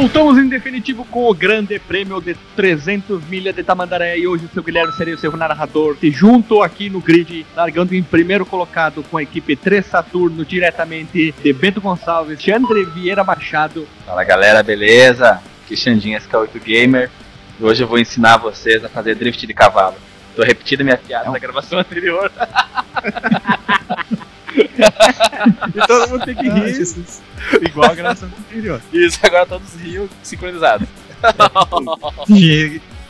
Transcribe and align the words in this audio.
Voltamos 0.00 0.38
em 0.38 0.48
definitivo 0.48 1.04
com 1.04 1.28
o 1.28 1.34
grande 1.34 1.76
prêmio 1.80 2.20
de 2.20 2.36
300 2.54 3.24
milhas 3.24 3.52
de 3.52 3.64
Tamandaré 3.64 4.16
e 4.16 4.28
hoje 4.28 4.44
o 4.44 4.48
seu 4.48 4.62
Guilherme 4.62 4.92
serei 4.92 5.12
o 5.12 5.18
seu 5.18 5.36
narrador 5.36 5.96
e 6.00 6.08
junto 6.08 6.62
aqui 6.62 6.88
no 6.88 7.00
grid, 7.00 7.44
largando 7.56 7.96
em 7.96 8.00
primeiro 8.00 8.46
colocado 8.46 9.02
com 9.02 9.16
a 9.16 9.24
equipe 9.24 9.56
3 9.56 9.84
Saturno 9.84 10.44
diretamente 10.44 11.34
de 11.42 11.52
Bento 11.52 11.80
Gonçalves, 11.80 12.40
Xandre 12.40 12.84
Vieira 12.84 13.24
Machado. 13.24 13.88
Fala 14.06 14.22
galera, 14.22 14.62
beleza? 14.62 15.42
Aqui 15.64 15.76
Xandinha 15.76 16.20
SK8 16.20 16.62
Gamer 16.64 17.10
e 17.58 17.64
hoje 17.64 17.82
eu 17.82 17.88
vou 17.88 17.98
ensinar 17.98 18.36
vocês 18.36 18.84
a 18.84 18.88
fazer 18.88 19.16
drift 19.16 19.44
de 19.44 19.52
cavalo. 19.52 19.96
Tô 20.36 20.44
repetindo 20.44 20.84
minha 20.84 20.96
piada 20.96 21.28
da 21.28 21.40
gravação 21.40 21.76
anterior. 21.76 22.30
e 25.74 25.86
todo 25.86 26.10
mundo 26.10 26.24
tem 26.24 26.34
que 26.34 26.48
rir. 26.48 27.68
igual 27.68 27.90
a 27.90 27.94
gravação 27.94 28.28
anterior. 28.28 28.80
Isso, 28.92 29.18
agora 29.22 29.46
todos 29.46 29.74
riam 29.74 30.08
sincronizados. 30.22 30.88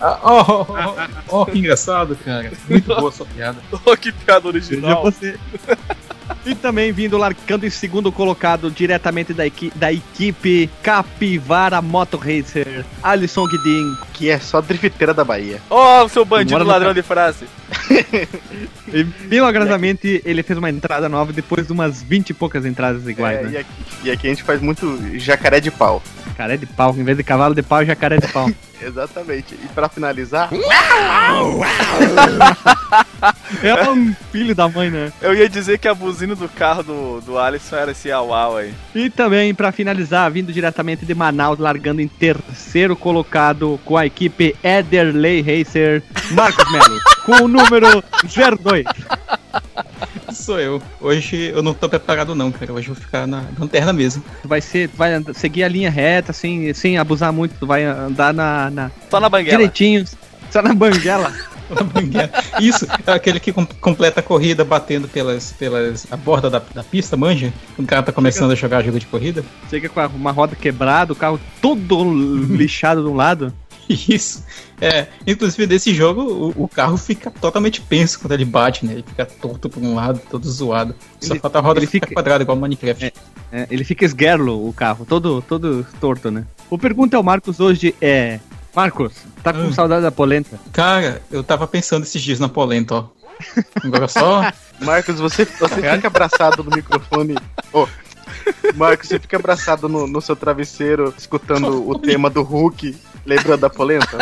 oh, 0.00 0.16
oh, 0.22 0.66
oh, 0.68 1.40
oh, 1.40 1.46
que 1.46 1.58
engraçado, 1.58 2.16
cara. 2.16 2.52
Muito 2.68 2.86
boa 2.86 3.12
sua 3.12 3.26
piada. 3.26 3.58
oh, 3.84 3.96
que 3.96 4.12
piada 4.12 4.46
original. 4.48 5.02
Você... 5.02 5.38
E 6.44 6.54
também 6.54 6.92
vindo 6.92 7.16
largando 7.18 7.66
em 7.66 7.70
segundo 7.70 8.10
colocado, 8.10 8.70
diretamente 8.70 9.32
da, 9.32 9.46
equi 9.46 9.72
da 9.74 9.92
equipe 9.92 10.68
Capivara 10.82 11.80
Moto 11.82 12.16
Racer, 12.16 12.84
Alisson 13.02 13.46
Guidin. 13.46 13.96
Que 14.14 14.30
é 14.30 14.38
só 14.38 14.60
drifteira 14.60 15.12
da 15.14 15.24
Bahia. 15.24 15.60
Ó, 15.70 16.04
oh, 16.04 16.08
seu 16.08 16.24
bandido 16.24 16.64
ladrão 16.64 16.94
de 16.94 17.02
frase. 17.02 17.46
e, 18.92 19.06
milagrosamente, 19.26 20.22
ele 20.24 20.42
fez 20.42 20.58
uma 20.58 20.70
entrada 20.70 21.08
nova 21.08 21.32
depois 21.32 21.66
de 21.66 21.72
umas 21.72 22.02
20 22.02 22.30
e 22.30 22.34
poucas 22.34 22.64
entradas 22.64 23.06
iguais, 23.06 23.38
é, 23.38 23.42
né? 23.42 23.50
E 23.52 23.56
aqui, 23.56 23.68
e 24.04 24.10
aqui 24.10 24.26
a 24.26 24.30
gente 24.30 24.42
faz 24.42 24.60
muito 24.60 24.98
jacaré 25.18 25.60
de 25.60 25.70
pau. 25.70 26.02
Jacaré 26.26 26.56
de 26.56 26.66
pau, 26.66 26.94
em 26.96 27.04
vez 27.04 27.16
de 27.16 27.24
cavalo 27.24 27.54
de 27.54 27.62
pau, 27.62 27.84
jacaré 27.84 28.18
de 28.18 28.28
pau. 28.28 28.50
Exatamente. 28.80 29.54
E 29.54 29.68
pra 29.74 29.88
finalizar. 29.88 30.50
É 33.62 33.90
um 33.90 34.14
filho 34.30 34.54
da 34.54 34.68
mãe, 34.68 34.90
né? 34.90 35.12
Eu 35.20 35.34
ia 35.34 35.48
dizer 35.48 35.78
que 35.78 35.88
a 35.88 35.94
buzina 35.94 36.34
do 36.34 36.48
carro 36.48 36.82
do, 36.82 37.20
do 37.20 37.38
Alisson 37.38 37.76
era 37.76 37.90
esse 37.90 38.10
au 38.10 38.56
aí. 38.56 38.72
E 38.94 39.10
também, 39.10 39.54
pra 39.54 39.72
finalizar, 39.72 40.30
vindo 40.30 40.52
diretamente 40.52 41.04
de 41.04 41.14
Manaus, 41.14 41.58
largando 41.58 42.00
em 42.00 42.08
terceiro 42.08 42.94
colocado 42.94 43.80
com 43.84 43.96
a 43.96 44.06
equipe 44.06 44.54
Ederley 44.62 45.40
Racer, 45.40 46.02
Marcos 46.30 46.70
Melo, 46.70 47.00
com 47.24 47.44
o 47.44 47.48
número 47.48 48.02
02. 48.24 48.84
Sou 50.32 50.60
eu. 50.60 50.80
Hoje 51.00 51.52
eu 51.54 51.62
não 51.62 51.74
tô 51.74 51.88
preparado 51.88 52.34
não, 52.34 52.52
cara. 52.52 52.72
Hoje 52.72 52.88
eu 52.88 52.94
vou 52.94 53.02
ficar 53.02 53.26
na 53.26 53.44
lanterna 53.58 53.92
mesmo. 53.92 54.22
Tu 54.42 54.48
vai 54.48 54.60
ser, 54.60 54.88
tu 54.88 54.96
vai 54.96 55.10
seguir 55.34 55.64
a 55.64 55.68
linha 55.68 55.90
reta, 55.90 56.32
sem, 56.32 56.72
sem 56.72 56.98
abusar 56.98 57.32
muito, 57.32 57.54
tu 57.58 57.66
vai 57.66 57.84
andar 57.84 58.32
na. 58.32 58.70
na 58.70 58.90
só 59.10 59.20
na 59.20 59.28
banguela. 59.28 59.56
Direitinho, 59.56 60.04
só 60.50 60.62
na 60.62 60.74
banguela. 60.74 61.32
Isso, 62.60 62.86
é 63.06 63.12
aquele 63.12 63.40
que 63.40 63.52
completa 63.52 64.20
a 64.20 64.22
corrida 64.22 64.64
batendo 64.64 65.08
pelas, 65.08 65.52
pelas 65.52 66.06
a 66.10 66.16
borda 66.16 66.48
da, 66.48 66.62
da 66.74 66.82
pista, 66.82 67.16
manja? 67.16 67.52
Quando 67.76 67.86
o 67.86 67.88
cara 67.88 68.02
tá 68.02 68.12
começando 68.12 68.50
Chega... 68.50 68.52
a 68.52 68.56
jogar 68.56 68.84
jogo 68.84 68.98
de 68.98 69.06
corrida. 69.06 69.44
Chega 69.68 69.88
com 69.88 70.00
uma 70.08 70.32
roda 70.32 70.56
quebrada, 70.56 71.12
o 71.12 71.16
carro 71.16 71.40
todo 71.60 72.04
lixado 72.54 73.02
de 73.02 73.08
um 73.08 73.14
lado. 73.14 73.52
Isso. 73.88 74.44
É, 74.80 75.06
inclusive 75.26 75.66
desse 75.66 75.94
jogo, 75.94 76.22
o, 76.22 76.64
o, 76.64 76.68
carro 76.68 76.96
fica 76.96 77.30
totalmente 77.30 77.80
penso 77.80 78.20
quando 78.20 78.32
ele 78.32 78.44
bate, 78.44 78.84
né? 78.84 78.92
Ele 78.92 79.04
fica 79.06 79.24
torto 79.24 79.68
por 79.68 79.82
um 79.82 79.94
lado, 79.94 80.20
todo 80.30 80.48
zoado. 80.48 80.94
Só 81.20 81.32
ele, 81.32 81.40
falta 81.40 81.58
a 81.58 81.62
roda 81.62 81.80
ele 81.80 81.86
fica 81.86 82.12
quadrada, 82.12 82.42
igual 82.42 82.56
Minecraft. 82.56 83.06
É, 83.06 83.12
é, 83.50 83.66
ele 83.70 83.82
fica 83.82 84.04
esguerlo, 84.04 84.68
o 84.68 84.72
carro, 84.72 85.06
todo, 85.06 85.42
todo 85.42 85.86
torto, 86.00 86.30
né? 86.30 86.44
O 86.70 86.78
pergunta 86.78 87.16
ao 87.16 87.22
Marcos 87.22 87.60
hoje 87.60 87.94
é: 88.00 88.40
Marcos, 88.74 89.12
tá 89.42 89.52
com 89.52 89.60
hum. 89.60 89.72
saudade 89.72 90.02
da 90.02 90.10
polenta? 90.10 90.58
Cara, 90.72 91.22
eu 91.30 91.42
tava 91.42 91.66
pensando 91.66 92.04
esses 92.04 92.22
dias 92.22 92.38
na 92.38 92.48
polenta, 92.48 92.94
ó. 92.94 93.08
Agora 93.82 94.08
só. 94.08 94.52
Marcos, 94.80 95.18
você, 95.18 95.44
você 95.44 95.74
fica 95.74 96.06
abraçado 96.06 96.62
no 96.62 96.70
microfone. 96.70 97.36
Oh, 97.72 97.86
Marcos, 98.74 99.08
você 99.08 99.18
fica 99.18 99.36
abraçado 99.36 99.88
no, 99.88 100.06
no 100.06 100.20
seu 100.20 100.36
travesseiro, 100.36 101.12
escutando 101.16 101.88
o 101.88 101.98
tema 101.98 102.30
do 102.30 102.42
Hulk, 102.42 102.96
lembrando 103.26 103.60
da 103.60 103.70
polenta? 103.70 104.18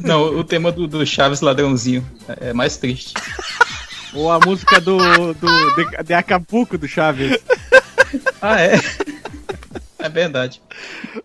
Não, 0.00 0.22
o 0.38 0.44
tema 0.44 0.70
do, 0.70 0.86
do 0.86 1.04
Chaves 1.06 1.40
Ladrãozinho 1.40 2.06
é 2.40 2.52
mais 2.52 2.76
triste. 2.76 3.14
Ou 4.12 4.30
a 4.30 4.38
música 4.38 4.80
do, 4.80 4.98
do 5.34 5.74
de, 5.74 6.04
de 6.04 6.14
Acapulco 6.14 6.78
do 6.78 6.86
Chaves. 6.86 7.38
Ah, 8.40 8.60
é? 8.60 8.78
É 10.04 10.08
verdade. 10.10 10.60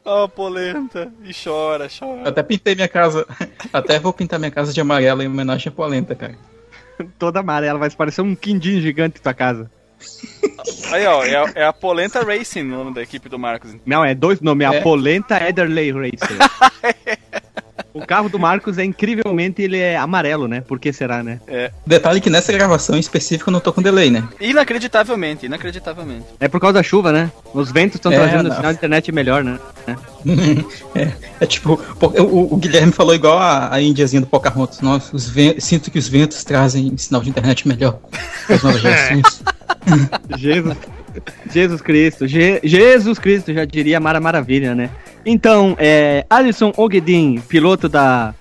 Oh, 0.06 0.30
polenta. 0.30 1.12
E 1.26 1.34
chora, 1.34 1.90
chora. 1.90 2.22
Eu 2.22 2.28
até 2.30 2.42
pintei 2.42 2.76
minha 2.76 2.88
casa. 2.88 3.28
Até 3.74 4.00
vou 4.00 4.14
pintar 4.14 4.40
minha 4.40 4.52
casa 4.52 4.72
de 4.72 4.80
amarela 4.80 5.22
em 5.22 5.28
homenagem 5.28 5.68
à 5.68 5.72
polenta, 5.72 6.16
cara. 6.16 6.38
Toda 7.18 7.42
amarela, 7.42 7.78
vai 7.78 7.90
parecer 7.90 8.22
um 8.22 8.34
quindim 8.34 8.80
gigante 8.80 9.20
tua 9.20 9.34
casa. 9.34 9.70
Aí, 10.94 11.06
ó, 11.06 11.26
é 11.26 11.36
a, 11.36 11.52
é 11.56 11.66
a, 11.66 11.74
Polenta 11.74 12.24
Racing 12.24 12.62
o 12.62 12.78
nome 12.78 12.94
da 12.94 13.02
equipe 13.02 13.28
do 13.28 13.38
Marcos. 13.38 13.76
Não, 13.86 14.06
é 14.06 14.16
dois 14.16 14.40
nomes, 14.40 14.66
é 14.66 14.70
a 14.70 14.76
é. 14.76 14.82
Polenta 14.82 15.46
Ederley 15.46 15.92
Racing. 15.92 16.38
O 17.94 18.06
carro 18.06 18.30
do 18.30 18.38
Marcos 18.38 18.78
é 18.78 18.86
incrivelmente 18.86 19.62
ele 19.62 19.78
é 19.78 19.98
amarelo, 19.98 20.48
né? 20.48 20.62
Por 20.62 20.80
que 20.80 20.94
será, 20.94 21.24
né? 21.24 21.40
É. 21.48 21.72
Detalhe 21.86 22.22
que 22.22 22.30
nessa 22.30 22.52
gravação 22.54 22.96
em 22.96 23.00
específico 23.00 23.50
eu 23.50 23.54
não 23.54 23.60
tô 23.60 23.74
com 23.74 23.82
delay, 23.82 24.12
né? 24.12 24.28
Inacreditavelmente, 24.40 25.46
inacreditavelmente. 25.48 26.26
É 26.40 26.48
por 26.48 26.60
causa 26.60 26.74
da 26.76 26.84
chuva, 26.84 27.12
né? 27.12 27.32
Os 27.54 27.72
ventos 27.72 27.96
estão 27.96 28.12
é, 28.12 28.16
trazendo 28.16 28.50
o 28.50 28.56
sinal 28.56 28.72
de 28.72 28.78
internet 28.78 29.12
melhor, 29.12 29.44
né? 29.44 29.60
é, 30.96 31.12
é, 31.42 31.46
tipo, 31.46 31.80
o, 32.00 32.54
o, 32.54 32.58
Guilherme 32.58 32.92
falou 32.92 33.16
igual 33.16 33.40
a, 33.40 33.74
a 33.74 33.82
índiazinha 33.82 34.22
do 34.22 34.28
Pocahontas. 34.28 34.82
Nossa, 34.82 35.16
os 35.16 35.34
sinto 35.60 35.90
que 35.90 35.98
os 35.98 36.08
ventos 36.08 36.44
trazem 36.44 36.96
sinal 36.98 37.22
de 37.22 37.30
internet 37.30 37.68
melhor 37.68 38.00
as 38.48 38.62
novas 38.62 38.82
gerações. 38.82 39.42
Jesus, 40.38 40.78
Jesus 41.52 41.82
Cristo, 41.82 42.28
Je, 42.28 42.60
Jesus 42.64 43.18
Cristo, 43.18 43.54
já 43.54 43.66
diria 43.66 44.00
Mara 44.00 44.20
Maravilha, 44.20 44.76
né? 44.76 44.90
Então, 45.26 45.76
é, 45.78 46.26
Alisson 46.30 46.72
Ogedin, 46.78 47.42
piloto 47.48 47.90
da, 47.90 48.34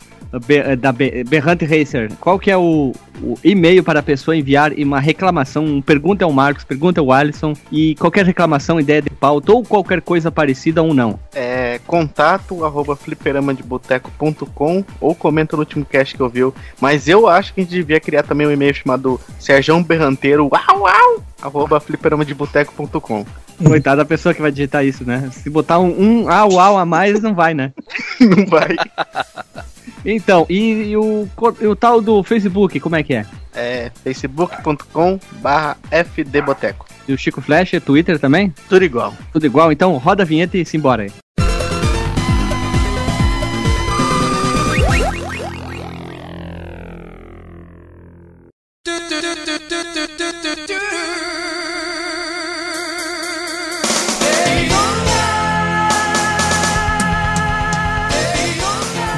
da 0.78 0.92
Berrante 0.92 1.64
Racer, 1.64 2.10
qual 2.20 2.38
que 2.38 2.50
é 2.50 2.56
o, 2.56 2.92
o 3.22 3.34
e-mail 3.42 3.82
para 3.82 4.00
a 4.00 4.02
pessoa 4.02 4.36
enviar 4.36 4.72
uma 4.72 5.00
reclamação, 5.00 5.80
pergunta 5.80 6.24
ao 6.24 6.32
Marcos, 6.32 6.64
pergunta 6.64 7.00
ao 7.00 7.10
Alisson, 7.10 7.54
e 7.72 7.94
qualquer 7.94 8.26
reclamação, 8.26 8.78
ideia 8.78 9.00
de 9.00 9.10
pauta 9.10 9.52
ou 9.52 9.64
qualquer 9.64 10.02
coisa 10.02 10.30
parecida 10.30 10.82
ou 10.82 10.92
não? 10.92 11.18
É 11.34 11.80
contato 11.86 12.64
arroba 12.64 12.94
fliperamadeboteco.com 12.94 14.84
ou 15.00 15.14
comenta 15.14 15.56
no 15.56 15.60
último 15.62 15.84
cast 15.84 16.14
que 16.14 16.20
eu 16.20 16.28
viu. 16.28 16.54
Mas 16.80 17.08
eu 17.08 17.26
acho 17.26 17.54
que 17.54 17.60
a 17.60 17.64
gente 17.64 17.72
devia 17.72 18.00
criar 18.00 18.22
também 18.22 18.46
um 18.46 18.50
e-mail 18.50 18.74
chamado 18.74 19.20
Serjão 19.38 19.82
Berranteiro, 19.82 20.48
uau, 20.52 20.80
uau, 20.82 21.22
arroba 21.40 21.80
fliperamadeboteco.com. 21.80 23.24
Coitada 23.64 23.96
da 23.96 24.04
pessoa 24.04 24.32
que 24.32 24.40
vai 24.40 24.52
digitar 24.52 24.84
isso, 24.84 25.04
né? 25.04 25.30
Se 25.32 25.50
botar 25.50 25.80
um, 25.80 26.22
um 26.22 26.30
au 26.30 26.60
au 26.60 26.78
a 26.78 26.84
mais, 26.84 27.20
não 27.20 27.34
vai, 27.34 27.54
né? 27.54 27.72
não 28.20 28.46
vai. 28.46 28.76
Então, 30.10 30.46
e, 30.48 30.90
e, 30.90 30.96
o, 30.96 31.28
e, 31.60 31.66
o, 31.66 31.76
tal 31.76 32.00
do 32.00 32.22
Facebook, 32.22 32.80
como 32.80 32.96
é 32.96 33.02
que 33.02 33.12
é? 33.12 33.26
É 33.54 33.90
facebook.com 34.02 35.20
barra 35.42 35.76
fdboteco. 35.90 36.86
E 37.06 37.12
o 37.12 37.18
Chico 37.18 37.42
Flash, 37.42 37.72
Twitter 37.84 38.18
também? 38.18 38.54
Tudo 38.70 38.86
igual. 38.86 39.12
Tudo 39.30 39.44
igual, 39.44 39.70
então 39.70 39.94
roda 39.98 40.22
a 40.22 40.26
vinheta 40.26 40.56
e 40.56 40.64
simbora 40.64 41.02
aí. 41.02 41.12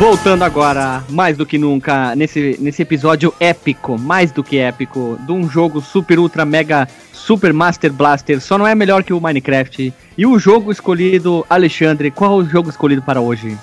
Voltando 0.01 0.45
agora, 0.45 1.05
mais 1.11 1.37
do 1.37 1.45
que 1.45 1.59
nunca, 1.59 2.17
nesse, 2.17 2.57
nesse 2.59 2.81
episódio 2.81 3.35
épico, 3.39 3.99
mais 3.99 4.33
do 4.33 4.43
que 4.43 4.57
épico, 4.57 5.19
de 5.27 5.31
um 5.31 5.47
jogo 5.47 5.83
super, 5.83 6.19
ultra, 6.19 6.43
mega, 6.43 6.89
super 7.13 7.53
Master 7.53 7.93
Blaster, 7.93 8.41
só 8.41 8.57
não 8.57 8.67
é 8.67 8.75
melhor 8.75 9.05
que 9.05 9.13
o 9.13 9.21
Minecraft. 9.21 9.93
E 10.17 10.25
o 10.25 10.39
jogo 10.39 10.73
escolhido, 10.73 11.45
Alexandre, 11.51 12.11
qual 12.11 12.37
o 12.37 12.45
jogo 12.47 12.71
escolhido 12.71 13.03
para 13.03 13.21
hoje? 13.21 13.59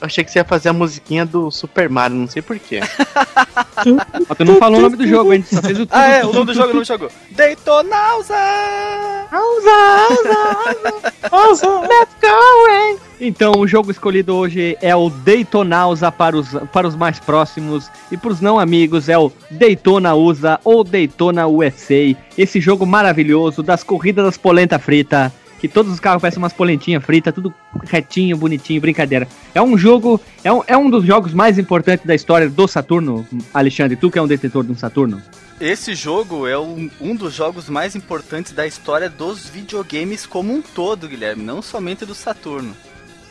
Eu 0.00 0.06
achei 0.06 0.24
que 0.24 0.30
você 0.30 0.38
ia 0.38 0.44
fazer 0.44 0.70
a 0.70 0.72
musiquinha 0.72 1.26
do 1.26 1.50
Super 1.50 1.90
Mario, 1.90 2.16
não 2.16 2.26
sei 2.26 2.40
porquê. 2.40 2.80
tu 4.36 4.44
não 4.46 4.56
falou 4.56 4.78
o 4.78 4.82
nome 4.82 4.96
do 4.96 5.06
jogo, 5.06 5.30
a 5.30 5.34
gente 5.34 5.54
só 5.54 5.60
fez 5.60 5.78
o 5.78 5.86
Ah, 5.90 6.08
é, 6.08 6.24
o 6.24 6.32
nome 6.32 6.46
do 6.46 6.54
jogo 6.54 6.72
não 6.72 6.84
jogou. 6.84 7.10
Daytonausa! 7.32 8.34
Ausa, 9.30 9.70
Ausa, 10.08 11.12
Ausa, 11.30 11.80
let's 11.82 12.16
go, 12.20 12.70
hein? 12.70 12.98
Então, 13.20 13.52
o 13.58 13.68
jogo 13.68 13.90
escolhido 13.90 14.34
hoje 14.34 14.78
é 14.80 14.96
o 14.96 15.10
Daytonausa 15.10 16.10
para 16.10 16.34
os, 16.34 16.48
para 16.72 16.88
os 16.88 16.96
mais 16.96 17.20
próximos 17.20 17.90
e 18.10 18.16
para 18.16 18.30
os 18.30 18.40
não 18.40 18.58
amigos 18.58 19.10
é 19.10 19.18
o 19.18 19.30
Daytona 19.50 20.14
USA 20.14 20.58
ou 20.64 20.82
Daytona 20.82 21.46
USA. 21.46 22.16
Esse 22.38 22.60
jogo 22.60 22.86
maravilhoso 22.86 23.62
das 23.62 23.82
corridas 23.82 24.24
das 24.24 24.38
polenta 24.38 24.78
frita, 24.78 25.30
que 25.60 25.68
todos 25.68 25.92
os 25.92 26.00
carros 26.00 26.22
parecem 26.22 26.42
umas 26.42 26.52
polentinhas 26.52 27.04
fritas, 27.04 27.34
tudo 27.34 27.54
retinho, 27.84 28.36
bonitinho, 28.36 28.80
brincadeira. 28.80 29.28
É 29.54 29.60
um 29.60 29.76
jogo, 29.76 30.20
é 30.42 30.50
um, 30.50 30.62
é 30.66 30.76
um 30.76 30.88
dos 30.88 31.04
jogos 31.04 31.34
mais 31.34 31.58
importantes 31.58 32.06
da 32.06 32.14
história 32.14 32.48
do 32.48 32.66
Saturno, 32.66 33.26
Alexandre, 33.52 33.96
tu 33.96 34.10
que 34.10 34.18
é 34.18 34.22
um 34.22 34.26
detentor 34.26 34.64
de 34.64 34.72
um 34.72 34.76
Saturno. 34.76 35.22
Esse 35.60 35.94
jogo 35.94 36.46
é 36.46 36.58
um, 36.58 36.90
um 36.98 37.14
dos 37.14 37.34
jogos 37.34 37.68
mais 37.68 37.94
importantes 37.94 38.52
da 38.52 38.66
história 38.66 39.10
dos 39.10 39.46
videogames 39.46 40.24
como 40.24 40.54
um 40.54 40.62
todo, 40.62 41.06
Guilherme, 41.06 41.44
não 41.44 41.60
somente 41.60 42.06
do 42.06 42.14
Saturno. 42.14 42.74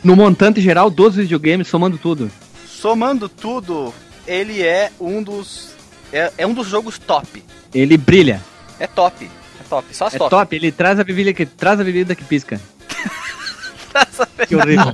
No 0.02 0.14
montante 0.14 0.60
geral 0.60 0.88
dos 0.88 1.16
videogames, 1.16 1.66
somando 1.66 1.98
tudo. 1.98 2.30
Somando 2.64 3.28
tudo, 3.28 3.92
ele 4.26 4.62
é 4.62 4.92
um 5.00 5.22
dos 5.22 5.74
é, 6.12 6.32
é 6.38 6.46
um 6.46 6.54
dos 6.54 6.68
jogos 6.68 6.98
top. 6.98 7.42
Ele 7.74 7.96
brilha. 7.96 8.40
É 8.78 8.86
top. 8.86 9.28
Top, 9.70 9.94
só 9.94 10.06
as 10.06 10.14
É 10.14 10.18
top. 10.18 10.30
top, 10.30 10.56
ele 10.56 10.70
traz 10.72 10.98
a 11.00 11.04
bebida 11.04 11.32
que 11.32 11.46
traz 11.46 11.80
a 11.80 11.84
bebida 11.84 12.14
que 12.14 12.24
pisca. 12.24 12.60
Traz 13.92 14.20
a 14.20 14.26
Que 14.46 14.54
horrível. 14.56 14.92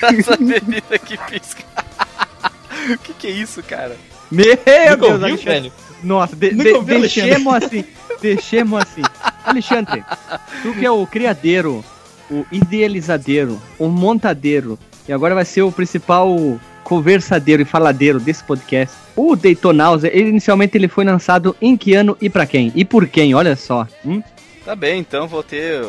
Traz 0.00 0.28
a 0.28 0.36
bebida 0.36 0.98
que 0.98 1.16
pisca. 1.16 1.62
O 2.90 2.98
que, 3.04 3.12
que 3.14 3.26
é 3.26 3.30
isso, 3.30 3.62
cara? 3.62 3.96
Meu 4.30 4.44
Nunca 4.46 4.96
Deus, 4.96 5.12
ouviu, 5.12 5.26
Alexandre. 5.26 5.44
velho? 5.60 5.72
Nossa, 6.02 6.36
de, 6.36 6.50
de, 6.54 6.72
ouviu, 6.72 6.96
Alexandre? 6.96 7.30
deixemos 7.30 7.54
assim. 7.54 7.84
Deixemos 8.20 8.82
assim. 8.82 9.02
Alexandre, 9.44 10.04
tu 10.62 10.72
que 10.74 10.84
é 10.84 10.90
o 10.90 11.06
criadeiro, 11.06 11.84
o 12.30 12.44
idealizadeiro, 12.52 13.60
o 13.78 13.88
montadeiro, 13.88 14.78
e 15.08 15.12
agora 15.12 15.34
vai 15.34 15.44
ser 15.44 15.62
o 15.62 15.70
principal 15.72 16.58
conversadeiro 16.86 17.62
e 17.62 17.64
faladeiro 17.64 18.20
desse 18.20 18.44
podcast. 18.44 18.96
O 19.16 19.34
Daytonausa, 19.34 20.06
ele, 20.06 20.28
inicialmente 20.28 20.78
ele 20.78 20.86
foi 20.86 21.04
lançado 21.04 21.56
em 21.60 21.76
que 21.76 21.94
ano 21.94 22.16
e 22.20 22.30
pra 22.30 22.46
quem? 22.46 22.70
E 22.76 22.84
por 22.84 23.08
quem? 23.08 23.34
Olha 23.34 23.56
só. 23.56 23.88
Hum? 24.04 24.22
Tá 24.64 24.76
bem, 24.76 25.00
então 25.00 25.26
vou 25.26 25.42
ter. 25.42 25.84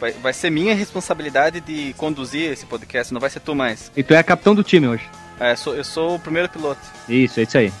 Vai, 0.00 0.12
vai 0.12 0.32
ser 0.32 0.50
minha 0.50 0.72
responsabilidade 0.72 1.60
de 1.60 1.92
conduzir 1.94 2.52
esse 2.52 2.64
podcast, 2.64 3.12
não 3.12 3.20
vai 3.20 3.28
ser 3.28 3.40
tu 3.40 3.56
mais. 3.56 3.90
E 3.96 4.04
tu 4.04 4.14
é 4.14 4.22
capitão 4.22 4.54
do 4.54 4.62
time 4.62 4.86
hoje. 4.86 5.02
É, 5.40 5.56
sou, 5.56 5.74
eu 5.74 5.82
sou 5.82 6.14
o 6.14 6.18
primeiro 6.20 6.48
piloto. 6.48 6.80
Isso, 7.08 7.40
é 7.40 7.42
isso 7.42 7.58
aí. 7.58 7.72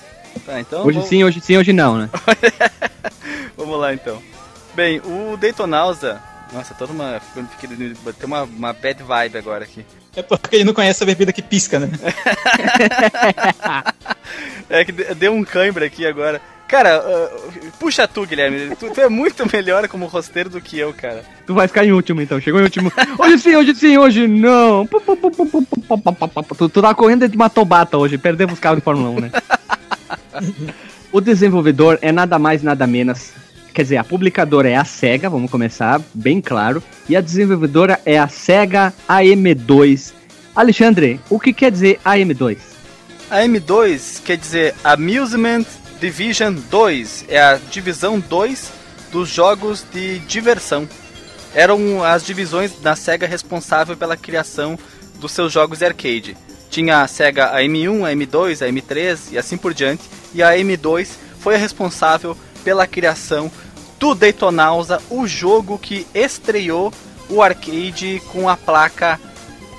Tá, 0.44 0.58
então 0.58 0.84
Hoje 0.84 0.96
vamos, 0.96 1.08
sim, 1.08 1.22
hoje 1.22 1.40
sim, 1.40 1.56
hoje 1.56 1.72
não, 1.72 1.96
né? 1.96 2.10
vamos 3.56 3.78
lá 3.78 3.94
então. 3.94 4.20
Bem, 4.74 5.00
o 5.04 5.36
Daytonausa. 5.36 6.20
Nossa, 6.54 6.72
toda 6.72 6.92
uma. 6.92 7.20
Tem 7.60 8.26
uma, 8.26 8.44
uma 8.44 8.72
bad 8.72 9.02
vibe 9.02 9.36
agora 9.36 9.64
aqui. 9.64 9.84
É 10.14 10.22
porque 10.22 10.54
ele 10.54 10.64
não 10.64 10.72
conhece 10.72 11.02
a 11.02 11.06
bebida 11.06 11.32
que 11.32 11.42
pisca, 11.42 11.80
né? 11.80 11.90
é 14.70 14.84
que 14.84 14.92
deu 14.92 15.32
um 15.32 15.42
cãibra 15.42 15.84
aqui 15.84 16.06
agora. 16.06 16.40
Cara, 16.68 17.00
uh, 17.00 17.72
puxa 17.80 18.06
tu, 18.06 18.24
Guilherme. 18.24 18.76
Tu, 18.76 18.88
tu, 18.88 19.00
é 19.00 19.08
muito 19.08 19.44
melhor 19.52 19.88
como 19.88 20.06
rosteiro 20.06 20.48
do 20.48 20.60
que 20.60 20.78
eu, 20.78 20.94
cara. 20.94 21.24
Tu 21.44 21.52
vai 21.52 21.66
ficar 21.66 21.84
em 21.84 21.90
último, 21.90 22.20
então. 22.20 22.40
Chegou 22.40 22.60
em 22.60 22.64
último. 22.64 22.92
Hoje 23.18 23.38
sim, 23.40 23.56
hoje 23.56 23.74
sim, 23.74 23.98
hoje 23.98 24.28
não. 24.28 24.86
Tu, 24.86 26.68
tu 26.68 26.82
tá 26.82 26.94
correndo 26.94 27.28
de 27.28 27.34
uma 27.34 27.50
tobata 27.50 27.98
hoje. 27.98 28.16
Perdemos 28.16 28.60
carro 28.60 28.76
de 28.76 28.82
Fórmula 28.82 29.10
1, 29.10 29.20
né? 29.20 29.30
o 31.10 31.20
desenvolvedor 31.20 31.98
é 32.00 32.12
nada 32.12 32.38
mais 32.38 32.62
nada 32.62 32.86
menos 32.86 33.32
Quer 33.74 33.82
dizer, 33.82 33.96
a 33.96 34.04
publicadora 34.04 34.70
é 34.70 34.76
a 34.76 34.84
SEGA, 34.84 35.28
vamos 35.28 35.50
começar, 35.50 36.00
bem 36.14 36.40
claro. 36.40 36.80
E 37.08 37.16
a 37.16 37.20
desenvolvedora 37.20 38.00
é 38.06 38.16
a 38.16 38.28
SEGA 38.28 38.94
AM2. 39.08 40.12
Alexandre, 40.54 41.20
o 41.28 41.40
que 41.40 41.52
quer 41.52 41.72
dizer 41.72 41.98
AM2? 42.04 42.56
A 43.28 43.40
M2 43.40 44.22
quer 44.24 44.36
dizer 44.36 44.76
Amusement 44.84 45.64
Division 46.00 46.54
2. 46.70 47.24
É 47.26 47.42
a 47.42 47.56
divisão 47.68 48.20
2 48.20 48.70
dos 49.10 49.28
jogos 49.28 49.84
de 49.92 50.20
diversão. 50.20 50.88
Eram 51.52 52.04
as 52.04 52.24
divisões 52.24 52.78
da 52.80 52.94
SEGA 52.94 53.26
responsável 53.26 53.96
pela 53.96 54.16
criação 54.16 54.78
dos 55.18 55.32
seus 55.32 55.52
jogos 55.52 55.80
de 55.80 55.86
arcade. 55.86 56.36
Tinha 56.70 57.02
a 57.02 57.08
SEGA 57.08 57.52
AM1, 57.56 58.04
a 58.04 58.12
M2, 58.12 58.62
a 58.64 58.70
M3 58.70 59.32
e 59.32 59.38
assim 59.38 59.56
por 59.56 59.74
diante. 59.74 60.04
E 60.32 60.44
a 60.44 60.52
M2 60.52 61.08
foi 61.40 61.56
a 61.56 61.58
responsável 61.58 62.36
pela 62.62 62.86
criação 62.86 63.50
do 64.04 64.14
Daytonausa, 64.14 65.00
o 65.08 65.26
jogo 65.26 65.78
que 65.78 66.06
estreou 66.14 66.92
o 67.30 67.42
arcade 67.42 68.20
com 68.30 68.50
a 68.50 68.54
placa 68.54 69.18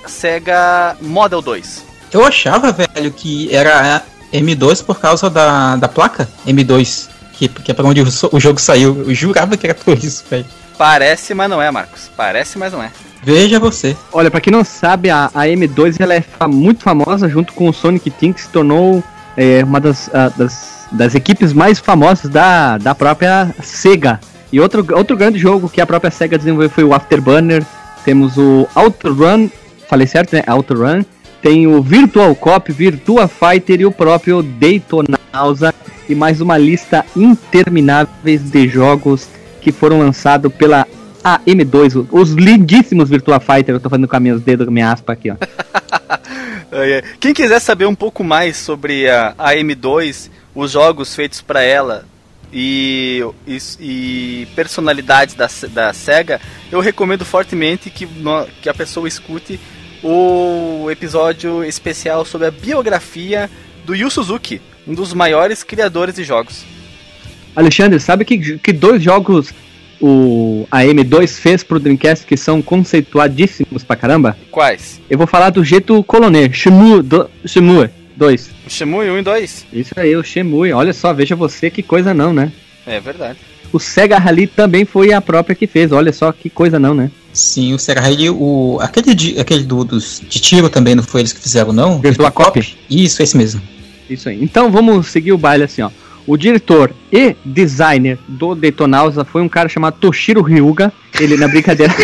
Sega 0.04 0.96
Model 1.00 1.40
2. 1.40 1.84
Eu 2.12 2.24
achava, 2.24 2.72
velho, 2.72 3.12
que 3.12 3.54
era 3.54 3.96
a 4.32 4.36
M2 4.36 4.84
por 4.84 4.98
causa 4.98 5.30
da, 5.30 5.76
da 5.76 5.86
placa 5.86 6.28
M2, 6.44 7.08
que, 7.34 7.48
que 7.48 7.70
é 7.70 7.74
pra 7.74 7.86
onde 7.86 8.02
o, 8.02 8.06
o 8.32 8.40
jogo 8.40 8.60
saiu. 8.60 9.04
Eu 9.06 9.14
jurava 9.14 9.56
que 9.56 9.64
era 9.64 9.76
por 9.76 9.96
isso, 9.96 10.24
velho. 10.28 10.44
Parece, 10.76 11.32
mas 11.32 11.48
não 11.48 11.62
é, 11.62 11.70
Marcos. 11.70 12.10
Parece, 12.16 12.58
mas 12.58 12.72
não 12.72 12.82
é. 12.82 12.90
Veja 13.22 13.60
você. 13.60 13.96
Olha, 14.12 14.28
pra 14.30 14.40
quem 14.40 14.52
não 14.52 14.64
sabe, 14.64 15.08
a, 15.08 15.26
a 15.32 15.44
M2 15.46 15.96
ela 16.00 16.14
é 16.14 16.20
fa- 16.20 16.48
muito 16.48 16.82
famosa 16.82 17.28
junto 17.28 17.52
com 17.52 17.68
o 17.68 17.72
Sonic 17.72 18.10
Team, 18.10 18.32
que 18.32 18.42
se 18.42 18.48
tornou 18.48 19.04
é, 19.36 19.62
uma 19.62 19.80
das, 19.80 20.10
ah, 20.12 20.30
das, 20.36 20.75
das 20.96 21.14
equipes 21.14 21.52
mais 21.52 21.78
famosas 21.78 22.30
da, 22.30 22.78
da 22.78 22.94
própria 22.94 23.54
SEGA. 23.62 24.20
E 24.52 24.60
outro, 24.60 24.86
outro 24.96 25.16
grande 25.16 25.38
jogo 25.38 25.68
que 25.68 25.80
a 25.80 25.86
própria 25.86 26.10
SEGA 26.10 26.38
desenvolveu 26.38 26.70
foi 26.70 26.84
o 26.84 26.94
Afterburner. 26.94 27.64
Temos 28.04 28.36
o 28.36 28.66
Outrun, 28.74 29.48
falei 29.88 30.06
certo, 30.06 30.34
né? 30.34 30.42
Outrun. 30.46 31.04
Tem 31.42 31.66
o 31.66 31.82
Virtual 31.82 32.34
Cop, 32.34 32.72
Virtua 32.72 33.28
Fighter 33.28 33.80
e 33.80 33.86
o 33.86 33.92
próprio 33.92 34.42
Daytonausa. 34.42 35.74
E 36.08 36.14
mais 36.14 36.40
uma 36.40 36.56
lista 36.56 37.04
intermináveis 37.14 38.42
de 38.50 38.68
jogos 38.68 39.28
que 39.60 39.72
foram 39.72 39.98
lançados 39.98 40.52
pela 40.52 40.86
AM2, 41.26 42.06
os 42.12 42.30
lindíssimos 42.30 43.10
Virtua 43.10 43.40
Fighter, 43.40 43.74
eu 43.74 43.80
tô 43.80 43.90
fazendo 43.90 44.06
com 44.06 44.20
meus 44.20 44.40
dedos, 44.40 44.68
minha 44.68 44.92
aspa 44.92 45.12
aqui, 45.12 45.30
ó. 45.30 45.36
Quem 47.18 47.34
quiser 47.34 47.58
saber 47.60 47.86
um 47.86 47.94
pouco 47.94 48.22
mais 48.22 48.56
sobre 48.56 49.08
a, 49.10 49.34
a 49.36 49.54
M2, 49.54 50.30
os 50.56 50.72
jogos 50.72 51.14
feitos 51.14 51.40
para 51.42 51.62
ela 51.62 52.04
e, 52.52 53.22
e, 53.46 53.58
e 53.78 54.48
personalidades 54.56 55.34
da, 55.34 55.48
da 55.72 55.92
SEGA, 55.92 56.40
eu 56.72 56.80
recomendo 56.80 57.24
fortemente 57.24 57.90
que, 57.90 58.06
no- 58.06 58.46
que 58.62 58.68
a 58.68 58.74
pessoa 58.74 59.06
escute 59.06 59.60
o 60.02 60.88
episódio 60.90 61.62
especial 61.62 62.24
sobre 62.24 62.46
a 62.48 62.50
biografia 62.50 63.50
do 63.84 63.94
Yu 63.94 64.10
Suzuki, 64.10 64.60
um 64.86 64.94
dos 64.94 65.12
maiores 65.12 65.62
criadores 65.62 66.14
de 66.14 66.24
jogos. 66.24 66.64
Alexandre, 67.54 68.00
sabe 68.00 68.24
que, 68.24 68.58
que 68.58 68.72
dois 68.72 69.02
jogos 69.02 69.52
o 70.00 70.66
a 70.70 70.80
M2 70.82 71.38
fez 71.38 71.62
pro 71.62 71.80
Dreamcast 71.80 72.26
que 72.26 72.36
são 72.36 72.60
conceituadíssimos 72.60 73.82
pra 73.82 73.96
caramba? 73.96 74.36
Quais? 74.50 75.00
Eu 75.08 75.16
vou 75.18 75.26
falar 75.26 75.50
do 75.50 75.64
jeito 75.64 76.02
colonê, 76.04 76.52
Shemue 76.52 77.02
2. 78.16 78.50
O 78.66 78.70
Shimui 78.70 79.10
1 79.10 79.18
e 79.18 79.22
2? 79.22 79.66
Isso 79.72 79.94
aí, 79.96 80.16
o 80.16 80.24
Shemue, 80.24 80.72
olha 80.72 80.92
só, 80.92 81.12
veja 81.12 81.36
você 81.36 81.70
que 81.70 81.82
coisa 81.82 82.14
não, 82.14 82.32
né? 82.32 82.50
É 82.86 82.98
verdade. 82.98 83.38
O 83.72 83.78
Sega 83.78 84.18
Rally 84.18 84.46
também 84.46 84.84
foi 84.84 85.12
a 85.12 85.20
própria 85.20 85.54
que 85.54 85.66
fez, 85.66 85.92
olha 85.92 86.12
só 86.12 86.32
que 86.32 86.48
coisa 86.48 86.78
não, 86.78 86.94
né? 86.94 87.10
Sim, 87.32 87.74
o 87.74 87.78
Sega 87.78 88.00
Rally, 88.00 88.30
o, 88.30 88.78
aquele, 88.80 89.14
de, 89.14 89.38
aquele 89.38 89.64
do, 89.64 89.84
dos, 89.84 90.22
de 90.26 90.40
tiro 90.40 90.70
também 90.70 90.94
não 90.94 91.02
foi 91.02 91.20
eles 91.20 91.32
que 91.32 91.40
fizeram, 91.40 91.72
não? 91.72 92.00
Virtua 92.00 92.30
Cop. 92.30 92.76
Isso, 92.88 93.22
esse 93.22 93.36
mesmo. 93.36 93.60
Isso 94.08 94.28
aí. 94.28 94.42
Então 94.42 94.70
vamos 94.70 95.08
seguir 95.08 95.32
o 95.32 95.38
baile 95.38 95.64
assim, 95.64 95.82
ó. 95.82 95.90
O 96.26 96.36
diretor 96.36 96.92
e 97.12 97.36
designer 97.44 98.18
do 98.26 98.54
Daytonausa 98.54 99.24
foi 99.24 99.42
um 99.42 99.48
cara 99.48 99.68
chamado 99.68 99.98
Toshiro 100.00 100.42
Ryuga. 100.42 100.92
Ele 101.20 101.36
na 101.36 101.46
brincadeira. 101.46 101.94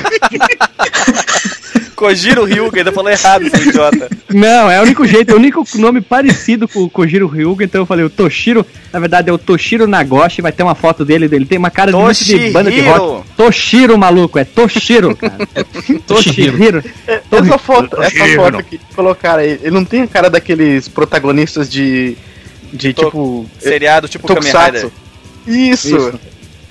Kojiro 2.03 2.45
Ryuga, 2.45 2.81
ainda 2.81 2.91
falou 2.91 3.11
errado, 3.13 3.49
seu 3.49 3.65
idiota. 3.65 4.11
Não, 4.29 4.69
é 4.69 4.81
o 4.81 4.83
único 4.83 5.07
jeito, 5.07 5.31
é 5.31 5.35
o 5.35 5.37
único 5.37 5.65
nome 5.77 6.01
parecido 6.01 6.67
com 6.67 6.81
o 6.81 6.91
Kojiro 6.91 7.29
Ryuga, 7.29 7.65
então 7.65 7.83
eu 7.83 7.87
falei 7.87 8.05
o 8.05 8.11
Toshiro, 8.11 8.67
na 8.93 8.99
verdade 8.99 9.31
é 9.31 9.33
o 9.33 9.39
Toshiro 9.39 9.87
Nagoshi, 9.87 10.43
vai 10.43 10.51
ter 10.51 10.65
uma 10.65 10.75
foto 10.75 11.05
dele, 11.05 11.29
ele 11.31 11.47
tem 11.47 11.59
uma 11.59 11.71
cara 11.71 11.93
de, 11.93 11.97
muito 11.97 12.25
de 12.25 12.51
banda 12.51 12.73
de 12.73 12.81
rock. 12.81 13.25
Toshiro, 13.37 13.97
maluco, 13.97 14.37
é 14.37 14.45
Toshiro, 14.45 15.15
cara. 15.15 15.39
Toshiro. 16.05 16.83
Essa 17.07 17.59
foto, 17.59 18.03
essa 18.03 18.27
foto 18.35 18.65
que 18.65 18.81
colocaram 18.97 19.41
aí, 19.43 19.61
ele 19.63 19.71
não 19.71 19.85
tem 19.85 20.03
a 20.03 20.09
cara 20.09 20.29
daqueles 20.29 20.89
protagonistas 20.89 21.71
de. 21.71 22.17
de 22.73 22.93
To- 22.93 23.05
tipo. 23.05 23.47
Seriado 23.61 24.09
tipo 24.09 24.27
Kamen. 24.27 24.53
Rider. 24.53 24.91
Isso. 25.47 25.97
Isso. 25.97 26.21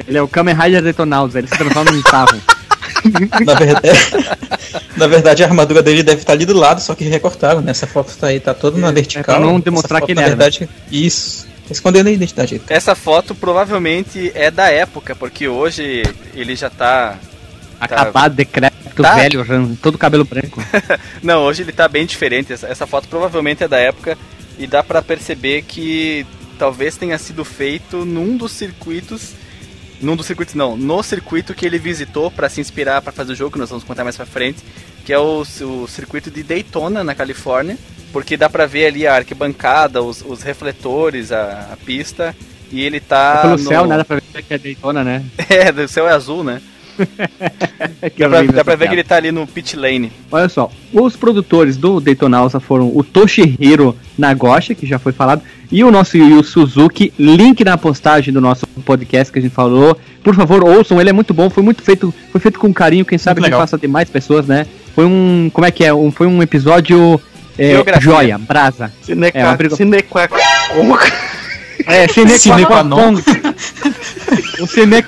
Ele 0.05 0.17
é 0.17 0.21
o 0.21 0.27
Kamen 0.27 0.55
Rider 0.55 0.81
Daytonausa, 0.81 1.39
ele 1.39 1.47
se 1.47 1.57
transforma 1.57 1.89
num 1.91 2.01
carro. 2.01 2.37
Na 3.45 3.53
verdade, 3.55 3.99
na 4.97 5.07
verdade, 5.07 5.43
a 5.43 5.47
armadura 5.47 5.81
dele 5.81 6.03
deve 6.03 6.21
estar 6.21 6.33
ali 6.33 6.45
do 6.45 6.53
lado, 6.53 6.81
só 6.81 6.95
que 6.95 7.03
recortaram, 7.05 7.61
né? 7.61 7.71
Essa 7.71 7.87
foto 7.87 8.15
tá 8.17 8.27
aí, 8.27 8.39
tá 8.39 8.53
toda 8.53 8.77
na 8.77 8.91
vertical. 8.91 9.23
pra 9.23 9.39
não 9.39 9.59
demonstrar 9.59 10.01
que 10.01 10.13
na 10.13 10.21
ele 10.21 10.29
era, 10.31 10.35
verdade, 10.35 10.69
Isso. 10.91 11.47
Tá 11.67 11.73
Escondendo 11.73 12.07
a 12.07 12.11
identidade. 12.11 12.61
Essa 12.67 12.95
foto 12.95 13.33
provavelmente 13.33 14.31
é 14.35 14.51
da 14.51 14.69
época, 14.69 15.15
porque 15.15 15.47
hoje 15.47 16.03
ele 16.33 16.55
já 16.55 16.69
tá. 16.69 17.17
Acabado, 17.79 18.35
decrépito. 18.35 18.81
Muito 18.83 19.01
tá. 19.03 19.15
velho, 19.15 19.77
todo 19.81 19.97
cabelo 19.97 20.25
branco. 20.25 20.61
Não, 21.23 21.43
hoje 21.43 21.63
ele 21.63 21.71
tá 21.71 21.87
bem 21.87 22.05
diferente. 22.05 22.53
Essa, 22.53 22.67
essa 22.67 22.85
foto 22.85 23.07
provavelmente 23.07 23.63
é 23.63 23.67
da 23.67 23.77
época 23.77 24.17
e 24.59 24.67
dá 24.67 24.83
pra 24.83 25.01
perceber 25.01 25.63
que 25.63 26.25
talvez 26.59 26.97
tenha 26.97 27.17
sido 27.17 27.43
feito 27.45 28.05
num 28.05 28.37
dos 28.37 28.51
circuitos. 28.51 29.33
Num 30.01 30.15
dos 30.15 30.25
circuitos, 30.25 30.55
não, 30.55 30.75
no 30.75 31.03
circuito 31.03 31.53
que 31.53 31.65
ele 31.65 31.77
visitou 31.77 32.31
pra 32.31 32.49
se 32.49 32.59
inspirar 32.59 33.01
pra 33.01 33.11
fazer 33.11 33.33
o 33.33 33.35
jogo, 33.35 33.51
que 33.53 33.59
nós 33.59 33.69
vamos 33.69 33.83
contar 33.83 34.03
mais 34.03 34.17
pra 34.17 34.25
frente, 34.25 34.59
que 35.05 35.13
é 35.13 35.19
o, 35.19 35.41
o 35.41 35.87
circuito 35.87 36.31
de 36.31 36.41
Daytona, 36.43 37.03
na 37.03 37.13
Califórnia, 37.13 37.77
porque 38.11 38.35
dá 38.35 38.49
pra 38.49 38.65
ver 38.65 38.87
ali 38.87 39.05
a 39.05 39.15
arquibancada, 39.15 40.01
os, 40.01 40.23
os 40.25 40.41
refletores, 40.41 41.31
a, 41.31 41.69
a 41.73 41.77
pista, 41.77 42.35
e 42.71 42.81
ele 42.81 42.99
tá. 42.99 43.41
Pelo 43.41 43.57
no- 43.57 43.59
céu, 43.59 43.85
né? 43.85 43.97
Dá 43.97 44.05
pra 44.05 44.15
ver 44.33 44.43
que 44.43 44.53
é 44.53 44.57
Daytona, 44.57 45.03
né? 45.03 45.23
É, 45.49 45.69
o 45.83 45.87
céu 45.87 46.07
é 46.07 46.13
azul, 46.13 46.43
né? 46.43 46.61
Que 48.15 48.23
Dá 48.23 48.29
pra, 48.29 48.41
dá 48.43 48.63
pra 48.63 48.75
ver 48.75 48.87
que 48.89 48.95
ele 48.95 49.03
tá 49.03 49.15
ali 49.15 49.31
no 49.31 49.45
pit 49.47 49.75
lane. 49.75 50.11
Olha 50.31 50.47
só, 50.49 50.71
os 50.93 51.15
produtores 51.15 51.77
do 51.77 51.99
Daytonausa 51.99 52.59
foram 52.59 52.91
o 52.95 53.03
Toshihiro 53.03 53.95
Nagoshi, 54.17 54.75
que 54.75 54.85
já 54.85 54.97
foi 54.99 55.11
falado, 55.11 55.41
e 55.71 55.83
o 55.83 55.91
nosso 55.91 56.17
Yu 56.17 56.43
Suzuki, 56.43 57.13
link 57.17 57.63
na 57.63 57.77
postagem 57.77 58.33
do 58.33 58.41
nosso 58.41 58.65
podcast 58.85 59.31
que 59.31 59.39
a 59.39 59.41
gente 59.41 59.53
falou. 59.53 59.97
Por 60.23 60.35
favor, 60.35 60.63
ouçam, 60.63 60.99
ele 61.01 61.09
é 61.09 61.13
muito 61.13 61.33
bom, 61.33 61.49
foi 61.49 61.63
muito 61.63 61.81
feito, 61.81 62.13
foi 62.31 62.39
feito 62.41 62.59
com 62.59 62.73
carinho, 62.73 63.05
quem 63.05 63.17
sabe 63.17 63.39
Muito 63.39 63.45
a 63.45 63.47
gente 63.47 63.53
legal. 63.55 63.67
faça 63.67 63.77
ter 63.79 63.87
mais 63.87 64.09
pessoas, 64.09 64.45
né? 64.47 64.65
Foi 64.93 65.05
um, 65.05 65.49
como 65.53 65.65
é 65.65 65.71
que 65.71 65.83
é? 65.83 65.93
Um, 65.93 66.11
foi 66.11 66.27
um 66.27 66.41
episódio 66.43 67.19
é, 67.57 67.99
joia, 67.99 68.37
brasa. 68.37 68.91
Cineca, 69.01 69.37
É, 69.39 69.45
uma 69.45 69.55
briga- 69.55 69.75
Cinequaco. 69.75 70.35
É, 71.87 72.07
Sine 72.07 72.37
Sine 72.37 72.65
qua 72.65 72.83
non. 72.83 73.15
O 74.61 74.67
Sine 74.67 75.01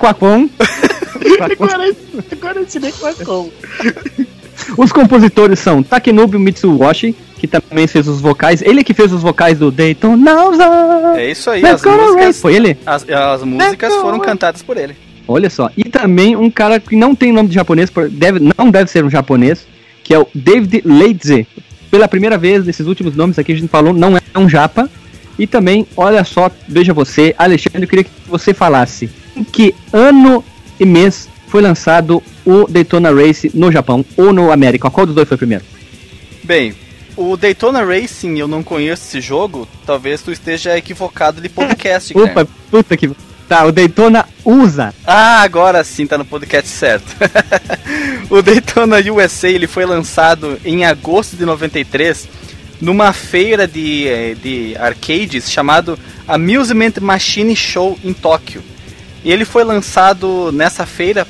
Os 4.78 4.92
compositores 4.92 5.58
são 5.58 5.82
Takenubu 5.82 6.38
Mitsuwashi, 6.38 7.14
que 7.38 7.46
também 7.46 7.86
fez 7.86 8.08
os 8.08 8.20
vocais. 8.20 8.62
Ele 8.62 8.80
é 8.80 8.84
que 8.84 8.94
fez 8.94 9.12
os 9.12 9.22
vocais 9.22 9.58
do 9.58 9.70
Daytonausa. 9.70 10.64
É 11.16 11.30
isso 11.30 11.50
aí, 11.50 11.62
Let's 11.62 11.84
as 11.84 11.96
músicas, 11.96 12.40
Foi 12.40 12.54
ele? 12.54 12.78
as, 12.86 13.08
as 13.08 13.42
músicas 13.42 13.90
Let's 13.90 14.02
foram 14.02 14.20
cantadas 14.20 14.62
por 14.62 14.76
ele. 14.76 14.96
Olha 15.26 15.48
só. 15.48 15.70
E 15.76 15.84
também 15.84 16.36
um 16.36 16.50
cara 16.50 16.78
que 16.78 16.96
não 16.96 17.14
tem 17.14 17.32
nome 17.32 17.48
de 17.48 17.54
japonês, 17.54 17.90
deve, 18.10 18.40
não 18.56 18.70
deve 18.70 18.90
ser 18.90 19.04
um 19.04 19.10
japonês, 19.10 19.66
que 20.02 20.14
é 20.14 20.18
o 20.18 20.26
David 20.34 20.82
Leitze. 20.84 21.46
Pela 21.90 22.08
primeira 22.08 22.36
vez 22.36 22.64
desses 22.64 22.86
últimos 22.86 23.14
nomes 23.14 23.38
aqui 23.38 23.52
a 23.52 23.56
gente 23.56 23.68
falou, 23.68 23.92
não 23.92 24.16
é 24.16 24.38
um 24.38 24.48
japa. 24.48 24.88
E 25.38 25.46
também, 25.46 25.86
olha 25.96 26.22
só, 26.22 26.50
veja 26.68 26.92
você, 26.92 27.34
Alexandre, 27.36 27.82
eu 27.82 27.88
queria 27.88 28.04
que 28.04 28.10
você 28.26 28.54
falasse 28.54 29.10
em 29.36 29.42
que 29.42 29.74
ano 29.92 30.44
e 30.78 30.84
mês 30.84 31.28
foi 31.46 31.62
lançado 31.62 32.22
o 32.44 32.66
Daytona 32.68 33.12
Race 33.12 33.50
no 33.54 33.70
Japão 33.70 34.04
ou 34.16 34.32
no 34.32 34.50
América. 34.50 34.90
Qual 34.90 35.06
dos 35.06 35.14
dois 35.14 35.28
foi 35.28 35.36
primeiro? 35.36 35.64
Bem, 36.42 36.74
o 37.16 37.36
Daytona 37.36 37.84
Racing, 37.84 38.38
eu 38.38 38.48
não 38.48 38.62
conheço 38.62 39.04
esse 39.06 39.20
jogo, 39.20 39.68
talvez 39.86 40.20
tu 40.20 40.32
esteja 40.32 40.76
equivocado 40.76 41.40
de 41.40 41.48
podcast. 41.48 42.16
Opa, 42.16 42.46
puta 42.70 42.96
que. 42.96 43.10
Tá, 43.48 43.66
o 43.66 43.72
Daytona 43.72 44.26
usa. 44.44 44.94
Ah, 45.06 45.42
agora 45.42 45.84
sim, 45.84 46.06
tá 46.06 46.16
no 46.16 46.24
podcast 46.24 46.68
certo. 46.68 47.14
o 48.30 48.40
Daytona 48.42 48.96
USA 49.12 49.48
ele 49.48 49.66
foi 49.66 49.84
lançado 49.84 50.58
em 50.64 50.84
agosto 50.84 51.36
de 51.36 51.44
93 51.44 52.26
numa 52.80 53.12
feira 53.12 53.68
de, 53.68 54.08
eh, 54.08 54.34
de 54.34 54.76
arcades 54.76 55.50
chamado 55.50 55.98
Amusement 56.26 56.94
Machine 57.00 57.54
Show 57.54 57.98
em 58.02 58.12
Tóquio. 58.12 58.62
E 59.24 59.32
ele 59.32 59.44
foi 59.44 59.64
lançado 59.64 60.52
nessa 60.52 60.84
feira 60.86 61.26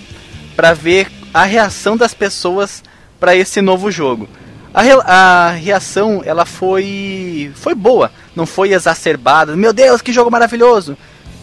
para 0.56 0.72
ver 0.74 1.06
a 1.32 1.44
reação 1.44 1.96
das 1.96 2.12
pessoas 2.12 2.82
para 3.20 3.34
esse 3.36 3.60
novo 3.62 3.90
jogo. 3.90 4.28
A, 4.72 4.82
re- 4.82 5.02
a 5.04 5.50
reação 5.50 6.20
ela 6.24 6.44
foi 6.44 7.52
foi 7.54 7.74
boa, 7.74 8.10
não 8.34 8.44
foi 8.44 8.72
exacerbada. 8.72 9.56
Meu 9.56 9.72
Deus, 9.72 10.02
que 10.02 10.12
jogo 10.12 10.30
maravilhoso! 10.30 10.96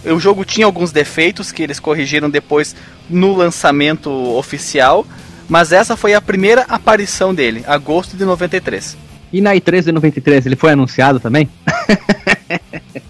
O 0.04 0.20
jogo 0.20 0.44
tinha 0.44 0.66
alguns 0.66 0.92
defeitos 0.92 1.52
que 1.52 1.62
eles 1.62 1.80
corrigiram 1.80 2.30
depois 2.30 2.76
no 3.10 3.34
lançamento 3.36 4.10
oficial, 4.36 5.06
mas 5.48 5.72
essa 5.72 5.96
foi 5.96 6.14
a 6.14 6.22
primeira 6.22 6.64
aparição 6.68 7.34
dele, 7.36 7.64
agosto 7.68 8.18
de 8.18 8.26
93. 8.26 8.98
E 9.32 9.40
na 9.40 9.54
E3 9.54 9.84
de 9.84 9.92
93 9.92 10.46
ele 10.46 10.56
foi 10.56 10.72
anunciado 10.72 11.20
também? 11.20 11.48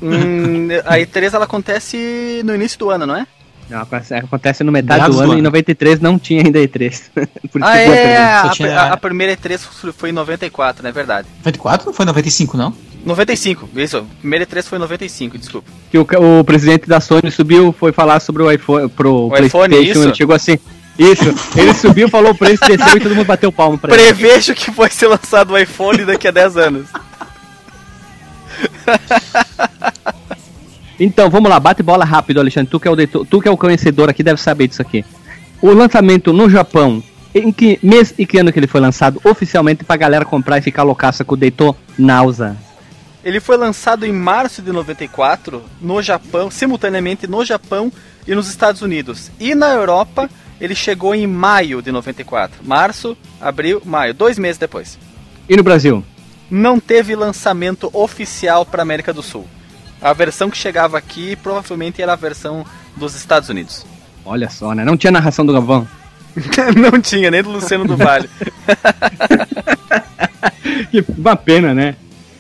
Hum, 0.02 0.68
a 0.86 0.98
E3 0.98 1.34
ela 1.34 1.46
acontece 1.46 2.42
no 2.44 2.56
início 2.56 2.78
do 2.80 2.90
ano, 2.90 3.06
não 3.06 3.16
é? 3.16 3.28
Não, 3.70 3.80
acontece- 3.82 4.64
no 4.66 4.72
metade 4.72 5.06
do 5.06 5.12
do 5.14 5.20
ano 5.20 5.30
e 5.30 5.32
ano. 5.34 5.40
em 5.40 5.44
93 5.44 6.00
não 6.02 6.20
tinha 6.20 6.44
ainda 6.44 6.60
E3. 6.60 7.02
Por 7.52 7.62
isso 7.62 7.70
Ah, 7.70 7.78
que 7.78 7.86
foi 7.86 7.96
a 7.96 8.00
é, 8.00 8.18
a, 8.34 8.50
tinha- 8.50 8.80
a- 8.80 8.94
a 8.94 8.98
primeira 8.98 9.34
E3 9.38 9.60
foi 9.94 10.10
em 10.10 10.14
94, 10.14 10.84
não 10.84 10.90
é 10.90 10.92
verdade? 10.94 11.28
94 11.38 11.86
não 11.88 11.94
foi 11.94 12.06
95, 12.06 12.58
não? 12.58 12.74
95, 13.06 13.70
isso, 13.78 13.98
a 13.98 14.04
primeira 14.20 14.46
E3 14.46 14.64
foi 14.64 14.78
em 14.78 14.82
95, 14.82 15.38
desculpa. 15.38 15.72
Que 15.90 15.98
o, 15.98 16.06
o 16.40 16.44
presidente 16.44 16.88
da 16.88 17.00
Sony 17.00 17.32
subiu, 17.32 17.72
foi 17.72 17.92
falar 17.94 18.20
sobre 18.20 18.44
o 18.44 18.52
iPhone, 18.52 18.90
pro 18.90 19.28
O 19.28 19.30
PlayStation, 19.30 19.66
iPhone, 19.66 19.90
isso? 19.90 20.04
ele 20.04 20.16
chegou 20.16 20.36
assim. 20.36 20.60
Isso, 21.00 21.34
ele 21.58 21.74
subiu, 21.74 22.10
falou 22.10 22.32
o 22.34 22.36
preço, 22.38 22.62
desceu 22.68 22.98
e 22.98 23.00
todo 23.00 23.16
mundo 23.16 23.26
bateu 23.26 23.52
palmo 23.52 23.78
pra 23.78 23.94
ele. 23.94 24.04
Prevejo 24.14 24.54
que 24.54 24.70
vai 24.70 24.90
ser 24.90 25.08
lançado 25.08 25.52
o 25.54 25.58
iPhone 25.58 26.04
daqui 26.04 26.28
a 26.28 26.32
10 26.32 26.58
anos. 26.58 26.88
Então, 31.04 31.32
vamos 31.32 31.50
lá, 31.50 31.60
bate 31.60 31.82
bola 31.82 32.06
rápido, 32.06 32.40
Alexandre. 32.40 32.70
Tu 32.70 32.80
que 32.80 32.88
é 32.88 32.92
o, 32.92 32.96
tu 33.26 33.42
que 33.42 33.48
é 33.48 33.52
o 33.52 33.58
conhecedor 33.58 34.08
aqui 34.08 34.22
deve 34.22 34.40
saber 34.40 34.68
disso 34.68 34.84
aqui. 34.84 35.04
O 35.60 35.74
lançamento 35.74 36.32
no 36.32 36.48
Japão, 36.48 37.04
em 37.34 37.52
que 37.52 37.80
mês 37.82 38.14
e 38.20 38.26
que 38.26 38.38
ano 38.38 38.54
que 38.54 38.60
ele 38.60 38.68
foi 38.68 38.80
lançado 38.80 39.20
oficialmente 39.24 39.84
pra 39.84 39.98
galera 39.98 40.24
comprar 40.24 40.60
e 40.60 40.62
ficar 40.62 40.84
loucaça 40.84 41.26
com 41.26 41.34
o 41.34 41.38
Daytonausa? 41.38 42.56
Ele 43.24 43.40
foi 43.40 43.58
lançado 43.58 44.06
em 44.06 44.12
março 44.12 44.62
de 44.62 44.72
94 44.72 45.64
no 45.82 46.04
Japão, 46.04 46.52
simultaneamente 46.52 47.26
no 47.26 47.44
Japão 47.44 47.92
e 48.28 48.36
nos 48.36 48.48
Estados 48.48 48.84
Unidos. 48.84 49.32
E 49.40 49.56
na 49.56 49.70
Europa 49.70 50.30
ele 50.60 50.76
chegou 50.76 51.16
em 51.16 51.26
maio 51.26 51.82
de 51.82 51.92
94. 51.92 52.60
Março, 52.64 53.18
abril, 53.40 53.82
maio, 53.84 54.14
dois 54.14 54.38
meses 54.38 54.60
depois. 54.60 55.00
E 55.50 55.58
no 55.58 55.64
Brasil? 55.64 56.04
Não 56.52 56.82
teve 56.82 57.16
lançamento 57.16 57.90
oficial 57.94 58.66
para 58.66 58.82
América 58.82 59.14
do 59.14 59.24
Sul. 59.24 59.48
A 60.02 60.12
versão 60.12 60.50
que 60.50 60.58
chegava 60.58 60.98
aqui 60.98 61.38
provavelmente 61.38 62.02
era 62.02 62.12
a 62.12 62.18
versão 62.18 62.66
dos 62.98 63.16
Estados 63.16 63.48
Unidos. 63.48 63.86
Olha 64.26 64.50
só, 64.50 64.76
né? 64.76 64.84
Não 64.84 64.98
tinha 64.98 65.12
narração 65.12 65.46
do 65.46 65.54
Gavão. 65.54 65.88
Não 66.76 67.00
tinha 67.00 67.32
nem 67.32 67.42
do 67.42 67.52
Luciano 67.52 67.86
do 67.86 67.96
Vale. 67.96 68.30
que 70.92 71.06
uma 71.18 71.38
pena, 71.38 71.74
né? 71.74 71.96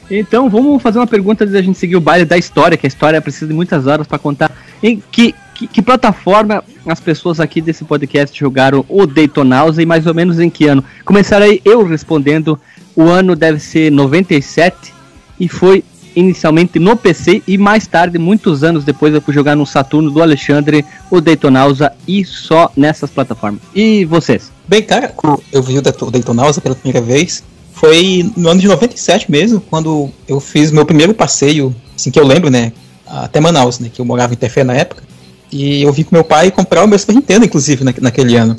Então 0.09 0.49
vamos 0.49 0.83
fazer 0.83 0.99
uma 0.99 1.07
pergunta 1.07 1.45
antes 1.45 1.53
da 1.53 1.61
gente 1.61 1.77
seguir 1.77 1.95
o 1.95 2.01
baile 2.01 2.25
da 2.25 2.37
história, 2.37 2.77
que 2.77 2.85
a 2.85 2.89
história 2.89 3.21
precisa 3.21 3.47
de 3.47 3.53
muitas 3.53 3.87
horas 3.87 4.05
para 4.05 4.19
contar. 4.19 4.51
Em 4.83 5.01
que, 5.11 5.33
que, 5.55 5.67
que 5.67 5.81
plataforma 5.81 6.63
as 6.85 6.99
pessoas 6.99 7.39
aqui 7.39 7.61
desse 7.61 7.85
podcast 7.85 8.37
jogaram 8.37 8.85
o 8.89 9.07
Daytonausa 9.07 9.81
e 9.81 9.85
mais 9.85 10.05
ou 10.05 10.13
menos 10.13 10.37
em 10.39 10.49
que 10.49 10.67
ano? 10.67 10.83
Começar 11.05 11.41
aí 11.41 11.61
eu 11.63 11.85
respondendo. 11.85 12.59
O 12.95 13.03
ano 13.03 13.35
deve 13.35 13.59
ser 13.59 13.91
97 13.91 14.93
e 15.39 15.47
foi 15.47 15.83
inicialmente 16.15 16.77
no 16.77 16.95
PC 16.97 17.41
e 17.47 17.57
mais 17.57 17.87
tarde, 17.87 18.17
muitos 18.17 18.63
anos 18.63 18.83
depois, 18.83 19.13
eu 19.13 19.21
fui 19.21 19.33
jogar 19.33 19.55
no 19.55 19.65
Saturno 19.65 20.11
do 20.11 20.21
Alexandre, 20.21 20.85
o 21.09 21.21
Daytonausa 21.21 21.93
e 22.07 22.25
só 22.25 22.69
nessas 22.75 23.09
plataformas. 23.09 23.61
E 23.73 24.03
vocês? 24.05 24.51
Bem, 24.67 24.83
cara, 24.83 25.13
eu 25.51 25.63
vi 25.63 25.77
o 25.77 25.81
Dayto- 25.81 26.11
Daytonausa 26.11 26.59
pela 26.59 26.75
primeira 26.75 27.05
vez, 27.05 27.43
foi 27.73 28.29
no 28.35 28.49
ano 28.49 28.59
de 28.59 28.67
97 28.67 29.31
mesmo, 29.31 29.61
quando 29.61 30.09
eu 30.27 30.39
fiz 30.39 30.71
meu 30.71 30.85
primeiro 30.85 31.13
passeio, 31.13 31.73
assim 31.95 32.11
que 32.11 32.19
eu 32.19 32.27
lembro, 32.27 32.49
né, 32.49 32.73
até 33.07 33.39
Manaus, 33.39 33.79
né, 33.79 33.89
que 33.91 34.01
eu 34.01 34.05
morava 34.05 34.33
em 34.33 34.37
Tefé 34.37 34.63
na 34.63 34.73
época, 34.73 35.03
e 35.51 35.81
eu 35.81 35.91
vim 35.91 36.03
com 36.03 36.15
meu 36.15 36.23
pai 36.23 36.51
comprar 36.51 36.83
o 36.83 36.87
meu 36.87 36.99
Super 36.99 37.15
Nintendo, 37.15 37.45
inclusive, 37.45 37.83
na, 37.83 37.93
naquele 38.01 38.35
ano. 38.35 38.55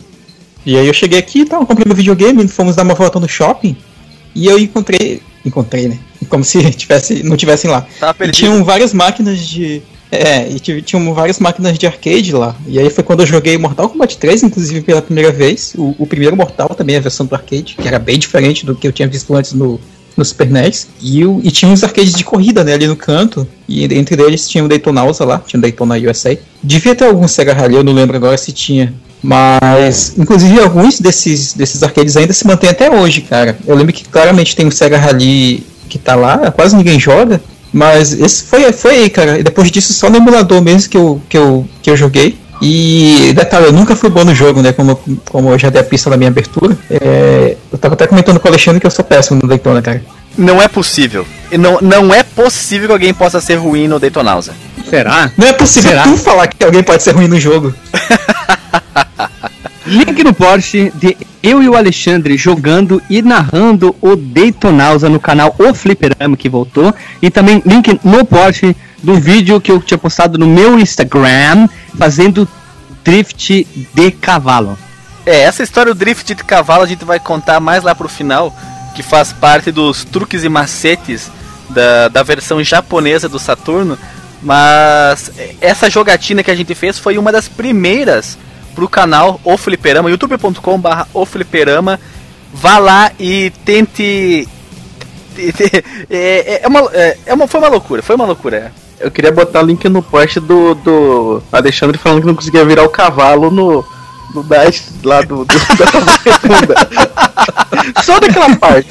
E 0.64 0.76
aí 0.76 0.86
eu 0.86 0.92
cheguei 0.94 1.18
aqui 1.18 1.40
e 1.40 1.44
tal, 1.44 1.66
comprei 1.66 1.84
meu 1.86 1.96
videogame, 1.96 2.46
fomos 2.48 2.76
dar 2.76 2.82
uma 2.82 2.94
volta 2.94 3.18
no 3.20 3.28
shopping, 3.28 3.76
e 4.34 4.46
eu 4.46 4.58
encontrei, 4.58 5.20
encontrei, 5.44 5.88
né, 5.88 5.98
como 6.28 6.44
se 6.44 6.62
tivesse, 6.72 7.22
não 7.22 7.36
tivessem 7.36 7.70
lá. 7.70 7.86
Tava 7.98 8.12
E 8.12 8.18
perdido. 8.18 8.36
tinham 8.36 8.64
várias 8.64 8.92
máquinas 8.94 9.38
de. 9.40 9.82
É, 10.14 10.46
e 10.46 10.60
tinham 10.82 11.14
várias 11.14 11.38
máquinas 11.38 11.78
de 11.78 11.86
arcade 11.86 12.32
lá. 12.32 12.54
E 12.66 12.78
aí 12.78 12.90
foi 12.90 13.02
quando 13.02 13.20
eu 13.20 13.26
joguei 13.26 13.56
Mortal 13.56 13.88
Kombat 13.88 14.18
3, 14.18 14.42
inclusive 14.42 14.82
pela 14.82 15.00
primeira 15.00 15.32
vez. 15.32 15.72
O, 15.74 15.94
o 15.98 16.06
primeiro 16.06 16.36
Mortal 16.36 16.68
também, 16.70 16.96
a 16.96 17.00
versão 17.00 17.24
do 17.24 17.34
arcade, 17.34 17.76
que 17.80 17.88
era 17.88 17.98
bem 17.98 18.18
diferente 18.18 18.66
do 18.66 18.74
que 18.74 18.86
eu 18.86 18.92
tinha 18.92 19.08
visto 19.08 19.34
antes 19.34 19.54
no, 19.54 19.80
no 20.14 20.22
Super 20.22 20.50
NES. 20.50 20.88
E, 21.00 21.24
o- 21.24 21.40
e 21.42 21.50
tinha 21.50 21.70
uns 21.70 21.82
arcades 21.82 22.12
de 22.12 22.24
corrida, 22.24 22.62
né, 22.62 22.74
ali 22.74 22.86
no 22.86 22.94
canto. 22.94 23.48
E 23.66 23.84
entre 23.84 24.22
eles 24.22 24.46
tinha 24.46 24.62
o 24.62 24.68
Daytonausa 24.68 25.24
lá, 25.24 25.38
tinha 25.38 25.56
o 25.56 25.62
Daytona 25.62 25.96
USA. 25.96 26.36
Devia 26.62 26.94
ter 26.94 27.06
algum 27.06 27.26
Sega 27.26 27.54
Rally, 27.54 27.76
eu 27.76 27.82
não 27.84 27.94
lembro 27.94 28.14
agora 28.14 28.36
se 28.36 28.52
tinha. 28.52 28.92
Mas, 29.22 30.14
inclusive, 30.18 30.58
alguns 30.60 30.98
desses, 30.98 31.52
desses 31.54 31.82
arcades 31.82 32.16
ainda 32.16 32.32
se 32.32 32.46
mantêm 32.46 32.70
até 32.70 32.90
hoje, 32.90 33.20
cara. 33.20 33.56
Eu 33.66 33.76
lembro 33.76 33.92
que 33.92 34.04
claramente 34.04 34.56
tem 34.56 34.66
o 34.66 34.72
Sega 34.72 34.98
Rally 34.98 35.64
que 35.88 35.98
tá 35.98 36.14
lá, 36.14 36.50
quase 36.50 36.74
ninguém 36.74 36.98
joga. 36.98 37.40
Mas 37.72 38.12
esse 38.12 38.42
foi, 38.42 38.70
foi 38.72 38.96
aí, 38.96 39.10
cara. 39.10 39.38
E 39.38 39.42
depois 39.42 39.70
disso, 39.70 39.92
só 39.92 40.10
no 40.10 40.16
emulador 40.16 40.60
mesmo 40.60 40.90
que 40.90 40.96
eu, 40.96 41.22
que 41.28 41.38
eu, 41.38 41.66
que 41.80 41.90
eu 41.90 41.96
joguei. 41.96 42.36
E 42.60 43.32
detalhe, 43.34 43.66
eu 43.66 43.72
nunca 43.72 43.96
fui 43.96 44.08
bom 44.08 44.24
no 44.24 44.34
jogo, 44.34 44.62
né? 44.62 44.72
Como, 44.72 44.98
como 45.28 45.50
eu 45.50 45.58
já 45.58 45.68
dei 45.68 45.80
a 45.80 45.84
pista 45.84 46.10
na 46.10 46.16
minha 46.16 46.28
abertura. 46.28 46.76
É, 46.90 47.56
eu 47.72 47.78
tava 47.78 47.94
até 47.94 48.06
comentando 48.06 48.38
com 48.38 48.46
o 48.46 48.50
Alexandre 48.50 48.80
que 48.80 48.86
eu 48.86 48.90
sou 48.90 49.04
péssimo 49.04 49.40
no 49.42 49.48
Daytona, 49.48 49.80
cara. 49.80 50.02
Não 50.36 50.62
é 50.62 50.68
possível. 50.68 51.26
E 51.50 51.58
Não, 51.58 51.78
não 51.80 52.14
é 52.14 52.22
possível 52.22 52.88
que 52.88 52.92
alguém 52.92 53.14
possa 53.14 53.40
ser 53.40 53.56
ruim 53.56 53.88
no 53.88 53.98
Daytonausa. 53.98 54.54
Será? 54.88 55.30
Não 55.36 55.46
é 55.46 55.52
possível 55.52 55.90
Será? 55.90 56.02
tu 56.04 56.16
falar 56.16 56.46
que 56.46 56.62
alguém 56.64 56.82
pode 56.82 57.02
ser 57.02 57.12
ruim 57.12 57.28
no 57.28 57.40
jogo. 57.40 57.74
Link 59.92 60.24
no 60.24 60.32
Porsche 60.32 60.90
de 60.94 61.14
eu 61.42 61.62
e 61.62 61.68
o 61.68 61.76
Alexandre 61.76 62.38
jogando 62.38 63.02
e 63.10 63.20
narrando 63.20 63.94
o 64.00 64.16
Daytonausa 64.16 65.06
no 65.10 65.20
canal 65.20 65.54
O 65.58 65.74
Fliperama 65.74 66.34
que 66.34 66.48
voltou. 66.48 66.94
E 67.20 67.28
também 67.28 67.62
link 67.66 68.00
no 68.02 68.24
Porsche 68.24 68.74
do 69.02 69.16
vídeo 69.16 69.60
que 69.60 69.70
eu 69.70 69.82
tinha 69.82 69.98
postado 69.98 70.38
no 70.38 70.46
meu 70.46 70.78
Instagram 70.78 71.68
fazendo 71.98 72.48
drift 73.04 73.66
de 73.94 74.10
cavalo. 74.12 74.78
É, 75.26 75.42
essa 75.42 75.62
história 75.62 75.92
do 75.92 75.98
drift 75.98 76.34
de 76.34 76.42
cavalo 76.42 76.84
a 76.84 76.86
gente 76.86 77.04
vai 77.04 77.20
contar 77.20 77.60
mais 77.60 77.82
lá 77.82 77.94
pro 77.94 78.08
final, 78.08 78.56
que 78.94 79.02
faz 79.02 79.30
parte 79.30 79.70
dos 79.70 80.04
truques 80.04 80.42
e 80.42 80.48
macetes 80.48 81.30
da, 81.68 82.08
da 82.08 82.22
versão 82.22 82.64
japonesa 82.64 83.28
do 83.28 83.38
Saturno. 83.38 83.98
Mas 84.42 85.30
essa 85.60 85.90
jogatina 85.90 86.42
que 86.42 86.50
a 86.50 86.56
gente 86.56 86.74
fez 86.74 86.98
foi 86.98 87.18
uma 87.18 87.30
das 87.30 87.46
primeiras 87.46 88.38
pro 88.74 88.88
canal 88.88 89.40
O 89.44 89.56
Fliperama, 89.56 90.10
youtube.com/barra 90.10 91.06
O 91.12 91.24
Fliperama. 91.24 91.98
Vá 92.52 92.78
lá 92.78 93.10
e 93.18 93.50
tente. 93.64 94.48
É, 96.10 96.10
é, 96.10 96.60
é 96.62 96.68
uma, 96.68 96.80
é, 96.92 97.16
é 97.24 97.32
uma, 97.32 97.48
foi 97.48 97.58
uma 97.58 97.70
loucura, 97.70 98.02
foi 98.02 98.14
uma 98.14 98.26
loucura. 98.26 98.70
Eu 99.00 99.10
queria 99.10 99.32
botar 99.32 99.62
o 99.62 99.66
link 99.66 99.88
no 99.88 100.02
post 100.02 100.38
do, 100.40 100.74
do 100.74 101.42
Alexandre 101.50 101.96
falando 101.96 102.20
que 102.20 102.26
não 102.26 102.34
conseguia 102.34 102.64
virar 102.66 102.84
o 102.84 102.90
cavalo 102.90 103.50
no, 103.50 103.82
no 104.34 104.42
dash 104.42 104.92
lá 105.02 105.22
do, 105.22 105.44
do 105.44 105.54
da. 106.68 107.10
Só 108.04 108.20
daquela 108.20 108.54
parte. 108.56 108.88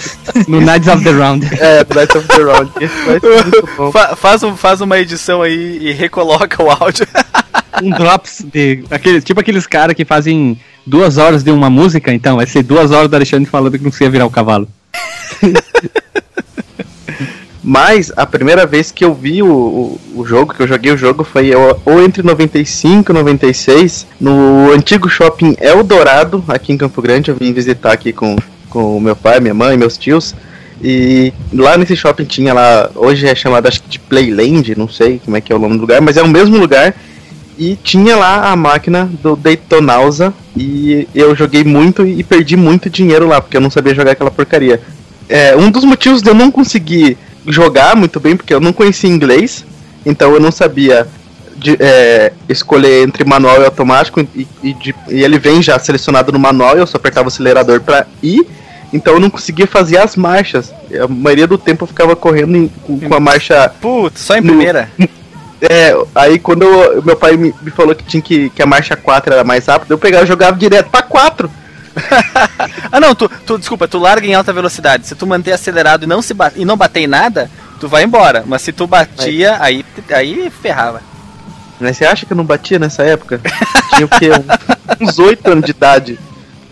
No 0.48 0.60
Knights 0.62 0.88
of 0.88 1.04
the 1.04 1.12
Round. 1.12 1.48
É, 1.60 1.84
do 1.84 1.96
Night 1.96 2.18
of 2.18 2.28
the 2.28 2.44
Round. 2.44 2.72
Fa- 3.92 4.16
faz, 4.16 4.44
um, 4.44 4.56
faz 4.56 4.82
uma 4.82 5.00
edição 5.00 5.42
aí 5.42 5.78
e 5.82 5.92
recoloca 5.94 6.62
o 6.64 6.70
áudio. 6.70 7.08
Um 7.82 7.90
drops 7.92 8.44
de. 8.52 8.84
Aquele, 8.90 9.22
tipo 9.22 9.40
aqueles 9.40 9.66
caras 9.66 9.96
que 9.96 10.04
fazem 10.06 10.60
duas 10.86 11.18
horas 11.18 11.44
de 11.44 11.52
uma 11.52 11.70
música, 11.70 12.14
então 12.14 12.38
vai 12.38 12.46
ser 12.46 12.64
duas 12.64 12.92
horas 12.92 13.10
do 13.10 13.16
Alexandre 13.16 13.50
falando 13.50 13.78
que 13.78 13.84
não 13.84 13.92
conseguia 13.92 14.10
virar 14.10 14.26
o 14.26 14.32
cavalo. 14.32 14.68
Mas 17.64 18.12
a 18.18 18.26
primeira 18.26 18.66
vez 18.66 18.92
que 18.92 19.06
eu 19.06 19.14
vi 19.14 19.44
o, 19.44 19.48
o, 19.48 20.00
o 20.16 20.26
jogo, 20.26 20.54
que 20.54 20.62
eu 20.64 20.68
joguei 20.68 20.92
o 20.92 20.98
jogo, 20.98 21.24
foi 21.24 21.48
eu- 21.48 21.80
ou 21.86 22.04
entre 22.04 22.24
95 22.24 23.12
e 23.12 23.14
96, 23.14 24.08
no 24.20 24.72
antigo 24.74 25.08
shopping 25.08 25.56
Eldorado, 25.62 26.44
aqui 26.48 26.74
em 26.74 26.78
Campo 26.78 27.02
Grande. 27.02 27.30
Eu 27.30 27.36
vim 27.40 27.54
visitar 27.54 27.92
aqui 27.92 28.12
com, 28.12 28.36
com 28.70 29.00
meu 29.00 29.16
pai, 29.16 29.40
minha 29.40 29.54
mãe, 29.54 29.78
meus 29.78 29.96
tios. 29.96 30.34
E 30.84 31.32
lá 31.54 31.78
nesse 31.78 31.96
shopping 31.96 32.26
tinha 32.26 32.52
lá, 32.52 32.90
hoje 32.96 33.28
é 33.28 33.36
chamado 33.36 33.68
acho 33.68 33.84
que 33.84 33.90
de 33.90 34.00
Playland, 34.00 34.74
não 34.76 34.88
sei 34.90 35.22
como 35.24 35.38
é 35.38 35.42
que 35.42 35.54
é 35.54 35.56
o 35.56 35.60
nome 35.60 35.76
do 35.76 35.82
lugar, 35.82 36.02
mas 36.02 36.18
é 36.18 36.24
o 36.24 36.28
mesmo 36.28 36.58
lugar. 36.58 36.96
E 37.60 37.76
tinha 37.84 38.16
lá 38.16 38.52
a 38.52 38.56
máquina 38.56 39.08
do 39.22 39.36
Daytonausa 39.36 40.34
e 40.58 41.08
eu 41.14 41.36
joguei 41.36 41.64
muito 41.64 42.04
e 42.04 42.24
perdi 42.24 42.58
muito 42.58 42.90
dinheiro 42.90 43.28
lá, 43.28 43.40
porque 43.40 43.56
eu 43.56 43.62
não 43.62 43.70
sabia 43.70 43.94
jogar 43.94 44.14
aquela 44.14 44.32
porcaria. 44.32 44.82
É, 45.30 45.56
um 45.56 45.70
dos 45.70 45.84
motivos 45.84 46.24
de 46.24 46.30
eu 46.30 46.34
não 46.34 46.50
conseguir 46.50 47.18
jogar 47.48 47.96
muito 47.96 48.20
bem, 48.20 48.36
porque 48.38 48.54
eu 48.54 48.60
não 48.60 48.74
conhecia 48.74 49.10
inglês, 49.10 49.66
então 50.06 50.34
eu 50.34 50.40
não 50.40 50.52
sabia 50.52 51.08
de- 51.56 51.78
é, 51.80 52.32
escolher 52.50 53.04
entre 53.08 53.24
manual 53.24 53.62
e 53.62 53.66
automático, 53.66 54.20
e, 54.36 54.48
e 54.64 54.74
de- 54.74 54.96
e 55.10 55.24
ele 55.24 55.38
vem 55.40 55.62
já 55.62 55.78
selecionado 55.80 56.32
no 56.32 56.40
manual, 56.40 56.78
eu 56.78 56.88
só 56.88 56.98
apertava 56.98 57.28
o 57.28 57.30
acelerador 57.30 57.82
para 57.82 58.06
ir, 58.22 58.46
então 58.94 59.14
eu 59.14 59.20
não 59.20 59.30
conseguia 59.30 59.68
fazer 59.68 59.98
as 59.98 60.16
marchas. 60.16 60.74
A 61.02 61.08
maioria 61.08 61.48
do 61.48 61.58
tempo 61.58 61.84
eu 61.84 61.88
ficava 61.88 62.16
correndo 62.16 62.56
em- 62.58 62.68
com, 62.68 63.00
com 63.00 63.14
a 63.16 63.20
marcha 63.20 63.70
Putz, 63.82 64.22
só 64.22 64.36
em 64.38 64.42
No- 64.42 64.48
primeira. 64.48 64.90
é, 65.62 65.96
aí 66.16 66.40
quando 66.40 66.64
eu- 66.64 67.02
meu 67.04 67.16
pai 67.16 67.38
me, 67.38 67.54
me 67.62 67.72
falou 67.72 67.94
que 67.96 68.04
tinha 68.04 68.22
que, 68.22 68.50
que 68.50 68.62
a 68.62 68.66
marcha 68.66 68.96
4 68.96 69.34
era 69.34 69.44
mais 69.44 69.66
rápida, 69.68 69.94
eu 69.94 69.98
pegava 69.98 70.24
e 70.24 70.28
jogava 70.28 70.58
direto 70.58 70.90
pra 70.90 71.02
4. 71.04 71.50
Ah 72.92 73.00
não, 73.00 73.16
tu, 73.16 73.30
tu 73.46 73.58
desculpa, 73.58 73.88
tu 73.88 73.98
larga 73.98 74.28
em 74.28 74.34
alta 74.34 74.52
velocidade. 74.52 75.08
Se 75.08 75.16
tu 75.16 75.26
manter 75.26 75.54
acelerado 75.54 76.04
e 76.04 76.08
não 76.08 76.22
se 76.22 76.36
e 76.56 76.66
não 76.66 76.76
bater 76.76 77.02
em 77.02 77.08
nada, 77.08 77.50
tu 77.80 77.88
vai 77.88 78.04
embora. 78.04 78.44
Mas 78.46 78.62
se 78.62 78.72
tu 78.74 78.86
batia, 78.86 79.58
aí 79.62 79.86
aí 80.10 80.52
ferrava. 80.62 81.02
Mas 81.80 81.98
você 81.98 82.06
acha 82.06 82.26
que 82.26 82.34
eu 82.34 82.38
não 82.38 82.44
batia 82.46 82.78
nessa 82.78 83.04
época? 83.04 83.40
tinha 83.96 84.06
o 84.06 84.10
quê? 84.10 84.30
Um- 84.32 85.06
uns 85.06 85.18
8 85.18 85.50
anos 85.52 85.66
de 85.66 85.72
idade. 85.72 86.20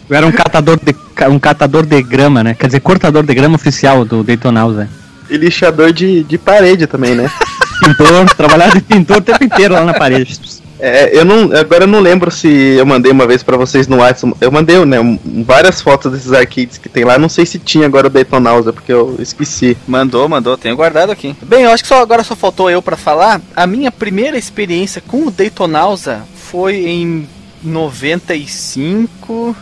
Eu 0.09 0.15
era 0.15 0.25
um 0.27 0.31
catador 0.31 0.77
de, 0.77 0.95
um 1.29 1.39
catador 1.39 1.85
de 1.85 2.01
grama, 2.01 2.43
né? 2.43 2.53
Quer 2.53 2.67
dizer, 2.67 2.79
cortador 2.79 3.23
de 3.23 3.33
grama 3.33 3.55
oficial 3.55 4.03
do 4.03 4.23
Daytonausa. 4.23 4.89
E 5.29 5.37
lixador 5.37 5.93
de, 5.93 6.23
de 6.23 6.37
parede 6.37 6.87
também, 6.87 7.15
né? 7.15 7.29
Pintor, 7.79 8.29
trabalhava 8.35 8.75
de 8.75 8.81
pintor 8.81 9.17
o 9.17 9.21
tempo 9.21 9.43
inteiro 9.43 9.73
lá 9.73 9.85
na 9.85 9.93
parede. 9.93 10.37
É, 10.79 11.17
eu 11.17 11.25
não, 11.25 11.51
agora 11.55 11.83
eu 11.83 11.87
não 11.87 11.99
lembro 11.99 12.31
se 12.31 12.47
eu 12.47 12.85
mandei 12.85 13.11
uma 13.11 13.27
vez 13.27 13.43
pra 13.43 13.57
vocês 13.57 13.87
no 13.87 13.97
WhatsApp. 13.97 14.33
Eu 14.39 14.51
mandei, 14.51 14.83
né, 14.85 14.97
várias 15.43 15.81
fotos 15.81 16.11
desses 16.11 16.31
arcades 16.31 16.77
que 16.77 16.87
tem 16.87 17.03
lá. 17.03 17.17
Não 17.17 17.29
sei 17.29 17.45
se 17.45 17.59
tinha 17.59 17.85
agora 17.85 18.07
o 18.07 18.09
Daytonausa, 18.09 18.71
porque 18.71 18.91
eu 18.91 19.17
esqueci. 19.19 19.77
Mandou, 19.87 20.27
mandou, 20.29 20.57
tenho 20.57 20.75
guardado 20.75 21.11
aqui. 21.11 21.35
Bem, 21.41 21.63
eu 21.63 21.71
acho 21.71 21.83
que 21.83 21.89
só 21.89 22.01
agora 22.01 22.23
só 22.23 22.35
faltou 22.35 22.69
eu 22.69 22.81
pra 22.81 22.95
falar. 22.95 23.41
A 23.55 23.67
minha 23.67 23.91
primeira 23.91 24.37
experiência 24.37 25.01
com 25.05 25.27
o 25.27 25.31
Daytonausa 25.31 26.23
foi 26.35 26.77
em 26.87 27.27
95, 27.61 29.55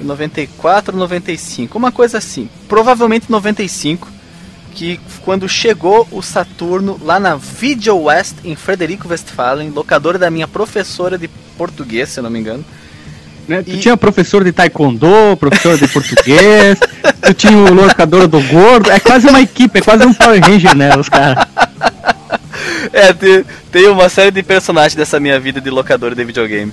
94, 0.00 0.96
95, 0.96 1.78
uma 1.78 1.90
coisa 1.90 2.18
assim. 2.18 2.48
Provavelmente 2.68 3.30
95, 3.30 4.08
que 4.74 5.00
quando 5.24 5.48
chegou 5.48 6.06
o 6.10 6.22
Saturno 6.22 6.98
lá 7.02 7.18
na 7.18 7.36
Video 7.36 7.96
West 8.04 8.36
em 8.44 8.54
Frederico 8.54 9.08
Westphalen, 9.08 9.70
locadora 9.70 10.18
da 10.18 10.30
minha 10.30 10.46
professora 10.48 11.18
de 11.18 11.28
português, 11.56 12.08
se 12.10 12.20
eu 12.20 12.22
não 12.24 12.30
me 12.30 12.38
engano. 12.38 12.64
Né? 13.46 13.62
Tu 13.62 13.70
E- 13.72 13.78
tinha 13.78 13.96
professor 13.96 14.44
de 14.44 14.52
taekwondo, 14.52 15.36
professor 15.40 15.76
de 15.78 15.88
português, 15.88 16.78
tu 17.22 17.34
tinha 17.34 17.56
o 17.56 17.72
locador 17.74 18.28
do 18.28 18.40
gordo, 18.42 18.90
é 18.90 19.00
quase 19.00 19.26
uma 19.26 19.40
equipe, 19.40 19.78
é 19.78 19.82
quase 19.82 20.04
um 20.04 20.12
Power 20.12 20.40
Ranger, 20.40 20.76
né, 20.76 20.96
os 20.96 21.08
caras. 21.08 21.46
É, 22.92 23.12
tem, 23.12 23.44
tem 23.72 23.88
uma 23.88 24.08
série 24.08 24.30
de 24.30 24.42
personagens 24.42 24.94
dessa 24.94 25.18
minha 25.20 25.38
vida 25.40 25.60
de 25.60 25.70
locador 25.70 26.14
de 26.14 26.24
videogame. 26.24 26.72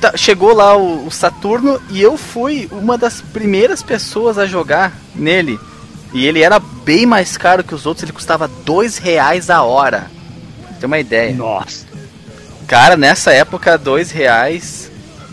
Tá, 0.00 0.16
chegou 0.16 0.52
lá 0.54 0.76
o, 0.76 1.06
o 1.06 1.10
Saturno 1.10 1.80
e 1.90 2.00
eu 2.00 2.16
fui 2.16 2.68
uma 2.72 2.98
das 2.98 3.20
primeiras 3.20 3.82
pessoas 3.82 4.36
a 4.38 4.46
jogar 4.46 4.92
nele. 5.14 5.58
E 6.12 6.26
ele 6.26 6.42
era 6.42 6.58
bem 6.58 7.06
mais 7.06 7.36
caro 7.36 7.64
que 7.64 7.74
os 7.74 7.86
outros, 7.86 8.02
ele 8.02 8.12
custava 8.12 8.48
dois 8.64 8.98
reais 8.98 9.48
a 9.48 9.62
hora. 9.62 10.10
Tem 10.78 10.86
uma 10.86 10.98
ideia. 10.98 11.34
Nossa. 11.34 11.86
Cara, 12.66 12.96
nessa 12.96 13.32
época, 13.32 13.78
dois 13.78 14.10
reais 14.10 14.90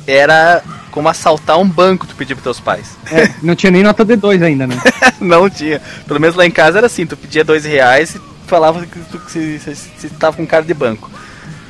era 0.07 0.63
como 0.91 1.07
assaltar 1.07 1.59
um 1.59 1.67
banco 1.67 2.07
tu 2.07 2.15
pedir 2.15 2.35
pros 2.35 2.43
teus 2.43 2.59
pais. 2.59 2.97
É, 3.11 3.29
não 3.41 3.55
tinha 3.55 3.71
nem 3.71 3.83
nota 3.83 4.05
D2 4.05 4.43
ainda, 4.43 4.65
né? 4.65 4.77
Não 5.19 5.49
tinha. 5.49 5.81
Pelo 6.07 6.19
menos 6.19 6.35
lá 6.35 6.45
em 6.45 6.51
casa 6.51 6.77
era 6.77 6.87
assim, 6.87 7.05
tu 7.05 7.17
pedia 7.17 7.43
dois 7.43 7.65
reais 7.65 8.15
e 8.15 8.21
falava 8.47 8.85
que 8.85 8.99
tu 8.99 9.21
se, 9.27 9.59
se, 9.59 9.75
se 9.75 10.09
tava 10.11 10.37
com 10.37 10.47
cara 10.47 10.63
de 10.63 10.73
banco. 10.73 11.11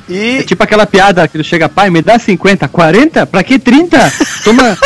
E 0.08 0.38
É 0.38 0.42
tipo 0.42 0.62
aquela 0.62 0.86
piada 0.86 1.26
que 1.28 1.38
tu 1.38 1.44
chega, 1.44 1.68
pai, 1.68 1.90
me 1.90 2.02
dá 2.02 2.18
50, 2.18 2.66
40? 2.68 3.26
Pra 3.26 3.44
que 3.44 3.58
30? 3.58 4.12
Toma. 4.44 4.76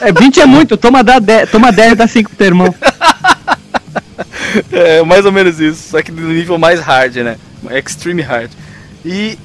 É, 0.00 0.12
20 0.12 0.40
é 0.40 0.46
muito, 0.46 0.76
toma, 0.76 1.02
dá 1.02 1.18
10, 1.18 1.50
toma 1.50 1.72
10 1.72 1.96
dá 1.96 2.06
5 2.06 2.30
pro 2.30 2.38
teu 2.38 2.46
irmão. 2.46 2.74
É, 4.72 5.02
mais 5.02 5.26
ou 5.26 5.32
menos 5.32 5.60
isso, 5.60 5.90
só 5.90 6.02
que 6.02 6.10
no 6.10 6.28
nível 6.28 6.58
mais 6.58 6.80
hard, 6.80 7.16
né? 7.16 7.36
Extreme 7.70 8.22
hard. 8.22 8.50
E 9.04 9.38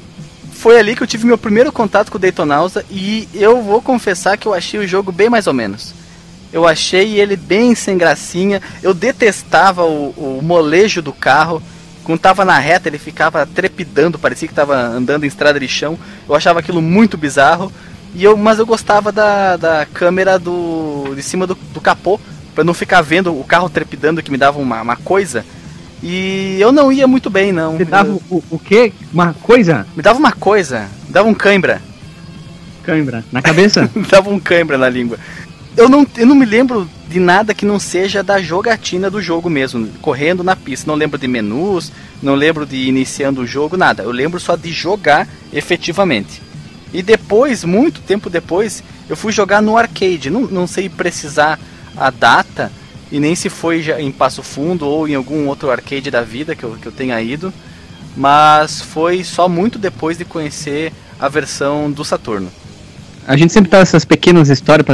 foi 0.53 0.79
ali 0.79 0.95
que 0.95 1.03
eu 1.03 1.07
tive 1.07 1.25
meu 1.25 1.37
primeiro 1.37 1.71
contato 1.71 2.09
com 2.09 2.17
o 2.17 2.19
Daytonausa 2.19 2.85
e 2.89 3.27
eu 3.33 3.61
vou 3.61 3.81
confessar 3.81 4.37
que 4.37 4.47
eu 4.47 4.53
achei 4.53 4.79
o 4.79 4.87
jogo 4.87 5.11
bem 5.11 5.29
mais 5.29 5.45
ou 5.45 5.53
menos. 5.53 5.93
Eu 6.53 6.67
achei 6.67 7.19
ele 7.19 7.35
bem 7.35 7.75
sem 7.75 7.97
gracinha, 7.97 8.61
eu 8.81 8.93
detestava 8.93 9.83
o, 9.83 10.11
o 10.11 10.39
molejo 10.41 11.01
do 11.01 11.11
carro. 11.11 11.61
Quando 12.03 12.19
tava 12.19 12.45
na 12.45 12.59
reta, 12.59 12.87
ele 12.87 12.97
ficava 12.97 13.45
trepidando, 13.45 14.19
parecia 14.19 14.47
que 14.47 14.53
tava 14.53 14.75
andando 14.75 15.23
em 15.23 15.27
estrada 15.27 15.59
de 15.59 15.67
chão. 15.67 15.97
Eu 16.27 16.35
achava 16.35 16.59
aquilo 16.59 16.81
muito 16.81 17.17
bizarro. 17.17 17.71
E 18.15 18.23
eu, 18.23 18.37
mas 18.37 18.59
eu 18.59 18.65
gostava 18.65 19.11
da, 19.11 19.57
da 19.57 19.85
câmera 19.91 20.37
do 20.37 21.13
de 21.15 21.23
cima 21.23 21.47
do, 21.47 21.55
do 21.73 21.81
capô, 21.81 22.19
para 22.53 22.63
não 22.63 22.73
ficar 22.73 23.01
vendo 23.01 23.37
o 23.37 23.43
carro 23.43 23.69
trepidando, 23.69 24.21
que 24.21 24.31
me 24.31 24.37
dava 24.37 24.59
uma, 24.59 24.81
uma 24.81 24.95
coisa. 24.95 25.45
E 26.01 26.57
eu 26.59 26.71
não 26.71 26.91
ia 26.91 27.07
muito 27.07 27.29
bem, 27.29 27.51
não. 27.51 27.77
Você 27.77 27.85
dava 27.85 28.11
o, 28.29 28.43
o 28.49 28.59
quê? 28.59 28.91
Uma 29.13 29.33
coisa? 29.33 29.87
Me 29.95 30.03
dava 30.03 30.19
uma 30.19 30.33
coisa, 30.33 30.89
me 31.07 31.13
dava 31.13 31.27
um 31.27 31.33
cãibra. 31.33 31.81
Cãibra. 32.83 33.23
Na 33.31 33.41
cabeça? 33.41 33.89
Me 33.95 34.05
dava 34.05 34.29
um 34.29 34.37
cãibra 34.37 34.77
na 34.77 34.89
língua. 34.89 35.17
Eu 35.75 35.87
não, 35.87 36.05
eu 36.17 36.27
não 36.27 36.35
me 36.35 36.45
lembro 36.45 36.87
de 37.07 37.19
nada 37.19 37.53
que 37.53 37.65
não 37.65 37.79
seja 37.79 38.21
da 38.21 38.41
jogatina 38.41 39.09
do 39.09 39.21
jogo 39.21 39.49
mesmo, 39.49 39.87
correndo 40.01 40.43
na 40.43 40.55
pista. 40.55 40.85
Não 40.85 40.95
lembro 40.95 41.17
de 41.17 41.27
menus, 41.27 41.91
não 42.21 42.35
lembro 42.35 42.65
de 42.65 42.75
iniciando 42.75 43.41
o 43.41 43.47
jogo, 43.47 43.77
nada. 43.77 44.03
Eu 44.03 44.11
lembro 44.11 44.39
só 44.39 44.55
de 44.55 44.71
jogar 44.71 45.27
efetivamente. 45.51 46.41
E 46.93 47.01
depois, 47.01 47.63
muito 47.63 48.01
tempo 48.01 48.29
depois, 48.29 48.83
eu 49.09 49.15
fui 49.15 49.31
jogar 49.31 49.61
no 49.61 49.77
arcade. 49.77 50.29
Não, 50.29 50.41
não 50.41 50.67
sei 50.67 50.89
precisar 50.89 51.57
a 51.95 52.09
data 52.09 52.71
e 53.11 53.19
nem 53.19 53.35
se 53.35 53.49
foi 53.49 53.85
em 53.99 54.11
Passo 54.11 54.41
Fundo 54.41 54.87
ou 54.87 55.07
em 55.07 55.15
algum 55.15 55.47
outro 55.47 55.69
arcade 55.69 56.09
da 56.09 56.21
vida 56.21 56.55
que 56.55 56.63
eu, 56.63 56.71
que 56.81 56.87
eu 56.87 56.91
tenha 56.91 57.21
ido. 57.21 57.53
Mas 58.15 58.81
foi 58.81 59.23
só 59.23 59.47
muito 59.47 59.79
depois 59.79 60.17
de 60.17 60.25
conhecer 60.25 60.91
a 61.19 61.27
versão 61.27 61.91
do 61.91 62.03
Saturno. 62.03 62.51
A 63.27 63.37
gente 63.37 63.53
sempre 63.53 63.69
traz 63.69 63.89
essas 63.89 64.03
pequenas 64.03 64.49
histórias 64.49 64.85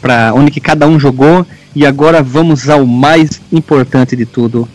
para 0.00 0.32
onde 0.34 0.50
que 0.50 0.60
cada 0.60 0.86
um 0.86 0.98
jogou 0.98 1.46
e 1.74 1.84
agora 1.84 2.22
vamos 2.22 2.68
ao 2.68 2.86
mais 2.86 3.40
importante 3.52 4.16
de 4.16 4.24
tudo. 4.24 4.68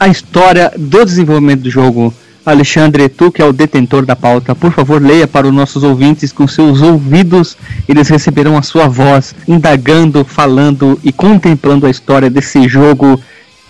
A 0.00 0.08
história 0.08 0.72
do 0.76 1.04
desenvolvimento 1.04 1.62
do 1.62 1.70
jogo. 1.70 2.14
Alexandre, 2.44 3.08
tu 3.08 3.30
que 3.30 3.42
é 3.42 3.44
o 3.44 3.52
detentor 3.52 4.06
da 4.06 4.16
pauta, 4.16 4.54
por 4.54 4.72
favor 4.72 5.02
leia 5.02 5.26
para 5.26 5.46
os 5.46 5.52
nossos 5.52 5.82
ouvintes 5.82 6.32
com 6.32 6.48
seus 6.48 6.80
ouvidos, 6.80 7.56
eles 7.86 8.08
receberão 8.08 8.56
a 8.56 8.62
sua 8.62 8.88
voz, 8.88 9.34
indagando, 9.46 10.24
falando 10.24 10.98
e 11.04 11.12
contemplando 11.12 11.86
a 11.86 11.90
história 11.90 12.30
desse 12.30 12.66
jogo 12.66 13.20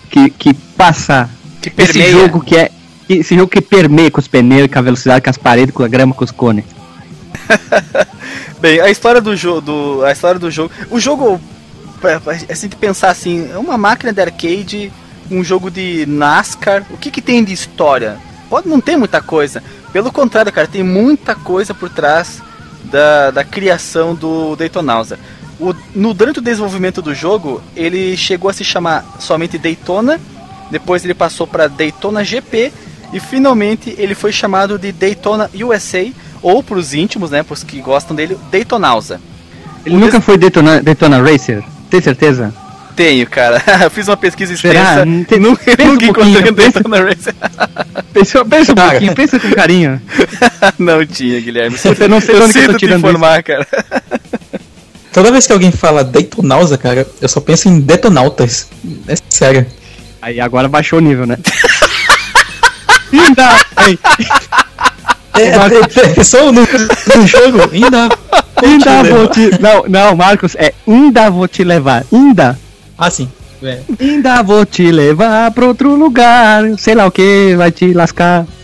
que, 0.09 0.31
que 0.31 0.55
passa, 0.55 1.29
Que 1.61 1.73
esse 1.77 1.93
jogo 2.13 2.41
que 2.41 2.57
é 2.57 2.71
esse 3.09 3.35
jogo 3.35 3.49
que 3.49 3.61
permeia 3.63 4.11
com 4.11 4.21
os 4.21 4.29
pneus, 4.29 4.69
com 4.71 4.79
a 4.79 4.83
velocidade, 4.83 5.23
com 5.23 5.31
as 5.31 5.39
paredes, 5.39 5.75
com 5.75 5.83
a 5.83 5.89
grama, 5.89 6.13
com 6.15 6.25
os 6.25 6.31
cones. 6.31 6.65
Bem, 8.61 8.81
a 8.81 8.91
história 8.91 9.21
do 9.21 9.35
jogo, 9.35 10.03
a 10.05 10.13
história 10.13 10.39
do 10.39 10.51
jogo, 10.51 10.71
o 10.91 11.01
jogo, 11.01 11.41
pra- 12.01 12.21
pra- 12.21 12.35
é 12.35 12.53
assim 12.53 12.69
pensar 12.69 13.11
assim, 13.11 13.49
é 13.53 13.57
uma 13.59 13.79
máquina 13.79 14.13
de 14.13 14.21
arcade, 14.21 14.93
um 15.31 15.43
jogo 15.43 15.71
de 15.71 16.05
NASCAR. 16.07 16.85
O 16.91 16.97
que 16.99 17.11
que 17.11 17.23
tem 17.23 17.43
de 17.43 17.53
história? 17.53 18.19
Pode 18.49 18.69
não 18.69 18.81
ter 18.81 18.97
muita 18.97 19.21
coisa. 19.21 19.63
Pelo 19.93 20.11
contrário, 20.11 20.53
cara, 20.53 20.67
tem 20.67 20.83
muita 20.83 21.35
coisa 21.35 21.75
por 21.75 21.91
trás 21.91 22.43
da, 22.85 23.31
da 23.31 23.45
criação 23.45 24.15
do 24.15 24.57
Daytonausa. 24.57 25.19
O, 25.61 25.75
no, 25.95 26.15
durante 26.15 26.39
o 26.39 26.43
desenvolvimento 26.43 27.03
do 27.03 27.15
jogo, 27.15 27.61
ele 27.75 28.17
chegou 28.17 28.49
a 28.49 28.53
se 28.53 28.65
chamar 28.65 29.05
somente 29.19 29.59
Daytona, 29.59 30.21
depois 30.71 31.05
ele 31.05 31.15
passou 31.15 31.47
para 31.47 31.67
Daytona 31.67 32.25
GP 32.25 32.73
e 33.13 33.19
finalmente 33.19 33.95
ele 33.99 34.15
foi 34.15 34.33
chamado 34.33 34.79
de 34.79 34.93
Daytona 34.93 35.51
USA 35.55 36.07
ou 36.41 36.63
para 36.63 36.79
os 36.79 36.95
íntimos, 36.95 37.31
né, 37.31 37.43
para 37.43 37.55
os 37.55 37.65
que 37.65 37.81
gostam 37.81 38.15
dele, 38.15 38.39
Daytonausa. 38.51 39.21
Ele 39.85 39.97
O 39.97 39.99
nunca 39.99 40.21
foi 40.21 40.39
Daytona, 40.39 40.81
Daytona 40.83 41.21
Racer? 41.21 41.65
Tem 41.91 42.01
certeza? 42.01 42.55
Tenho, 42.99 43.31
cara. 43.31 43.63
Fiz 43.95 44.09
uma 44.09 44.17
pesquisa 44.17 44.57
Será? 44.57 44.81
extensa. 44.81 45.05
Não 45.07 45.23
tem- 45.23 45.39
Nunca, 45.39 45.65
pensa 45.65 45.83
um 45.83 45.93
nunca 45.93 46.05
encontrei 46.07 46.33
pouquinho, 46.33 46.53
um 46.53 46.57
Daytona 46.57 46.99
Racer. 47.05 47.35
Pensa, 48.13 48.45
pensa 48.45 48.73
um 48.73 48.75
pouquinho, 48.75 49.15
pensa 49.15 49.39
com 49.39 49.51
carinho. 49.53 50.03
não 50.81 51.07
tinha, 51.07 51.41
Guilherme. 51.41 51.77
Eu 52.01 52.09
não 52.09 52.21
sei 52.21 52.35
eu 52.35 52.43
onde 52.43 52.53
que 52.55 52.59
eu 52.59 52.73
tô 52.73 52.77
te 52.77 52.87
informar, 52.93 53.41
cara. 53.45 53.65
Toda 55.15 55.31
vez 55.31 55.47
que 55.47 55.53
alguém 55.53 55.71
fala 55.71 56.03
Daytonausa, 56.03 56.77
cara, 56.77 57.07
eu 57.23 57.29
só 57.29 57.41
penso 57.41 57.69
em 57.69 57.79
detonautas. 57.79 58.67
É 59.07 59.15
sério. 59.29 59.65
Aí 60.21 60.41
agora 60.41 60.69
baixou 60.69 60.99
o 60.99 61.03
nível, 61.03 61.25
né? 61.25 61.39
Ainda, 63.13 63.61
ei, 63.87 63.99
É, 65.35 65.43
é, 65.43 66.05
é, 66.05 66.09
pensou 66.15 66.53
no, 66.53 66.63
no 66.63 67.27
jogo? 67.29 67.71
Ainda. 67.73 68.09
ainda 68.61 69.05
vou 69.05 69.29
te. 69.29 69.51
Não, 69.61 69.85
não, 69.89 70.17
Marcos, 70.17 70.57
é 70.57 70.75
ainda 70.85 71.31
vou 71.31 71.47
te 71.47 71.63
levar. 71.63 72.05
Ainda. 72.13 72.59
Ah, 72.99 73.11
sim. 73.11 73.31
É. 73.63 73.81
Ainda 74.01 74.43
vou 74.43 74.67
te 74.67 74.91
levar 74.91 75.51
pra 75.53 75.67
outro 75.67 75.95
lugar. 75.95 76.63
Sei 76.79 76.95
lá 76.95 77.07
o 77.07 77.11
que, 77.11 77.55
vai 77.57 77.71
te 77.71 77.93
lascar. 77.93 78.47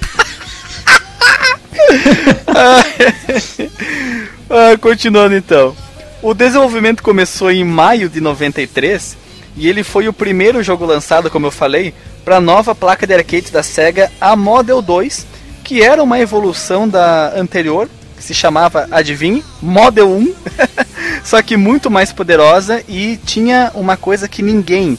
Ah, 4.56 4.76
continuando 4.80 5.34
então. 5.34 5.74
O 6.22 6.32
desenvolvimento 6.32 7.02
começou 7.02 7.50
em 7.50 7.64
maio 7.64 8.08
de 8.08 8.20
93 8.20 9.16
e 9.56 9.68
ele 9.68 9.82
foi 9.82 10.06
o 10.06 10.12
primeiro 10.12 10.62
jogo 10.62 10.84
lançado, 10.84 11.30
como 11.30 11.46
eu 11.46 11.50
falei, 11.50 11.92
para 12.24 12.36
a 12.36 12.40
nova 12.40 12.74
placa 12.74 13.06
de 13.06 13.14
arcade 13.14 13.50
da 13.50 13.62
Sega, 13.62 14.12
a 14.20 14.36
Model 14.36 14.80
2, 14.80 15.26
que 15.64 15.82
era 15.82 16.02
uma 16.02 16.20
evolução 16.20 16.88
da 16.88 17.32
anterior, 17.36 17.88
se 18.24 18.32
chamava, 18.32 18.88
adivinhe, 18.90 19.44
Model 19.60 20.08
1, 20.08 20.34
só 21.22 21.42
que 21.42 21.58
muito 21.58 21.90
mais 21.90 22.10
poderosa 22.10 22.82
e 22.88 23.18
tinha 23.18 23.70
uma 23.74 23.98
coisa 23.98 24.26
que 24.26 24.42
ninguém, 24.42 24.98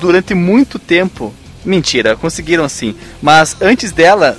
durante 0.00 0.34
muito 0.34 0.78
tempo, 0.78 1.34
mentira, 1.64 2.14
conseguiram 2.14 2.68
sim, 2.68 2.94
mas 3.20 3.56
antes 3.60 3.90
dela, 3.90 4.38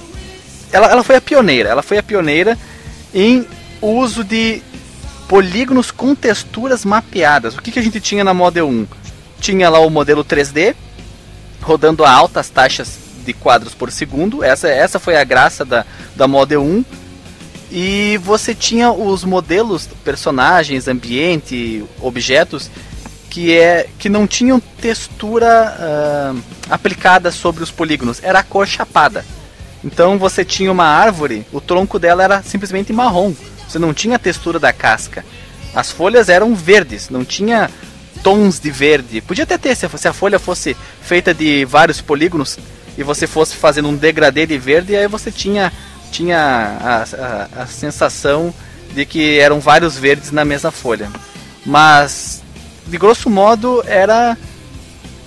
ela, 0.71 0.87
ela 0.87 1.03
foi 1.03 1.17
a 1.17 1.21
pioneira, 1.21 1.67
ela 1.67 1.83
foi 1.83 1.97
a 1.97 2.03
pioneira 2.03 2.57
em 3.13 3.45
uso 3.81 4.23
de 4.23 4.61
polígonos 5.27 5.91
com 5.91 6.15
texturas 6.15 6.85
mapeadas. 6.85 7.55
O 7.55 7.61
que, 7.61 7.71
que 7.71 7.79
a 7.79 7.83
gente 7.83 7.99
tinha 7.99 8.23
na 8.23 8.33
Model 8.33 8.69
1? 8.69 8.87
Tinha 9.41 9.69
lá 9.69 9.79
o 9.79 9.89
modelo 9.89 10.23
3D, 10.23 10.73
rodando 11.61 12.05
a 12.05 12.11
altas 12.11 12.49
taxas 12.49 12.97
de 13.25 13.33
quadros 13.33 13.73
por 13.73 13.91
segundo. 13.91 14.41
Essa, 14.41 14.69
essa 14.69 14.99
foi 14.99 15.17
a 15.17 15.23
graça 15.23 15.65
da, 15.65 15.85
da 16.15 16.27
Model 16.27 16.61
1. 16.63 16.85
E 17.71 18.19
você 18.23 18.53
tinha 18.53 18.91
os 18.91 19.23
modelos, 19.23 19.87
personagens, 20.03 20.87
ambiente, 20.87 21.83
objetos 21.99 22.69
que, 23.29 23.53
é, 23.53 23.87
que 23.99 24.07
não 24.07 24.25
tinham 24.25 24.59
textura 24.59 25.47
ah, 25.49 26.35
aplicada 26.69 27.31
sobre 27.31 27.63
os 27.63 27.71
polígonos. 27.71 28.23
Era 28.23 28.39
a 28.39 28.43
cor 28.43 28.67
chapada. 28.67 29.25
Então 29.83 30.17
você 30.17 30.45
tinha 30.45 30.71
uma 30.71 30.85
árvore, 30.85 31.45
o 31.51 31.59
tronco 31.59 31.99
dela 31.99 32.23
era 32.23 32.41
simplesmente 32.43 32.93
marrom. 32.93 33.33
Você 33.67 33.77
não 33.77 33.93
tinha 33.93 34.15
a 34.15 34.19
textura 34.19 34.57
da 34.57 34.71
casca. 34.71 35.25
As 35.75 35.91
folhas 35.91 36.29
eram 36.29 36.55
verdes, 36.55 37.09
não 37.09 37.25
tinha 37.25 37.69
tons 38.23 38.59
de 38.59 38.71
verde. 38.71 39.21
Podia 39.21 39.43
até 39.43 39.57
ter 39.57 39.75
se 39.75 39.85
a 39.85 40.13
folha 40.13 40.39
fosse 40.39 40.75
feita 41.01 41.33
de 41.33 41.65
vários 41.65 42.01
polígonos 42.01 42.57
e 42.97 43.03
você 43.03 43.27
fosse 43.27 43.55
fazendo 43.55 43.89
um 43.89 43.95
degradê 43.95 44.45
de 44.45 44.57
verde, 44.57 44.95
aí 44.95 45.07
você 45.07 45.31
tinha, 45.31 45.71
tinha 46.15 46.37
a, 46.37 47.03
a, 47.03 47.63
a 47.63 47.67
sensação 47.67 48.53
de 48.93 49.05
que 49.05 49.39
eram 49.39 49.59
vários 49.59 49.97
verdes 49.97 50.31
na 50.31 50.45
mesma 50.45 50.71
folha. 50.71 51.09
Mas, 51.65 52.41
de 52.87 52.97
grosso 52.97 53.29
modo, 53.29 53.83
era 53.85 54.37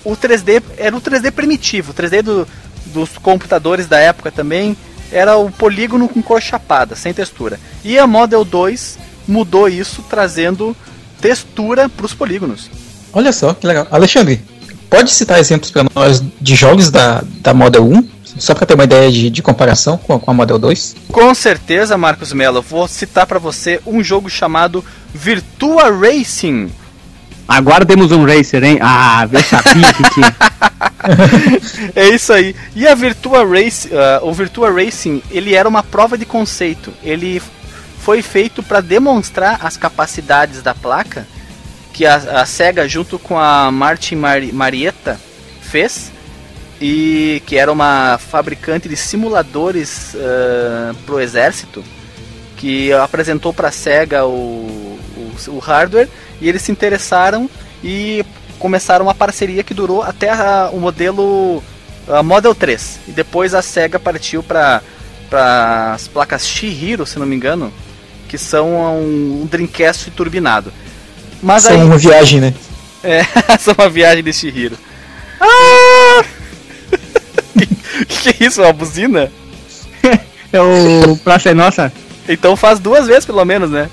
o 0.03 0.15
3D 0.15 0.63
era 0.77 0.95
o 0.95 1.01
3D 1.01 1.31
primitivo, 1.31 1.91
o 1.91 1.93
3D 1.93 2.21
do, 2.23 2.47
dos 2.87 3.17
computadores 3.17 3.87
da 3.87 3.99
época 3.99 4.31
também 4.31 4.75
era 5.11 5.37
o 5.37 5.51
polígono 5.51 6.07
com 6.07 6.21
cor 6.21 6.41
chapada, 6.41 6.95
sem 6.95 7.13
textura. 7.13 7.59
E 7.83 7.97
a 7.97 8.07
Model 8.07 8.43
2 8.43 8.97
mudou 9.27 9.67
isso, 9.67 10.03
trazendo 10.09 10.75
textura 11.21 11.89
para 11.89 12.05
os 12.05 12.13
polígonos. 12.13 12.69
Olha 13.11 13.33
só, 13.33 13.53
que 13.53 13.65
legal. 13.65 13.87
Alexandre, 13.91 14.41
pode 14.89 15.11
citar 15.11 15.39
exemplos 15.39 15.71
para 15.71 15.85
nós 15.95 16.23
de 16.39 16.55
jogos 16.55 16.89
da, 16.89 17.23
da 17.41 17.53
Model 17.53 17.85
1? 17.85 18.18
Só 18.39 18.53
para 18.55 18.65
ter 18.65 18.73
uma 18.73 18.85
ideia 18.85 19.11
de, 19.11 19.29
de 19.29 19.41
comparação 19.41 19.97
com 19.97 20.13
a, 20.13 20.19
com 20.19 20.31
a 20.31 20.33
Model 20.33 20.57
2? 20.57 20.95
Com 21.11 21.33
certeza, 21.35 21.97
Marcos 21.97 22.31
Mello, 22.33 22.61
vou 22.61 22.87
citar 22.87 23.25
para 23.27 23.37
você 23.39 23.79
um 23.85 24.03
jogo 24.03 24.29
chamado 24.29 24.83
Virtua 25.13 25.91
Racing. 25.91 26.71
Agora 27.47 27.85
temos 27.85 28.11
um 28.11 28.25
Racer, 28.25 28.63
hein? 28.63 28.77
Ah, 28.81 29.27
eu 29.31 29.43
sabia 29.43 29.93
que 29.93 30.03
tinha. 30.11 30.35
É 31.95 32.09
isso 32.09 32.31
aí. 32.33 32.55
E 32.75 32.87
a 32.87 32.93
Virtua 32.93 33.45
Race, 33.47 33.89
ah, 33.93 34.19
o 34.21 34.33
Virtua 34.33 34.69
Racing, 34.71 35.21
ele 35.31 35.53
era 35.55 35.67
uma 35.67 35.81
prova 35.83 36.17
de 36.17 36.25
conceito. 36.25 36.93
Ele 37.03 37.41
foi 38.01 38.21
feito 38.21 38.61
para 38.61 38.81
demonstrar 38.81 39.59
as 39.65 39.77
capacidades 39.77 40.61
da 40.61 40.73
placa 40.75 41.25
que 41.93 42.05
a, 42.05 42.15
a 42.41 42.45
Sega 42.45 42.87
junto 42.87 43.17
com 43.17 43.37
a 43.37 43.71
Martin 43.71 44.15
Mari- 44.15 44.51
Marietta 44.53 45.19
fez 45.61 46.11
e 46.81 47.41
que 47.45 47.57
era 47.57 47.71
uma 47.71 48.17
fabricante 48.17 48.87
de 48.87 48.95
simuladores 48.95 50.15
para 51.05 51.15
o 51.15 51.19
exército 51.19 51.83
que 52.57 52.91
apresentou 52.93 53.53
para 53.53 53.69
a 53.69 53.71
Sega 53.71 54.25
o, 54.25 54.29
o, 55.17 55.31
o 55.49 55.59
hardware 55.59 56.09
e 56.41 56.47
eles 56.49 56.61
se 56.61 56.71
interessaram 56.71 57.49
e 57.83 58.23
começaram 58.59 59.05
uma 59.05 59.15
parceria 59.15 59.63
que 59.63 59.73
durou 59.73 60.03
até 60.03 60.29
a- 60.29 60.69
o 60.71 60.79
modelo 60.79 61.63
a 62.07 62.23
Model 62.23 62.53
3 62.55 62.99
e 63.07 63.11
depois 63.11 63.53
a 63.53 63.61
Sega 63.61 63.99
partiu 63.99 64.41
para 64.43 64.81
as 65.93 66.07
placas 66.07 66.47
Shihiro, 66.47 67.05
se 67.05 67.19
não 67.19 67.25
me 67.25 67.35
engano, 67.35 67.71
que 68.27 68.37
são 68.37 68.67
um, 68.97 69.41
um 69.43 69.45
Dreamcast 69.45 70.11
turbinado. 70.11 70.73
Mas 71.41 71.63
São 71.63 71.71
aí 71.73 71.81
uma 71.83 71.97
viagem, 71.97 72.41
né? 72.41 72.53
é, 73.03 73.23
só 73.59 73.71
uma 73.77 73.89
viagem 73.89 74.23
de 74.23 74.33
Shihiro. 74.33 74.77
Ah! 75.39 75.45
que, 78.07 78.33
que 78.33 78.43
é 78.43 78.47
isso? 78.47 78.61
Uma 78.61 78.73
buzina? 78.73 79.31
É 80.51 80.59
o 80.59 81.15
Praça 81.17 81.51
é 81.51 81.53
Nossa. 81.53 81.93
Então 82.27 82.55
faz 82.55 82.79
duas 82.79 83.05
vezes 83.05 83.23
pelo 83.23 83.45
menos, 83.45 83.69
né? 83.69 83.87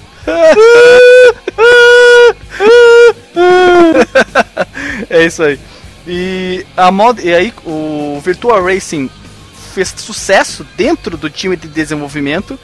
é 5.11 5.27
isso 5.27 5.42
aí. 5.42 5.59
E 6.07 6.64
a 6.75 6.90
mod, 6.90 7.21
e 7.23 7.35
aí 7.35 7.53
o 7.66 8.19
Virtua 8.25 8.59
Racing 8.59 9.11
fez 9.75 9.92
sucesso 9.99 10.66
dentro 10.77 11.19
do 11.19 11.29
time 11.29 11.55
de 11.57 11.69
desenvolvimento 11.69 12.59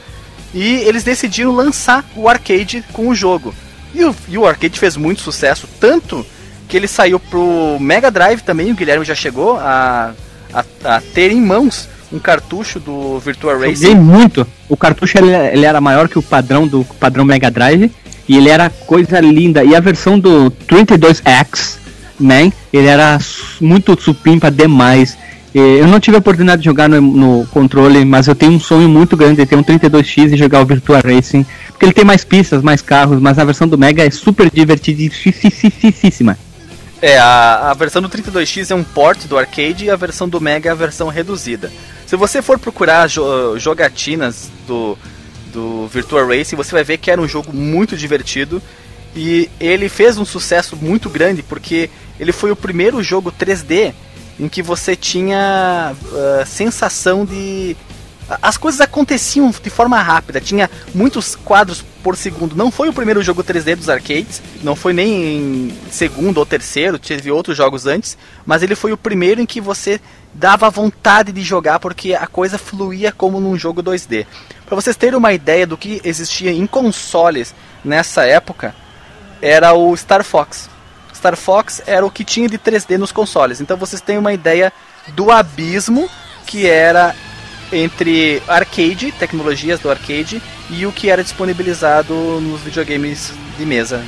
E 0.55 0.77
eles 0.77 1.03
decidiram 1.03 1.51
lançar 1.51 2.03
o 2.15 2.27
arcade 2.27 2.83
com 2.91 3.09
o 3.09 3.15
jogo. 3.15 3.53
E 3.93 4.03
o, 4.03 4.15
e 4.27 4.37
o 4.39 4.47
arcade 4.47 4.79
fez 4.79 4.97
muito 4.97 5.21
sucesso, 5.21 5.69
tanto 5.79 6.25
que 6.67 6.75
ele 6.75 6.87
saiu 6.87 7.19
pro 7.19 7.77
Mega 7.79 8.09
Drive 8.09 8.41
também, 8.41 8.71
o 8.71 8.75
Guilherme 8.75 9.05
já 9.05 9.13
chegou 9.13 9.57
a, 9.57 10.13
a, 10.53 10.63
a 10.83 11.01
ter 11.01 11.31
em 11.31 11.41
mãos 11.41 11.89
um 12.11 12.19
cartucho 12.19 12.79
do 12.79 13.17
Virtua 13.19 13.57
Racing. 13.57 13.87
Joguei 13.87 13.95
muito. 13.95 14.47
O 14.69 14.77
cartucho 14.77 15.17
ele, 15.17 15.31
ele 15.31 15.65
era 15.65 15.81
maior 15.81 16.07
que 16.07 16.19
o 16.19 16.21
padrão 16.21 16.67
do 16.67 16.85
padrão 16.99 17.25
Mega 17.25 17.49
Drive 17.49 17.91
e 18.27 18.37
ele 18.37 18.49
era 18.49 18.69
coisa 18.69 19.19
linda. 19.19 19.63
E 19.63 19.75
a 19.75 19.79
versão 19.79 20.19
do 20.19 20.51
32X, 20.67 21.77
man, 22.19 22.51
ele 22.71 22.87
era 22.87 23.17
muito 23.59 23.99
supimpa 23.99 24.51
demais. 24.51 25.17
Eu 25.53 25.87
não 25.87 25.99
tive 25.99 26.17
a 26.17 26.19
oportunidade 26.19 26.61
de 26.61 26.65
jogar 26.65 26.89
no, 26.89 26.99
no 27.01 27.47
controle, 27.47 28.03
mas 28.05 28.27
eu 28.27 28.33
tenho 28.33 28.53
um 28.53 28.59
sonho 28.59 28.89
muito 28.89 29.15
grande 29.15 29.37
de 29.37 29.45
ter 29.45 29.55
um 29.55 29.63
32X 29.63 30.33
e 30.33 30.37
jogar 30.37 30.61
o 30.61 30.65
Virtua 30.65 30.99
Racing. 30.99 31.45
Porque 31.67 31.85
ele 31.85 31.93
tem 31.93 32.05
mais 32.05 32.23
pistas, 32.23 32.63
mais 32.63 32.81
carros, 32.81 33.19
mas 33.19 33.37
a 33.37 33.43
versão 33.43 33.67
do 33.67 33.77
Mega 33.77 34.03
é 34.03 34.09
super 34.09 34.49
divertidíssima. 34.49 36.37
É, 37.05 37.17
a, 37.17 37.71
a 37.71 37.73
versão 37.73 38.01
do 38.01 38.07
32X 38.07 38.71
é 38.71 38.75
um 38.75 38.81
port 38.81 39.25
do 39.25 39.37
arcade 39.37 39.83
e 39.83 39.89
a 39.89 39.95
versão 39.97 40.29
do 40.29 40.39
Mega 40.39 40.69
é 40.69 40.71
a 40.71 40.75
versão 40.75 41.09
reduzida. 41.09 41.69
Se 42.07 42.15
você 42.15 42.41
for 42.41 42.57
procurar 42.57 43.09
jo- 43.09 43.59
jogatinas 43.59 44.49
do, 44.65 44.97
do 45.51 45.85
Virtua 45.87 46.25
Racing, 46.25 46.55
você 46.55 46.71
vai 46.71 46.81
ver 46.81 46.97
que 46.97 47.11
era 47.11 47.19
um 47.19 47.27
jogo 47.27 47.51
muito 47.51 47.97
divertido 47.97 48.63
e 49.13 49.49
ele 49.59 49.89
fez 49.89 50.17
um 50.17 50.23
sucesso 50.23 50.77
muito 50.77 51.09
grande 51.09 51.43
porque 51.43 51.89
ele 52.17 52.31
foi 52.31 52.51
o 52.51 52.55
primeiro 52.55 53.03
jogo 53.03 53.33
3D 53.33 53.93
em 54.39 54.47
que 54.47 54.61
você 54.61 54.95
tinha 54.95 55.93
ah, 56.13 56.45
sensação 56.45 57.25
de 57.25 57.75
as 58.41 58.55
coisas 58.55 58.79
aconteciam 58.79 59.53
de 59.61 59.69
forma 59.69 60.01
rápida, 60.01 60.39
tinha 60.39 60.71
muitos 60.95 61.35
quadros 61.35 61.83
por 62.03 62.17
segundo. 62.17 62.55
Não 62.55 62.69
foi 62.69 62.89
o 62.89 62.93
primeiro 62.93 63.23
jogo 63.23 63.43
3D 63.43 63.75
dos 63.75 63.89
arcades, 63.89 64.41
não 64.61 64.75
foi 64.75 64.91
nem 64.91 65.09
em 65.09 65.77
segundo 65.89 66.37
ou 66.37 66.45
terceiro, 66.45 66.99
teve 66.99 67.31
outros 67.31 67.55
jogos 67.55 67.87
antes, 67.87 68.17
mas 68.45 68.61
ele 68.61 68.75
foi 68.75 68.91
o 68.91 68.97
primeiro 68.97 69.41
em 69.41 69.45
que 69.45 69.61
você 69.61 70.01
dava 70.33 70.69
vontade 70.69 71.31
de 71.31 71.41
jogar 71.41 71.79
porque 71.79 72.13
a 72.13 72.27
coisa 72.27 72.57
fluía 72.57 73.11
como 73.11 73.39
num 73.39 73.57
jogo 73.57 73.81
2D. 73.81 74.25
Para 74.65 74.75
vocês 74.75 74.95
terem 74.95 75.17
uma 75.17 75.33
ideia 75.33 75.65
do 75.65 75.77
que 75.77 76.01
existia 76.03 76.51
em 76.51 76.67
consoles 76.67 77.55
nessa 77.83 78.25
época, 78.25 78.75
era 79.41 79.73
o 79.73 79.95
Star 79.95 80.23
Fox. 80.23 80.69
Star 81.15 81.37
Fox 81.37 81.81
era 81.85 82.05
o 82.05 82.11
que 82.11 82.25
tinha 82.25 82.49
de 82.49 82.57
3D 82.57 82.97
nos 82.97 83.11
consoles. 83.11 83.61
Então 83.61 83.77
vocês 83.77 84.01
têm 84.01 84.17
uma 84.17 84.33
ideia 84.33 84.73
do 85.15 85.31
abismo 85.31 86.09
que 86.45 86.67
era 86.67 87.15
entre 87.75 88.41
arcade, 88.47 89.11
tecnologias 89.17 89.79
do 89.79 89.89
arcade, 89.89 90.41
e 90.69 90.85
o 90.85 90.91
que 90.91 91.09
era 91.09 91.23
disponibilizado 91.23 92.13
nos 92.41 92.61
videogames 92.61 93.33
de 93.57 93.65
mesa 93.65 94.01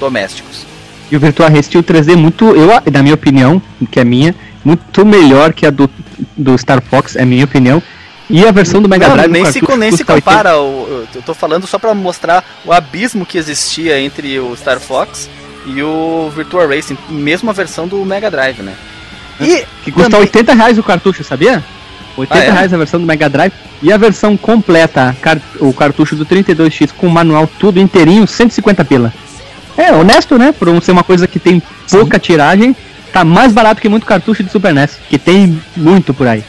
domésticos. 0.00 0.66
E 1.10 1.16
o 1.16 1.20
Virtua 1.20 1.48
Racing 1.48 1.70
tinha 1.70 1.80
o 1.80 1.84
3D 1.84 2.16
muito, 2.16 2.44
eu, 2.56 2.68
na 2.90 3.02
minha 3.02 3.14
opinião, 3.14 3.60
que 3.90 4.00
é 4.00 4.04
minha, 4.04 4.34
muito 4.64 5.04
melhor 5.04 5.52
que 5.52 5.66
a 5.66 5.70
do, 5.70 5.88
do 6.36 6.56
Star 6.56 6.82
Fox, 6.82 7.16
é 7.16 7.24
minha 7.24 7.44
opinião. 7.44 7.82
E 8.30 8.46
a 8.46 8.50
versão 8.50 8.80
do 8.80 8.88
Mega 8.88 9.10
Drive 9.10 9.30
nem 9.30 9.44
se, 9.44 9.60
nem 9.76 9.90
se 9.90 9.98
custa 9.98 10.14
80. 10.14 10.22
compara. 10.22 10.58
o- 10.58 11.06
eu 11.14 11.22
tô 11.22 11.34
falando 11.34 11.66
só 11.66 11.78
pra 11.78 11.92
mostrar 11.92 12.42
o 12.64 12.72
abismo 12.72 13.26
que 13.26 13.36
existia 13.36 14.00
entre 14.00 14.38
o 14.40 14.56
Star 14.56 14.80
Fox 14.80 15.28
e 15.66 15.82
o 15.82 16.30
Virtua 16.34 16.66
Racing, 16.66 16.96
mesmo 17.10 17.50
a 17.50 17.52
versão 17.52 17.86
do 17.86 18.02
Mega 18.06 18.30
Drive, 18.30 18.60
né? 18.62 18.74
E 19.38 19.64
Que 19.84 19.92
custa 19.92 20.08
também- 20.08 20.20
80 20.26 20.54
reais 20.54 20.78
o 20.78 20.82
cartucho, 20.82 21.22
sabia? 21.22 21.62
80 22.16 22.38
Ah, 22.40 22.44
é? 22.44 22.50
reais 22.50 22.72
a 22.74 22.76
versão 22.76 23.00
do 23.00 23.06
Mega 23.06 23.28
Drive. 23.28 23.52
E 23.82 23.92
a 23.92 23.96
versão 23.96 24.36
completa, 24.36 25.16
car- 25.20 25.40
o 25.60 25.72
cartucho 25.72 26.14
do 26.16 26.24
32X 26.26 26.90
com 26.92 27.06
o 27.06 27.10
manual 27.10 27.48
tudo 27.58 27.80
inteirinho, 27.80 28.26
150 28.26 28.84
pila. 28.84 29.12
É, 29.76 29.92
honesto, 29.92 30.36
né? 30.38 30.52
Por 30.52 30.68
ser 30.82 30.92
uma 30.92 31.02
coisa 31.04 31.26
que 31.26 31.38
tem 31.38 31.62
pouca 31.90 32.18
tiragem, 32.18 32.76
tá 33.12 33.24
mais 33.24 33.52
barato 33.52 33.80
que 33.80 33.88
muito 33.88 34.06
cartucho 34.06 34.42
de 34.44 34.50
Super 34.52 34.74
NES, 34.74 34.98
que 35.08 35.18
tem 35.18 35.60
muito 35.76 36.12
por 36.14 36.26
aí. 36.28 36.44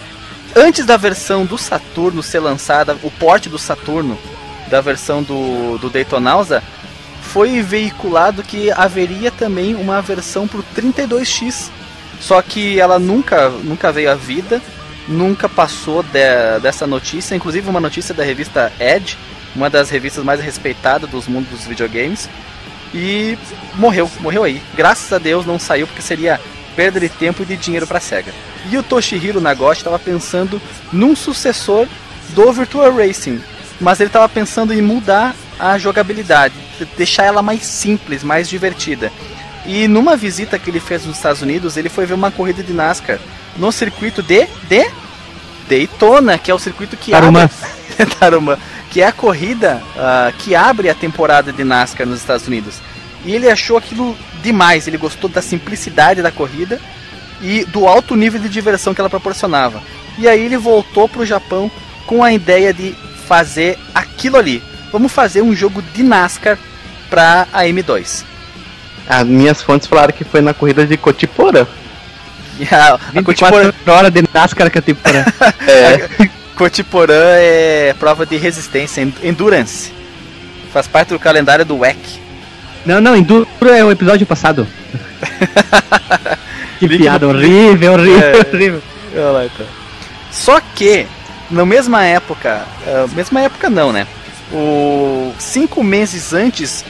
antes 0.55 0.85
da 0.85 0.97
versão 0.97 1.45
do 1.45 1.57
Saturno 1.57 2.21
ser 2.21 2.39
lançada, 2.39 2.95
o 3.01 3.09
porte 3.09 3.49
do 3.49 3.57
Saturno 3.57 4.17
da 4.69 4.81
versão 4.81 5.23
do, 5.23 5.77
do 5.79 5.89
Daytonausa, 5.89 6.61
foi 7.21 7.61
veiculado 7.61 8.43
que 8.43 8.69
haveria 8.71 9.31
também 9.31 9.73
uma 9.75 10.01
versão 10.01 10.47
pro 10.47 10.63
32X. 10.75 11.69
Só 12.19 12.41
que 12.41 12.79
ela 12.79 12.99
nunca, 12.99 13.49
nunca 13.49 13.91
veio 13.91 14.11
à 14.11 14.15
vida, 14.15 14.61
nunca 15.07 15.49
passou 15.49 16.03
de- 16.03 16.59
dessa 16.61 16.87
notícia, 16.87 17.35
inclusive 17.35 17.69
uma 17.69 17.79
notícia 17.79 18.13
da 18.13 18.23
revista 18.23 18.71
Edge, 18.79 19.17
uma 19.55 19.69
das 19.69 19.89
revistas 19.89 20.23
mais 20.23 20.41
respeitadas 20.41 21.09
dos 21.09 21.27
mundos 21.27 21.49
dos 21.51 21.65
videogames, 21.67 22.29
e 22.93 23.37
morreu, 23.75 24.09
morreu 24.19 24.43
aí. 24.43 24.61
Graças 24.75 25.11
a 25.11 25.17
Deus 25.17 25.45
não 25.45 25.59
saiu 25.59 25.87
porque 25.87 26.01
seria 26.01 26.39
perda 26.75 26.99
de 26.99 27.09
tempo 27.09 27.43
e 27.43 27.45
de 27.45 27.57
dinheiro 27.57 27.87
para 27.87 27.99
Sega. 27.99 28.33
E 28.69 28.77
o 28.77 28.83
Toshihiro 28.83 29.41
Nagoshi 29.41 29.81
estava 29.81 29.99
pensando 29.99 30.61
num 30.91 31.15
sucessor 31.15 31.87
do 32.29 32.51
Virtua 32.51 32.91
Racing, 32.91 33.41
mas 33.79 33.99
ele 33.99 34.07
estava 34.09 34.29
pensando 34.29 34.73
em 34.73 34.81
mudar 34.81 35.35
a 35.59 35.77
jogabilidade, 35.77 36.53
deixar 36.97 37.25
ela 37.25 37.41
mais 37.41 37.63
simples, 37.63 38.23
mais 38.23 38.49
divertida. 38.49 39.11
E 39.65 39.87
numa 39.87 40.15
visita 40.15 40.57
que 40.57 40.69
ele 40.69 40.79
fez 40.79 41.05
nos 41.05 41.17
Estados 41.17 41.41
Unidos, 41.41 41.77
ele 41.77 41.89
foi 41.89 42.05
ver 42.05 42.13
uma 42.13 42.31
corrida 42.31 42.63
de 42.63 42.73
NASCAR 42.73 43.19
no 43.57 43.71
circuito 43.71 44.21
de, 44.21 44.47
de 44.67 44.89
Daytona, 45.67 46.37
que 46.37 46.51
é 46.51 46.53
o 46.53 46.59
circuito 46.59 46.97
que 46.97 47.11
Tarumã. 47.11 47.43
abre 47.43 48.15
Tarumã, 48.19 48.57
que 48.89 49.01
é 49.01 49.07
a 49.07 49.11
corrida 49.11 49.81
ah, 49.97 50.31
que 50.37 50.55
abre 50.55 50.89
a 50.89 50.95
temporada 50.95 51.51
de 51.51 51.63
NASCAR 51.63 52.07
nos 52.07 52.19
Estados 52.19 52.47
Unidos. 52.47 52.75
E 53.25 53.33
ele 53.33 53.49
achou 53.49 53.77
aquilo 53.77 54.17
demais, 54.41 54.87
ele 54.87 54.97
gostou 54.97 55.29
da 55.29 55.41
simplicidade 55.41 56.21
da 56.21 56.31
corrida 56.31 56.79
e 57.41 57.63
do 57.65 57.87
alto 57.87 58.15
nível 58.15 58.39
de 58.39 58.49
diversão 58.49 58.93
que 58.93 59.01
ela 59.01 59.09
proporcionava. 59.09 59.81
E 60.17 60.27
aí 60.27 60.41
ele 60.45 60.57
voltou 60.57 61.07
pro 61.07 61.25
Japão 61.25 61.71
com 62.05 62.23
a 62.23 62.33
ideia 62.33 62.73
de 62.73 62.93
fazer 63.27 63.77
aquilo 63.95 64.37
ali. 64.37 64.61
Vamos 64.91 65.11
fazer 65.11 65.41
um 65.41 65.55
jogo 65.55 65.81
de 65.81 66.03
NASCAR 66.03 66.57
pra 67.09 67.47
a 67.51 67.63
M2. 67.63 68.23
As 69.07 69.25
minhas 69.25 69.61
fontes 69.61 69.87
falaram 69.87 70.13
que 70.13 70.23
foi 70.23 70.41
na 70.41 70.53
corrida 70.53 70.85
de 70.85 70.97
Cotiporã. 70.97 71.65
E 72.59 72.67
a, 72.73 72.93
a 72.93 72.97
24 73.11 73.23
Cotiporã, 73.23 73.71
horas 73.97 74.11
de 74.11 74.23
NASCAR 74.33 74.69
que 74.69 74.79
É. 75.67 76.07
Cotiporã 76.55 77.13
é 77.37 77.95
prova 77.99 78.25
de 78.25 78.37
resistência, 78.37 79.01
en- 79.01 79.13
endurance. 79.23 79.91
Faz 80.71 80.87
parte 80.87 81.09
do 81.09 81.19
calendário 81.19 81.65
do 81.65 81.77
WEC. 81.79 81.97
Não, 82.85 82.99
não, 83.01 83.15
Enduro 83.15 83.47
é 83.61 83.83
o 83.83 83.89
episódio 83.91 84.25
passado. 84.27 84.67
que 86.79 86.87
Link 86.87 87.01
piada 87.01 87.25
no- 87.25 87.33
horrível, 87.33 87.93
horrível, 87.93 88.21
É. 88.21 88.55
horrível. 88.55 88.81
Só 90.31 90.59
que, 90.75 91.07
na 91.49 91.65
mesma 91.65 92.03
época, 92.03 92.65
ah, 92.87 93.07
mesma 93.15 93.41
época 93.41 93.69
não, 93.69 93.91
né? 93.91 94.07
O 94.51 95.33
cinco 95.39 95.83
meses 95.83 96.33
antes 96.33 96.83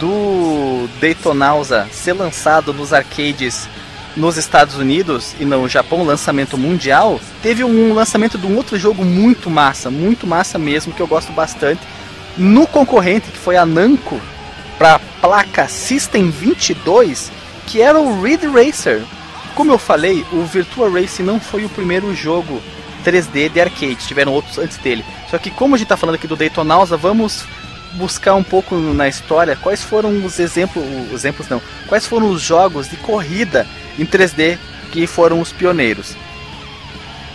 do 0.00 0.88
Daytonausa 1.00 1.86
ser 1.92 2.12
lançado 2.14 2.72
nos 2.72 2.92
arcades 2.92 3.68
nos 4.16 4.36
Estados 4.36 4.76
Unidos 4.76 5.34
e 5.40 5.44
no 5.44 5.68
Japão, 5.68 6.04
lançamento 6.04 6.56
mundial, 6.56 7.20
teve 7.42 7.64
um 7.64 7.92
lançamento 7.92 8.38
de 8.38 8.46
um 8.46 8.56
outro 8.56 8.78
jogo 8.78 9.04
muito 9.04 9.50
massa, 9.50 9.90
muito 9.90 10.26
massa 10.26 10.58
mesmo, 10.58 10.92
que 10.92 11.00
eu 11.00 11.06
gosto 11.06 11.32
bastante, 11.32 11.80
no 12.36 12.66
concorrente 12.66 13.30
que 13.30 13.38
foi 13.38 13.56
a 13.56 13.66
Namco 13.66 14.20
para 14.78 14.98
placa 15.20 15.68
System 15.68 16.30
22, 16.30 17.30
que 17.66 17.80
era 17.80 17.98
o 17.98 18.22
Ridge 18.22 18.46
Racer. 18.46 19.02
Como 19.54 19.72
eu 19.72 19.78
falei, 19.78 20.24
o 20.32 20.42
Virtua 20.44 20.90
Racing 20.90 21.22
não 21.22 21.38
foi 21.38 21.64
o 21.64 21.68
primeiro 21.68 22.14
jogo 22.14 22.60
3D 23.04 23.48
de 23.48 23.60
arcade, 23.60 24.06
tiveram 24.06 24.32
outros 24.32 24.58
antes 24.58 24.76
dele. 24.78 25.04
Só 25.30 25.38
que 25.38 25.50
como 25.50 25.74
a 25.74 25.78
gente 25.78 25.88
tá 25.88 25.96
falando 25.96 26.16
aqui 26.16 26.26
do 26.26 26.36
Daytonausa, 26.36 26.96
vamos 26.96 27.44
buscar 27.94 28.34
um 28.34 28.42
pouco 28.42 28.74
na 28.76 29.08
história 29.08 29.56
quais 29.56 29.82
foram 29.82 30.24
os 30.24 30.38
exemplos, 30.38 30.84
os 31.08 31.12
exemplos 31.12 31.48
não, 31.48 31.60
quais 31.86 32.06
foram 32.06 32.28
os 32.30 32.42
jogos 32.42 32.88
de 32.88 32.96
corrida 32.96 33.66
em 33.98 34.04
3D 34.04 34.58
que 34.90 35.06
foram 35.06 35.40
os 35.40 35.52
pioneiros. 35.52 36.16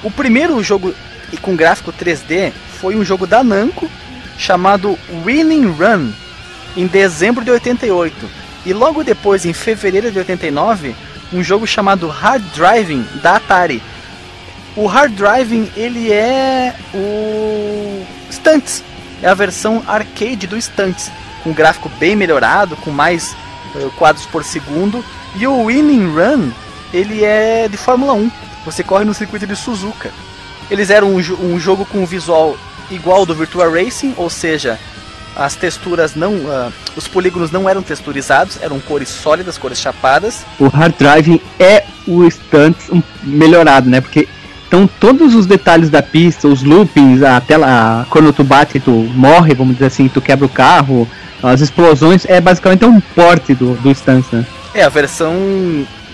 O 0.03 0.09
primeiro 0.09 0.61
jogo 0.63 0.93
com 1.41 1.55
gráfico 1.55 1.91
3D 1.93 2.51
foi 2.79 2.95
um 2.95 3.03
jogo 3.03 3.27
da 3.27 3.43
Namco 3.43 3.89
chamado 4.37 4.97
Winning 5.25 5.71
Run 5.71 6.11
em 6.77 6.87
dezembro 6.87 7.43
de 7.43 7.51
88 7.51 8.15
e 8.65 8.73
logo 8.73 9.03
depois 9.03 9.45
em 9.45 9.53
fevereiro 9.53 10.11
de 10.11 10.19
89 10.19 10.95
um 11.31 11.43
jogo 11.43 11.67
chamado 11.67 12.07
Hard 12.07 12.43
Driving 12.55 13.05
da 13.21 13.35
Atari. 13.35 13.81
O 14.75 14.87
Hard 14.87 15.13
Driving 15.13 15.69
ele 15.75 16.11
é 16.11 16.73
o 16.93 18.05
Stunts, 18.31 18.83
é 19.21 19.27
a 19.27 19.33
versão 19.33 19.83
arcade 19.87 20.47
do 20.47 20.59
Stunts, 20.59 21.11
com 21.43 21.53
gráfico 21.53 21.89
bem 21.99 22.15
melhorado, 22.15 22.75
com 22.77 22.91
mais 22.91 23.35
eh, 23.75 23.89
quadros 23.97 24.25
por 24.25 24.43
segundo. 24.43 25.03
E 25.35 25.45
o 25.45 25.65
Winning 25.65 26.07
Run 26.07 26.51
ele 26.93 27.23
é 27.23 27.67
de 27.67 27.77
Fórmula 27.77 28.13
1. 28.13 28.31
Você 28.65 28.83
corre 28.83 29.05
no 29.05 29.13
circuito 29.13 29.47
de 29.47 29.55
Suzuka. 29.55 30.11
Eles 30.69 30.89
eram 30.89 31.11
um, 31.11 31.17
um 31.17 31.59
jogo 31.59 31.85
com 31.85 31.99
um 31.99 32.05
visual 32.05 32.57
igual 32.91 33.25
do 33.25 33.35
Virtua 33.35 33.69
Racing, 33.69 34.13
ou 34.17 34.29
seja, 34.29 34.79
as 35.35 35.55
texturas 35.55 36.15
não. 36.15 36.33
Uh, 36.33 36.73
os 36.95 37.07
polígonos 37.07 37.51
não 37.51 37.69
eram 37.69 37.81
texturizados, 37.81 38.57
eram 38.61 38.79
cores 38.79 39.09
sólidas, 39.09 39.57
cores 39.57 39.79
chapadas. 39.79 40.45
O 40.59 40.67
hard 40.67 40.95
driving 40.97 41.41
é 41.59 41.85
o 42.07 42.25
stunts 42.29 42.89
melhorado, 43.23 43.89
né? 43.89 44.01
Porque 44.01 44.27
então 44.69 44.87
todos 44.99 45.33
os 45.33 45.47
detalhes 45.47 45.89
da 45.89 46.03
pista, 46.03 46.47
os 46.47 46.61
loopings, 46.61 47.23
a 47.23 47.41
tela, 47.41 48.05
quando 48.11 48.31
tu 48.31 48.43
bate 48.43 48.79
tu 48.79 48.91
morre, 48.91 49.55
vamos 49.55 49.73
dizer 49.73 49.87
assim, 49.87 50.07
tu 50.07 50.21
quebra 50.21 50.45
o 50.45 50.49
carro, 50.49 51.07
as 51.41 51.59
explosões, 51.59 52.23
é 52.25 52.39
basicamente 52.39 52.85
um 52.85 53.01
porte 53.01 53.55
do, 53.55 53.73
do 53.73 53.89
Stance, 53.89 54.35
né? 54.35 54.45
É, 54.75 54.83
a 54.83 54.89
versão 54.89 55.33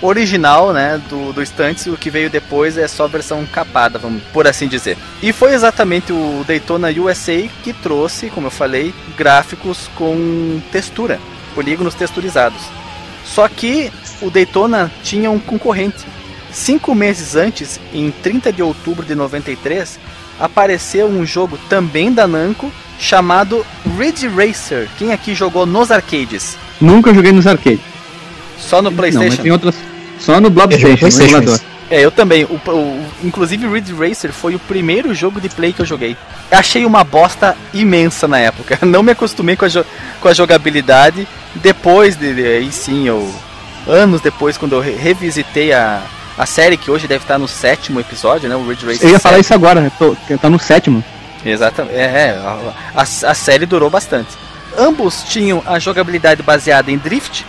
original, 0.02 0.72
né, 0.72 1.02
do, 1.10 1.34
do 1.34 1.46
Stunts, 1.46 1.86
o 1.88 1.98
que 1.98 2.10
veio 2.10 2.30
depois 2.30 2.78
é 2.78 2.88
só 2.88 3.04
a 3.04 3.08
versão 3.08 3.46
capada, 3.46 4.00
vamos 4.00 4.24
por 4.32 4.48
assim 4.48 4.70
dizer. 4.70 4.98
E 5.22 5.34
foi 5.34 5.54
exatamente 5.54 6.14
o 6.14 6.46
Daytona 6.48 6.88
USA 6.90 7.50
que 7.62 7.74
trouxe, 7.74 8.30
como 8.30 8.48
eu 8.48 8.52
falei, 8.52 8.94
gráficos 9.18 9.90
com 9.96 10.62
textura, 10.72 11.20
polígonos 11.54 11.94
texturizados. 11.94 12.62
Só 13.26 13.50
que 13.50 13.92
o 14.22 14.30
Daytona 14.30 14.90
tinha 15.04 15.30
um 15.30 15.40
concorrente. 15.40 16.06
Cinco 16.56 16.96
meses 16.96 17.36
antes, 17.36 17.82
em 17.94 18.10
30 18.10 18.54
de 18.54 18.64
outubro 18.64 19.06
de 19.06 19.14
93, 19.14 20.00
apareceu 20.40 21.06
um 21.06 21.26
jogo 21.26 21.60
também 21.68 22.14
da 22.14 22.26
Namco 22.26 22.72
chamado 22.98 23.66
Ridge 24.00 24.26
Racer. 24.30 24.88
Quem 24.98 25.12
aqui 25.12 25.36
jogou 25.36 25.66
nos 25.66 25.92
arcades? 25.92 26.58
Nunca 26.80 27.14
joguei 27.14 27.34
nos 27.34 27.46
arcades. 27.46 27.82
Só 28.58 28.82
no 28.82 28.90
PlayStation? 28.90 29.36
Não, 29.36 29.44
tem 29.44 29.52
outras. 29.52 29.76
Só 30.18 30.40
no 30.40 30.50
Blobstation, 30.50 31.10
no 31.10 31.24
emulador. 31.24 31.60
É, 31.92 32.00
eu 32.00 32.10
também. 32.10 32.46
O, 32.46 32.54
o, 32.72 33.06
inclusive, 33.22 33.68
Ridge 33.68 33.94
Racer 33.94 34.32
foi 34.32 34.56
o 34.56 34.60
primeiro 34.60 35.14
jogo 35.14 35.42
de 35.42 35.50
play 35.50 35.74
que 35.74 35.82
eu 35.82 35.86
joguei. 35.86 36.16
Achei 36.50 36.86
uma 36.86 37.04
bosta 37.04 37.58
imensa 37.74 38.30
na 38.30 38.40
época. 38.40 38.80
Não 38.88 39.04
me 39.04 39.12
acostumei 39.12 39.58
com 39.58 39.66
a, 39.66 39.70
com 40.22 40.28
a 40.30 40.34
jogabilidade. 40.34 41.28
Depois 41.56 42.16
de. 42.16 42.28
Aí 42.28 42.72
sim, 42.72 43.10
eu. 43.10 43.30
Anos 43.86 44.22
depois, 44.22 44.58
quando 44.58 44.74
eu 44.74 44.80
revisitei 44.80 45.74
a, 45.74 46.02
a 46.38 46.46
série, 46.46 46.78
que 46.78 46.92
hoje 46.92 47.08
deve 47.08 47.24
estar 47.24 47.38
no 47.38 47.48
sétimo 47.48 48.00
episódio, 48.00 48.50
né? 48.50 48.56
O 48.56 48.68
Ridge 48.68 48.86
Racer. 48.86 49.04
Eu 49.04 49.10
ia 49.10 49.16
7. 49.16 49.22
falar 49.24 49.40
isso 49.40 49.54
agora, 49.54 49.82
né? 49.82 49.92
Tô, 49.98 50.16
tá 50.42 50.50
no 50.50 50.60
sétimo. 50.60 51.04
Exatamente. 51.46 51.96
É, 51.96 52.04
é 52.04 52.30
a, 52.32 52.74
a, 52.96 53.02
a 53.02 53.34
série 53.34 53.66
durou 53.66 53.90
bastante. 53.90 54.30
Ambos 54.78 55.24
tinham 55.24 55.64
a 55.66 55.80
jogabilidade 55.80 56.44
baseada 56.44 56.92
em 56.92 56.98
drift, 56.98 57.46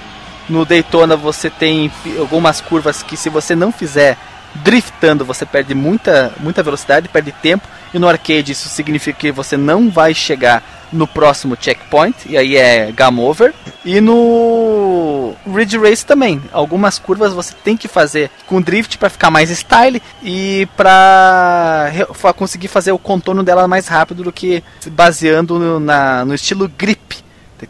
no 0.48 0.64
Daytona 0.64 1.16
você 1.16 1.50
tem 1.50 1.90
algumas 2.18 2.60
curvas 2.60 3.02
que 3.02 3.16
se 3.16 3.28
você 3.28 3.56
não 3.56 3.72
fizer 3.72 4.16
driftando, 4.56 5.24
você 5.24 5.46
perde 5.46 5.74
muita, 5.74 6.32
muita 6.40 6.62
velocidade, 6.62 7.08
perde 7.08 7.32
tempo. 7.32 7.66
E 7.94 7.98
no 7.98 8.08
arcade 8.08 8.52
isso 8.52 8.68
significa 8.68 9.18
que 9.18 9.32
você 9.32 9.56
não 9.56 9.88
vai 9.88 10.12
chegar 10.12 10.62
no 10.92 11.06
próximo 11.06 11.56
checkpoint, 11.58 12.16
e 12.26 12.36
aí 12.36 12.56
é 12.56 12.92
game 12.92 13.20
over. 13.20 13.54
E 13.84 14.00
no 14.00 15.34
Ridge 15.46 15.78
Race 15.78 16.04
também, 16.04 16.40
algumas 16.52 16.98
curvas 16.98 17.32
você 17.32 17.54
tem 17.64 17.76
que 17.76 17.88
fazer 17.88 18.30
com 18.46 18.60
drift 18.60 18.98
para 18.98 19.10
ficar 19.10 19.30
mais 19.30 19.50
style 19.50 20.02
e 20.22 20.68
para 20.76 21.90
conseguir 22.36 22.68
fazer 22.68 22.92
o 22.92 22.98
contorno 22.98 23.42
dela 23.42 23.66
mais 23.68 23.88
rápido 23.88 24.24
do 24.24 24.32
que 24.32 24.62
baseando 24.90 25.58
no, 25.58 25.80
na, 25.80 26.24
no 26.24 26.34
estilo 26.34 26.68
grip. 26.68 27.16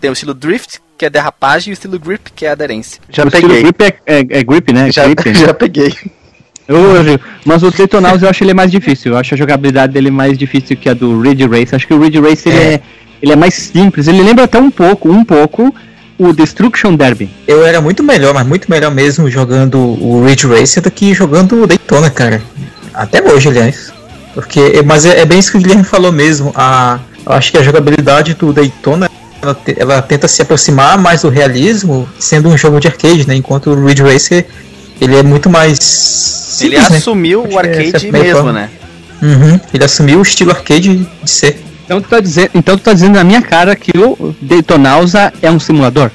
Tem 0.00 0.10
o 0.10 0.12
estilo 0.12 0.34
drift, 0.34 0.80
que 0.98 1.06
é 1.06 1.10
derrapagem, 1.10 1.70
e 1.70 1.72
o 1.72 1.74
estilo 1.74 1.98
grip, 1.98 2.32
que 2.32 2.44
é 2.44 2.50
aderência. 2.50 3.00
Já 3.08 3.24
o 3.24 3.30
peguei. 3.30 3.62
grip 3.62 3.82
é, 3.82 3.98
é, 4.06 4.18
é, 4.18 4.44
grip, 4.44 4.72
né? 4.72 4.90
Já, 4.90 5.04
grip, 5.04 5.28
né? 5.28 5.34
já 5.46 5.54
peguei. 5.54 5.94
Eu, 6.68 6.76
mas 7.44 7.62
o 7.62 7.70
Daytonaus 7.70 8.22
eu 8.22 8.28
acho 8.28 8.42
ele 8.42 8.52
mais 8.52 8.70
difícil. 8.70 9.12
Eu 9.12 9.18
acho 9.18 9.34
a 9.34 9.36
jogabilidade 9.36 9.92
dele 9.92 10.10
mais 10.10 10.36
difícil 10.36 10.76
que 10.76 10.88
a 10.88 10.94
do 10.94 11.20
Ridge 11.20 11.46
Race. 11.46 11.74
Acho 11.74 11.86
que 11.86 11.94
o 11.94 12.00
Ridge 12.00 12.20
Race 12.20 12.48
ele 12.48 12.58
é. 12.58 12.74
é, 12.74 12.80
ele 13.22 13.32
é 13.32 13.36
mais 13.36 13.54
simples. 13.54 14.08
Ele 14.08 14.22
lembra 14.22 14.44
até 14.44 14.58
um 14.58 14.70
pouco, 14.70 15.08
um 15.08 15.24
pouco, 15.24 15.74
o 16.18 16.32
Destruction 16.32 16.94
Derby. 16.96 17.30
Eu 17.46 17.64
era 17.64 17.80
muito 17.80 18.02
melhor, 18.02 18.34
mas 18.34 18.46
muito 18.46 18.68
melhor 18.70 18.90
mesmo 18.90 19.30
jogando 19.30 19.78
o 19.78 20.24
Ridge 20.24 20.46
Racer 20.46 20.82
do 20.82 20.90
que 20.90 21.14
jogando 21.14 21.62
o 21.62 21.66
Daytona, 21.66 22.10
cara. 22.10 22.42
Até 22.92 23.22
hoje, 23.22 23.48
aliás. 23.48 23.92
Porque, 24.34 24.82
mas 24.84 25.04
é, 25.04 25.20
é 25.20 25.24
bem 25.24 25.38
isso 25.38 25.52
que 25.52 25.58
o 25.58 25.60
Guilherme 25.60 25.84
falou 25.84 26.10
mesmo. 26.10 26.52
A, 26.54 26.98
eu 27.24 27.32
acho 27.32 27.50
que 27.50 27.58
a 27.58 27.62
jogabilidade 27.62 28.34
do 28.34 28.52
Daytona 28.52 29.08
ela, 29.40 29.54
te, 29.54 29.76
ela, 29.78 30.02
tenta 30.02 30.26
se 30.26 30.42
aproximar 30.42 30.98
mais 30.98 31.22
do 31.22 31.28
realismo, 31.28 32.08
sendo 32.18 32.48
um 32.48 32.56
jogo 32.56 32.80
de 32.80 32.88
arcade, 32.88 33.26
né? 33.26 33.34
Enquanto 33.34 33.70
o 33.70 33.86
Ridge 33.86 34.02
Racer 34.02 34.46
ele 35.00 35.16
é 35.16 35.22
muito 35.22 35.50
mais. 35.50 35.78
Simples, 35.78 36.82
ele 36.82 36.90
né? 36.90 36.96
assumiu 36.96 37.42
né? 37.42 37.54
o 37.54 37.58
arcade 37.58 38.12
mesmo, 38.12 38.52
né? 38.52 38.70
Uhum, 39.22 39.60
ele 39.72 39.84
assumiu 39.84 40.18
o 40.18 40.22
estilo 40.22 40.50
arcade 40.50 41.06
de 41.22 41.30
ser. 41.30 41.58
Então 41.84 42.00
tu 42.00 42.08
tá 42.08 42.20
dizendo, 42.20 42.50
então 42.54 42.76
tu 42.76 42.82
tá 42.82 42.92
dizendo 42.92 43.14
na 43.14 43.24
minha 43.24 43.40
cara 43.40 43.76
que 43.76 43.96
o 43.96 44.34
Daytonausa 44.40 45.32
é 45.40 45.50
um 45.50 45.60
simulador? 45.60 46.10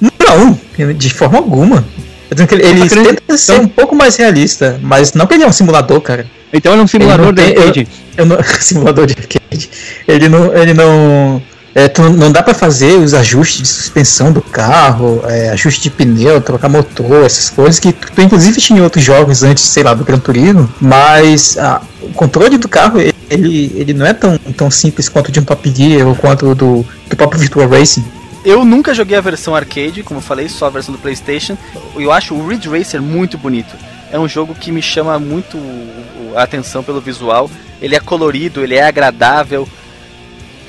Não, 0.00 0.58
de 0.94 1.12
forma 1.12 1.38
alguma. 1.38 1.84
Ele, 2.30 2.62
ele 2.64 2.88
tenta 2.88 3.22
então... 3.24 3.36
ser 3.36 3.60
um 3.60 3.66
pouco 3.66 3.94
mais 3.94 4.14
realista, 4.16 4.78
mas 4.82 5.12
não 5.14 5.26
que 5.26 5.34
ele 5.34 5.42
é 5.42 5.46
um 5.46 5.52
simulador, 5.52 6.00
cara. 6.00 6.26
Então 6.52 6.72
ele 6.72 6.80
é 6.80 6.84
um 6.84 6.86
simulador 6.86 7.32
de 7.32 7.42
arcade. 7.42 7.88
Eu, 8.16 8.24
eu 8.24 8.26
não, 8.26 8.38
simulador 8.60 9.06
de 9.06 9.16
arcade. 9.18 9.70
Ele 10.06 10.28
não, 10.28 10.56
ele 10.56 10.72
não, 10.72 11.42
é, 11.74 11.88
tu, 11.88 12.02
não 12.02 12.32
dá 12.32 12.42
para 12.42 12.54
fazer 12.54 12.94
os 12.98 13.14
ajustes 13.14 13.62
de 13.62 13.68
suspensão 13.68 14.32
do 14.32 14.42
carro, 14.42 15.22
é, 15.26 15.50
ajuste 15.50 15.82
de 15.82 15.90
pneu, 15.90 16.40
trocar 16.40 16.68
motor, 16.68 17.24
essas 17.24 17.48
coisas 17.48 17.78
que 17.78 17.92
tu, 17.92 18.10
tu, 18.12 18.20
inclusive 18.22 18.60
tinha 18.60 18.80
em 18.80 18.82
outros 18.82 19.04
jogos 19.04 19.42
antes, 19.42 19.64
sei 19.64 19.82
lá, 19.82 19.94
do 19.94 20.04
Gran 20.04 20.18
Turismo, 20.18 20.68
mas 20.80 21.56
a, 21.58 21.80
o 22.02 22.08
controle 22.08 22.58
do 22.58 22.68
carro 22.68 22.98
ele, 23.30 23.72
ele 23.76 23.94
não 23.94 24.04
é 24.04 24.12
tão, 24.12 24.36
tão 24.56 24.70
simples 24.70 25.08
quanto 25.08 25.30
de 25.30 25.38
um 25.38 25.44
Top 25.44 25.72
Gear 25.72 26.06
ou 26.06 26.16
quanto 26.16 26.54
do, 26.54 26.84
do 27.08 27.16
próprio 27.16 27.40
Virtual 27.40 27.68
Racing. 27.68 28.04
Eu 28.44 28.64
nunca 28.64 28.92
joguei 28.94 29.16
a 29.16 29.20
versão 29.20 29.54
arcade, 29.54 30.02
como 30.02 30.18
eu 30.18 30.22
falei, 30.22 30.48
só 30.48 30.66
a 30.66 30.70
versão 30.70 30.92
do 30.92 30.98
PlayStation. 30.98 31.56
Eu 31.94 32.10
acho 32.10 32.34
o 32.34 32.48
Ridge 32.48 32.68
Racer 32.68 33.00
muito 33.00 33.36
bonito. 33.38 33.76
É 34.10 34.18
um 34.18 34.26
jogo 34.26 34.54
que 34.54 34.72
me 34.72 34.82
chama 34.82 35.18
muito 35.18 35.58
a 36.34 36.42
atenção 36.42 36.82
pelo 36.82 37.00
visual. 37.00 37.50
Ele 37.80 37.94
é 37.94 38.00
colorido, 38.00 38.64
ele 38.64 38.74
é 38.74 38.82
agradável 38.82 39.68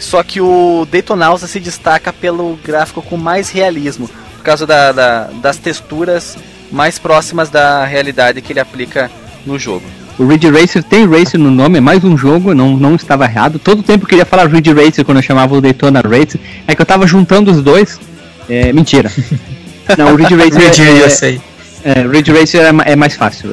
só 0.01 0.23
que 0.23 0.41
o 0.41 0.85
Daytonausa 0.91 1.47
se 1.47 1.59
destaca 1.59 2.11
pelo 2.11 2.59
gráfico 2.63 3.01
com 3.01 3.17
mais 3.17 3.49
realismo, 3.49 4.09
por 4.37 4.43
causa 4.43 4.65
da, 4.65 4.91
da, 4.91 5.23
das 5.41 5.57
texturas 5.57 6.37
mais 6.71 6.97
próximas 6.97 7.49
da 7.49 7.85
realidade 7.85 8.41
que 8.41 8.51
ele 8.51 8.59
aplica 8.59 9.11
no 9.45 9.59
jogo. 9.59 9.83
O 10.17 10.25
Ridge 10.25 10.49
Racer 10.49 10.83
tem 10.83 11.07
Racer 11.07 11.39
no 11.39 11.49
nome, 11.49 11.77
é 11.77 11.81
mais 11.81 12.03
um 12.03 12.17
jogo, 12.17 12.53
não, 12.53 12.77
não 12.77 12.95
estava 12.95 13.25
errado. 13.25 13.59
Todo 13.59 13.83
tempo 13.83 14.03
eu 14.03 14.07
queria 14.07 14.25
falar 14.25 14.47
Ridge 14.47 14.73
Racer 14.73 15.05
quando 15.05 15.17
eu 15.17 15.23
chamava 15.23 15.55
o 15.55 15.61
Daytona 15.61 16.01
Racer, 16.01 16.39
é 16.67 16.75
que 16.75 16.81
eu 16.81 16.85
tava 16.85 17.07
juntando 17.07 17.51
os 17.51 17.61
dois. 17.61 17.99
É, 18.49 18.73
mentira. 18.73 19.11
Não, 19.97 20.13
o 20.13 20.15
Ridge 20.15 20.35
Racer 20.35 20.87
é, 20.87 21.03
eu 21.03 21.09
sei. 21.09 21.41
É, 21.84 22.08
Ridge 22.08 22.32
Racer 22.32 22.62
é, 22.62 22.91
é 22.91 22.96
mais 22.96 23.15
fácil, 23.15 23.50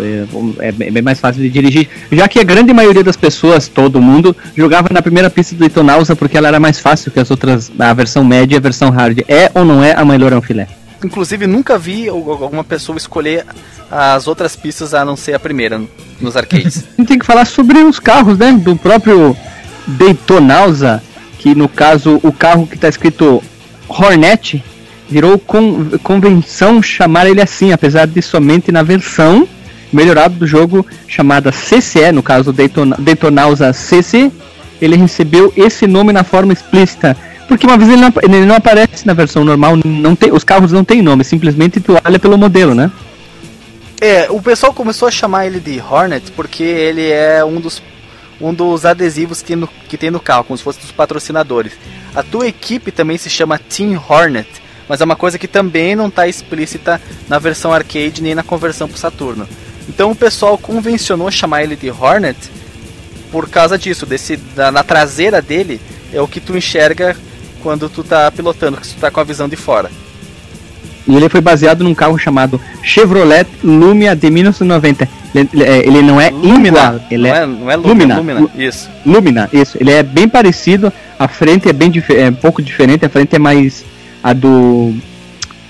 é, 0.61 0.69
é, 0.69 0.73
bem 0.73 1.03
mais 1.03 1.19
fácil 1.19 1.43
de 1.43 1.49
dirigir, 1.49 1.89
já 2.13 2.29
que 2.29 2.39
a 2.39 2.45
grande 2.45 2.73
maioria 2.73 3.03
das 3.03 3.17
pessoas, 3.17 3.69
todo 3.69 4.01
mundo, 4.01 4.37
jogava 4.57 4.89
na 4.91 5.01
primeira 5.01 5.31
pista 5.31 5.55
do 5.55 5.61
Daytonausa 5.61 6.15
porque 6.15 6.37
ela 6.37 6.49
era 6.49 6.61
mais 6.61 6.79
fácil 6.79 7.11
que 7.11 7.19
as 7.19 7.31
outras, 7.31 7.71
a 7.79 7.93
versão 7.95 8.25
média 8.25 8.57
e 8.57 8.59
a 8.59 8.61
versão 8.61 8.91
hard. 8.91 9.21
É 9.29 9.51
ou 9.55 9.65
não 9.65 9.83
é 9.83 9.93
a 9.93 10.05
melhor 10.05 10.41
filé? 10.43 10.69
Inclusive, 11.05 11.47
nunca 11.47 11.79
vi 11.79 12.09
alguma 12.09 12.65
pessoa 12.65 12.99
escolher 12.99 13.47
as 13.91 14.27
outras 14.27 14.57
pistas 14.57 14.95
a 14.95 15.05
não 15.05 15.17
ser 15.17 15.35
a 15.35 15.39
primeira 15.39 15.81
nos 16.21 16.37
arcades. 16.37 16.85
a 16.85 16.97
gente 16.99 17.09
tem 17.09 17.19
que 17.19 17.27
falar 17.27 17.47
sobre 17.47 17.79
os 17.79 17.99
carros, 17.99 18.37
né? 18.37 18.53
Do 18.53 18.77
próprio 18.77 19.37
Daytonausa, 19.87 21.03
que 21.39 21.55
no 21.55 21.69
caso, 21.69 22.21
o 22.23 22.33
carro 22.33 22.67
que 22.67 22.75
está 22.75 22.89
escrito 22.89 23.43
Hornet, 23.89 24.63
virou 25.09 25.39
con 25.39 25.99
convenção 26.03 26.83
chamar 26.83 27.27
ele 27.27 27.41
assim, 27.41 27.73
apesar 27.73 28.07
de 28.07 28.21
somente 28.21 28.71
na 28.71 28.83
versão 28.83 29.49
melhorada 29.93 30.35
do 30.35 30.47
jogo 30.47 30.87
chamada 31.07 31.51
CCE, 31.51 32.13
no 32.13 32.23
caso 32.23 32.53
Daytona, 32.53 32.97
Daytonausa 32.99 33.73
CC, 33.73 34.31
ele 34.81 34.97
recebeu 34.97 35.53
esse 35.57 35.87
nome 35.87 36.13
na 36.13 36.23
forma 36.25 36.53
explícita. 36.53 37.17
Porque 37.47 37.67
uma 37.67 37.79
vez 37.79 37.91
ele 37.91 38.03
não, 38.03 38.13
ele 38.23 38.45
não 38.45 38.57
aparece 38.57 39.07
na 39.07 39.15
versão 39.15 39.43
normal, 39.43 39.75
não 39.83 40.15
tem, 40.15 40.31
os 40.31 40.45
carros 40.45 40.71
não 40.71 40.85
têm 40.85 41.01
nome, 41.01 41.25
simplesmente 41.25 41.81
tu 41.81 41.97
olha 42.05 42.19
pelo 42.19 42.37
modelo, 42.37 42.75
né? 42.75 42.91
É, 44.01 44.27
o 44.31 44.41
pessoal 44.41 44.73
começou 44.73 45.09
a 45.09 45.11
chamar 45.11 45.47
ele 45.47 45.59
de 45.59 45.81
Hornet 45.81 46.31
porque 46.33 46.63
ele 46.63 47.11
é 47.11 47.43
um 47.45 47.59
dos, 47.59 47.83
um 48.41 48.55
dos 48.55 48.85
adesivos 48.85 49.43
que, 49.43 49.57
no, 49.57 49.67
que 49.89 49.97
tem 49.97 50.11
no 50.11 50.21
carro, 50.21 50.45
como 50.45 50.57
se 50.57 50.63
fosse 50.63 50.79
dos 50.79 50.93
patrocinadores. 50.93 51.73
A 52.15 52.23
tua 52.23 52.47
equipe 52.47 52.93
também 52.93 53.17
se 53.17 53.31
chama 53.31 53.59
Team 53.59 54.01
Hornet, 54.09 54.49
mas 54.89 55.01
é 55.01 55.05
uma 55.05 55.17
coisa 55.17 55.39
que 55.39 55.47
também 55.49 55.95
não 55.95 56.09
está 56.09 56.27
explícita 56.27 57.01
na 57.29 57.39
versão 57.39 57.73
arcade 57.73 58.23
nem 58.23 58.35
na 58.35 58.43
conversão 58.43 58.89
para 58.89 58.97
Saturno. 58.97 59.47
Então 59.89 60.11
o 60.11 60.15
pessoal 60.17 60.57
convencionou 60.59 61.31
chamar 61.31 61.63
ele 61.63 61.77
de 61.77 61.91
Hornet 61.91 62.37
por 63.31 63.49
causa 63.49 63.77
disso, 63.79 64.07
desse 64.07 64.37
da, 64.37 64.71
na 64.71 64.83
traseira 64.83 65.41
dele 65.43 65.81
é 66.13 66.21
o 66.21 66.29
que 66.29 66.41
tu 66.41 66.57
enxerga 66.57 67.17
quando 67.63 67.89
tu 67.89 68.03
tá 68.03 68.31
pilotando, 68.31 68.77
que 68.79 68.89
tu 68.89 68.95
tá 69.01 69.11
com 69.11 69.21
a 69.21 69.25
visão 69.25 69.49
de 69.49 69.57
fora. 69.57 69.91
E 71.07 71.17
ele 71.17 71.29
foi 71.29 71.41
baseado 71.41 71.83
num 71.83 71.95
carro 71.95 72.19
chamado 72.19 72.61
Chevrolet 72.83 73.47
Lumia 73.65 74.15
de 74.15 74.31
1990. 74.31 75.09
Ele, 75.35 75.49
ele- 75.55 75.65
é, 75.65 75.79
ele 75.87 76.03
não 76.03 76.21
é 76.21 76.29
igual, 76.29 77.01
ele 77.11 77.29
não, 77.29 77.35
é, 77.37 77.47
não 77.47 77.71
é 77.71 77.77
Lumina. 77.77 78.17
Lumina, 78.17 78.41
Lumina. 78.41 78.51
Isso. 78.57 78.91
Lumina, 79.07 79.49
isso. 79.53 79.77
Ele 79.81 79.91
é 79.91 80.03
bem 80.03 80.29
parecido. 80.29 80.93
A 81.19 81.27
frente 81.27 81.69
é 81.69 81.73
bem 81.73 81.91
é 82.11 82.29
um 82.29 82.35
pouco 82.35 82.61
diferente. 82.63 83.05
A 83.07 83.09
frente 83.09 83.35
é 83.35 83.39
mais 83.39 83.85
a 84.29 84.33
do 84.33 84.95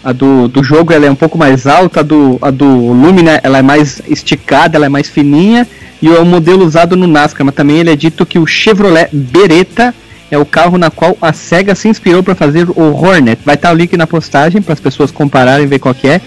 a 0.03 0.13
do, 0.13 0.49
do 0.49 0.63
jogo 0.63 0.93
ela 0.93 1.07
é 1.07 1.11
um 1.11 1.15
pouco 1.15 1.37
mais 1.37 1.67
alta, 1.67 2.01
a 2.01 2.03
do, 2.03 2.39
a 2.41 2.51
do 2.51 2.67
Lumina 2.67 3.41
ela 3.43 3.59
é 3.59 3.63
mais 3.63 4.01
esticada, 4.09 4.77
ela 4.77 4.87
é 4.87 4.89
mais 4.89 5.09
fininha 5.09 5.67
e 6.01 6.09
é 6.09 6.19
o 6.19 6.25
modelo 6.25 6.65
usado 6.65 6.97
no 6.97 7.07
NASCAR, 7.07 7.45
mas 7.45 7.55
também 7.55 7.79
ele 7.79 7.91
é 7.91 7.97
dito 7.97 8.25
que 8.25 8.39
o 8.39 8.47
Chevrolet 8.47 9.09
Beretta 9.13 9.95
é 10.31 10.39
o 10.39 10.47
carro 10.47 10.79
na 10.79 10.91
qual 10.91 11.17
a 11.21 11.33
SEGA 11.33 11.75
se 11.75 11.89
inspirou 11.89 12.23
para 12.23 12.35
fazer 12.35 12.69
o 12.71 12.95
Hornet. 12.95 13.41
Vai 13.45 13.55
estar 13.55 13.73
o 13.73 13.75
link 13.75 13.97
na 13.97 14.07
postagem 14.07 14.63
para 14.63 14.75
as 14.75 14.81
pessoas 14.81 15.11
compararem 15.11 15.67
ver 15.67 15.79
qual 15.79 15.95
que 15.95 16.07
é. 16.07 16.21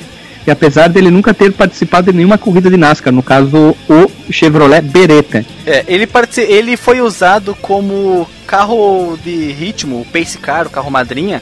E 0.45 0.49
apesar 0.49 0.87
dele 0.87 1.11
nunca 1.11 1.33
ter 1.33 1.51
participado 1.53 2.11
de 2.11 2.17
nenhuma 2.17 2.37
corrida 2.37 2.69
de 2.69 2.75
NASCAR, 2.75 3.13
no 3.13 3.21
caso 3.21 3.75
o 3.87 4.11
Chevrolet 4.31 4.81
Beretta. 4.81 5.45
É, 5.65 5.85
ele, 5.87 6.07
ele 6.47 6.75
foi 6.75 6.99
usado 6.99 7.55
como 7.61 8.27
carro 8.47 9.17
de 9.23 9.51
ritmo, 9.51 10.01
o 10.01 10.05
pace 10.05 10.37
car, 10.37 10.65
o 10.65 10.69
carro 10.69 10.89
madrinha, 10.89 11.41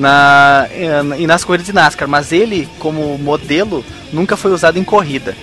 na, 0.00 0.66
eh, 0.70 1.02
e 1.18 1.26
nas 1.26 1.44
corridas 1.44 1.66
de 1.66 1.72
NASCAR, 1.72 2.08
mas 2.08 2.32
ele, 2.32 2.68
como 2.78 3.16
modelo, 3.18 3.84
nunca 4.12 4.36
foi 4.36 4.52
usado 4.52 4.78
em 4.78 4.84
corrida. 4.84 5.36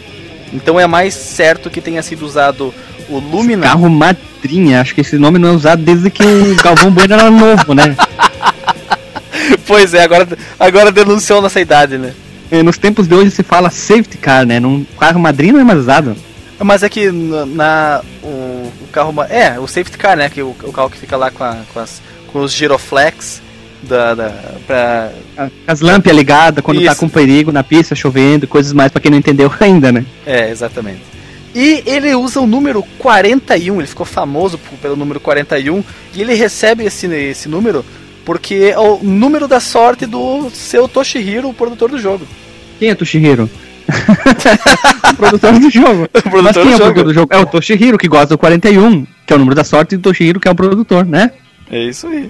Então 0.52 0.80
é 0.80 0.88
mais 0.88 1.14
certo 1.14 1.70
que 1.70 1.80
tenha 1.82 2.02
sido 2.02 2.26
usado 2.26 2.74
o 3.10 3.20
Lumina. 3.20 3.68
Carro 3.68 3.90
madrinha, 3.90 4.82
acho 4.82 4.96
que 4.96 5.02
esse 5.02 5.18
nome 5.18 5.38
não 5.40 5.50
é 5.50 5.52
usado 5.52 5.82
desde 5.84 6.10
que 6.10 6.24
o 6.24 6.56
Galvão 6.64 6.92
Bueno 6.92 7.14
era 7.14 7.30
novo, 7.32 7.74
né? 7.74 7.96
Pois 9.66 9.94
é, 9.94 10.04
agora, 10.04 10.28
agora 10.60 10.92
denunciou 10.92 11.42
nossa 11.42 11.60
idade, 11.60 11.98
né? 11.98 12.14
E 12.52 12.64
nos 12.64 12.78
tempos 12.78 13.08
de 13.08 13.14
hoje 13.16 13.32
se 13.32 13.44
fala 13.44 13.70
safety 13.70 14.18
car, 14.18 14.46
né? 14.46 14.60
Num 14.60 14.86
carro 15.00 15.20
madrinha 15.20 15.54
não 15.54 15.60
é 15.62 15.64
mais 15.64 15.80
usado. 15.80 16.16
Mas 16.60 16.82
é 16.84 16.90
que 16.90 17.12
na, 17.12 17.46
na- 17.46 18.02
o, 18.24 18.72
o 18.82 18.88
carro. 18.92 19.14
É, 19.30 19.60
o 19.60 19.68
safety 19.68 19.98
car, 19.98 20.18
né? 20.18 20.30
Que 20.30 20.42
o, 20.42 20.56
o 20.64 20.72
carro 20.72 20.90
que 20.90 20.98
fica 20.98 21.16
lá 21.18 21.30
com, 21.30 21.44
a- 21.44 21.58
com, 21.74 21.80
as, 21.80 22.02
com 22.32 22.40
os 22.40 22.52
giroflex 22.54 23.42
da, 23.84 24.16
da, 24.16 24.30
pra, 24.66 25.12
As 25.68 25.82
lâmpadas 25.82 26.18
ligadas 26.18 26.64
quando 26.64 26.84
tá 26.84 26.92
Isso. 26.92 27.00
com 27.00 27.10
perigo 27.10 27.52
na 27.52 27.64
pista, 27.64 27.96
chovendo, 27.96 28.48
coisas 28.48 28.74
mais 28.74 28.92
pra 28.92 29.02
quem 29.02 29.12
não 29.12 29.18
entendeu 29.18 29.52
ainda, 29.60 29.92
né? 29.92 30.06
É, 30.26 30.50
exatamente. 30.50 31.02
E 31.56 31.84
ele 31.86 32.14
usa 32.14 32.40
o 32.40 32.48
número 32.48 32.84
41, 33.00 33.80
ele 33.80 33.88
ficou 33.88 34.06
famoso 34.06 34.60
pelo 34.82 34.96
número 34.96 35.20
41, 35.20 35.84
e 36.14 36.22
ele 36.22 36.34
recebe 36.34 36.84
esse, 36.84 37.08
esse 37.08 37.50
número 37.50 37.84
porque 38.28 38.74
é 38.74 38.78
o 38.78 39.00
número 39.02 39.48
da 39.48 39.62
sorte 39.62 40.06
do 40.06 40.50
seu 40.50 40.86
Toshihiro, 40.86 41.48
o 41.48 41.54
produtor 41.54 41.90
do 41.90 41.98
jogo. 41.98 42.28
Quem 42.78 42.90
é 42.90 42.96
Toshihiro? 42.96 43.50
o 45.10 45.16
produtor 45.16 45.58
do 45.58 45.70
jogo. 45.70 46.10
O 46.14 46.30
produtor 46.30 46.44
Mas 46.44 46.58
quem 46.58 46.66
do 46.66 46.72
é 46.72 46.76
o 46.76 46.78
jogo. 46.78 46.94
produtor 46.94 47.04
do 47.06 47.14
jogo? 47.14 47.34
É 47.34 47.38
o 47.38 47.46
Toshihiro, 47.46 47.98
que 47.98 48.10
gosta 48.10 48.28
do 48.28 48.38
41, 48.38 49.08
que 49.26 49.32
é 49.32 49.36
o 49.38 49.40
número 49.40 49.56
da 49.56 49.64
sorte, 49.64 49.96
e 49.96 49.98
o 49.98 50.02
Toshihiro, 50.02 50.42
que 50.42 50.48
é 50.50 50.52
o 50.52 50.56
produtor, 50.56 51.06
né? 51.06 51.32
É 51.72 51.82
isso 51.82 52.08
aí. 52.08 52.30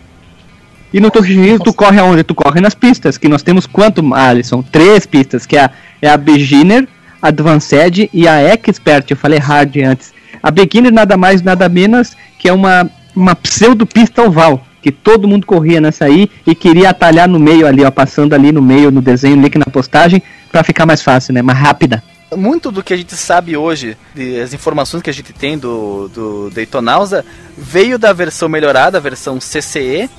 E 0.94 1.00
no 1.00 1.12
Toshihiro 1.12 1.60
tu 1.60 1.74
corre 1.74 2.00
aonde? 2.00 2.24
Tu 2.24 2.34
corre 2.34 2.62
nas 2.62 2.74
pistas, 2.74 3.18
que 3.18 3.28
nós 3.28 3.44
temos 3.44 3.66
quanto, 3.66 4.14
Alisson? 4.14 4.62
Três 4.62 5.06
pistas, 5.06 5.46
que 5.46 5.58
é 5.58 5.66
a, 5.66 5.72
é 6.02 6.10
a 6.10 6.18
Beginner, 6.18 6.88
a 7.22 7.28
Advanced 7.28 8.10
e 8.14 8.28
a 8.28 8.42
Expert, 8.42 9.06
eu 9.10 9.18
falei 9.18 9.40
hard 9.40 9.76
antes. 9.78 10.14
A 10.42 10.50
Beginner 10.50 10.92
nada 10.92 11.18
mais, 11.18 11.42
nada 11.42 11.68
menos 11.68 12.16
que 12.40 12.48
é 12.48 12.54
uma, 12.54 12.90
uma 13.16 13.36
pseudo 13.36 13.86
pista 13.86 14.22
oval, 14.24 14.66
que 14.82 14.92
todo 14.92 15.28
mundo 15.28 15.46
corria 15.46 15.82
nessa 15.82 16.06
aí 16.06 16.30
e 16.46 16.56
queria 16.56 16.92
atalhar 16.92 17.28
no 17.28 17.40
meio 17.40 17.68
ali, 17.68 17.84
ó, 17.84 17.92
passando 17.92 18.34
ali 18.34 18.52
no 18.52 18.62
meio, 18.62 18.92
no 18.92 19.02
desenho, 19.02 19.42
link 19.42 19.58
na 19.58 19.66
postagem, 19.66 20.22
pra 20.52 20.64
ficar 20.64 20.86
mais 20.86 21.02
fácil, 21.02 21.34
né, 21.34 21.42
mais 21.42 21.58
rápida. 21.58 22.02
Muito 22.36 22.72
do 22.72 22.84
que 22.84 22.94
a 22.94 22.98
gente 22.98 23.16
sabe 23.16 23.56
hoje, 23.56 23.98
as 24.44 24.54
informações 24.54 25.02
que 25.02 25.10
a 25.10 25.14
gente 25.14 25.32
tem 25.34 25.58
do, 25.58 26.10
do 26.10 26.50
Daytonausa, 26.50 27.26
veio 27.58 27.98
da 27.98 28.12
versão 28.12 28.50
melhorada, 28.50 28.98
a 28.98 29.02
versão 29.02 29.40
CCE, 29.40 30.10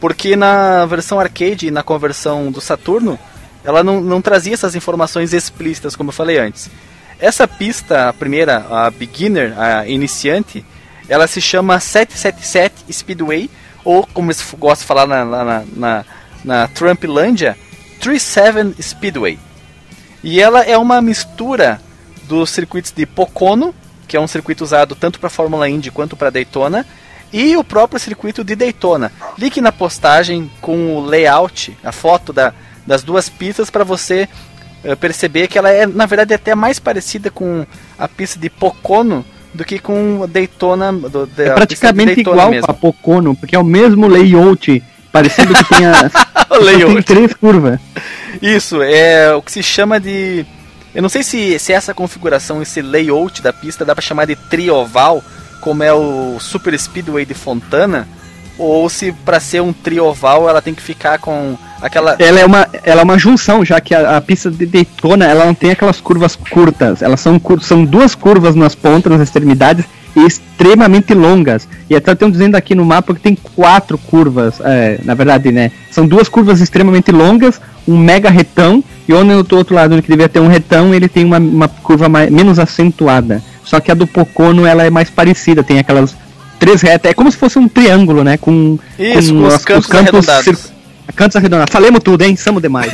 porque 0.00 0.36
na 0.36 0.84
versão 0.86 1.18
arcade 1.18 1.66
e 1.66 1.70
na 1.70 1.82
conversão 1.82 2.50
do 2.50 2.60
Saturno, 2.60 3.18
ela 3.64 3.82
não, 3.82 4.00
não 4.00 4.22
trazia 4.22 4.54
essas 4.54 4.74
informações 4.74 5.32
explícitas, 5.32 5.96
como 5.96 6.10
eu 6.10 6.14
falei 6.14 6.38
antes. 6.38 6.70
Essa 7.18 7.48
pista, 7.48 8.08
a 8.08 8.12
primeira, 8.12 8.66
a 8.70 8.90
beginner, 8.90 9.58
a 9.58 9.88
iniciante, 9.88 10.64
ela 11.08 11.26
se 11.26 11.40
chama 11.40 11.80
777 11.80 12.92
Speedway, 12.92 13.50
ou 13.84 14.06
como 14.06 14.30
eles 14.30 14.44
gostam 14.58 14.82
de 14.82 14.86
falar 14.86 15.06
na, 15.06 15.24
na, 15.24 15.64
na, 15.74 16.04
na 16.44 16.68
Trumplandia, 16.68 17.56
37 18.00 18.82
Speedway. 18.82 19.38
E 20.22 20.40
ela 20.40 20.62
é 20.62 20.76
uma 20.76 21.00
mistura 21.00 21.80
dos 22.24 22.50
circuitos 22.50 22.92
de 22.92 23.06
Pocono, 23.06 23.74
que 24.06 24.16
é 24.16 24.20
um 24.20 24.26
circuito 24.26 24.62
usado 24.62 24.94
tanto 24.94 25.18
para 25.18 25.30
Fórmula 25.30 25.68
Indy 25.68 25.90
quanto 25.90 26.16
para 26.16 26.30
Daytona, 26.30 26.86
e 27.36 27.54
o 27.54 27.62
próprio 27.62 28.00
circuito 28.00 28.42
de 28.42 28.56
Daytona. 28.56 29.12
Link 29.36 29.60
na 29.60 29.70
postagem 29.70 30.50
com 30.58 30.96
o 30.96 31.04
layout, 31.04 31.76
a 31.84 31.92
foto 31.92 32.32
da, 32.32 32.54
das 32.86 33.02
duas 33.02 33.28
pistas 33.28 33.68
para 33.68 33.84
você 33.84 34.26
eh, 34.82 34.94
perceber 34.94 35.46
que 35.46 35.58
ela 35.58 35.70
é, 35.70 35.84
na 35.84 36.06
verdade, 36.06 36.32
até 36.32 36.54
mais 36.54 36.78
parecida 36.78 37.30
com 37.30 37.66
a 37.98 38.08
pista 38.08 38.40
de 38.40 38.48
Pocono 38.48 39.22
do 39.52 39.66
que 39.66 39.78
com 39.78 40.22
a 40.22 40.26
Daytona. 40.26 40.90
Do, 40.90 41.28
É 41.36 41.50
praticamente 41.50 42.14
de 42.14 42.14
Daytona 42.16 42.36
igual 42.36 42.50
mesmo. 42.50 42.70
a 42.70 42.72
Pocono, 42.72 43.36
porque 43.36 43.54
é 43.54 43.58
o 43.58 43.64
mesmo 43.64 44.08
layout, 44.08 44.82
parecendo 45.12 45.52
que 45.52 45.64
tem 45.64 45.84
as, 45.84 46.12
tem 46.94 47.02
três 47.02 47.34
curvas. 47.34 47.78
Isso, 48.40 48.80
é 48.80 49.34
o 49.34 49.42
que 49.42 49.52
se 49.52 49.62
chama 49.62 50.00
de. 50.00 50.46
Eu 50.94 51.02
não 51.02 51.10
sei 51.10 51.22
se, 51.22 51.58
se 51.58 51.74
essa 51.74 51.92
configuração, 51.92 52.62
esse 52.62 52.80
layout 52.80 53.42
da 53.42 53.52
pista 53.52 53.84
dá 53.84 53.94
pra 53.94 54.00
chamar 54.00 54.24
de 54.24 54.36
trioval, 54.36 55.22
como 55.60 55.82
é 55.82 55.92
o 55.92 56.38
Super 56.40 56.78
Speedway 56.78 57.24
de 57.24 57.34
Fontana, 57.34 58.06
ou 58.58 58.88
se 58.88 59.12
pra 59.12 59.38
ser 59.38 59.60
um 59.60 59.72
trioval 59.72 60.48
ela 60.48 60.62
tem 60.62 60.74
que 60.74 60.82
ficar 60.82 61.18
com 61.18 61.56
aquela. 61.80 62.16
Ela 62.18 62.40
é 62.40 62.46
uma, 62.46 62.68
ela 62.82 63.00
é 63.02 63.04
uma 63.04 63.18
junção, 63.18 63.64
já 63.64 63.80
que 63.80 63.94
a, 63.94 64.16
a 64.16 64.20
pista 64.20 64.50
de 64.50 64.66
Daytona 64.66 65.26
ela 65.26 65.44
não 65.44 65.54
tem 65.54 65.70
aquelas 65.70 66.00
curvas 66.00 66.36
curtas. 66.36 67.02
Elas 67.02 67.20
são, 67.20 67.40
são 67.60 67.84
duas 67.84 68.14
curvas 68.14 68.54
nas 68.54 68.74
pontas, 68.74 69.12
nas 69.12 69.20
extremidades, 69.20 69.84
e 70.16 70.26
extremamente 70.26 71.12
longas. 71.12 71.68
E 71.90 71.94
até 71.94 72.12
estão 72.12 72.30
dizendo 72.30 72.54
aqui 72.54 72.74
no 72.74 72.84
mapa 72.84 73.14
que 73.14 73.20
tem 73.20 73.36
quatro 73.36 73.98
curvas. 73.98 74.60
é, 74.64 74.98
na 75.04 75.14
verdade, 75.14 75.52
né? 75.52 75.70
São 75.90 76.06
duas 76.06 76.28
curvas 76.28 76.60
extremamente 76.60 77.12
longas, 77.12 77.60
um 77.86 77.98
mega 77.98 78.30
retão, 78.30 78.82
e 79.06 79.12
onde 79.12 79.34
no 79.34 79.44
outro 79.56 79.74
lado 79.74 80.00
que 80.02 80.08
devia 80.08 80.28
ter 80.28 80.40
um 80.40 80.48
retão, 80.48 80.94
ele 80.94 81.08
tem 81.08 81.24
uma, 81.24 81.38
uma 81.38 81.68
curva 81.68 82.08
mais, 82.08 82.30
menos 82.30 82.58
acentuada. 82.58 83.42
Só 83.66 83.78
que 83.80 83.90
a 83.90 83.94
do 83.94 84.06
Pocono 84.06 84.64
ela 84.64 84.84
é 84.84 84.88
mais 84.90 85.10
parecida, 85.10 85.62
tem 85.62 85.78
aquelas 85.78 86.16
três 86.58 86.80
retas. 86.80 87.10
É 87.10 87.14
como 87.14 87.30
se 87.30 87.36
fosse 87.36 87.58
um 87.58 87.68
triângulo, 87.68 88.24
né? 88.24 88.38
Com, 88.38 88.78
Isso, 88.98 89.34
com 89.34 89.46
os 89.46 89.54
as- 89.54 89.64
campos 89.64 89.90
arredondados. 89.94 90.44
cir- 90.44 90.76
Cantos 91.14 91.36
arredondados. 91.36 91.72
Falemos 91.72 92.00
tudo, 92.02 92.22
hein? 92.22 92.34
Somos 92.36 92.62
demais. 92.62 92.92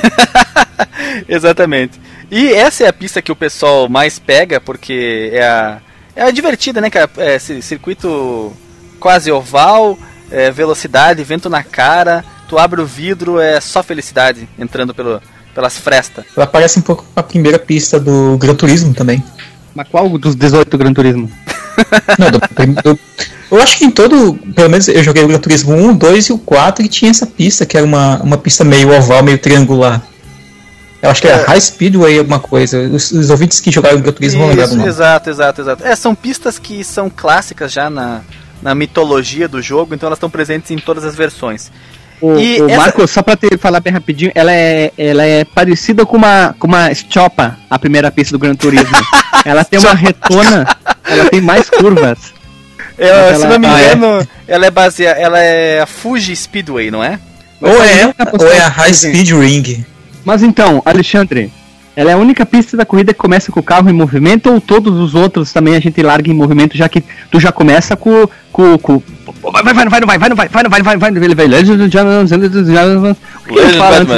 Exatamente. 1.28 2.00
E 2.30 2.52
essa 2.52 2.84
é 2.84 2.88
a 2.88 2.92
pista 2.92 3.20
que 3.22 3.30
o 3.32 3.36
pessoal 3.36 3.88
mais 3.88 4.18
pega, 4.18 4.60
porque 4.60 5.30
é 5.32 5.44
a, 5.44 5.78
é 6.16 6.22
a 6.22 6.30
divertida, 6.30 6.80
né, 6.80 6.90
cara? 6.90 7.10
É 7.18 7.36
esse 7.36 7.60
circuito 7.62 8.52
quase 8.98 9.30
oval, 9.30 9.98
é 10.30 10.50
velocidade, 10.50 11.22
vento 11.24 11.50
na 11.50 11.62
cara, 11.62 12.24
tu 12.48 12.58
abre 12.58 12.80
o 12.80 12.86
vidro, 12.86 13.38
é 13.40 13.60
só 13.60 13.82
felicidade 13.82 14.48
entrando 14.58 14.94
pelo, 14.94 15.20
pelas 15.54 15.76
frestas. 15.76 16.24
Ela 16.36 16.46
parece 16.46 16.78
um 16.78 16.82
pouco 16.82 17.04
com 17.12 17.20
a 17.20 17.22
primeira 17.22 17.58
pista 17.58 17.98
do 18.00 18.36
Gran 18.38 18.54
Turismo 18.54 18.94
também. 18.94 19.22
Mas 19.74 19.88
qual 19.88 20.08
dos 20.18 20.34
18 20.34 20.76
Gran 20.78 20.92
Turismo? 20.92 21.30
Não, 22.18 22.30
do 22.30 22.40
do- 22.94 22.98
eu 23.50 23.60
acho 23.60 23.76
que 23.76 23.84
em 23.84 23.90
todo, 23.90 24.34
pelo 24.54 24.70
menos 24.70 24.88
eu 24.88 25.02
joguei 25.04 25.22
o 25.22 25.28
Gran 25.28 25.38
Turismo 25.38 25.74
1, 25.74 25.94
2 25.96 26.26
e 26.26 26.32
o 26.32 26.38
4 26.38 26.84
e 26.84 26.88
tinha 26.88 27.10
essa 27.10 27.26
pista, 27.26 27.66
que 27.66 27.76
era 27.76 27.84
uma, 27.84 28.18
uma 28.22 28.38
pista 28.38 28.64
meio 28.64 28.90
oval, 28.96 29.22
meio 29.22 29.36
triangular. 29.38 30.00
Eu 31.02 31.10
acho 31.10 31.20
que 31.20 31.28
era 31.28 31.42
É. 31.42 31.46
High 31.46 31.60
Speedway 31.60 32.18
alguma 32.18 32.38
coisa. 32.40 32.78
Os, 32.78 33.10
os 33.10 33.28
ouvintes 33.28 33.60
que 33.60 33.70
jogaram 33.70 33.98
o 33.98 34.00
Gran 34.00 34.12
Turismo 34.12 34.40
vão 34.40 34.48
lembrar 34.48 34.66
do 34.68 34.76
nome. 34.76 34.88
exato, 34.88 35.28
exato, 35.28 35.60
exato. 35.60 35.84
É, 35.84 35.94
são 35.96 36.14
pistas 36.14 36.58
que 36.58 36.82
são 36.84 37.10
clássicas 37.10 37.72
já 37.72 37.90
na, 37.90 38.20
na 38.62 38.74
mitologia 38.74 39.46
do 39.48 39.60
jogo, 39.60 39.94
então 39.94 40.06
elas 40.06 40.16
estão 40.16 40.30
presentes 40.30 40.70
em 40.70 40.78
todas 40.78 41.04
as 41.04 41.14
versões. 41.14 41.70
O, 42.22 42.38
E 42.38 42.60
o 42.62 42.68
essa- 42.70 42.80
Marco, 42.80 43.06
só 43.08 43.20
pra 43.20 43.36
te 43.36 43.58
falar 43.58 43.80
bem 43.80 43.92
rapidinho, 43.92 44.30
ela 44.34 44.52
é, 44.52 44.92
ela 44.96 45.24
é 45.24 45.44
parecida 45.44 46.06
com 46.06 46.16
uma, 46.16 46.54
com 46.58 46.68
uma 46.68 46.90
Stoppa, 46.94 47.58
a 47.68 47.78
primeira 47.78 48.10
pista 48.12 48.32
do 48.32 48.38
Gran 48.38 48.54
Turismo. 48.54 48.96
ela 49.44 49.64
tem 49.64 49.80
uma 49.80 49.92
retona, 49.94 50.66
ela 51.04 51.24
tem 51.28 51.40
mais 51.40 51.68
curvas. 51.68 52.32
É, 52.96 53.10
Mas 53.30 53.38
se 53.38 53.44
ela- 53.44 53.48
não 53.54 53.58
me 53.58 53.66
ah, 53.66 53.80
é? 53.80 53.94
engano, 53.94 54.28
ela 54.46 54.66
é 54.66 54.70
baseada. 54.70 55.18
Ela 55.20 55.38
é 55.40 55.80
a 55.80 55.86
Fuji 55.86 56.36
Speedway, 56.36 56.90
não 56.90 57.02
é? 57.02 57.18
Ou 57.60 57.82
é, 57.82 58.14
Mas 58.16 58.40
ou 58.40 58.52
é 58.52 58.60
a 58.60 58.68
High 58.68 58.94
Speed 58.94 59.30
Ring. 59.30 59.84
Mas 60.24 60.42
então, 60.44 60.80
Alexandre, 60.84 61.50
ela 61.96 62.10
é 62.10 62.14
a 62.14 62.18
única 62.18 62.46
pista 62.46 62.76
da 62.76 62.84
corrida 62.84 63.12
que 63.12 63.18
começa 63.18 63.50
com 63.50 63.58
o 63.58 63.62
carro 63.62 63.90
em 63.90 63.92
movimento 63.92 64.50
ou 64.52 64.60
todos 64.60 64.96
os 64.98 65.14
outros 65.16 65.52
também 65.52 65.74
a 65.74 65.80
gente 65.80 66.00
larga 66.02 66.30
em 66.30 66.34
movimento, 66.34 66.76
já 66.76 66.88
que 66.88 67.02
tu 67.30 67.40
já 67.40 67.50
começa 67.50 67.96
com, 67.96 68.28
com, 68.52 68.78
com 68.78 69.02
Vai, 69.42 69.62
vai, 69.62 69.74
vai, 69.74 69.88
vai, 69.88 70.00
vai, 70.00 70.18
vai, 70.18 70.18
vai, 70.18 70.48
vai, 70.48 70.82
vai, 70.82 70.96
vai, 70.96 71.10
vai, 71.12 71.34
vai, 71.34 71.46
Ladies 71.48 71.70
and 71.70 71.90
gentlemen, 71.90 72.26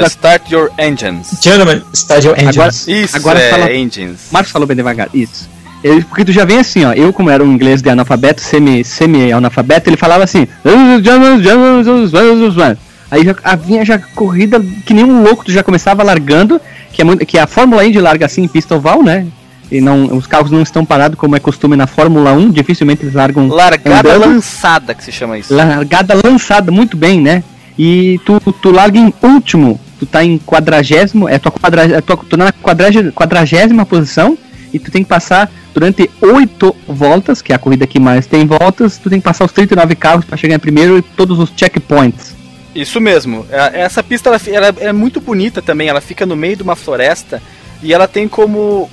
start 0.07 0.51
your 0.53 0.71
engines. 0.79 1.39
Gentlemen, 1.43 1.83
Stadio 1.95 2.33
Engines. 2.33 2.57
Agora- 2.57 2.71
Isso 3.05 3.17
Agora 3.17 3.41
é 3.41 3.51
fala- 3.51 3.73
engines. 3.73 4.29
Marcos 4.31 4.53
falou 4.53 4.67
bem 4.69 4.77
devagar, 4.77 5.09
isso. 5.15 5.49
Ele, 5.83 6.03
porque 6.03 6.25
tu 6.25 6.33
já 6.33 6.45
vem 6.45 6.59
assim, 6.59 6.85
ó. 6.85 6.93
Eu, 6.93 7.13
como 7.13 7.31
era 7.31 7.43
um 7.43 7.53
inglês 7.53 7.81
de 7.83 7.89
analfabeto, 7.91 8.41
semi- 8.41 8.85
semi-analfabeto, 8.85 9.89
ele 9.89 9.97
falava 9.97 10.25
assim. 10.25 10.47
Aí 13.11 13.25
já 13.25 13.35
a- 13.45 13.57
vinha 13.57 13.85
já 13.85 13.99
corrida 13.99 14.61
que 14.87 14.93
nem 14.95 15.05
um 15.05 15.23
louco, 15.23 15.45
tu 15.45 15.53
já 15.53 15.63
começava 15.63 16.03
largando, 16.03 16.61
que 16.93 17.01
é, 17.03 17.05
muito, 17.05 17.25
que 17.27 17.39
a 17.39 17.47
Fórmula 17.47 17.85
Indy 17.85 18.01
larga 18.01 18.27
assim 18.27 18.43
em 18.43 18.49
pista 18.49 18.75
oval, 18.75 19.03
né? 19.03 19.27
E 19.71 19.81
não, 19.81 20.05
os 20.17 20.27
carros 20.27 20.51
não 20.51 20.63
estão 20.63 20.85
parados 20.85 21.19
como 21.19 21.35
é 21.37 21.41
costume 21.41 21.75
na 21.77 21.87
Fórmula 21.87 22.33
1, 22.33 22.51
dificilmente 22.51 23.03
eles 23.03 23.15
largam 23.15 23.49
Largada 23.49 24.15
andando. 24.15 24.31
lançada, 24.35 24.95
que 24.95 25.03
se 25.03 25.11
chama 25.11 25.39
isso. 25.39 25.53
largada 25.55 26.15
lançada 26.23 26.71
muito 26.71 26.97
bem, 26.97 27.21
né? 27.21 27.43
E 27.79 28.21
tu, 28.25 28.39
tu 28.63 28.71
larga 28.71 28.99
em 28.99 29.13
último, 29.23 29.81
tu 29.99 30.07
tá 30.07 30.23
em 30.25 30.39
quadragésimo, 30.39 31.29
é 31.29 31.39
tua 31.39 31.51
quadra, 31.51 31.85
é 31.97 32.01
tua, 32.01 32.17
tu 32.17 32.37
na 32.37 32.53
quadragésima, 32.53 33.11
quadragésima 33.13 33.85
posição 33.87 34.39
e 34.73 34.79
tu 34.79 34.91
tem 34.91 35.03
que 35.03 35.09
passar 35.09 35.51
durante 35.73 36.09
oito 36.21 36.75
voltas, 36.87 37.43
que 37.43 37.53
é 37.53 37.57
a 37.57 37.59
corrida 37.59 37.87
que 37.87 37.99
mais 37.99 38.27
tem 38.27 38.47
voltas, 38.47 38.97
tu 38.99 39.11
tem 39.11 39.19
que 39.19 39.25
passar 39.25 39.45
os 39.45 39.51
39 39.53 39.95
carros 39.97 40.25
para 40.25 40.37
chegar 40.37 40.55
em 40.55 40.59
primeiro 40.61 40.99
e 40.99 41.03
todos 41.03 41.39
os 41.41 41.51
checkpoints. 41.57 42.35
Isso 42.75 43.01
mesmo. 43.01 43.45
É- 43.51 43.81
Essa 43.83 44.03
pista 44.03 44.29
ela, 44.29 44.41
ela 44.47 44.75
é 44.81 44.93
muito 44.93 45.21
bonita 45.21 45.63
também. 45.63 45.89
Ela 45.89 46.01
fica 46.01 46.27
no 46.27 46.37
meio 46.37 46.57
de 46.57 46.63
uma 46.63 46.77
floresta 46.77 47.41
e 47.83 47.93
ela 47.93 48.07
tem 48.09 48.27
como, 48.29 48.89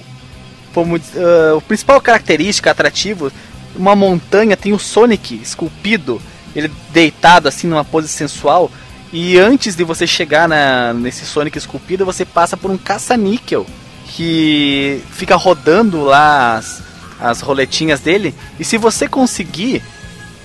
como 0.74 0.95
ah, 0.95 1.55
o 1.55 1.61
principal 1.61 1.99
característica 2.01 2.72
atrativo 2.72 3.32
uma 3.76 3.95
montanha. 3.95 4.57
Tem 4.57 4.74
o 4.74 4.80
Sonic 4.80 5.36
esculpido, 5.36 6.22
ele 6.55 6.72
deitado 6.91 7.47
assim 7.47 7.67
numa 7.67 7.86
pose 7.86 8.07
sensual. 8.07 8.72
E 9.13 9.38
antes 9.38 9.76
de 9.76 9.84
você 9.84 10.07
chegar 10.07 10.47
na, 10.47 10.93
nesse 10.93 11.26
Sonic 11.26 11.57
esculpido, 11.57 12.05
você 12.05 12.24
passa 12.24 12.55
por 12.55 12.72
um 12.72 12.78
caça-níquel 12.78 13.65
que 14.07 15.01
fica 15.11 15.36
rodando 15.36 16.03
lá 16.03 16.57
as, 16.57 16.82
as 17.19 17.41
roletinhas 17.41 17.99
dele. 17.99 18.34
E 18.59 18.63
se 18.63 18.78
você 18.78 19.07
conseguir 19.07 19.82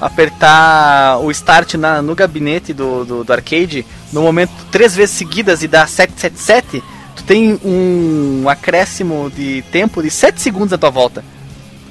apertar 0.00 1.18
o 1.18 1.30
start 1.30 1.74
na, 1.74 2.02
no 2.02 2.14
gabinete 2.14 2.72
do, 2.72 3.04
do, 3.04 3.24
do 3.24 3.32
arcade 3.32 3.86
no 4.12 4.20
momento 4.20 4.52
três 4.70 4.94
vezes 4.94 5.16
seguidas 5.16 5.62
e 5.62 5.68
dar 5.68 5.88
777, 5.88 6.82
tu 7.16 7.24
tem 7.24 7.58
um 7.64 8.48
acréscimo 8.48 9.30
de 9.34 9.62
tempo 9.72 10.02
de 10.02 10.10
7 10.10 10.40
segundos 10.40 10.72
à 10.72 10.78
tua 10.78 10.90
volta. 10.90 11.24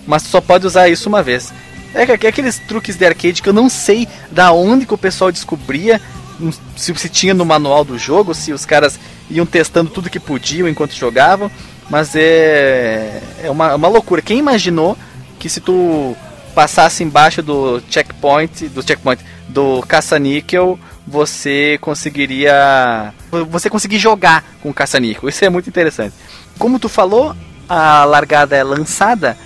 Mas 0.06 0.24
tu 0.24 0.30
só 0.30 0.40
pode 0.40 0.66
usar 0.66 0.88
isso 0.88 1.10
uma 1.10 1.24
vez. 1.24 1.52
É, 1.94 2.04
é 2.04 2.28
aqueles 2.28 2.60
truques 2.60 2.96
de 2.96 3.06
arcade 3.06 3.42
que 3.42 3.50
eu 3.50 3.54
não 3.54 3.70
sei 3.70 4.08
da 4.32 4.52
onde 4.52 4.86
que 4.86 4.94
o 4.94 4.98
pessoal 4.98 5.32
descobria, 5.32 6.00
hum, 6.40 6.52
se, 6.76 6.94
se 6.96 7.10
tinha 7.10 7.34
no 7.34 7.46
manual 7.46 7.84
do 7.84 7.98
jogo, 7.98 8.34
se 8.34 8.54
os 8.54 8.66
caras 8.66 9.00
iam 9.30 9.46
testando 9.46 9.90
tudo 9.90 10.10
que 10.10 10.20
podiam 10.20 10.68
enquanto 10.68 10.94
jogavam, 10.94 11.50
mas 11.90 12.16
é, 12.16 13.22
é 13.44 13.50
uma, 13.50 13.76
uma 13.76 13.88
loucura. 13.88 14.22
Quem 14.22 14.40
imaginou 14.40 14.98
que 15.40 15.50
se 15.50 15.60
tu 15.60 16.16
passasse 16.54 17.04
embaixo 17.04 17.42
do 17.42 17.82
checkpoint, 17.90 18.68
do 18.70 18.82
checkpoint, 18.82 19.22
do 19.48 19.82
caça-níquel, 19.88 20.80
você 21.08 21.78
conseguiria, 21.82 23.14
você 23.50 23.70
conseguir 23.70 24.00
jogar 24.00 24.44
com 24.62 24.70
o 24.70 24.74
caça-níquel. 24.74 25.30
Isso 25.30 25.46
é 25.46 25.50
muito 25.50 25.70
interessante. 25.70 26.14
Como 26.58 26.80
tu 26.80 26.90
falou, 26.90 27.36
a 27.70 28.04
largada 28.06 28.56
é 28.56 28.64
lançada 28.64 29.38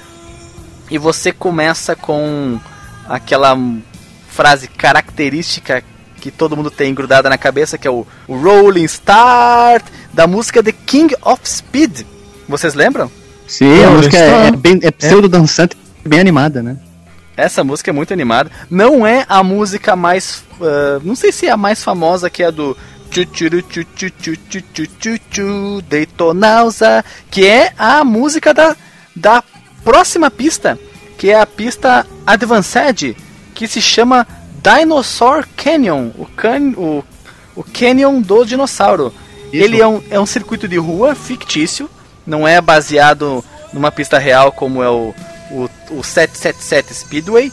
e 0.89 0.97
você 0.97 1.31
começa 1.31 1.95
com 1.95 2.59
aquela 3.07 3.57
frase 4.29 4.67
característica 4.67 5.83
que 6.19 6.31
todo 6.31 6.55
mundo 6.55 6.69
tem 6.69 6.93
grudada 6.93 7.29
na 7.29 7.37
cabeça, 7.37 7.77
que 7.77 7.87
é 7.87 7.91
o, 7.91 8.05
o 8.27 8.37
Rolling 8.37 8.83
Start 8.85 9.85
da 10.13 10.27
música 10.27 10.61
The 10.61 10.73
King 10.85 11.15
of 11.21 11.41
Speed. 11.43 12.01
Vocês 12.47 12.73
lembram? 12.73 13.11
Sim, 13.47 13.83
a 13.83 13.89
música 13.89 14.17
é, 14.17 14.47
é 14.47 14.51
bem 14.51 14.79
é 14.83 14.91
pseudo-dançante, 14.91 15.77
bem 16.05 16.19
animada, 16.19 16.61
né? 16.61 16.77
Essa 17.39 17.63
música 17.63 17.91
é 17.91 17.93
muito 17.93 18.13
animada. 18.13 18.51
Não 18.69 19.05
é 19.05 19.25
a 19.27 19.43
música 19.43 19.95
mais. 19.95 20.43
ah, 20.61 20.99
não 21.03 21.15
sei 21.15 21.31
se 21.31 21.47
é 21.47 21.51
a 21.51 21.57
mais 21.57 21.83
famosa, 21.83 22.29
que 22.29 22.43
é 22.43 22.47
a 22.47 22.51
do. 22.51 22.77
Daytonausa, 25.89 27.03
que 27.31 27.47
é 27.47 27.73
a 27.75 28.03
música 28.03 28.53
da, 28.53 28.75
da 29.15 29.43
próxima 29.83 30.29
pista, 30.29 30.77
que 31.17 31.31
é 31.31 31.39
a 31.39 31.45
pista 31.47 32.05
Advanced, 32.27 33.17
que 33.55 33.67
se 33.67 33.81
chama 33.81 34.27
Dinosaur 34.61 35.47
Canyon, 35.55 36.11
o, 36.19 36.25
can, 36.25 36.73
o, 36.77 37.03
o 37.55 37.63
Canyon 37.63 38.21
do 38.21 38.45
dinossauro. 38.45 39.11
Isso. 39.51 39.63
Ele 39.63 39.81
é 39.81 39.87
um, 39.87 40.03
é 40.11 40.19
um 40.19 40.25
circuito 40.25 40.67
de 40.67 40.77
rua 40.77 41.15
fictício, 41.15 41.89
não 42.27 42.47
é 42.47 42.61
baseado 42.61 43.43
numa 43.73 43.91
pista 43.91 44.19
real 44.19 44.51
como 44.51 44.83
é 44.83 44.89
o, 44.89 45.15
o, 45.51 45.69
o 45.91 46.03
777 46.03 46.93
Speedway. 46.93 47.51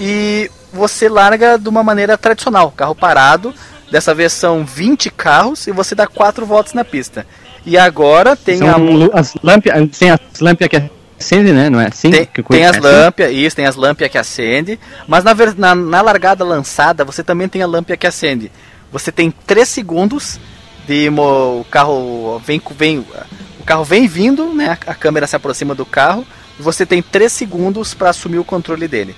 E 0.00 0.50
você 0.72 1.08
larga 1.08 1.58
de 1.58 1.68
uma 1.68 1.82
maneira 1.82 2.16
tradicional, 2.16 2.70
carro 2.70 2.94
parado. 2.94 3.54
Dessa 3.90 4.14
vez 4.14 4.32
são 4.34 4.64
20 4.64 5.10
carros 5.10 5.66
e 5.66 5.72
você 5.72 5.94
dá 5.94 6.06
4 6.06 6.44
voltas 6.44 6.74
na 6.74 6.84
pista. 6.84 7.26
E 7.64 7.76
agora 7.76 8.36
tem 8.36 8.58
São 8.58 8.68
a 8.68 9.18
as 9.18 9.34
lâmpias, 9.42 9.98
tem 9.98 10.10
as 10.10 10.20
lâmpias 10.40 10.68
que 10.68 10.90
acendem, 11.18 11.52
né? 11.52 11.70
Não 11.70 11.80
é 11.80 11.88
assim? 11.88 12.10
tem, 12.10 12.26
tem 12.26 12.64
as 12.66 12.78
lâmpias, 12.78 13.32
isso, 13.32 13.56
tem 13.56 13.66
as 13.66 13.76
lâmpias 13.76 14.10
que 14.10 14.18
acende. 14.18 14.78
Mas 15.06 15.24
na, 15.24 15.34
na, 15.56 15.74
na 15.74 16.00
largada 16.02 16.44
lançada, 16.44 17.04
você 17.04 17.22
também 17.22 17.48
tem 17.48 17.62
a 17.62 17.66
lâmpada 17.66 17.96
que 17.96 18.06
acende. 18.06 18.52
Você 18.92 19.10
tem 19.10 19.30
3 19.30 19.66
segundos 19.68 20.38
de 20.86 21.10
mo- 21.10 21.60
o 21.60 21.66
carro 21.70 22.40
vem, 22.44 22.60
vem 22.76 22.98
o 23.60 23.64
carro 23.64 23.84
vem 23.84 24.06
vindo, 24.06 24.52
né? 24.54 24.78
A 24.86 24.94
câmera 24.94 25.26
se 25.26 25.36
aproxima 25.36 25.74
do 25.74 25.84
carro. 25.84 26.26
E 26.58 26.62
você 26.62 26.84
tem 26.84 27.02
3 27.02 27.30
segundos 27.32 27.94
para 27.94 28.10
assumir 28.10 28.38
o 28.38 28.44
controle 28.44 28.88
dele. 28.88 29.14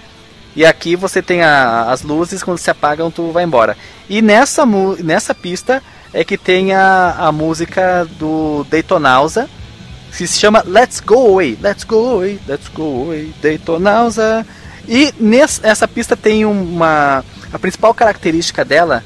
E 0.55 0.65
aqui 0.67 0.97
você 0.97 1.23
tem 1.23 1.43
a- 1.43 1.91
as 1.91 2.03
luzes, 2.03 2.43
quando 2.43 2.59
se 2.59 2.71
apagam, 2.71 3.11
tu 3.11 3.31
vai 3.31 3.45
embora. 3.45 3.77
E 4.09 4.21
nessa, 4.21 4.65
nessa 4.99 5.35
pista 5.35 5.83
é 6.13 6.25
que 6.25 6.37
tem 6.37 6.73
a, 6.75 7.15
a 7.19 7.33
música 7.33 8.07
do 8.19 8.67
Daytonausa, 8.69 9.49
que 10.17 10.27
se 10.27 10.39
chama 10.39 10.65
Let's 10.67 10.99
Go 11.01 11.15
Away, 11.35 11.57
Let's 11.63 11.85
Go 11.85 12.15
Away, 12.15 12.41
Let's 12.49 12.69
Go 12.69 13.05
Away, 13.05 13.33
Daytonausa. 13.41 14.45
E 14.89 15.15
nessa 15.21 15.65
essa 15.67 15.87
pista 15.87 16.17
tem 16.17 16.45
uma. 16.45 17.25
A 17.53 17.59
principal 17.59 17.95
característica 17.95 18.65
dela 18.65 19.05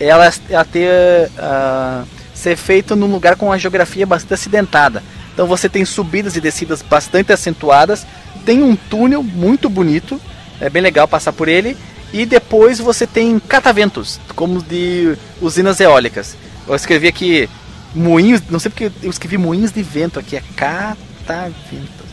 é 0.00 0.06
ela, 0.06 0.32
ela 0.48 0.64
ter. 0.64 1.30
ah, 1.38 2.04
ser 2.34 2.56
feito 2.56 2.94
num 2.94 3.10
lugar 3.10 3.34
com 3.36 3.46
uma 3.46 3.58
geografia 3.58 4.06
bastante 4.06 4.34
acidentada. 4.34 5.02
Então 5.36 5.46
você 5.46 5.68
tem 5.68 5.84
subidas 5.84 6.34
e 6.34 6.40
descidas 6.40 6.80
bastante 6.80 7.30
acentuadas, 7.30 8.06
tem 8.46 8.62
um 8.62 8.74
túnel 8.74 9.22
muito 9.22 9.68
bonito, 9.68 10.18
é 10.58 10.70
bem 10.70 10.80
legal 10.80 11.06
passar 11.06 11.30
por 11.30 11.46
ele. 11.46 11.76
E 12.10 12.24
depois 12.24 12.78
você 12.78 13.06
tem 13.06 13.38
cataventos, 13.38 14.18
como 14.34 14.62
de 14.62 15.14
usinas 15.38 15.78
eólicas. 15.78 16.34
Eu 16.66 16.74
escrevi 16.74 17.06
aqui 17.06 17.50
moinhos, 17.94 18.40
não 18.48 18.58
sei 18.58 18.70
porque 18.70 18.90
eu 19.02 19.10
escrevi 19.10 19.36
moinhos 19.36 19.72
de 19.72 19.82
vento 19.82 20.18
aqui, 20.18 20.36
é 20.36 20.42
cataventos. 20.56 22.06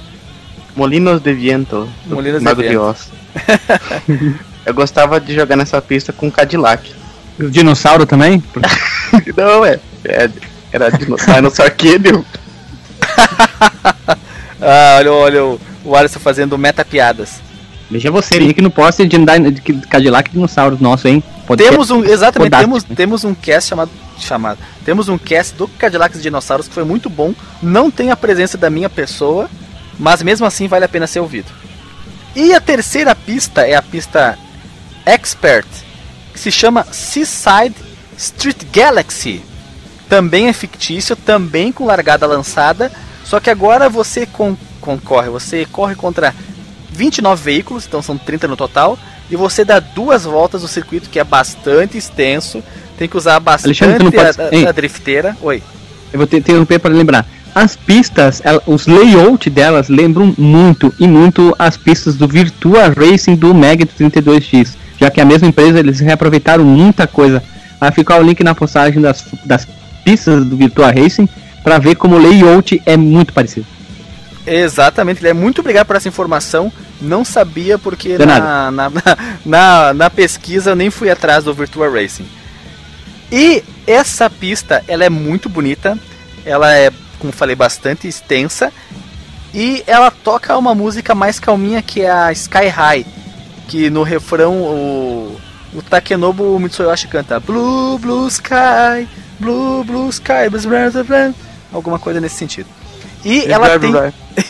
Molinos 0.76 1.22
de 1.22 1.34
Viento, 1.34 1.88
do 2.06 2.16
Molinos 2.16 2.40
de 2.40 2.44
Mago 2.44 2.62
de 2.62 2.68
Vento. 2.68 2.82
Oz. 2.82 3.10
Eu 4.66 4.74
gostava 4.74 5.22
de 5.22 5.34
jogar 5.34 5.56
nessa 5.56 5.82
pista 5.82 6.12
com 6.12 6.30
Cadillac. 6.30 6.94
O 7.40 7.50
dinossauro 7.50 8.06
também? 8.06 8.44
Não, 9.38 9.64
é. 9.64 9.80
é 10.04 10.30
era 10.74 10.90
dino- 10.90 11.16
Dinosaur 11.16 11.72
Canyon. 11.72 12.24
Ah, 14.66 14.96
olha, 15.00 15.12
olha 15.12 15.46
o, 15.46 15.62
o 15.84 15.96
Alisson 15.96 16.20
fazendo 16.20 16.58
meta 16.58 16.86
piadas. 16.86 17.42
Veja 17.92 18.10
você, 18.10 18.40
link 18.40 18.62
no 18.62 18.72
post 18.72 19.06
de, 19.06 19.18
Dyna- 19.18 19.52
de 19.52 19.62
Cadillac 19.88 20.32
Dinossauros 20.32 20.80
nosso, 20.80 21.08
hein? 21.08 21.22
Pode 21.46 21.62
Temos 21.62 21.92
um, 21.92 22.02
exatamente, 22.04 22.50
Podástico. 22.52 22.72
temos, 22.72 22.98
temos 22.98 23.24
um 23.26 23.36
cast 23.36 23.70
chamado, 23.70 23.92
chamado. 24.18 24.60
Temos 24.86 25.10
um 25.10 25.18
cast 25.18 25.54
do 25.56 25.68
Cadillacs 25.68 26.18
e 26.20 26.22
Dinossauros 26.22 26.68
que 26.70 26.74
foi 26.74 26.86
muito 26.86 27.10
bom. 27.10 27.34
Não 27.62 27.92
tem 27.92 28.10
a 28.10 28.16
presença 28.16 28.58
da 28.58 28.70
minha 28.70 28.90
pessoa, 28.90 29.50
mas 30.00 30.24
mesmo 30.24 30.46
assim 30.46 30.68
vale 30.68 30.86
a 30.86 30.90
pena 30.90 31.08
ser 31.08 31.20
ouvido. 31.20 31.52
E 32.34 32.54
a 32.54 32.62
terceira 32.62 33.14
pista 33.14 33.68
é 33.68 33.76
a 33.76 33.82
pista 33.82 34.40
Expert, 35.06 35.68
que 36.34 36.40
se 36.40 36.50
chama 36.52 36.86
Seaside 36.90 37.76
Street 38.18 38.64
Galaxy. 38.72 39.42
Também 40.10 40.48
é 40.48 40.54
fictício, 40.54 41.16
também 41.16 41.72
com 41.72 41.86
largada 41.86 42.26
lançada, 42.28 42.92
só 43.24 43.40
que 43.40 43.50
agora 43.50 43.90
você 43.90 44.26
con- 44.26 44.58
concorre, 44.82 45.30
você 45.30 45.66
corre 45.66 45.96
contra 45.96 46.34
29 46.92 47.42
veículos, 47.44 47.86
então 47.88 48.02
são 48.02 48.18
30 48.18 48.48
no 48.48 48.56
total, 48.58 48.98
e 49.32 49.36
você 49.36 49.66
dá 49.66 49.80
duas 49.80 50.24
voltas 50.26 50.62
no 50.62 50.68
circuito 50.68 51.10
que 51.10 51.20
é 51.20 51.24
bastante 51.24 51.98
extenso. 51.98 52.62
Tem 52.98 53.08
que 53.10 53.18
usar 53.18 53.40
bastante 53.40 53.74
a, 54.40 54.68
a, 54.68 54.70
a 54.70 54.72
drifteira. 54.72 55.36
Oi. 55.42 55.64
Eu 56.12 56.20
vou 56.20 56.28
te 56.28 56.36
interromper 56.36 56.78
para 56.80 56.94
lembrar. 56.94 57.26
As 57.56 57.76
pistas, 57.76 58.42
ela- 58.44 58.62
os 58.68 58.86
layout 58.86 59.50
delas 59.50 59.90
lembram 59.90 60.34
muito 60.38 60.94
e 61.00 61.08
muito 61.08 61.56
as 61.58 61.76
pistas 61.78 62.16
do 62.16 62.28
Virtua 62.28 62.90
Racing 62.96 63.36
do 63.36 63.54
Mega 63.54 63.86
32X. 63.86 64.76
já 65.00 65.10
que 65.10 65.20
a 65.20 65.26
mesma 65.26 65.48
empresa 65.48 65.80
eles 65.80 66.00
reaproveitaram 66.00 66.64
muita 66.64 67.08
coisa. 67.08 67.42
Vai 67.80 67.92
ficar 67.92 68.20
o 68.20 68.24
link 68.24 68.44
na 68.44 68.54
postagem 68.54 69.02
das, 69.02 69.24
das 69.44 69.68
pistas 70.04 70.46
do 70.46 70.56
Virtua 70.56 70.92
Racing 70.92 71.28
para 71.64 71.78
ver 71.80 71.96
como 71.96 72.16
o 72.16 72.20
layout 72.20 72.82
é 72.86 72.98
muito 72.98 73.34
parecido. 73.34 73.66
Exatamente, 74.46 75.22
ele 75.22 75.30
é 75.30 75.34
muito 75.34 75.62
obrigado 75.62 75.88
por 75.88 75.96
essa 75.96 76.08
informação. 76.08 76.72
Não 77.02 77.24
sabia 77.24 77.78
porque 77.78 78.18
na, 78.18 78.72
na, 78.72 78.92
na, 79.46 79.94
na 79.94 80.10
pesquisa 80.10 80.72
eu 80.72 80.76
nem 80.76 80.90
fui 80.90 81.10
atrás 81.10 81.46
do 81.46 81.54
Virtua 81.54 81.90
Racing. 81.90 82.26
E 83.32 83.64
essa 83.88 84.30
pista, 84.30 84.84
ela 84.88 85.04
é 85.04 85.10
muito 85.10 85.50
bonita. 85.50 85.98
Ela 86.46 86.76
é, 86.76 86.92
como 87.20 87.34
falei, 87.34 87.56
bastante 87.56 88.08
extensa. 88.08 88.72
E 89.54 89.84
ela 89.88 90.12
toca 90.12 90.58
uma 90.58 90.76
música 90.76 91.16
mais 91.16 91.40
calminha 91.40 91.82
que 91.82 92.02
é 92.02 92.12
a 92.12 92.32
Sky 92.32 92.68
High. 92.68 93.06
Que 93.68 93.90
no 93.90 94.04
refrão 94.04 94.62
o, 94.62 95.40
o 95.74 95.82
Takenobu 95.82 96.60
Mitsuyoshi 96.60 97.08
canta 97.08 97.40
Blue, 97.40 97.98
Blue 97.98 98.28
Sky, 98.28 99.08
Blue, 99.40 99.84
Blue 99.84 100.10
Sky, 100.10 100.50
blue, 100.50 100.62
blue, 100.62 100.92
blue, 100.92 101.04
blue", 101.04 101.36
alguma 101.72 102.00
coisa 102.00 102.20
nesse 102.22 102.36
sentido. 102.36 102.68
E 103.26 103.46
ela 103.52 103.68
tem. 103.80 103.92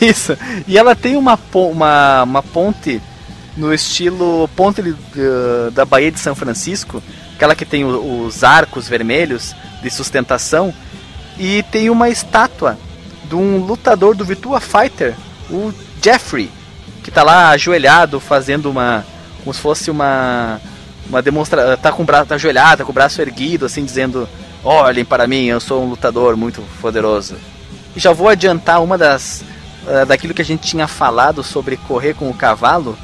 Isso. 0.00 0.36
E 0.66 0.76
ela 0.78 0.94
tem 0.94 1.16
uma, 1.16 1.38
uma, 1.54 2.22
uma 2.22 2.42
ponte 2.42 3.00
no 3.56 3.72
estilo 3.72 4.48
ponte 4.56 4.82
da 5.72 5.84
Baía 5.84 6.10
de 6.10 6.18
São 6.18 6.34
Francisco, 6.34 7.02
aquela 7.36 7.54
que 7.54 7.64
tem 7.64 7.84
o- 7.84 8.24
os 8.26 8.42
arcos 8.42 8.88
vermelhos 8.88 9.54
de 9.82 9.90
sustentação, 9.90 10.74
e 11.38 11.62
tem 11.70 11.88
uma 11.90 12.08
estátua 12.08 12.76
de 13.28 13.34
um 13.34 13.58
lutador 13.58 14.14
do 14.16 14.24
Virtua 14.24 14.60
Fighter, 14.60 15.14
o 15.50 15.72
Jeffrey, 16.02 16.50
que 17.02 17.10
tá 17.10 17.22
lá 17.22 17.50
ajoelhado 17.50 18.18
fazendo 18.20 18.70
uma. 18.70 19.04
como 19.42 19.54
se 19.54 19.60
fosse 19.60 19.90
uma. 19.90 20.60
uma 21.08 21.22
demonstração. 21.22 21.76
tá 21.76 21.92
com 21.92 22.02
o 22.02 22.06
braço 22.06 22.26
tá 22.26 22.34
ajoelhado, 22.34 22.78
tá 22.78 22.84
com 22.84 22.90
o 22.90 22.94
braço 22.94 23.20
erguido, 23.22 23.66
assim, 23.66 23.84
dizendo: 23.84 24.28
Olhem 24.64 25.04
para 25.04 25.26
mim, 25.26 25.44
eu 25.44 25.60
sou 25.60 25.84
um 25.84 25.90
lutador 25.90 26.38
muito 26.38 26.62
poderoso. 26.80 27.36
Já 27.94 28.12
vou 28.12 28.28
adiantar 28.28 28.82
uma 28.82 28.96
das. 28.96 29.44
eh, 29.86 30.06
daquilo 30.06 30.32
que 30.32 30.40
a 30.40 30.44
gente 30.44 30.66
tinha 30.66 30.88
falado 30.88 31.42
sobre 31.42 31.76
correr 31.76 32.14
com 32.14 32.30
o 32.30 32.34
cavalo. 32.34 32.96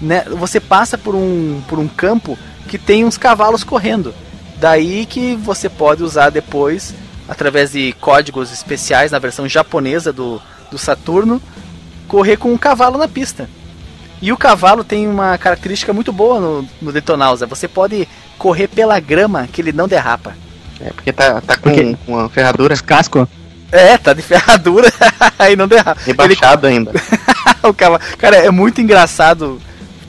Né? 0.00 0.24
Você 0.30 0.58
passa 0.58 0.96
por 0.96 1.14
um, 1.14 1.62
por 1.68 1.78
um 1.78 1.86
campo 1.86 2.38
que 2.66 2.78
tem 2.78 3.04
uns 3.04 3.18
cavalos 3.18 3.62
correndo. 3.62 4.14
Daí 4.56 5.04
que 5.04 5.36
você 5.36 5.68
pode 5.68 6.02
usar 6.02 6.30
depois, 6.30 6.94
através 7.28 7.72
de 7.72 7.92
códigos 8.00 8.50
especiais 8.50 9.12
na 9.12 9.18
versão 9.18 9.46
japonesa 9.46 10.12
do, 10.12 10.40
do 10.70 10.78
Saturno, 10.78 11.42
correr 12.08 12.38
com 12.38 12.52
um 12.52 12.58
cavalo 12.58 12.96
na 12.96 13.06
pista. 13.06 13.50
E 14.22 14.32
o 14.32 14.36
cavalo 14.36 14.82
tem 14.82 15.06
uma 15.08 15.36
característica 15.36 15.92
muito 15.92 16.12
boa 16.12 16.40
no, 16.40 16.68
no 16.80 16.92
Detonausa. 16.92 17.44
Você 17.46 17.68
pode 17.68 18.08
correr 18.38 18.68
pela 18.68 18.98
grama 18.98 19.46
que 19.52 19.60
ele 19.60 19.72
não 19.72 19.88
derrapa. 19.88 20.34
É 20.84 20.90
porque 20.90 21.12
tá, 21.12 21.40
tá 21.40 21.56
com, 21.56 21.62
Porque- 21.70 21.96
com 22.04 22.12
uma 22.14 22.28
ferradura 22.28 22.74
Os 22.74 22.80
cascos. 22.80 23.26
É, 23.70 23.96
tá 23.96 24.12
de 24.12 24.20
ferradura, 24.20 24.92
aí 25.38 25.56
não 25.56 25.66
derrapa. 25.66 25.98
Ele 26.06 26.10
rebaixada 26.18 26.68
ainda. 26.68 26.92
o 27.64 27.72
cavalo. 27.72 28.02
Cara, 28.18 28.36
é 28.36 28.50
muito 28.50 28.80
engraçado. 28.82 29.60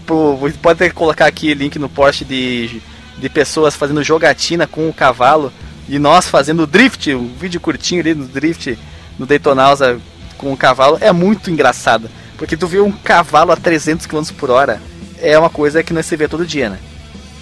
Pô, 0.05 0.37
pode 0.61 0.83
até 0.83 0.89
colocar 0.89 1.27
aqui 1.27 1.53
link 1.53 1.79
no 1.79 1.87
post 1.87 2.25
de, 2.25 2.81
de 3.17 3.29
pessoas 3.29 3.73
fazendo 3.73 4.03
jogatina 4.03 4.67
com 4.67 4.89
o 4.89 4.93
cavalo 4.93 5.51
e 5.87 5.97
nós 5.97 6.27
fazendo 6.27 6.67
drift, 6.67 7.13
um 7.15 7.33
vídeo 7.39 7.61
curtinho 7.61 8.01
ali 8.01 8.13
no 8.13 8.25
drift 8.25 8.77
no 9.17 9.25
Daytonausa 9.25 9.97
com 10.37 10.51
o 10.51 10.57
cavalo. 10.57 10.97
É 10.99 11.13
muito 11.13 11.49
engraçado. 11.49 12.09
Porque 12.37 12.57
tu 12.57 12.67
vê 12.67 12.81
um 12.81 12.91
cavalo 12.91 13.53
a 13.53 13.55
300 13.55 14.05
km 14.05 14.23
por 14.37 14.49
hora. 14.49 14.81
É 15.21 15.39
uma 15.39 15.49
coisa 15.49 15.81
que 15.81 15.93
não 15.93 16.03
se 16.03 16.17
vê 16.17 16.27
todo 16.27 16.45
dia, 16.45 16.69
né? 16.69 16.79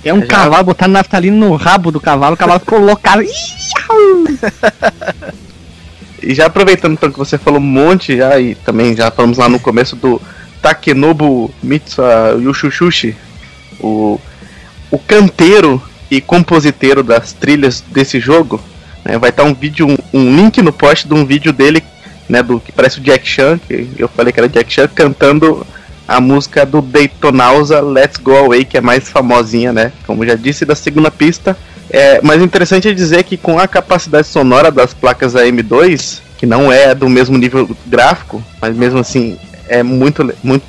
É 0.04 0.14
um 0.14 0.22
Já- 0.22 0.28
cavalo, 0.28 0.64
botar 0.64 0.88
naftalina 0.88 1.38
no 1.38 1.56
rabo 1.56 1.92
do 1.92 2.00
cavalo, 2.00 2.34
o 2.34 2.38
cavalo 2.38 2.60
colocado. 2.62 3.22
E 6.24 6.36
já 6.36 6.46
aproveitando 6.46 6.94
então 6.94 7.12
que 7.12 7.18
você 7.18 7.36
falou 7.36 7.60
um 7.60 7.64
monte 7.64 8.16
já, 8.18 8.40
e 8.40 8.54
também 8.54 8.96
já 8.96 9.10
falamos 9.10 9.40
lá 9.40 9.50
no 9.50 9.60
começo 9.60 9.96
do 9.96 10.22
Takenobu 10.62 11.52
Mitsuha 11.64 12.38
Yushushushi, 12.40 13.16
o, 13.80 14.20
o 14.92 15.00
canteiro 15.00 15.82
e 16.12 16.22
compositeiro 16.22 17.02
das 17.02 17.34
trilhas 17.34 17.82
desse 17.82 18.20
jogo, 18.20 18.62
né, 19.04 19.18
vai 19.18 19.32
estar 19.32 19.44
um 19.46 19.54
vídeo, 19.56 19.88
um, 19.88 19.98
um 20.14 20.36
link 20.36 20.62
no 20.62 20.72
post 20.72 21.08
de 21.08 21.14
um 21.16 21.26
vídeo 21.26 21.52
dele, 21.52 21.84
né, 22.30 22.44
do 22.44 22.60
que 22.60 22.72
parece 22.72 23.00
o 23.00 23.02
Jack 23.02 23.28
Chan, 23.28 23.60
que 23.68 23.90
eu 23.98 24.08
falei 24.08 24.32
que 24.32 24.40
era 24.40 24.48
Jack 24.48 24.72
Chan, 24.72 24.88
cantando 24.90 25.66
a 26.16 26.22
música 26.22 26.66
do 26.66 26.82
Daytonausa 26.82 27.82
Let's 27.82 28.18
Go 28.18 28.36
Away, 28.38 28.66
que 28.66 28.78
é 28.78 28.82
mais 28.82 29.10
famosinha, 29.10 29.72
né, 29.74 29.92
como 30.06 30.26
já 30.26 30.36
disse, 30.36 30.66
da 30.66 30.76
segunda 30.76 31.10
pista, 31.12 31.58
é, 31.90 32.20
mas 32.24 32.42
o 32.42 32.46
interessante 32.46 32.88
é 32.88 32.94
dizer 32.94 33.24
que 33.24 33.38
com 33.38 33.60
a 33.60 33.68
capacidade 33.68 34.28
sonora 34.28 34.72
das 34.72 34.94
placas 34.94 35.34
AM2, 35.36 36.20
que 36.38 36.46
não 36.46 36.72
é 36.72 36.96
do 36.96 37.08
mesmo 37.10 37.38
nível 37.38 37.70
gráfico, 37.88 38.44
mas 38.62 38.76
mesmo 38.76 39.00
assim 39.00 39.38
é 39.68 39.84
muito, 39.84 40.34
muito 40.44 40.64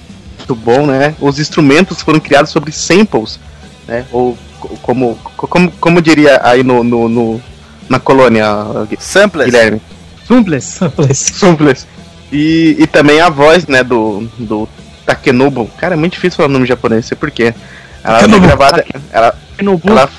bom, 0.55 0.87
né? 0.87 1.15
Os 1.21 1.39
instrumentos 1.39 2.03
foram 2.03 2.21
criados 2.21 2.51
sobre 2.51 2.71
samples, 2.73 3.39
né? 3.87 4.05
Ou 4.13 4.37
co- 4.61 4.77
como, 4.83 5.17
co- 5.37 5.47
como, 5.49 5.71
como 5.73 6.03
diria 6.03 6.41
aí 6.45 6.63
no, 6.63 6.83
no, 6.85 7.09
no- 7.09 7.41
na 7.89 7.99
colônia, 7.99 8.47
Samplers. 8.99 9.51
Guilherme? 9.51 9.81
Simples. 10.27 10.79
Samples. 11.15 11.87
E, 12.31 12.77
e 12.79 12.87
também 12.87 13.21
a 13.21 13.29
voz, 13.31 13.67
né, 13.67 13.83
do, 13.85 14.29
do 14.39 14.69
Takenobu. 15.07 15.69
Cara, 15.79 15.95
é 15.95 15.97
muito 15.97 16.13
difícil 16.15 16.37
falar 16.37 16.49
o 16.49 16.53
nome 16.53 16.67
japonês, 16.67 17.07
sei 17.07 17.17
porquê. 17.17 17.55
Ela 18.05 18.19
foi 18.21 18.29
Takenobu. 18.29 18.47
gravada. 18.47 18.85
Ela, 19.13 19.35
No 19.61 19.79
bu- 19.79 19.89
ela 19.91 20.11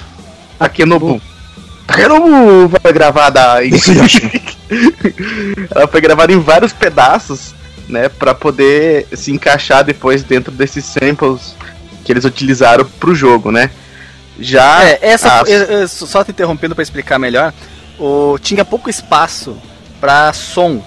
Takenobu. 0.59 1.21
Takenobu 1.87 2.69
foi 2.81 2.93
gravada 2.93 3.63
em... 3.65 3.71
Ela 5.73 5.87
foi 5.87 6.01
gravada 6.01 6.31
em 6.31 6.39
vários 6.39 6.73
pedaços, 6.73 7.53
né, 7.89 8.07
para 8.09 8.33
poder 8.33 9.07
se 9.13 9.31
encaixar 9.31 9.83
depois 9.83 10.23
dentro 10.23 10.51
desses 10.51 10.85
samples 10.85 11.55
que 12.03 12.11
eles 12.11 12.23
utilizaram 12.25 12.85
pro 12.99 13.13
jogo, 13.15 13.51
né? 13.51 13.69
Já 14.39 14.83
É, 14.83 14.99
essa, 15.01 15.41
as- 15.41 15.49
eu- 15.49 15.63
eu- 15.63 15.87
só 15.87 16.23
te 16.23 16.31
interrompendo 16.31 16.73
para 16.73 16.81
explicar 16.81 17.19
melhor, 17.19 17.53
o, 17.99 18.37
tinha 18.41 18.65
pouco 18.65 18.89
espaço 18.89 19.55
para 20.01 20.33
som 20.33 20.81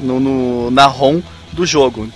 no, 0.00 0.18
no- 0.18 0.70
na 0.70 0.86
ROM 0.86 1.20
do 1.52 1.64
jogo. 1.64 2.08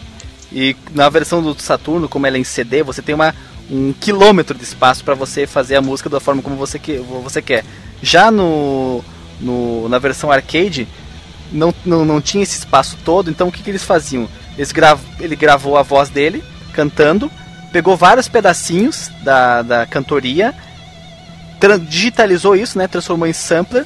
E 0.53 0.77
na 0.95 1.09
versão 1.09 1.43
do 1.43 1.61
Saturno, 1.61 2.09
como 2.09 2.27
ela 2.27 2.37
é 2.37 2.41
em 2.41 2.45
CD, 2.45 2.83
você 2.83 3.03
tem 3.03 3.15
uma, 3.15 3.35
um 3.71 3.93
quilômetro 3.93 4.57
de 4.57 4.65
espaço 4.65 5.05
para 5.05 5.15
você 5.15 5.47
fazer 5.47 5.77
a 5.77 5.83
música 5.83 6.09
da 6.09 6.21
forma 6.21 6.43
como 6.43 6.57
você, 6.57 6.79
que, 6.79 6.99
você 6.99 7.43
quer. 7.43 7.65
Já 8.03 8.31
no, 8.31 9.03
no- 9.41 9.89
na 9.89 9.99
versão 9.99 10.31
arcade, 10.31 10.87
não, 11.53 11.75
não, 11.85 12.05
não 12.05 12.21
tinha 12.21 12.43
esse 12.43 12.59
espaço 12.59 12.97
todo, 13.05 13.31
então 13.31 13.49
o 13.49 13.53
que, 13.53 13.63
que 13.63 13.71
eles 13.71 13.85
faziam? 13.85 14.29
Eles 14.57 14.73
grav, 14.73 15.01
ele 15.21 15.37
gravou 15.37 15.77
a 15.77 15.83
voz 15.83 16.09
dele 16.09 16.43
cantando, 16.73 17.31
pegou 17.73 17.97
vários 17.97 18.29
pedacinhos 18.29 19.11
da, 19.23 19.63
da 19.63 19.87
cantoria, 19.87 20.55
digitalizou 21.89 22.55
isso, 22.55 22.79
né, 22.79 22.87
transformou 22.87 23.27
em 23.27 23.33
sampler, 23.33 23.85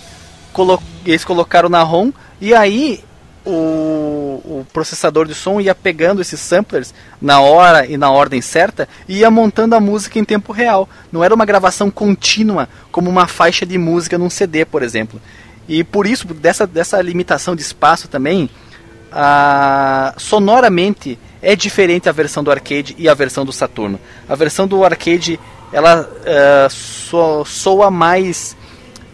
colo 0.53 0.83
eles 1.05 1.25
colocaram 1.25 1.69
na 1.69 1.83
ROM 1.83 2.13
e 2.41 2.53
aí 2.55 3.03
o, 3.45 4.41
o 4.45 4.67
processador 4.73 5.27
de 5.27 5.35
som 5.35 5.61
ia 5.61 5.75
pegando 5.75 6.21
esses 6.21 6.41
samplers 6.41 6.93
na 7.21 7.41
hora 7.41 7.87
e 7.87 7.97
na 7.97 8.11
ordem 8.11 8.41
certa 8.41 8.89
e 9.09 9.19
ia 9.19 9.31
montando 9.31 9.75
a 9.75 9.81
música 9.81 10.19
em 10.19 10.25
tempo 10.25 10.53
real. 10.53 10.89
Não 11.11 11.25
era 11.25 11.35
uma 11.35 11.45
gravação 11.45 11.91
contínua 11.91 12.69
como 12.93 13.09
uma 13.09 13.27
faixa 13.27 13.65
de 13.65 13.79
música 13.79 14.19
num 14.19 14.31
CD, 14.31 14.65
por 14.65 14.83
exemplo. 14.83 15.21
E 15.69 15.85
por 15.85 16.07
isso, 16.07 16.27
dessa, 16.35 16.67
dessa 16.67 17.01
limitação 17.01 17.55
de 17.55 17.63
espaço 17.63 18.09
também, 18.09 18.51
a, 19.13 20.15
sonoramente 20.19 21.19
é 21.43 21.57
diferente 21.57 22.09
a 22.09 22.13
versão 22.13 22.45
do 22.45 22.51
arcade 22.51 22.95
e 22.99 23.09
a 23.09 23.15
versão 23.15 23.45
do 23.45 23.53
Saturno. 23.53 23.99
A 24.29 24.35
versão 24.35 24.67
do 24.67 24.85
arcade 24.85 25.41
ela 25.73 26.09
eh, 26.25 26.69
so- 26.71 27.45
soa 27.45 27.91
mais, 27.91 28.57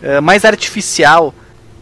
eh, 0.03 0.21
mais 0.21 0.45
artificial. 0.45 1.35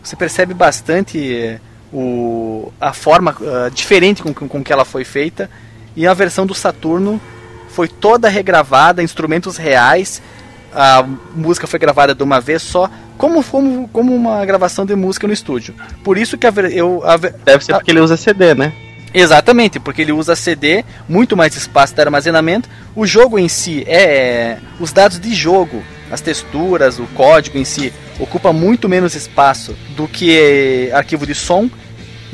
Você 0.03 0.17
percebe 0.17 0.53
bastante 0.53 1.33
eh, 1.33 1.61
o, 1.95 2.73
a 2.81 2.93
forma 2.93 3.35
eh, 3.41 3.71
diferente 3.73 4.23
com, 4.23 4.35
com, 4.35 4.63
que 4.65 4.73
ela 4.73 4.85
foi 4.85 5.05
feita. 5.05 5.49
E 5.95 6.07
a 6.07 6.13
versão 6.13 6.45
do 6.45 6.55
Saturno 6.55 7.21
foi 7.69 7.87
toda 7.87 8.29
regravada, 8.29 9.03
instrumentos 9.03 9.57
reais. 9.57 10.21
A 10.75 11.05
música 11.37 11.69
foi 11.69 11.79
gravada 11.79 12.13
de 12.15 12.23
uma 12.25 12.41
vez 12.41 12.61
só, 12.63 12.91
como, 13.17 13.45
como, 13.45 13.89
como 13.89 14.13
uma 14.15 14.45
gravação 14.45 14.85
de 14.85 14.97
música 14.97 15.27
no 15.29 15.33
estúdio. 15.33 15.73
Por 16.03 16.19
isso 16.19 16.37
que 16.37 16.49
a, 16.49 16.53
eu, 16.73 17.01
a, 17.05 17.17
deve 17.17 17.65
ser 17.65 17.73
a- 17.73 17.77
porque 17.77 17.93
ele 17.93 18.01
usa 18.01 18.17
CD, 18.17 18.55
né? 18.55 18.73
Exatamente, 19.17 19.79
porque 19.79 20.03
ele 20.03 20.11
usa 20.11 20.35
CD, 20.35 20.85
muito 21.09 21.37
mais 21.37 21.55
espaço 21.57 21.95
de 21.95 22.01
armazenamento. 22.01 22.69
O 22.97 23.07
jogo 23.07 23.39
em 23.39 23.49
si 23.49 23.85
é. 23.87 24.59
Os 24.81 24.93
dados 24.93 25.21
de 25.21 25.33
jogo, 25.33 25.85
as 26.11 26.21
texturas, 26.21 26.99
o 26.99 27.07
código 27.15 27.57
em 27.57 27.65
si, 27.65 27.93
ocupa 28.19 28.53
muito 28.53 28.89
menos 28.89 29.15
espaço 29.15 29.77
do 29.97 30.09
que 30.09 30.91
arquivo 30.93 31.25
de 31.25 31.35
som. 31.37 31.71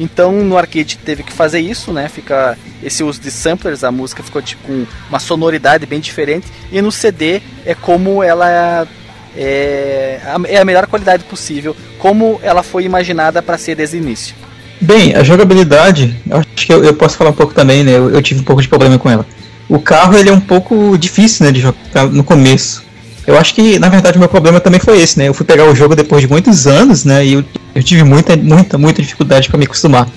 Então 0.00 0.32
no 0.32 0.56
arcade 0.56 0.96
teve 0.96 1.22
que 1.22 1.32
fazer 1.32 1.60
isso, 1.60 1.92
né? 1.92 2.08
Fica 2.08 2.56
esse 2.82 3.04
uso 3.04 3.20
de 3.20 3.30
samplers, 3.30 3.84
a 3.84 3.92
música 3.92 4.22
ficou 4.22 4.40
tipo, 4.40 4.66
com 4.66 4.86
uma 5.10 5.20
sonoridade 5.20 5.84
bem 5.84 6.00
diferente. 6.00 6.46
E 6.72 6.80
no 6.80 6.90
CD 6.90 7.42
é 7.66 7.74
como 7.74 8.22
ela 8.22 8.88
é, 9.36 10.18
é 10.48 10.58
a 10.58 10.64
melhor 10.64 10.86
qualidade 10.86 11.24
possível, 11.24 11.76
como 11.98 12.40
ela 12.42 12.62
foi 12.62 12.84
imaginada 12.84 13.42
para 13.42 13.58
ser 13.58 13.74
desde 13.74 13.98
o 13.98 14.00
início. 14.00 14.34
Bem, 14.80 15.14
a 15.14 15.22
jogabilidade, 15.22 16.16
acho 16.30 16.66
que 16.66 16.72
eu, 16.72 16.82
eu, 16.82 16.94
posso 16.94 17.18
falar 17.18 17.30
um 17.30 17.34
pouco 17.34 17.52
também, 17.52 17.84
né? 17.84 17.92
Eu, 17.92 18.08
eu, 18.08 18.22
tive 18.22 18.40
um 18.40 18.44
pouco 18.44 18.62
de 18.62 18.68
problema 18.68 18.98
com 18.98 19.10
ela. 19.10 19.26
O 19.68 19.78
carro 19.78 20.16
ele 20.16 20.30
é 20.30 20.32
um 20.32 20.40
pouco 20.40 20.96
difícil, 20.96 21.44
né, 21.44 21.52
de 21.52 21.60
jogar 21.60 22.06
no 22.10 22.24
começo. 22.24 22.82
Eu 23.30 23.38
acho 23.38 23.54
que, 23.54 23.78
na 23.78 23.88
verdade, 23.88 24.16
o 24.16 24.18
meu 24.18 24.28
problema 24.28 24.58
também 24.58 24.80
foi 24.80 25.00
esse, 25.00 25.16
né? 25.16 25.28
Eu 25.28 25.34
fui 25.34 25.46
pegar 25.46 25.64
o 25.64 25.74
jogo 25.74 25.94
depois 25.94 26.20
de 26.20 26.28
muitos 26.28 26.66
anos, 26.66 27.04
né? 27.04 27.24
E 27.24 27.34
eu, 27.34 27.44
eu 27.76 27.80
tive 27.80 28.02
muita, 28.02 28.36
muita, 28.36 28.76
muita 28.76 29.00
dificuldade 29.00 29.48
para 29.48 29.56
me 29.56 29.66
acostumar. 29.66 30.08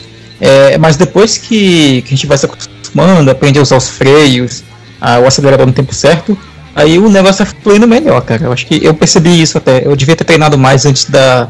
É, 0.41 0.79
mas 0.79 0.97
depois 0.97 1.37
que, 1.37 2.01
que, 2.01 2.07
a 2.07 2.17
gente 2.17 2.25
vai 2.25 2.39
se 2.39 2.47
acostumando, 2.47 3.29
aprende 3.29 3.59
a 3.59 3.61
usar 3.61 3.77
os 3.77 3.87
freios, 3.87 4.63
a, 4.99 5.19
o 5.19 5.27
acelerador 5.27 5.67
no 5.67 5.73
tempo 5.73 5.93
certo, 5.93 6.35
aí 6.75 6.97
o 6.97 7.07
negócio 7.07 7.45
vai 7.45 7.53
fluindo 7.61 7.87
melhor, 7.87 8.19
cara. 8.21 8.45
Eu 8.45 8.51
acho 8.51 8.65
que 8.65 8.83
eu 8.83 8.95
percebi 8.95 9.39
isso 9.39 9.59
até. 9.59 9.85
Eu 9.85 9.95
devia 9.95 10.15
ter 10.15 10.23
treinado 10.23 10.57
mais 10.57 10.83
antes 10.83 11.05
da, 11.05 11.47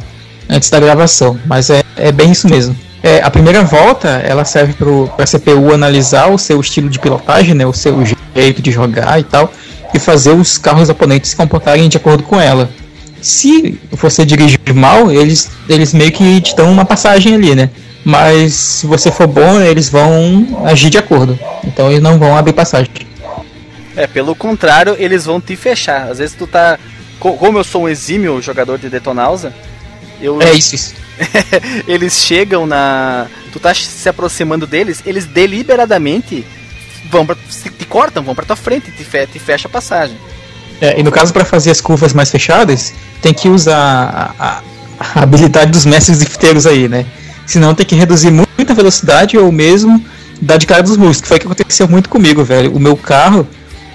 antes 0.50 0.70
da 0.70 0.82
gravação, 0.82 1.40
mas 1.46 1.70
é, 1.70 1.82
é 1.96 2.12
bem 2.12 2.32
isso 2.32 2.50
mesmo. 2.50 2.76
É, 3.02 3.22
a 3.22 3.32
primeira 3.32 3.64
volta 3.64 4.10
ela 4.10 4.44
serve 4.44 4.74
para 4.74 5.24
a 5.24 5.26
CPU 5.26 5.74
analisar 5.74 6.28
o 6.30 6.38
seu 6.38 6.60
estilo 6.60 6.90
de 6.90 7.00
pilotagem, 7.00 7.54
né, 7.54 7.66
o 7.66 7.74
seu 7.74 8.04
jeito 8.36 8.62
de 8.62 8.70
jogar 8.70 9.18
e 9.18 9.24
tal, 9.24 9.50
e 9.94 10.00
fazer 10.00 10.32
os 10.32 10.58
carros 10.58 10.90
oponentes 10.90 11.32
se 11.32 11.36
comportarem 11.36 11.88
de 11.88 11.98
acordo 11.98 12.24
com 12.24 12.40
ela. 12.40 12.70
Se 13.22 13.80
você 13.92 14.26
dirigir 14.26 14.60
mal, 14.74 15.12
eles, 15.12 15.50
eles 15.70 15.94
meio 15.94 16.12
que 16.12 16.42
te 16.42 16.56
dão 16.56 16.72
uma 16.72 16.84
passagem 16.84 17.36
ali, 17.36 17.56
né? 17.56 17.70
Mas 18.04 18.54
se 18.54 18.88
você 18.88 19.10
for 19.12 19.28
bom, 19.28 19.62
eles 19.62 19.90
vão 19.90 20.62
agir 20.66 20.90
de 20.90 20.98
acordo. 20.98 21.40
Então 21.64 21.90
eles 21.90 22.02
não 22.02 22.20
vão 22.20 22.36
abrir 22.36 22.54
passagem. 22.54 22.92
É, 23.96 24.08
pelo 24.08 24.36
contrário, 24.36 24.96
eles 25.00 25.26
vão 25.26 25.40
te 25.40 25.56
fechar. 25.56 26.10
Às 26.10 26.18
vezes 26.18 26.36
tu 26.36 26.46
tá. 26.46 26.78
Como 27.20 27.58
eu 27.58 27.64
sou 27.64 27.84
um 27.84 27.90
exímio 27.90 28.42
jogador 28.42 28.78
de 28.78 28.90
Detonausa, 28.90 29.54
eu. 30.20 30.42
É 30.42 30.52
isso, 30.52 30.76
isso. 30.76 30.94
eles 31.88 32.14
chegam 32.14 32.66
na. 32.66 33.28
Tu 33.54 33.60
tá 33.60 33.74
se 33.74 34.10
aproximando 34.10 34.68
deles, 34.68 35.02
eles 35.06 35.26
deliberadamente 35.26 36.46
vão 37.10 37.26
pra, 37.26 37.36
te 37.36 37.86
cortam, 37.86 38.24
vão 38.24 38.36
pra 38.36 38.46
tua 38.46 38.56
frente, 38.56 38.92
te, 38.92 39.04
te 39.04 39.40
fecha 39.40 39.68
a 39.68 39.72
passagem. 39.72 40.18
É, 40.82 41.00
e 41.00 41.04
no 41.04 41.12
caso, 41.12 41.32
para 41.32 41.46
fazer 41.46 41.72
as 41.72 41.80
curvas 41.80 42.14
mais 42.14 42.30
fechadas, 42.30 42.94
tem 43.22 43.34
que 43.34 43.48
usar 43.48 44.34
a, 44.38 44.46
a, 44.46 44.62
a 45.00 45.24
habilidade 45.24 45.72
dos 45.72 45.86
mestres 45.86 46.20
drifteiros 46.20 46.66
aí, 46.66 46.90
né? 46.90 47.06
Senão 47.46 47.76
tem 47.76 47.86
que 47.86 47.96
reduzir 47.96 48.32
muita 48.32 48.74
velocidade 48.74 49.38
ou 49.38 49.52
mesmo 49.52 50.04
dar 50.42 50.58
de 50.58 50.66
cara 50.66 50.84
dos 50.84 50.98
muros, 50.98 51.22
que 51.22 51.28
foi 51.28 51.38
o 51.38 51.40
que 51.40 51.46
aconteceu 51.46 51.88
muito 51.88 52.10
comigo, 52.10 52.44
velho. 52.44 52.76
O 52.76 52.80
meu 52.80 52.98
carro, 52.98 53.48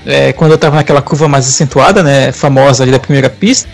é, 0.06 0.32
quando 0.32 0.52
eu 0.52 0.58
tava 0.58 0.76
naquela 0.76 1.02
curva 1.02 1.28
mais 1.28 1.46
acentuada, 1.46 2.02
né, 2.02 2.32
famosa 2.32 2.82
ali 2.82 2.92
da 2.92 2.98
primeira 2.98 3.28
pista, 3.28 3.68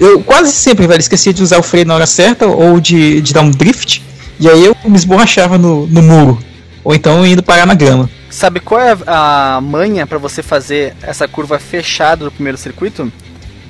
eu 0.00 0.22
quase 0.22 0.52
sempre, 0.52 0.86
velho, 0.86 1.00
esquecia 1.00 1.32
de 1.32 1.42
usar 1.42 1.58
o 1.58 1.62
freio 1.62 1.86
na 1.86 1.94
hora 1.94 2.06
certa 2.06 2.46
ou 2.46 2.80
de, 2.80 3.20
de 3.20 3.32
dar 3.32 3.42
um 3.42 3.50
drift, 3.50 4.02
e 4.38 4.48
aí 4.48 4.64
eu 4.64 4.76
me 4.84 4.96
esborrachava 4.96 5.58
no, 5.58 5.86
no 5.86 6.02
muro, 6.02 6.38
ou 6.84 6.94
então 6.94 7.26
indo 7.26 7.42
parar 7.42 7.66
na 7.66 7.74
grama. 7.74 8.08
Sabe 8.30 8.60
qual 8.60 8.80
é 8.80 8.96
a 9.06 9.58
manha 9.62 10.06
para 10.06 10.18
você 10.18 10.42
fazer 10.42 10.94
essa 11.02 11.26
curva 11.26 11.58
fechada 11.58 12.26
do 12.26 12.30
primeiro 12.30 12.58
circuito? 12.58 13.10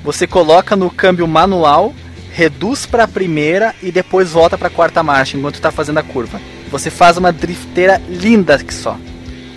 Você 0.03 0.27
coloca 0.27 0.75
no 0.75 0.89
câmbio 0.89 1.25
manual, 1.25 1.93
reduz 2.31 2.85
para 2.85 3.05
a 3.05 3.07
primeira 3.07 3.73
e 3.81 3.89
depois 3.89 4.31
volta 4.31 4.57
para 4.57 4.67
a 4.67 4.71
quarta 4.71 5.01
marcha 5.01 5.37
enquanto 5.37 5.55
está 5.55 5.71
fazendo 5.71 5.99
a 5.99 6.03
curva. 6.03 6.41
Você 6.69 6.89
faz 6.89 7.17
uma 7.17 7.31
drifteira 7.31 8.01
linda 8.09 8.57
que 8.57 8.73
só. 8.73 8.97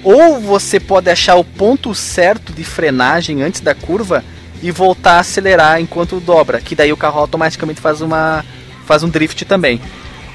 Ou 0.05 0.41
você 0.41 0.79
pode 0.79 1.11
achar 1.11 1.35
o 1.35 1.45
ponto 1.45 1.93
certo 1.95 2.53
de 2.53 2.63
frenagem 2.63 3.43
antes 3.43 3.61
da 3.61 3.75
curva 3.75 4.25
e 4.63 4.71
voltar 4.71 5.15
a 5.17 5.21
acelerar 5.21 5.81
enquanto 5.81 6.21
dobra, 6.21 6.61
que 6.61 6.77
daí 6.77 6.93
o 6.93 6.97
carro 6.97 7.19
automaticamente 7.19 7.81
faz 7.81 8.01
uma 8.01 8.45
faz 8.87 9.03
um 9.03 9.09
drift 9.09 9.45
também. 9.45 9.81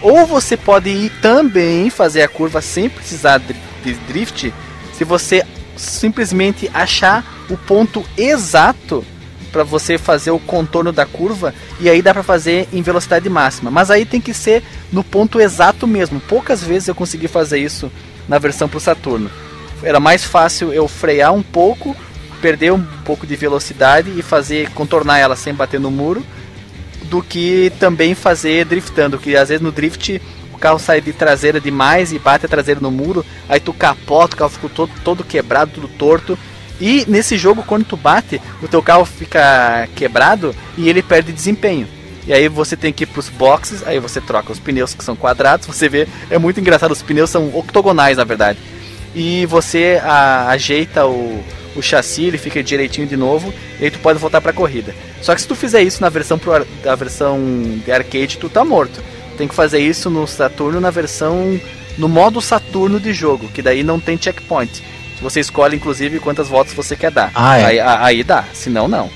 Ou 0.01 0.25
você 0.25 0.57
pode 0.57 0.89
ir 0.89 1.09
também 1.21 1.89
fazer 1.89 2.21
a 2.21 2.27
curva 2.27 2.61
sem 2.61 2.89
precisar 2.89 3.41
de 3.83 3.93
drift, 3.93 4.53
se 4.93 5.03
você 5.03 5.45
simplesmente 5.75 6.69
achar 6.73 7.23
o 7.49 7.57
ponto 7.57 8.03
exato 8.17 9.05
para 9.51 9.63
você 9.63 9.97
fazer 9.97 10.31
o 10.31 10.39
contorno 10.39 10.91
da 10.91 11.05
curva 11.05 11.53
e 11.79 11.89
aí 11.89 12.01
dá 12.01 12.13
para 12.13 12.23
fazer 12.23 12.67
em 12.73 12.81
velocidade 12.81 13.29
máxima. 13.29 13.71
Mas 13.71 13.89
aí 13.89 14.05
tem 14.05 14.19
que 14.19 14.33
ser 14.33 14.63
no 14.91 15.03
ponto 15.03 15.39
exato 15.39 15.87
mesmo. 15.87 16.19
Poucas 16.19 16.63
vezes 16.63 16.87
eu 16.87 16.95
consegui 16.95 17.27
fazer 17.27 17.59
isso 17.59 17.91
na 18.27 18.37
versão 18.37 18.67
pro 18.67 18.79
Saturno. 18.79 19.31
Era 19.81 19.99
mais 19.99 20.23
fácil 20.23 20.73
eu 20.73 20.87
frear 20.87 21.33
um 21.33 21.43
pouco, 21.43 21.95
perder 22.41 22.73
um 22.73 22.83
pouco 23.05 23.25
de 23.25 23.35
velocidade 23.35 24.11
e 24.17 24.21
fazer 24.21 24.69
contornar 24.71 25.19
ela 25.19 25.35
sem 25.35 25.53
bater 25.53 25.79
no 25.79 25.91
muro, 25.91 26.25
do 27.03 27.21
que 27.21 27.71
também 27.79 28.13
fazer 28.13 28.65
driftando, 28.65 29.17
que 29.17 29.35
às 29.35 29.49
vezes 29.49 29.61
no 29.61 29.71
drift 29.71 30.21
o 30.57 30.59
carro 30.59 30.79
sai 30.79 30.99
de 30.99 31.13
traseira 31.13 31.61
demais 31.61 32.11
e 32.11 32.17
bate 32.17 32.47
a 32.47 32.49
traseira 32.49 32.81
no 32.81 32.89
muro, 32.89 33.23
aí 33.47 33.59
tu 33.59 33.71
capota, 33.71 34.35
o 34.35 34.37
carro 34.37 34.49
fica 34.49 34.69
todo, 34.69 34.91
todo 35.03 35.23
quebrado, 35.23 35.71
tudo 35.75 35.87
torto. 35.87 36.37
E 36.81 37.05
nesse 37.07 37.37
jogo, 37.37 37.63
quando 37.63 37.85
tu 37.85 37.95
bate, 37.95 38.41
o 38.61 38.67
teu 38.67 38.81
carro 38.81 39.05
fica 39.05 39.87
quebrado 39.95 40.55
e 40.75 40.89
ele 40.89 41.03
perde 41.03 41.31
desempenho. 41.31 41.87
E 42.25 42.33
aí 42.33 42.49
você 42.49 42.75
tem 42.75 42.91
que 42.91 43.03
ir 43.03 43.07
pros 43.07 43.29
boxes, 43.29 43.85
aí 43.85 43.99
você 43.99 44.19
troca 44.19 44.51
os 44.51 44.59
pneus 44.59 44.93
que 44.93 45.03
são 45.03 45.15
quadrados, 45.15 45.65
você 45.67 45.87
vê, 45.87 46.07
é 46.29 46.37
muito 46.37 46.59
engraçado, 46.59 46.91
os 46.91 47.01
pneus 47.01 47.29
são 47.29 47.55
octogonais 47.55 48.17
na 48.17 48.23
verdade. 48.23 48.57
E 49.15 49.45
você 49.45 50.01
a, 50.03 50.49
ajeita 50.49 51.05
o, 51.05 51.43
o 51.75 51.81
chassi, 51.81 52.25
ele 52.25 52.37
fica 52.37 52.63
direitinho 52.63 53.07
de 53.07 53.15
novo, 53.15 53.53
e 53.79 53.85
aí 53.85 53.91
tu 53.91 53.99
pode 53.99 54.19
voltar 54.19 54.41
pra 54.41 54.51
corrida. 54.51 54.93
Só 55.21 55.33
que 55.33 55.41
se 55.41 55.47
tu 55.47 55.55
fizer 55.55 55.81
isso 55.83 56.01
na 56.01 56.09
versão, 56.09 56.37
pro, 56.37 56.65
versão 56.97 57.39
de 57.85 57.91
arcade, 57.91 58.37
tu 58.37 58.49
tá 58.49 58.65
morto. 58.65 59.01
Tem 59.37 59.47
que 59.47 59.55
fazer 59.55 59.79
isso 59.79 60.09
no 60.09 60.27
Saturno 60.27 60.81
na 60.81 60.89
versão. 60.89 61.59
no 61.97 62.09
modo 62.09 62.41
Saturno 62.41 62.99
de 62.99 63.13
jogo, 63.13 63.47
que 63.49 63.61
daí 63.61 63.83
não 63.83 63.99
tem 63.99 64.17
checkpoint. 64.19 64.83
Você 65.21 65.39
escolhe, 65.39 65.75
inclusive, 65.75 66.19
quantas 66.19 66.47
voltas 66.47 66.73
você 66.73 66.95
quer 66.95 67.11
dar. 67.11 67.31
Ah, 67.33 67.57
é. 67.57 67.65
aí, 67.65 67.79
aí 67.79 68.23
dá, 68.23 68.43
senão 68.53 68.87
não. 68.87 69.09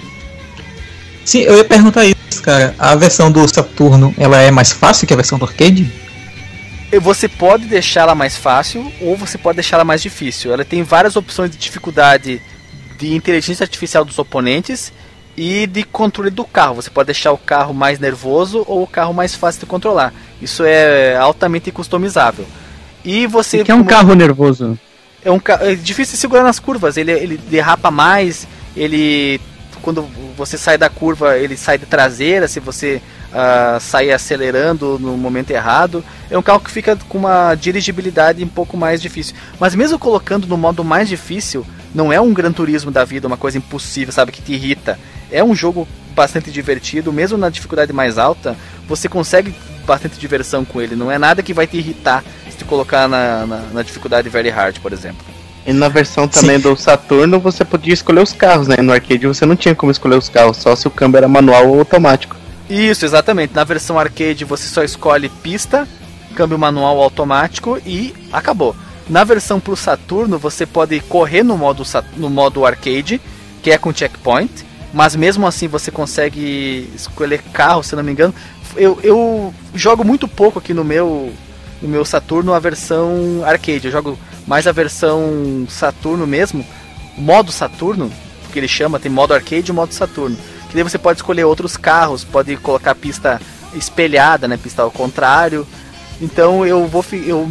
Sim, 1.24 1.41
eu 1.41 1.55
ia 1.55 1.63
perguntar 1.63 2.05
isso, 2.05 2.41
cara. 2.41 2.74
A 2.80 2.95
versão 2.95 3.32
do 3.32 3.47
Saturno, 3.47 4.13
ela 4.17 4.38
é 4.38 4.49
mais 4.49 4.72
fácil 4.72 5.07
que 5.07 5.13
a 5.13 5.15
versão 5.15 5.38
do 5.38 5.45
arcade? 5.45 5.91
Você 6.99 7.28
pode 7.28 7.65
deixá-la 7.65 8.15
mais 8.15 8.36
fácil 8.36 8.91
ou 8.99 9.15
você 9.15 9.38
pode 9.38 9.55
deixá-la 9.57 9.84
mais 9.84 10.01
difícil. 10.01 10.51
Ela 10.51 10.65
tem 10.65 10.84
várias 10.84 11.15
opções 11.15 11.51
de 11.51 11.57
dificuldade 11.57 12.41
de 12.97 13.13
inteligência 13.13 13.63
artificial 13.63 14.03
dos 14.03 14.19
oponentes 14.19 14.91
e 15.36 15.65
de 15.67 15.84
controle 15.84 16.29
do 16.29 16.45
carro. 16.45 16.75
Você 16.75 16.89
pode 16.89 17.07
deixar 17.07 17.32
o 17.32 17.38
carro 17.38 17.73
mais 17.73 17.99
nervoso 17.99 18.63
ou 18.67 18.84
o 18.84 18.88
carro 18.88 19.13
mais 19.13 19.36
fácil 19.36 19.61
de 19.61 19.65
controlar. 19.65 20.13
Isso 20.41 20.63
é 20.63 21.15
altamente 21.15 21.71
customizável. 21.71 22.45
E 23.03 23.25
você. 23.27 23.61
O 23.61 23.65
que 23.65 23.71
é 23.71 23.75
um 23.75 23.84
carro 23.84 24.13
nervoso? 24.13 24.77
É 25.23 25.32
um 25.32 25.39
é 25.59 25.75
difícil 25.75 26.13
de 26.13 26.19
segurar 26.19 26.43
nas 26.43 26.59
curvas. 26.59 26.97
Ele, 26.97 27.11
ele 27.11 27.38
derrapa 27.38 27.91
mais. 27.91 28.47
Ele 28.75 29.39
quando 29.82 30.03
você 30.38 30.57
sai 30.57 30.77
da 30.77 30.89
curva, 30.89 31.38
ele 31.38 31.57
sai 31.57 31.77
de 31.77 31.86
traseira. 31.86 32.47
Se 32.47 32.59
você 32.59 33.01
uh, 33.32 33.79
sair 33.79 34.11
acelerando 34.11 34.97
no 34.99 35.17
momento 35.17 35.51
errado, 35.51 36.03
é 36.29 36.38
um 36.38 36.41
carro 36.41 36.59
que 36.59 36.71
fica 36.71 36.95
com 37.09 37.17
uma 37.17 37.55
dirigibilidade 37.55 38.43
um 38.43 38.47
pouco 38.47 38.77
mais 38.77 39.01
difícil. 39.01 39.36
Mas 39.59 39.75
mesmo 39.75 39.99
colocando 39.99 40.47
no 40.47 40.57
modo 40.57 40.84
mais 40.84 41.09
difícil, 41.09 41.65
não 41.93 42.11
é 42.11 42.19
um 42.19 42.33
Gran 42.33 42.51
Turismo 42.51 42.91
da 42.91 43.03
vida, 43.03 43.27
uma 43.27 43.37
coisa 43.37 43.57
impossível, 43.57 44.13
sabe, 44.13 44.31
que 44.31 44.41
te 44.41 44.53
irrita. 44.53 44.99
É 45.31 45.43
um 45.43 45.55
jogo 45.55 45.87
bastante 46.15 46.51
divertido, 46.51 47.11
mesmo 47.11 47.37
na 47.37 47.49
dificuldade 47.49 47.93
mais 47.93 48.17
alta, 48.17 48.55
você 48.87 49.07
consegue 49.07 49.53
bastante 49.85 50.19
diversão 50.19 50.63
com 50.63 50.81
ele. 50.81 50.95
Não 50.95 51.11
é 51.11 51.17
nada 51.17 51.41
que 51.41 51.53
vai 51.53 51.67
te 51.67 51.77
irritar 51.77 52.23
se 52.49 52.57
te 52.57 52.65
colocar 52.65 53.07
na, 53.07 53.45
na, 53.45 53.57
na 53.73 53.81
dificuldade 53.81 54.29
very 54.29 54.49
hard, 54.49 54.79
por 54.79 54.93
exemplo. 54.93 55.25
E 55.65 55.73
na 55.73 55.87
versão 55.89 56.27
também 56.27 56.57
Sim. 56.57 56.63
do 56.63 56.75
Saturno 56.75 57.39
você 57.39 57.63
podia 57.63 57.93
escolher 57.93 58.21
os 58.21 58.33
carros, 58.33 58.67
né? 58.67 58.77
No 58.77 58.91
arcade 58.91 59.27
você 59.27 59.45
não 59.45 59.55
tinha 59.55 59.75
como 59.75 59.91
escolher 59.91 60.17
os 60.17 60.27
carros, 60.27 60.57
só 60.57 60.75
se 60.75 60.87
o 60.87 60.91
câmbio 60.91 61.19
era 61.19 61.27
manual 61.27 61.67
ou 61.67 61.79
automático. 61.79 62.35
Isso, 62.69 63.05
exatamente. 63.05 63.53
Na 63.53 63.63
versão 63.63 63.99
arcade 63.99 64.43
você 64.43 64.67
só 64.67 64.83
escolhe 64.83 65.29
pista, 65.29 65.87
câmbio 66.35 66.57
manual 66.57 66.99
automático 67.01 67.79
e 67.85 68.13
acabou. 68.31 68.75
Na 69.10 69.24
versão 69.24 69.60
pro 69.60 69.76
Saturno 69.76 70.38
você 70.38 70.66
pode 70.66 70.99
correr 71.02 71.43
no 71.43 71.58
modo, 71.58 71.84
no 72.16 72.30
modo 72.30 72.66
arcade, 72.66 73.20
que 73.62 73.72
é 73.72 73.78
com 73.78 73.93
checkpoint, 73.93 74.66
mas 74.93 75.16
mesmo 75.16 75.45
assim 75.47 75.68
você 75.68 75.91
consegue 75.91 76.89
escolher 76.95 77.41
carro, 77.54 77.84
se 77.84 77.95
não 77.95 78.04
me 78.04 78.12
engano. 78.12 78.34
Eu, 78.76 78.99
eu 79.04 79.54
jogo 79.74 80.04
muito 80.04 80.28
pouco 80.28 80.60
aqui 80.60 80.74
no 80.74 80.84
meu 80.84 81.32
no 81.82 81.89
meu 81.89 82.06
Saturno 82.06 82.54
a 82.54 82.60
versão 82.60 83.41
arcade. 83.43 83.86
Eu 83.86 83.91
jogo 83.91 84.18
mais 84.45 84.68
a 84.68 84.72
versão 84.72 85.66
Saturno 85.68 86.28
mesmo, 86.28 86.66
modo 87.18 87.52
Saturno, 87.52 88.12
que 88.54 88.60
ele 88.60 88.68
chama, 88.68 88.99
tem 88.99 89.12
modo 89.12 89.34
arcade 89.34 89.72
e 89.72 89.74
modo 89.74 89.93
Saturno. 89.93 90.38
Que 90.70 90.76
daí 90.76 90.84
você 90.84 90.97
pode 90.97 91.18
escolher 91.18 91.43
outros 91.43 91.76
carros, 91.76 92.24
pode 92.24 92.56
colocar 92.58 92.95
pista 92.95 93.41
espelhada, 93.74 94.47
né, 94.47 94.58
pista 94.58 94.84
ao 94.84 94.91
contrário. 94.91 95.68
Então 96.22 96.66
eu 96.66 96.88
vou 96.88 97.04
eu 97.12 97.49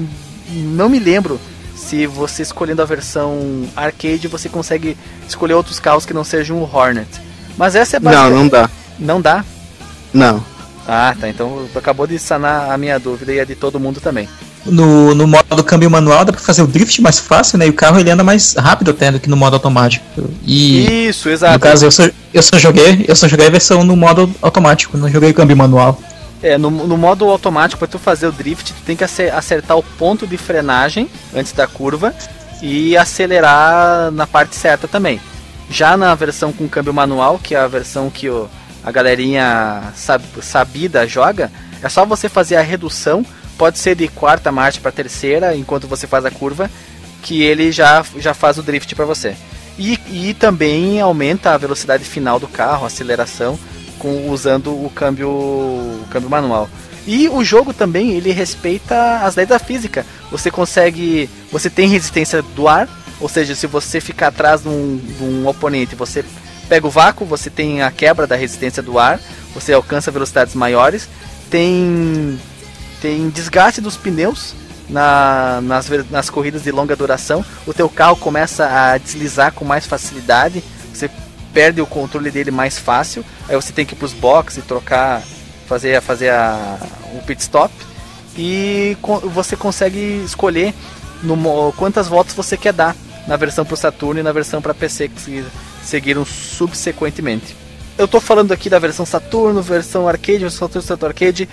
não 0.51 0.89
me 0.89 0.99
lembro 0.99 1.41
se 1.75 2.07
você 2.07 2.43
escolhendo 2.43 2.83
a 2.83 2.85
versão 2.85 3.65
arcade, 3.75 4.29
você 4.29 4.49
consegue 4.49 4.97
escolher 5.27 5.55
outros 5.55 5.81
carros 5.81 6.05
que 6.05 6.13
não 6.13 6.23
sejam 6.23 6.59
o 6.59 6.71
Hornet. 6.71 7.09
Mas 7.57 7.75
essa 7.75 7.97
é 7.97 8.01
Não, 8.01 8.31
não 8.31 8.49
dá. 8.49 8.71
Não 8.99 9.21
dá? 9.21 9.45
Não. 10.13 10.45
Ah, 10.87 11.15
tá. 11.19 11.29
Então 11.29 11.67
acabou 11.75 12.07
de 12.07 12.19
sanar 12.19 12.71
a 12.71 12.79
minha 12.79 12.99
dúvida 12.99 13.33
e 13.33 13.41
a 13.41 13.45
de 13.45 13.55
todo 13.55 13.81
mundo 13.81 14.01
também. 14.01 14.29
No, 14.67 15.15
no 15.15 15.27
modo 15.27 15.65
câmbio 15.65 15.91
manual 15.91 16.25
dá 16.25 16.33
pra 16.33 16.41
fazer 16.41 16.63
o 16.63 16.67
drift 16.67 17.01
mais 17.01 17.19
fácil, 17.19 17.59
né? 17.59 17.67
E 17.67 17.71
o 17.71 17.73
carro 17.73 17.99
ele 17.99 18.11
anda 18.11 18.23
mais 18.23 18.55
rápido 18.55 18.91
até 18.91 19.11
do 19.11 19.19
que 19.19 19.31
no 19.31 19.37
modo 19.37 19.55
automático. 19.55 20.05
E 20.45 21.09
Isso, 21.09 21.31
exato. 21.31 21.55
no 21.55 21.61
caso 21.61 21.87
eu 21.87 21.91
só, 21.91 22.09
eu 22.35 22.43
só 22.43 22.59
joguei, 22.59 23.05
eu 23.09 23.17
só 23.17 23.27
joguei 23.27 23.47
a 23.47 23.51
versão 23.51 23.83
no 23.83 23.97
modo 23.97 24.33
automático, 24.43 24.99
não 24.99 25.09
joguei 25.09 25.31
o 25.31 25.35
câmbio 25.35 25.57
manual. 25.57 25.99
É, 26.43 26.57
no, 26.57 26.71
no 26.71 26.97
modo 26.97 27.29
automático, 27.29 27.79
para 27.79 27.89
tu 27.89 27.99
fazer 27.99 28.27
o 28.27 28.33
drift, 28.33 28.73
tu 28.73 28.83
tem 28.87 28.97
que 28.97 29.05
ace- 29.05 29.29
acertar 29.31 29.77
o 29.77 29.83
ponto 29.83 30.27
de 30.27 30.39
frenagem 30.39 31.11
antes 31.35 31.53
da 31.53 31.67
curva 31.67 32.15
e 32.63 32.97
acelerar 32.97 34.11
na 34.11 34.27
parte 34.27 34.57
certa 34.57 34.89
também. 34.89 35.21
Já 35.69 35.97
na 35.97 36.15
versão 36.15 36.53
com 36.53 36.67
câmbio 36.69 36.95
manual, 36.95 37.39
que 37.39 37.55
é 37.55 37.59
a 37.59 37.67
versão 37.67 38.09
que 38.11 38.29
o, 38.29 38.49
a 38.83 38.91
galerinha 38.91 39.93
sab, 39.95 40.23
sabida 40.41 41.07
joga, 41.07 41.51
é 41.83 41.89
só 41.89 42.05
você 42.07 42.29
fazer 42.29 42.57
a 42.57 42.63
redução, 42.63 43.25
pode 43.59 43.79
ser 43.79 43.95
de 43.95 44.09
quarta 44.09 44.51
marcha 44.51 44.81
para 44.81 44.91
terceira, 44.91 45.55
enquanto 45.55 45.87
você 45.87 46.07
faz 46.07 46.25
a 46.25 46.31
curva, 46.31 46.71
que 47.23 47.43
ele 47.43 47.71
já, 47.71 48.05
já 48.17 48.33
faz 48.33 48.57
o 48.57 48.63
drift 48.63 48.95
para 48.95 49.05
você. 49.05 49.37
E, 49.79 49.99
e 50.11 50.35
também 50.35 51.01
aumenta 51.01 51.53
a 51.53 51.59
velocidade 51.59 52.05
final 52.05 52.41
do 52.41 52.49
carro, 52.49 52.85
a 52.85 52.87
aceleração, 52.87 53.59
com, 54.01 54.31
usando 54.31 54.73
o 54.73 54.91
câmbio, 54.93 55.29
o 55.29 56.07
câmbio 56.11 56.29
manual. 56.29 56.69
E 57.07 57.29
o 57.29 57.45
jogo 57.45 57.73
também 57.73 58.13
ele 58.13 58.33
respeita 58.33 59.21
as 59.21 59.37
leis 59.37 59.49
da 59.49 59.59
física. 59.59 60.05
Você 60.31 60.51
consegue, 60.51 61.31
você 61.53 61.71
tem 61.71 61.89
resistência 61.89 62.43
do 62.43 62.67
ar, 62.67 62.89
ou 63.21 63.29
seja, 63.29 63.55
se 63.55 63.67
você 63.67 64.01
ficar 64.01 64.29
atrás 64.29 64.63
de 64.63 64.69
um, 64.69 64.97
de 64.97 65.23
um 65.23 65.47
oponente, 65.47 65.95
você 65.95 66.25
pega 66.69 66.87
o 66.87 66.91
vácuo, 66.91 67.27
você 67.27 67.51
tem 67.51 67.83
a 67.83 67.91
quebra 67.91 68.27
da 68.27 68.37
resistência 68.37 68.83
do 68.83 68.99
ar, 68.99 69.21
você 69.55 69.73
alcança 69.73 70.11
velocidades 70.11 70.55
maiores, 70.55 71.09
tem 71.51 72.39
tem 73.01 73.31
desgaste 73.31 73.81
dos 73.81 73.97
pneus 73.97 74.55
na, 74.89 75.61
nas, 75.63 75.89
nas 76.11 76.29
corridas 76.29 76.63
de 76.63 76.71
longa 76.71 76.95
duração, 76.95 77.45
o 77.67 77.73
teu 77.73 77.89
carro 77.89 78.17
começa 78.17 78.67
a 78.67 78.99
deslizar 78.99 79.53
com 79.53 79.65
mais 79.65 79.87
facilidade, 79.87 80.63
você 80.93 81.11
perde 81.53 81.81
o 81.81 81.87
controle 81.87 82.31
dele 82.31 82.51
mais 82.51 82.79
fácil, 82.79 83.25
aí 83.49 83.57
você 83.57 83.73
tem 83.73 83.85
que 83.87 83.95
ir 83.95 83.99
pros 83.99 84.13
boxes 84.13 84.59
e 84.59 84.67
trocar, 84.67 85.23
fazer, 85.67 86.01
fazer 86.01 86.31
a, 86.31 86.79
o 87.15 87.23
pit 87.23 87.41
stop, 87.43 87.73
e 88.37 88.97
co- 89.03 89.21
você 89.21 89.57
consegue 89.57 90.23
escolher 90.25 90.73
no, 91.23 91.73
quantas 91.77 92.09
voltas 92.09 92.35
você 92.35 92.57
quer 92.57 92.73
dar 92.73 92.97
na 93.27 93.37
versão 93.37 93.65
pro 93.65 93.77
Saturno 93.77 94.21
e 94.21 94.23
na 94.23 94.33
versão 94.33 94.63
para 94.63 94.73
PC 94.73 95.09
que 95.09 95.21
se- 95.21 95.45
seguiram 95.85 96.25
subsequentemente. 96.25 97.57
Eu 97.99 98.09
tô 98.09 98.21
falando 98.21 98.53
aqui 98.53 98.71
da 98.71 98.79
versão 98.79 99.05
Saturno, 99.05 99.61
versão 99.61 100.09
arcade, 100.09 100.39
versão 100.39 100.69
Saturno, 100.69 100.87
Saturno 100.87 101.09
arcade, 101.09 101.49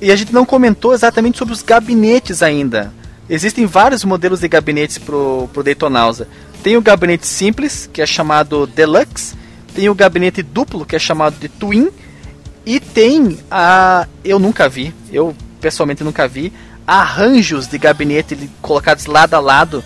e 0.00 0.10
a 0.10 0.16
gente 0.16 0.32
não 0.32 0.44
comentou 0.44 0.92
exatamente 0.92 1.38
sobre 1.38 1.54
os 1.54 1.62
gabinetes 1.62 2.42
ainda. 2.42 2.92
Existem 3.28 3.66
vários 3.66 4.04
modelos 4.04 4.40
de 4.40 4.48
gabinetes 4.48 4.98
pro, 4.98 5.48
pro 5.52 5.62
Daytonausa. 5.62 6.28
Tem 6.66 6.76
o 6.76 6.82
gabinete 6.82 7.28
simples, 7.28 7.88
que 7.92 8.02
é 8.02 8.06
chamado 8.06 8.66
Deluxe. 8.66 9.36
Tem 9.72 9.88
o 9.88 9.94
gabinete 9.94 10.42
duplo, 10.42 10.84
que 10.84 10.96
é 10.96 10.98
chamado 10.98 11.38
de 11.38 11.48
Twin. 11.48 11.90
E 12.66 12.80
tem 12.80 13.38
a. 13.48 14.08
Eu 14.24 14.40
nunca 14.40 14.68
vi, 14.68 14.92
eu 15.12 15.32
pessoalmente 15.60 16.02
nunca 16.02 16.26
vi, 16.26 16.52
arranjos 16.84 17.68
de 17.68 17.78
gabinete 17.78 18.50
colocados 18.60 19.06
lado 19.06 19.34
a 19.34 19.38
lado, 19.38 19.84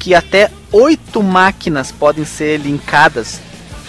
que 0.00 0.16
até 0.16 0.50
oito 0.72 1.22
máquinas 1.22 1.92
podem 1.92 2.24
ser 2.24 2.58
linkadas, 2.58 3.40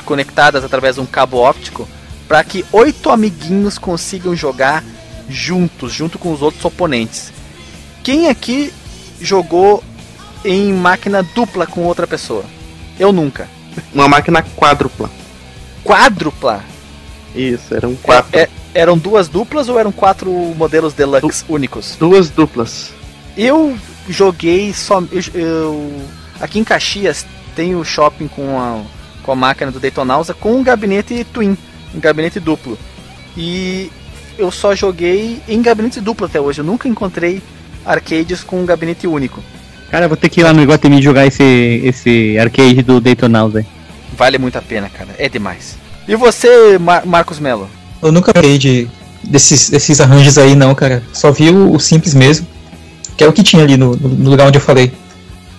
conectadas 0.05 0.63
através 0.63 0.93
de 0.93 1.01
um 1.01 1.07
cabo 1.07 1.37
óptico, 1.37 1.89
para 2.27 2.43
que 2.43 2.63
oito 2.71 3.09
amiguinhos 3.09 3.79
consigam 3.79 4.35
jogar 4.35 4.83
juntos, 5.27 5.91
junto 5.91 6.19
com 6.19 6.31
os 6.31 6.43
outros 6.43 6.63
oponentes. 6.63 7.33
Quem 8.03 8.29
aqui 8.29 8.71
jogou 9.19 9.83
em 10.43 10.73
máquina 10.73 11.23
dupla 11.23 11.65
com 11.65 11.81
outra 11.83 12.07
pessoa? 12.07 12.43
Eu 12.99 13.11
nunca. 13.11 13.47
Uma 13.93 14.07
máquina 14.07 14.41
quádrupla. 14.41 15.09
Quádrupla? 15.83 16.63
Isso, 17.35 17.73
eram 17.75 17.95
quatro. 17.95 18.37
É- 18.37 18.43
é- 18.43 18.49
eram 18.73 18.97
duas 18.97 19.27
duplas 19.27 19.69
ou 19.69 19.79
eram 19.79 19.91
quatro 19.91 20.31
modelos 20.55 20.93
deluxe 20.93 21.43
únicos? 21.47 21.95
Duas 21.99 22.29
duplas. 22.29 22.91
Eu 23.37 23.77
joguei 24.09 24.73
só. 24.73 25.01
Eu, 25.11 25.21
eu- 25.33 26.01
aqui 26.39 26.59
em 26.59 26.63
Caxias 26.63 27.25
tem 27.55 27.75
o 27.75 27.83
shopping 27.83 28.27
com 28.27 28.59
a, 28.59 28.81
com 29.23 29.31
a 29.31 29.35
máquina 29.35 29.71
do 29.71 29.79
Daytonausa 29.79 30.33
com 30.33 30.55
um 30.55 30.63
gabinete 30.63 31.25
twin, 31.33 31.57
um 31.93 31.99
gabinete 31.99 32.39
duplo. 32.39 32.77
E 33.35 33.91
eu 34.37 34.51
só 34.51 34.73
joguei 34.75 35.41
em 35.47 35.61
gabinete 35.61 35.99
duplo 36.01 36.25
até 36.25 36.39
hoje. 36.41 36.61
Eu 36.61 36.65
nunca 36.65 36.87
encontrei 36.87 37.41
arcades 37.85 38.43
com 38.43 38.59
um 38.61 38.65
gabinete 38.65 39.07
único. 39.07 39.43
Cara, 39.91 40.05
eu 40.05 40.09
vou 40.09 40.17
ter 40.17 40.29
que 40.29 40.41
ir 40.41 40.43
lá 40.43 40.53
no 40.53 40.61
Iguatemi 40.61 41.01
jogar 41.01 41.25
esse, 41.25 41.81
esse 41.83 42.37
arcade 42.37 42.81
do 42.81 42.99
Daytonausa. 42.99 43.65
Vale 44.17 44.37
muito 44.37 44.57
a 44.57 44.61
pena, 44.61 44.89
cara. 44.89 45.09
É 45.17 45.29
demais. 45.29 45.77
E 46.07 46.15
você, 46.15 46.77
Mar- 46.77 47.05
Marcos 47.05 47.39
Melo? 47.39 47.69
Eu 48.01 48.11
nunca 48.11 48.33
peguei 48.33 48.57
de, 48.57 48.87
desses, 49.23 49.69
desses 49.69 49.99
arranjos 50.01 50.37
aí, 50.37 50.55
não, 50.55 50.73
cara. 50.75 51.03
Só 51.13 51.31
vi 51.31 51.49
o, 51.49 51.73
o 51.73 51.79
simples 51.79 52.13
mesmo. 52.13 52.45
Que 53.15 53.23
é 53.23 53.27
o 53.27 53.33
que 53.33 53.43
tinha 53.43 53.63
ali 53.63 53.77
no, 53.77 53.95
no- 53.95 54.29
lugar 54.29 54.47
onde 54.47 54.57
eu 54.57 54.61
falei. 54.61 54.91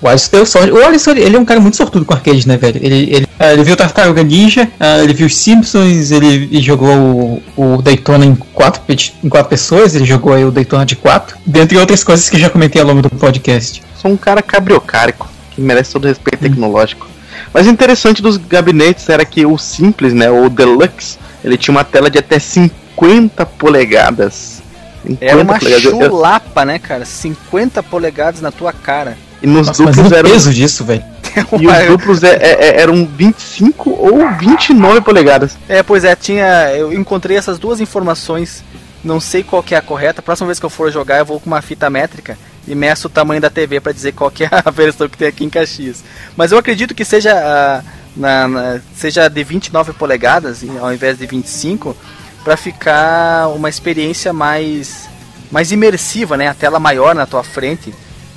O 0.01 0.07
Alisson 0.07 0.29
deu 0.31 0.47
sorte. 0.47 0.71
O 0.71 0.85
Alisson, 0.85 1.11
ele 1.13 1.37
é 1.37 1.41
um 1.41 1.45
cara 1.45 1.59
muito 1.59 1.77
sortudo 1.77 2.05
com 2.05 2.15
arcade, 2.15 2.47
né, 2.47 2.57
velho? 2.57 2.79
Ele, 2.83 3.11
ele, 3.13 3.27
ah, 3.39 3.53
ele 3.53 3.65
viu 3.65 3.75
o 3.75 3.77
Tartaruga 3.77 4.23
Ninja, 4.23 4.69
ah, 4.79 5.03
ele 5.03 5.13
viu 5.13 5.27
os 5.27 5.37
Simpsons, 5.37 6.13
ele, 6.13 6.49
ele 6.53 6.63
jogou 6.63 7.43
o, 7.57 7.77
o 7.77 7.83
Daytona 7.83 8.25
em 8.25 8.35
quatro, 8.37 8.81
em 9.25 9.29
quatro 9.29 9.49
pessoas, 9.51 9.97
ele 9.97 10.05
jogou 10.05 10.33
aí 10.33 10.45
o 10.45 10.53
Daytona 10.53 10.87
de 10.87 10.95
quatro. 10.95 11.37
Dentre 11.45 11.77
outras 11.79 12.05
coisas 12.05 12.29
que 12.31 12.39
já 12.39 12.49
comentei 12.49 12.81
ao 12.81 12.87
longo 12.87 13.03
do 13.03 13.11
podcast. 13.11 13.83
Sou 14.01 14.13
um 14.13 14.17
cara 14.17 14.41
cabriocárico, 14.41 15.29
que 15.51 15.61
merece 15.61 15.93
todo 15.93 16.05
o 16.05 16.09
respeito 16.09 16.41
tecnológico. 16.41 17.09
Mas 17.53 17.67
o 17.67 17.71
interessante 17.71 18.23
dos 18.23 18.37
gabinetes 18.37 19.09
era 19.09 19.25
que 19.25 19.45
o 19.45 19.59
simples, 19.59 20.13
né, 20.13 20.31
ou 20.31 20.45
o 20.47 20.51
deluxe, 20.51 21.19
ele 21.43 21.57
tinha 21.57 21.73
uma 21.73 21.83
tela 21.83 22.09
de 22.09 22.17
até 22.19 22.39
50 22.39 23.45
polegadas. 23.45 24.63
50 25.05 25.25
Era 25.25 25.43
uma 25.43 25.59
polegadas. 25.59 25.83
Chulapa, 25.83 26.65
né, 26.65 26.79
cara? 26.79 27.05
50 27.05 27.83
polegadas 27.83 28.41
na 28.41 28.53
tua 28.53 28.73
cara. 28.73 29.19
E 29.43 29.47
nos 29.49 29.67
Nossa, 29.67 29.85
duplos 29.85 30.11
o 30.11 30.15
eram, 30.15 30.31
peso 30.31 30.55
disso, 30.55 30.85
velho. 30.85 31.03
e 31.61 31.67
os 31.67 31.87
duplos 31.89 32.23
é- 32.23 32.37
é- 32.37 32.67
é- 32.69 32.81
eram 32.81 33.05
25 33.05 33.91
ou 33.91 34.31
29 34.39 35.01
polegadas. 35.01 35.57
É, 35.69 35.83
pois 35.83 36.05
é, 36.05 36.15
tinha. 36.15 36.71
Eu 36.77 36.93
encontrei 36.93 37.37
essas 37.37 37.59
duas 37.59 37.81
informações. 37.81 38.63
Não 39.03 39.21
sei 39.21 39.43
qual 39.45 39.63
que 39.63 39.75
é 39.75 39.79
a 39.79 39.83
correta. 39.83 40.21
A 40.21 40.23
próxima 40.23 40.47
vez 40.47 40.59
que 40.59 40.67
eu 40.67 40.71
for 40.71 40.91
jogar, 40.91 41.19
eu 41.19 41.25
vou 41.25 41.39
com 41.41 41.47
uma 41.47 41.63
fita 41.63 41.89
métrica 41.89 42.37
e 42.69 42.75
meço 42.75 43.07
o 43.09 43.11
tamanho 43.11 43.41
da 43.41 43.51
TV 43.51 43.81
pra 43.81 43.93
dizer 43.93 44.13
qual 44.13 44.31
que 44.31 44.45
é 44.45 44.51
a 44.51 44.71
versão 44.71 45.09
que 45.09 45.17
tem 45.19 45.29
aqui 45.29 45.45
em 45.45 45.51
Caxias. 45.51 46.03
Mas 46.37 46.53
eu 46.53 46.59
acredito 46.59 46.95
que 46.95 47.05
seja 47.05 47.33
ah, 47.35 47.83
na, 48.17 48.47
na- 48.49 48.81
seja 48.95 49.29
de 49.29 49.43
29 49.43 49.93
polegadas 49.95 50.63
ao 50.81 50.93
invés 50.93 51.19
de 51.19 51.27
25 51.27 51.97
pra 52.45 52.57
ficar 52.57 53.49
uma 53.49 53.69
experiência 53.69 54.33
mais 54.33 55.09
mais 55.51 55.73
imersiva, 55.73 56.37
né? 56.37 56.47
A 56.49 56.55
tela 56.55 56.79
maior 56.79 57.15
na 57.15 57.25
tua 57.27 57.43
frente 57.43 57.93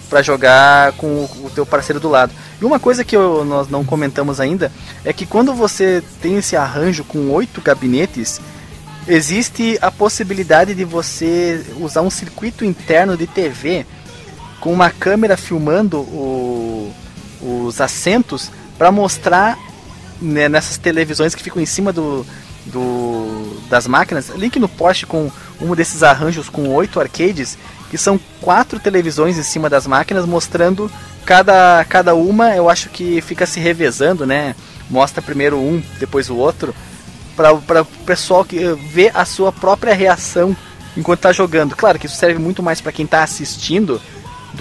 pra 0.10 0.22
jogar 0.22 0.94
com 0.94 1.08
o, 1.08 1.46
o 1.46 1.52
teu 1.54 1.66
parceiro 1.66 2.00
do 2.00 2.08
lado. 2.10 2.32
E 2.62 2.66
uma 2.66 2.80
coisa 2.80 3.04
que 3.04 3.16
eu- 3.16 3.44
nós 3.46 3.70
não 3.70 3.84
comentamos 3.84 4.40
ainda 4.40 4.72
é 5.04 5.12
que 5.12 5.26
quando 5.26 5.54
você 5.54 6.02
tem 6.22 6.38
esse 6.38 6.56
arranjo 6.56 7.04
com 7.04 7.30
oito 7.32 7.62
gabinetes, 7.62 8.40
existe 9.08 9.78
a 9.82 9.90
possibilidade 9.92 10.74
de 10.76 10.86
você 10.86 11.64
usar 11.80 12.02
um 12.02 12.10
circuito 12.10 12.64
interno 12.64 13.18
de 13.18 13.26
TV 13.28 13.86
com 14.62 14.72
uma 14.72 14.90
câmera 14.90 15.36
filmando 15.36 16.00
o- 16.00 16.94
os 17.42 17.82
assentos 17.82 18.50
para 18.78 18.92
mostrar 18.92 19.58
né, 20.22 20.48
nessas 20.48 20.78
televisões 20.78 21.34
que 21.34 21.42
ficam 21.44 21.62
em 21.62 21.66
cima 21.66 21.92
do, 21.92 22.24
do- 22.68 23.60
das 23.70 23.88
máquinas. 23.88 24.30
Link 24.30 24.60
no 24.60 24.70
post 24.70 25.06
com 25.08 25.32
um 25.60 25.76
desses 25.76 26.04
arranjos 26.04 26.48
com 26.48 26.70
oito 26.70 27.00
arcades, 27.00 27.58
que 27.90 27.98
são 27.98 28.20
quatro 28.40 28.80
televisões 28.80 29.38
em 29.38 29.44
cima 29.44 29.70
das 29.70 29.88
máquinas 29.88 30.26
mostrando 30.26 30.90
cada, 31.26 31.84
cada 31.90 32.14
uma. 32.16 32.56
Eu 32.56 32.70
acho 32.70 32.90
que 32.90 33.20
fica 33.22 33.46
se 33.46 33.60
revezando, 33.60 34.26
né? 34.26 34.56
Mostra 34.90 35.22
primeiro 35.22 35.58
um, 35.58 35.82
depois 36.00 36.30
o 36.30 36.36
outro 36.36 36.74
para 37.36 37.82
o 37.82 37.86
pessoal 38.06 38.46
que 38.46 38.60
eh, 38.64 38.76
ver 38.76 39.12
a 39.16 39.26
sua 39.26 39.52
própria 39.52 39.94
reação 39.96 40.56
enquanto 40.96 41.22
tá 41.22 41.32
jogando. 41.32 41.76
Claro 41.76 41.98
que 41.98 42.06
isso 42.06 42.16
serve 42.18 42.38
muito 42.40 42.62
mais 42.62 42.80
para 42.82 42.92
quem 42.92 43.08
tá 43.08 43.24
assistindo 43.24 44.00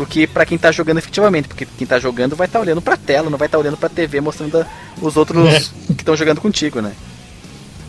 do 0.00 0.06
que 0.06 0.26
para 0.26 0.46
quem 0.46 0.56
tá 0.56 0.72
jogando 0.72 0.98
efetivamente, 0.98 1.46
porque 1.48 1.66
quem 1.78 1.86
tá 1.86 1.98
jogando 1.98 2.34
vai 2.34 2.46
estar 2.46 2.58
olhando 2.58 2.80
para 2.80 2.96
tela, 2.96 3.28
não 3.28 3.36
vai 3.38 3.46
estar 3.46 3.58
olhando 3.58 3.76
para 3.76 3.88
TV 3.88 4.20
mostrando 4.20 4.58
a- 4.58 4.66
os 5.00 5.16
outros 5.16 5.70
que 5.88 5.92
estão 6.02 6.16
jogando 6.16 6.40
contigo, 6.40 6.80
né? 6.80 6.92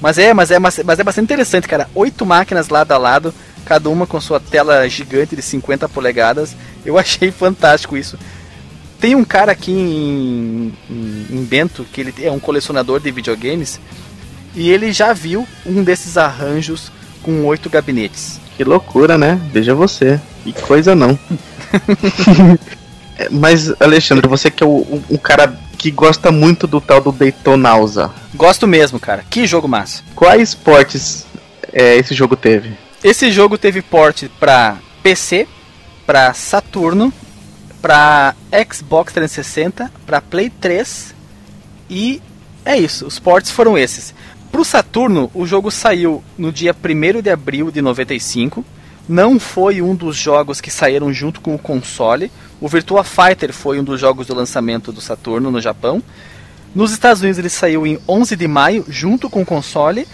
Mas 0.01 0.18
é, 0.18 0.34
mas 0.34 0.51
é, 0.51 0.59
mas, 0.59 0.80
mas 0.84 0.99
é 0.99 1.03
bastante 1.03 1.26
interessante, 1.26 1.68
cara. 1.68 1.89
Oito 1.95 2.26
máquinas 2.26 2.70
lado 2.70 2.91
a 2.91 2.97
lado, 2.97 3.34
cada 3.66 3.89
uma 3.89 4.05
com 4.07 4.20
sua 4.20 4.39
tela 4.39 4.88
gigante 4.89 5.36
de 5.36 5.41
50 5.41 5.88
polegadas. 5.88 6.55
Eu 6.86 6.97
achei 6.99 7.32
fantástico 7.32 7.95
isso. 7.95 8.18
tem 8.99 9.16
um 9.16 9.24
cara 9.24 9.51
aqui 9.51 9.72
em, 9.72 10.74
em, 10.89 11.28
em 11.30 11.43
Bento 11.45 11.86
que 11.93 12.01
ele 12.01 12.14
é 12.22 12.32
um 12.32 12.39
colecionador 12.39 12.99
de 12.99 13.09
videogames 13.12 13.80
e 14.55 14.70
ele 14.70 14.91
já 14.91 15.14
viu 15.14 15.47
um 15.66 15.84
desses 15.84 16.18
arranjos 16.18 16.91
com 17.24 17.45
oito 17.45 17.70
gabinetes. 17.70 18.39
Que 18.62 18.66
loucura, 18.66 19.18
né? 19.18 19.41
Veja 19.51 19.74
você. 19.74 20.22
Que 20.43 20.53
coisa 20.53 20.93
não. 20.93 21.18
É, 23.18 23.28
Mas, 23.30 23.70
Alexandre, 23.80 24.26
você 24.26 24.49
que 24.49 24.64
é 24.64 24.66
o, 24.66 24.70
um, 24.70 25.16
um 25.16 25.18
cara 25.18 25.59
que 25.78 25.91
gosta 25.91 26.32
muito 26.32 26.66
do 26.66 26.80
tal 26.80 27.01
do 27.01 27.12
Daytonausa. 27.12 28.09
Gosto 28.34 28.66
mesmo, 28.66 29.01
cara. 29.01 29.26
Que 29.30 29.45
jogo 29.45 29.68
massa. 29.68 30.01
Quais 30.16 30.49
esportes 30.49 31.28
é, 31.74 31.97
esse 31.97 32.14
jogo 32.14 32.38
teve? 32.38 32.78
Esse 33.03 33.30
jogo 33.30 33.57
teve 33.57 33.82
porte 33.82 34.32
para 34.39 34.78
PC, 35.03 35.45
para 36.05 36.34
Saturno, 36.34 37.14
para 37.82 38.34
Xbox 38.72 39.12
360, 39.12 39.91
para 40.05 40.22
Play 40.22 40.49
3 40.49 41.14
e 41.89 42.22
é 42.64 42.78
isso. 42.78 43.05
Os 43.05 43.20
ports 43.20 43.51
foram 43.51 43.78
esses. 43.78 44.16
Pro 44.52 44.66
Saturno, 44.66 45.32
o 45.34 45.47
jogo 45.47 45.72
saiu 45.72 46.22
no 46.38 46.52
dia 46.52 46.76
1 46.76 47.22
de 47.22 47.30
abril 47.30 47.72
de 47.72 47.82
95. 47.82 48.66
Não 49.08 49.39
foi 49.39 49.82
um 49.82 49.95
dos 49.95 50.18
jogos 50.18 50.60
que 50.60 50.70
saíram 50.70 51.14
junto 51.14 51.39
com 51.39 51.56
o 51.56 51.60
console. 51.60 52.30
O 52.60 52.68
Virtua 52.68 53.04
Fighter 53.04 53.54
foi 53.54 53.80
um 53.80 53.84
dos 53.84 53.99
jogos 53.99 54.28
do 54.28 54.36
lançamento 54.36 54.91
do 54.91 54.99
Saturno 54.99 55.49
no 55.49 55.62
Japão. 55.62 56.04
Nos 56.76 56.91
Estados 56.91 57.22
Unidos 57.22 57.39
ele 57.39 57.49
saiu 57.49 57.88
em 57.88 57.97
11 58.08 58.36
de 58.36 58.47
maio 58.47 58.86
junto 58.89 59.30
com 59.30 59.41
o 59.41 59.45
console 59.45 60.06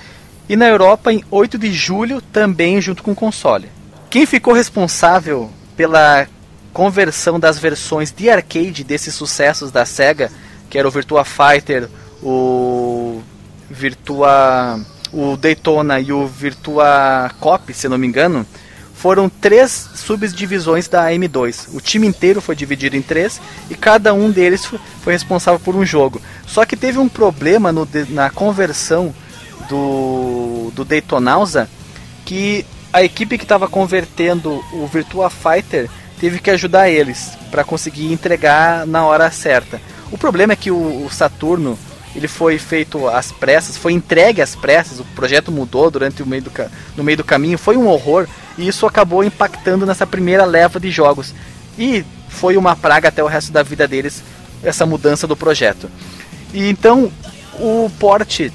e 0.48 0.56
na 0.56 0.68
Europa 0.68 1.12
em 1.12 1.24
8 1.32 1.58
de 1.58 1.74
julho 1.74 2.22
também 2.22 2.80
junto 2.80 3.02
com 3.02 3.12
o 3.12 3.16
console. 3.16 3.70
Quem 4.10 4.26
ficou 4.26 4.54
responsável 4.54 5.50
pela 5.76 6.28
conversão 6.72 7.40
das 7.40 7.58
versões 7.58 8.12
de 8.12 8.30
arcade 8.30 8.84
desses 8.84 9.16
sucessos 9.16 9.72
da 9.72 9.84
Sega, 9.84 10.32
que 10.70 10.78
era 10.78 10.88
o 10.88 10.92
Virtua 10.92 11.26
Fighter, 11.26 11.90
o 12.22 13.22
Virtua, 13.70 14.80
o 15.12 15.36
Daytona 15.38 16.00
e 16.00 16.12
o 16.12 16.28
Virtua 16.28 17.32
Cop, 17.40 17.74
se 17.74 17.88
não 17.88 17.98
me 17.98 18.08
engano, 18.08 18.46
foram 18.94 19.30
três 19.30 19.90
subdivisões 19.96 20.88
da 20.88 21.12
M2. 21.12 21.68
O 21.74 21.80
time 21.80 22.08
inteiro 22.08 22.42
foi 22.42 22.56
dividido 22.56 22.96
em 22.96 23.02
três 23.02 23.40
e 23.70 23.76
cada 23.76 24.14
um 24.14 24.32
deles 24.32 24.66
foi 24.66 25.14
responsável 25.14 25.60
por 25.60 25.76
um 25.76 25.86
jogo. 25.86 26.20
Só 26.48 26.66
que 26.66 26.76
teve 26.76 26.98
um 26.98 27.08
problema 27.08 27.72
no, 27.72 27.88
na 28.10 28.30
conversão 28.32 29.14
do, 29.70 30.72
do 30.74 30.84
Daytonausa 30.84 31.70
que 32.26 32.66
a 32.92 33.04
equipe 33.04 33.38
que 33.38 33.44
estava 33.44 33.68
convertendo 33.68 34.64
o 34.74 34.88
Virtua 34.88 35.30
Fighter 35.30 35.88
teve 36.20 36.40
que 36.40 36.50
ajudar 36.50 36.90
eles 36.90 37.38
para 37.52 37.64
conseguir 37.64 38.12
entregar 38.12 38.88
na 38.88 39.06
hora 39.06 39.30
certa. 39.30 39.80
O 40.12 40.18
problema 40.18 40.54
é 40.54 40.56
que 40.56 40.72
o, 40.72 41.06
o 41.06 41.10
Saturno 41.12 41.78
ele 42.18 42.28
foi 42.28 42.58
feito 42.58 43.08
às 43.08 43.32
pressas, 43.32 43.78
foi 43.78 43.94
entregue 43.94 44.42
às 44.42 44.56
pressas, 44.56 45.00
o 45.00 45.06
projeto 45.06 45.52
mudou 45.52 45.92
durante 45.92 46.24
o 46.24 46.26
meio 46.26 46.42
do, 46.42 46.52
no 46.96 47.04
meio 47.04 47.18
do 47.18 47.24
caminho, 47.24 47.60
foi 47.60 47.78
um 47.78 47.88
horror 47.88 48.28
e 48.58 48.68
isso 48.68 48.88
acabou 48.88 49.24
impactando 49.24 49.86
nessa 49.86 50.08
primeira 50.08 50.44
leva 50.44 50.80
de 50.80 50.90
jogos. 50.90 51.32
E 51.78 52.04
foi 52.28 52.58
uma 52.58 52.76
praga 52.76 53.10
até 53.10 53.24
o 53.24 53.28
resto 53.28 53.52
da 53.52 53.62
vida 53.62 53.88
deles 53.88 54.24
essa 54.64 54.84
mudança 54.84 55.28
do 55.28 55.36
projeto. 55.36 55.92
E 56.52 56.68
então 56.68 57.12
o 57.60 57.88
porte 58.00 58.52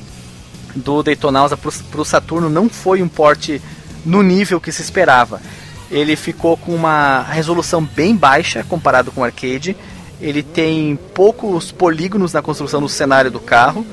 do 0.75 1.01
Daytonausa 1.05 1.57
para 1.57 2.01
o 2.01 2.05
Saturno 2.05 2.51
não 2.51 2.69
foi 2.69 3.01
um 3.01 3.09
porte 3.09 3.63
no 4.05 4.25
nível 4.25 4.61
que 4.61 4.73
se 4.73 4.83
esperava. 4.83 5.41
Ele 5.89 6.17
ficou 6.17 6.57
com 6.57 6.75
uma 6.75 7.23
resolução 7.23 7.85
bem 7.85 8.17
baixa 8.17 8.65
comparado 8.69 9.13
com 9.13 9.21
o 9.21 9.25
arcade. 9.25 9.77
Ele 10.23 10.43
tem 10.43 10.97
poucos 11.14 11.73
polígonos 11.73 12.33
na 12.33 12.41
construção 12.41 12.81
do 12.81 12.89
cenário 12.89 13.29
do 13.29 13.41
carro. 13.41 13.85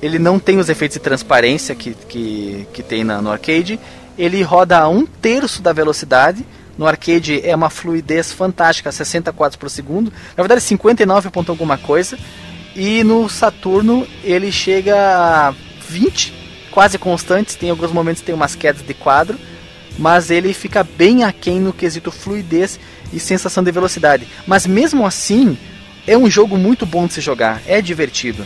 Ele 0.00 0.18
não 0.18 0.38
tem 0.38 0.58
os 0.58 0.70
efeitos 0.70 0.96
de 0.96 1.02
transparência 1.02 1.74
que, 1.74 1.94
que, 2.08 2.66
que 2.72 2.82
tem 2.82 3.04
na, 3.04 3.20
no 3.20 3.30
arcade. 3.30 3.78
Ele 4.16 4.42
roda 4.42 4.78
a 4.78 4.88
um 4.88 5.04
terço 5.04 5.60
da 5.60 5.74
velocidade. 5.74 6.44
No 6.78 6.86
arcade 6.86 7.46
é 7.46 7.54
uma 7.54 7.68
fluidez 7.68 8.32
fantástica, 8.32 8.90
60 8.90 9.32
quadros 9.34 9.56
por 9.56 9.68
segundo. 9.68 10.10
Na 10.34 10.42
verdade, 10.42 10.62
59 10.62 11.28
ponto 11.28 11.52
alguma 11.52 11.76
coisa. 11.76 12.18
E 12.74 13.04
no 13.04 13.28
Saturno 13.28 14.06
ele 14.24 14.50
chega 14.50 14.96
a 14.96 15.54
20, 15.86 16.68
quase 16.70 16.96
constantes. 16.96 17.54
Tem 17.54 17.68
alguns 17.68 17.92
momentos 17.92 18.22
tem 18.22 18.34
umas 18.34 18.54
quedas 18.54 18.80
de 18.82 18.94
quadro 18.94 19.38
mas 19.98 20.30
ele 20.30 20.52
fica 20.52 20.84
bem 20.84 21.24
aquém 21.24 21.60
no 21.60 21.72
quesito 21.72 22.10
fluidez 22.10 22.78
e 23.12 23.18
sensação 23.18 23.62
de 23.62 23.72
velocidade. 23.72 24.26
Mas 24.46 24.66
mesmo 24.66 25.06
assim, 25.06 25.56
é 26.06 26.16
um 26.16 26.30
jogo 26.30 26.56
muito 26.56 26.86
bom 26.86 27.06
de 27.06 27.14
se 27.14 27.20
jogar, 27.20 27.62
é 27.66 27.80
divertido. 27.80 28.44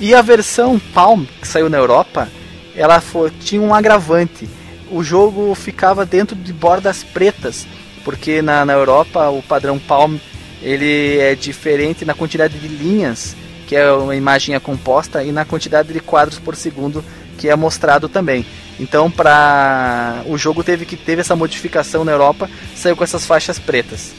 E 0.00 0.14
a 0.14 0.22
versão 0.22 0.78
Palm, 0.78 1.24
que 1.40 1.46
saiu 1.46 1.68
na 1.68 1.76
Europa, 1.76 2.28
ela 2.74 3.00
foi, 3.00 3.30
tinha 3.30 3.60
um 3.60 3.74
agravante. 3.74 4.48
O 4.90 5.02
jogo 5.02 5.54
ficava 5.54 6.06
dentro 6.06 6.34
de 6.34 6.52
bordas 6.52 7.04
pretas, 7.04 7.66
porque 8.04 8.40
na, 8.40 8.64
na 8.64 8.72
Europa 8.72 9.28
o 9.28 9.42
padrão 9.42 9.78
Palm 9.78 10.16
ele 10.62 11.18
é 11.18 11.34
diferente 11.34 12.04
na 12.04 12.14
quantidade 12.14 12.58
de 12.58 12.68
linhas, 12.68 13.36
que 13.66 13.76
é 13.76 13.90
uma 13.92 14.16
imagem 14.16 14.54
é 14.54 14.60
composta, 14.60 15.22
e 15.22 15.32
na 15.32 15.44
quantidade 15.44 15.92
de 15.92 16.00
quadros 16.00 16.38
por 16.38 16.56
segundo, 16.56 17.04
que 17.38 17.48
é 17.48 17.56
mostrado 17.56 18.08
também. 18.08 18.44
Então, 18.80 19.10
para 19.10 20.22
o 20.24 20.38
jogo 20.38 20.64
teve 20.64 20.86
que 20.86 20.96
teve 20.96 21.20
essa 21.20 21.36
modificação 21.36 22.02
na 22.02 22.12
Europa, 22.12 22.48
saiu 22.74 22.96
com 22.96 23.04
essas 23.04 23.26
faixas 23.26 23.58
pretas. 23.58 24.12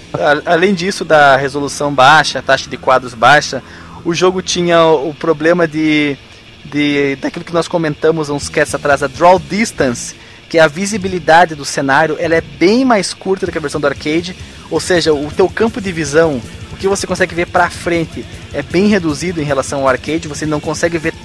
Além 0.46 0.76
disso, 0.76 1.04
da 1.04 1.36
resolução 1.36 1.92
baixa, 1.92 2.44
taxa 2.44 2.70
de 2.70 2.78
quadros 2.78 3.16
baixa, 3.16 3.64
o 4.06 4.14
jogo 4.14 4.40
tinha 4.40 4.86
o 4.86 5.16
problema 5.16 5.68
de, 5.68 6.16
de 6.64 7.16
daquilo 7.16 7.44
que 7.44 7.54
nós 7.54 7.68
comentamos 7.68 8.30
uns 8.30 8.50
casts 8.50 8.76
atrás, 8.76 9.02
a 9.02 9.08
draw 9.08 9.40
distance, 9.40 10.16
que 10.48 10.60
a 10.60 10.68
visibilidade 10.68 11.56
do 11.56 11.66
cenário, 11.66 12.16
ela 12.20 12.36
é 12.36 12.42
bem 12.42 12.86
mais 12.86 13.16
curta 13.16 13.48
do 13.48 13.52
que 13.52 13.58
a 13.58 13.62
versão 13.62 13.82
do 13.82 13.88
arcade, 13.88 14.36
ou 14.70 14.80
seja, 14.80 15.12
o 15.12 15.32
teu 15.32 15.50
campo 15.50 15.82
de 15.82 15.92
visão, 15.92 16.40
o 16.72 16.76
que 16.76 16.88
você 16.88 17.08
consegue 17.08 17.34
ver 17.34 17.48
para 17.48 17.68
frente, 17.70 18.24
é 18.54 18.62
bem 18.62 18.86
reduzido 18.88 19.42
em 19.42 19.46
relação 19.46 19.82
ao 19.82 19.88
arcade, 19.88 20.28
você 20.28 20.46
não 20.46 20.60
consegue 20.60 21.00
ver 21.00 21.16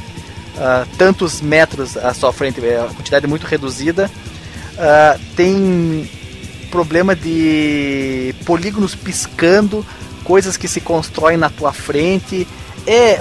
uh, 0.57 0.87
tantos 0.97 1.41
metros 1.41 1.97
à 1.97 2.13
sua 2.13 2.33
frente, 2.33 2.65
é 2.65 2.81
a 2.81 2.95
quantidade 2.95 3.27
muito 3.27 3.45
reduzida. 3.45 4.11
Uh, 4.75 5.21
tem 5.35 6.09
problema 6.71 7.15
de 7.15 8.35
polígonos 8.45 8.95
piscando, 8.95 9.85
coisas 10.25 10.57
que 10.57 10.69
se 10.69 10.81
constroem 10.81 11.37
na 11.37 11.49
tua 11.49 11.73
frente. 11.73 12.47
É, 12.87 13.21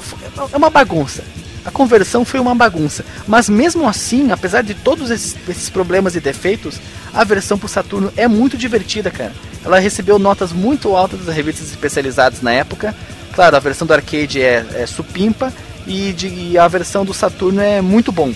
é 0.51 0.57
uma 0.57 0.69
bagunça. 0.69 1.23
A 1.63 1.71
conversão 1.71 2.23
foi 2.23 2.39
uma 2.39 2.53
bagunça. 2.53 3.03
Mas 3.27 3.49
mesmo 3.49 3.87
assim, 3.87 4.31
apesar 4.31 4.61
de 4.61 4.73
todos 4.73 5.09
esses, 5.09 5.35
esses 5.47 5.69
problemas 5.69 6.15
e 6.15 6.19
defeitos, 6.19 6.79
a 7.13 7.23
versão 7.23 7.57
pro 7.57 7.67
Saturno 7.67 8.11
é 8.15 8.27
muito 8.27 8.57
divertida, 8.57 9.09
cara. 9.09 9.33
Ela 9.63 9.79
recebeu 9.79 10.19
notas 10.19 10.51
muito 10.51 10.95
altas 10.95 11.25
das 11.25 11.35
revistas 11.35 11.69
especializadas 11.69 12.41
na 12.41 12.51
época. 12.51 12.93
Claro, 13.33 13.55
a 13.55 13.59
versão 13.59 13.87
do 13.87 13.93
arcade 13.93 14.41
é, 14.41 14.65
é 14.75 14.85
supimpa 14.85 15.51
e, 15.87 16.13
de, 16.13 16.27
e 16.27 16.57
a 16.57 16.67
versão 16.67 17.05
do 17.05 17.13
Saturno 17.13 17.61
é 17.61 17.81
muito 17.81 18.11
bom. 18.11 18.33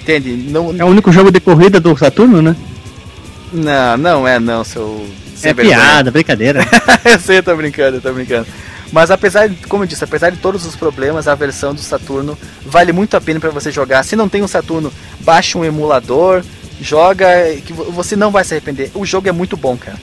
Entende? 0.00 0.32
Não, 0.36 0.74
É 0.78 0.84
o 0.84 0.88
único 0.88 1.10
jogo 1.10 1.30
de 1.30 1.40
corrida 1.40 1.80
do 1.80 1.96
Saturno, 1.96 2.42
né? 2.42 2.54
não, 3.52 3.96
não 3.96 4.28
é 4.28 4.38
não, 4.38 4.64
seu. 4.64 5.06
É 5.42 5.52
vergonha. 5.52 5.76
piada, 5.76 6.10
brincadeira. 6.10 6.60
eu 7.04 7.18
sei, 7.18 7.42
tô 7.42 7.54
brincando, 7.56 8.00
tô 8.00 8.12
brincando. 8.12 8.46
Mas 8.92 9.10
apesar, 9.10 9.48
de, 9.48 9.56
como 9.66 9.82
eu 9.82 9.86
disse, 9.88 10.04
apesar 10.04 10.30
de 10.30 10.36
todos 10.38 10.64
os 10.64 10.76
problemas, 10.76 11.26
a 11.28 11.34
versão 11.34 11.74
do 11.74 11.80
Saturno 11.80 12.38
vale 12.64 12.92
muito 12.92 13.16
a 13.16 13.20
pena 13.20 13.40
para 13.40 13.50
você 13.50 13.70
jogar. 13.70 14.02
Se 14.04 14.14
não 14.16 14.28
tem 14.28 14.42
um 14.42 14.48
Saturno, 14.48 14.92
baixe 15.20 15.58
um 15.58 15.64
emulador, 15.64 16.42
joga, 16.80 17.26
que 17.64 17.72
vo- 17.72 17.90
você 17.90 18.14
não 18.16 18.30
vai 18.30 18.44
se 18.44 18.54
arrepender. 18.54 18.90
O 18.94 19.04
jogo 19.04 19.28
é 19.28 19.32
muito 19.32 19.56
bom, 19.56 19.76
cara. 19.76 19.98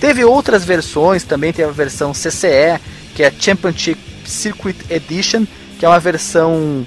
Teve 0.00 0.24
outras 0.24 0.64
versões, 0.64 1.22
também 1.22 1.52
tem 1.52 1.64
a 1.64 1.68
versão 1.70 2.12
CCE, 2.12 2.80
que 3.14 3.22
é 3.22 3.28
a 3.28 3.32
Championship 3.38 3.98
Circuit 4.24 4.76
Edition, 4.90 5.44
que 5.82 5.86
é 5.86 5.88
uma 5.88 5.98
versão, 5.98 6.86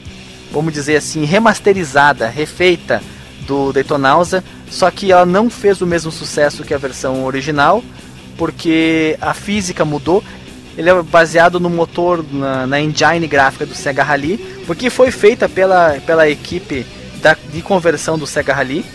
vamos 0.54 0.72
dizer 0.72 0.96
assim, 0.96 1.26
remasterizada, 1.26 2.30
refeita 2.30 3.04
do 3.42 3.74
Daytonausa, 3.74 4.42
só 4.72 4.90
que 4.90 5.12
ela 5.12 5.26
não 5.26 5.50
fez 5.50 5.82
o 5.82 5.86
mesmo 5.86 6.14
sucesso 6.14 6.64
que 6.64 6.74
a 6.74 6.78
versão 6.78 7.26
original, 7.26 7.84
porque 8.38 9.18
a 9.20 9.34
física 9.34 9.84
mudou. 9.84 10.24
Ele 10.78 10.90
é 10.90 11.04
baseado 11.04 11.60
no 11.60 11.70
motor, 11.70 12.24
na, 12.32 12.66
na 12.66 12.80
engine 12.80 13.28
gráfica 13.28 13.66
do 13.66 13.76
Sega 13.76 14.02
Rally, 14.02 14.38
porque 14.66 14.90
foi 14.90 15.12
feita 15.12 15.50
pela, 15.50 15.98
pela 16.06 16.30
equipe 16.30 16.86
da, 17.22 17.36
de 17.52 17.62
conversão 17.62 18.18
do 18.18 18.26
Sega 18.26 18.54
Rally, 18.54 18.86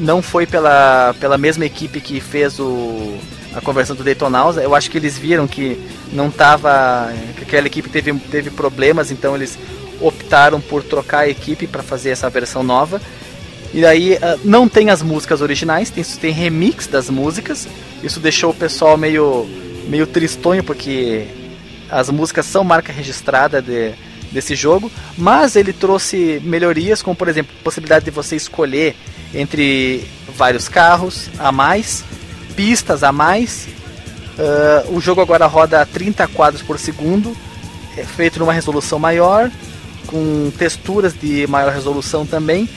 não 0.00 0.20
foi 0.20 0.48
pela, 0.48 1.14
pela 1.20 1.38
mesma 1.38 1.64
equipe 1.64 2.00
que 2.00 2.18
fez 2.18 2.58
o, 2.58 3.16
a 3.58 3.60
conversão 3.60 3.96
do 3.96 4.04
Daytonausa. 4.04 4.62
Eu 4.62 4.74
acho 4.74 4.90
que 4.90 4.96
eles 4.96 5.18
viram 5.18 5.46
que 5.46 5.78
não 6.12 6.30
tava, 6.30 7.12
que 7.36 7.42
aquela 7.42 7.66
equipe 7.66 7.88
teve, 7.88 8.14
teve 8.14 8.50
problemas, 8.50 9.10
então 9.10 9.34
eles 9.34 9.58
optaram 10.00 10.60
por 10.60 10.82
trocar 10.82 11.20
a 11.20 11.28
equipe 11.28 11.66
para 11.66 11.82
fazer 11.82 12.10
essa 12.10 12.30
versão 12.30 12.62
nova. 12.62 13.00
E 13.74 13.84
aí 13.84 14.16
ah, 14.22 14.38
não 14.44 14.68
tem 14.68 14.90
as 14.90 15.02
músicas 15.02 15.40
originais, 15.40 15.90
tem, 15.90 16.04
tem 16.04 16.32
remix 16.32 16.86
das 16.86 17.10
músicas. 17.10 17.68
Isso 18.02 18.20
deixou 18.20 18.50
o 18.50 18.54
pessoal 18.54 18.96
meio, 18.96 19.46
meio 19.88 20.06
tristonho 20.06 20.62
porque 20.62 21.26
as 21.90 22.08
músicas 22.10 22.46
são 22.46 22.62
marca 22.62 22.92
registrada 22.92 23.60
de, 23.60 23.92
desse 24.30 24.54
jogo, 24.54 24.90
mas 25.16 25.56
ele 25.56 25.72
trouxe 25.72 26.40
melhorias, 26.44 27.02
como 27.02 27.16
por 27.16 27.28
exemplo, 27.28 27.54
possibilidade 27.64 28.04
de 28.04 28.10
você 28.10 28.36
escolher 28.36 28.94
entre 29.34 30.06
vários 30.36 30.68
carros 30.68 31.28
a 31.38 31.50
mais, 31.50 32.04
pistas 32.58 33.04
a 33.04 33.12
mais. 33.12 33.68
Uh, 34.36 34.96
o 34.96 35.00
jogo 35.00 35.20
agora 35.20 35.46
roda 35.46 35.80
a 35.80 35.86
30 35.86 36.26
quadros 36.26 36.60
por 36.60 36.76
segundo, 36.76 37.36
é 37.96 38.02
feito 38.02 38.40
numa 38.40 38.52
resolução 38.52 38.98
maior, 38.98 39.48
com 40.08 40.50
texturas 40.58 41.14
de 41.14 41.46
maior 41.46 41.72
resolução 41.72 42.26
também. 42.26 42.68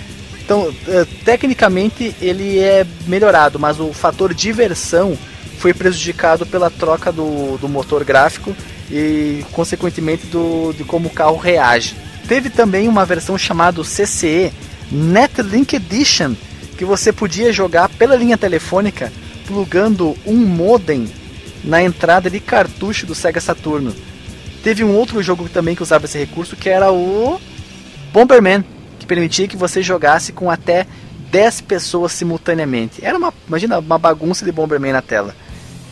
Então, 0.45 0.67
uh, 0.67 1.05
tecnicamente 1.25 2.15
ele 2.21 2.59
é 2.59 2.86
melhorado, 3.07 3.57
mas 3.57 3.79
o 3.79 3.91
fator 3.91 4.36
diversão 4.36 5.17
foi 5.57 5.73
prejudicado 5.73 6.45
pela 6.45 6.69
troca 6.69 7.11
do, 7.11 7.57
do 7.57 7.67
motor 7.67 8.03
gráfico 8.03 8.55
e, 8.91 9.43
consequentemente, 9.51 10.27
do, 10.27 10.73
de 10.77 10.84
como 10.84 11.07
o 11.07 11.11
carro 11.11 11.38
reage. 11.38 11.95
Teve 12.27 12.51
também 12.51 12.88
uma 12.88 13.03
versão 13.03 13.36
chamada 13.36 13.82
CCE 13.84 14.53
Netlink 14.91 15.75
Edition, 15.75 16.36
que 16.77 16.86
você 16.86 17.11
podia 17.11 17.51
jogar 17.51 17.89
pela 17.89 18.15
linha 18.15 18.38
telefônica, 18.38 19.11
plugando 19.47 20.15
um 20.25 20.37
modem 20.37 21.07
na 21.63 21.81
entrada 21.81 22.29
de 22.29 22.39
cartucho 22.39 23.05
do 23.05 23.15
Sega 23.15 23.39
Saturno. 23.39 23.93
Teve 24.63 24.83
um 24.83 24.95
outro 24.95 25.21
jogo 25.21 25.49
também 25.49 25.75
que 25.75 25.83
usava 25.83 26.05
esse 26.05 26.17
recurso, 26.17 26.55
que 26.55 26.69
era 26.69 26.91
o 26.91 27.39
Bomberman, 28.13 28.63
que 28.99 29.05
permitia 29.05 29.47
que 29.47 29.57
você 29.57 29.81
jogasse 29.81 30.31
com 30.31 30.49
até 30.49 30.85
10 31.31 31.61
pessoas 31.61 32.11
simultaneamente. 32.11 33.03
Era 33.03 33.17
uma, 33.17 33.33
imagina, 33.47 33.79
uma 33.79 33.97
bagunça 33.97 34.45
de 34.45 34.51
Bomberman 34.51 34.93
na 34.93 35.01
tela. 35.01 35.35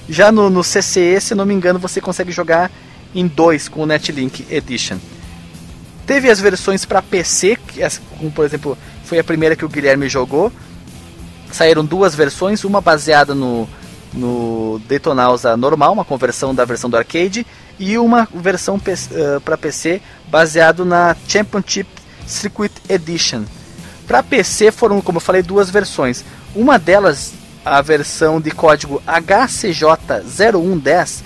Já 0.07 0.31
no, 0.31 0.49
no 0.49 0.61
CCE, 0.61 1.19
se 1.21 1.35
não 1.35 1.45
me 1.45 1.53
engano, 1.53 1.79
você 1.79 2.01
consegue 2.01 2.31
jogar 2.31 2.71
em 3.13 3.27
dois 3.27 3.67
com 3.67 3.81
o 3.81 3.85
Netlink 3.85 4.45
Edition. 4.49 4.97
Teve 6.05 6.29
as 6.29 6.39
versões 6.39 6.85
para 6.85 7.01
PC, 7.01 7.55
que, 7.55 7.81
como 8.17 8.31
por 8.31 8.45
exemplo, 8.45 8.77
foi 9.03 9.19
a 9.19 9.23
primeira 9.23 9.55
que 9.55 9.65
o 9.65 9.69
Guilherme 9.69 10.09
jogou. 10.09 10.51
Saíram 11.51 11.83
duas 11.83 12.15
versões, 12.15 12.63
uma 12.63 12.81
baseada 12.81 13.33
no, 13.33 13.67
no 14.13 14.79
Detonausa 14.87 15.57
normal, 15.57 15.93
uma 15.93 16.05
conversão 16.05 16.53
da 16.53 16.65
versão 16.65 16.89
do 16.89 16.97
arcade, 16.97 17.45
e 17.79 17.97
uma 17.97 18.27
versão 18.33 18.75
uh, 18.75 18.81
eh, 18.81 19.39
para 19.43 19.57
PC 19.57 20.01
baseado 20.27 20.83
na 20.83 21.15
Championship 21.27 21.87
Circuit 22.27 22.73
Edition. 22.89 23.43
Para 24.05 24.21
PC 24.21 24.71
foram, 24.71 25.01
como 25.01 25.17
eu 25.17 25.21
falei, 25.21 25.41
duas 25.41 25.69
versões. 25.69 26.25
Uma 26.53 26.77
delas 26.77 27.31
a 27.63 27.81
versão 27.81 28.41
de 28.41 28.51
código 28.51 29.01
HCJ0110 29.07 31.21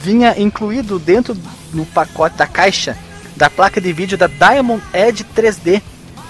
vinha 0.00 0.38
incluído 0.38 0.98
dentro 0.98 1.34
no 1.72 1.86
pacote 1.86 2.36
da 2.36 2.46
caixa 2.46 2.94
da 3.36 3.50
placa 3.50 3.80
de 3.80 3.92
vídeo 3.92 4.16
da 4.16 4.26
Diamond 4.26 4.82
Edge 4.92 5.24
3D, 5.36 5.82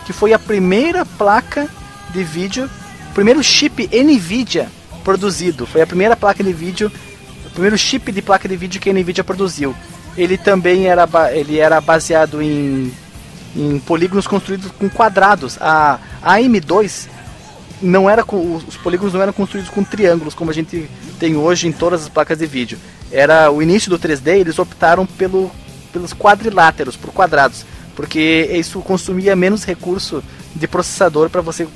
que 0.07 0.13
foi 0.13 0.33
a 0.33 0.39
primeira 0.39 1.05
placa 1.05 1.69
de 2.11 2.25
vídeo, 2.25 2.69
primeiro 3.15 3.43
chip 3.43 3.89
Nvidia 3.93 4.69
produzido. 5.05 5.67
Foi 5.67 5.81
a 5.81 5.87
primeira 5.87 6.17
placa 6.17 6.43
de 6.43 6.53
vídeo, 6.53 6.91
o 7.47 7.51
primeiro 7.51 7.79
chip 7.79 8.11
de 8.11 8.21
placa 8.21 8.49
de 8.49 8.57
vídeo 8.57 8.81
que 8.81 8.91
a 8.91 8.93
Nvidia 8.93 9.23
produziu. 9.23 9.75
Ele 10.17 10.37
também 10.37 10.87
era, 10.87 11.09
ele 11.33 11.59
era 11.59 11.81
baseado 11.81 12.43
em, 12.43 12.93
em 13.55 13.79
polígonos 13.79 14.27
construídos 14.27 14.71
com 14.73 14.91
quadrados. 14.91 15.57
A, 15.61 15.99
a 16.23 16.39
M2 16.39 17.09
não 17.81 18.09
era 18.09 18.25
os 18.25 18.77
polígonos 18.77 19.15
não 19.15 19.23
eram 19.23 19.33
construídos 19.33 19.71
com 19.71 19.85
triângulos 19.85 20.35
como 20.35 20.51
a 20.51 20.55
gente 20.55 20.89
tem 21.19 21.37
hoje 21.37 21.69
em 21.69 21.73
todas 21.73 22.03
as 22.03 22.09
placas 22.09 22.39
de 22.39 22.47
vídeo. 22.47 22.79
Era 23.13 23.51
o 23.51 23.63
início 23.63 23.91
do 23.91 23.99
3D, 23.99 24.39
eles 24.39 24.59
optaram 24.59 25.07
pelo, 25.07 25.51
pelos 25.93 26.13
quadriláteros, 26.13 26.97
por 26.97 27.13
quadrados, 27.13 27.65
porque 27.95 28.51
isso 28.53 28.81
consumia 28.81 29.37
menos 29.37 29.65
recurso 29.65 30.23
de 30.55 30.67
processador 30.67 31.31
para 31.31 31.41
você 31.41 31.69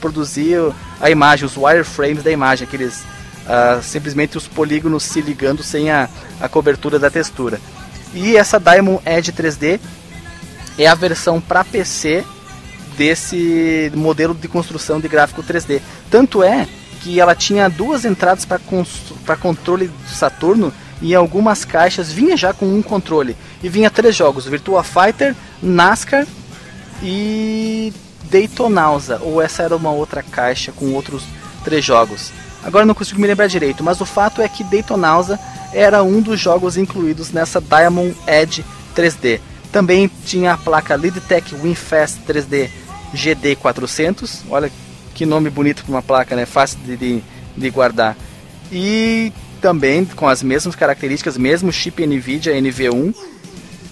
produzir 0.00 0.56
a 1.00 1.10
imagem, 1.10 1.46
os 1.46 1.56
wireframes 1.56 2.22
da 2.22 2.30
imagem, 2.30 2.66
aqueles 2.66 3.00
uh, 3.00 3.82
simplesmente 3.82 4.36
os 4.36 4.48
polígonos 4.48 5.02
se 5.02 5.20
ligando 5.20 5.62
sem 5.62 5.90
a, 5.90 6.08
a 6.40 6.48
cobertura 6.48 6.98
da 6.98 7.10
textura. 7.10 7.60
E 8.12 8.36
essa 8.36 8.58
Diamond 8.58 9.00
Edge 9.06 9.32
3D 9.32 9.78
é 10.78 10.86
a 10.86 10.94
versão 10.94 11.40
para 11.40 11.64
PC 11.64 12.24
desse 12.96 13.90
modelo 13.94 14.34
de 14.34 14.48
construção 14.48 15.00
de 15.00 15.08
gráfico 15.08 15.42
3D. 15.42 15.80
Tanto 16.10 16.42
é 16.42 16.66
que 17.02 17.18
ela 17.18 17.34
tinha 17.34 17.68
duas 17.68 18.04
entradas 18.04 18.44
para 18.44 19.36
controle 19.36 19.88
do 19.88 20.10
Saturno 20.10 20.72
e 21.00 21.14
algumas 21.14 21.64
caixas 21.64 22.12
vinha 22.12 22.36
já 22.36 22.52
com 22.52 22.66
um 22.66 22.82
controle. 22.82 23.36
E 23.62 23.68
vinha 23.68 23.90
três 23.90 24.14
jogos: 24.14 24.46
Virtua 24.46 24.84
Fighter, 24.84 25.34
NASCAR 25.62 26.26
e 27.02 27.92
Daytonausa. 28.24 29.18
Ou 29.22 29.40
essa 29.40 29.62
era 29.62 29.76
uma 29.76 29.90
outra 29.90 30.22
caixa 30.22 30.72
com 30.72 30.92
outros 30.92 31.24
três 31.64 31.84
jogos. 31.84 32.32
Agora 32.62 32.84
não 32.84 32.94
consigo 32.94 33.20
me 33.20 33.26
lembrar 33.26 33.46
direito, 33.46 33.82
mas 33.82 34.00
o 34.00 34.06
fato 34.06 34.42
é 34.42 34.48
que 34.48 34.64
Daytonausa 34.64 35.38
era 35.72 36.02
um 36.02 36.20
dos 36.20 36.38
jogos 36.38 36.76
incluídos 36.76 37.30
nessa 37.30 37.60
Diamond 37.60 38.14
Edge 38.26 38.64
3D. 38.94 39.40
Também 39.72 40.10
tinha 40.26 40.54
a 40.54 40.58
placa 40.58 40.96
Leadtech 40.96 41.54
WinFast 41.54 42.20
3D 42.28 42.68
GD400. 43.14 44.40
Olha 44.50 44.70
que 45.14 45.24
nome 45.24 45.48
bonito 45.48 45.84
para 45.84 45.92
uma 45.92 46.02
placa, 46.02 46.36
né? 46.36 46.44
Fácil 46.44 46.78
de, 46.80 46.96
de, 46.96 47.22
de, 47.56 47.70
guardar. 47.70 48.16
E 48.70 49.32
também 49.60 50.04
com 50.04 50.26
as 50.26 50.42
mesmas 50.42 50.74
características, 50.74 51.36
mesmo 51.36 51.72
chip 51.72 52.04
NVIDIA 52.04 52.54
NV1. 52.54 53.14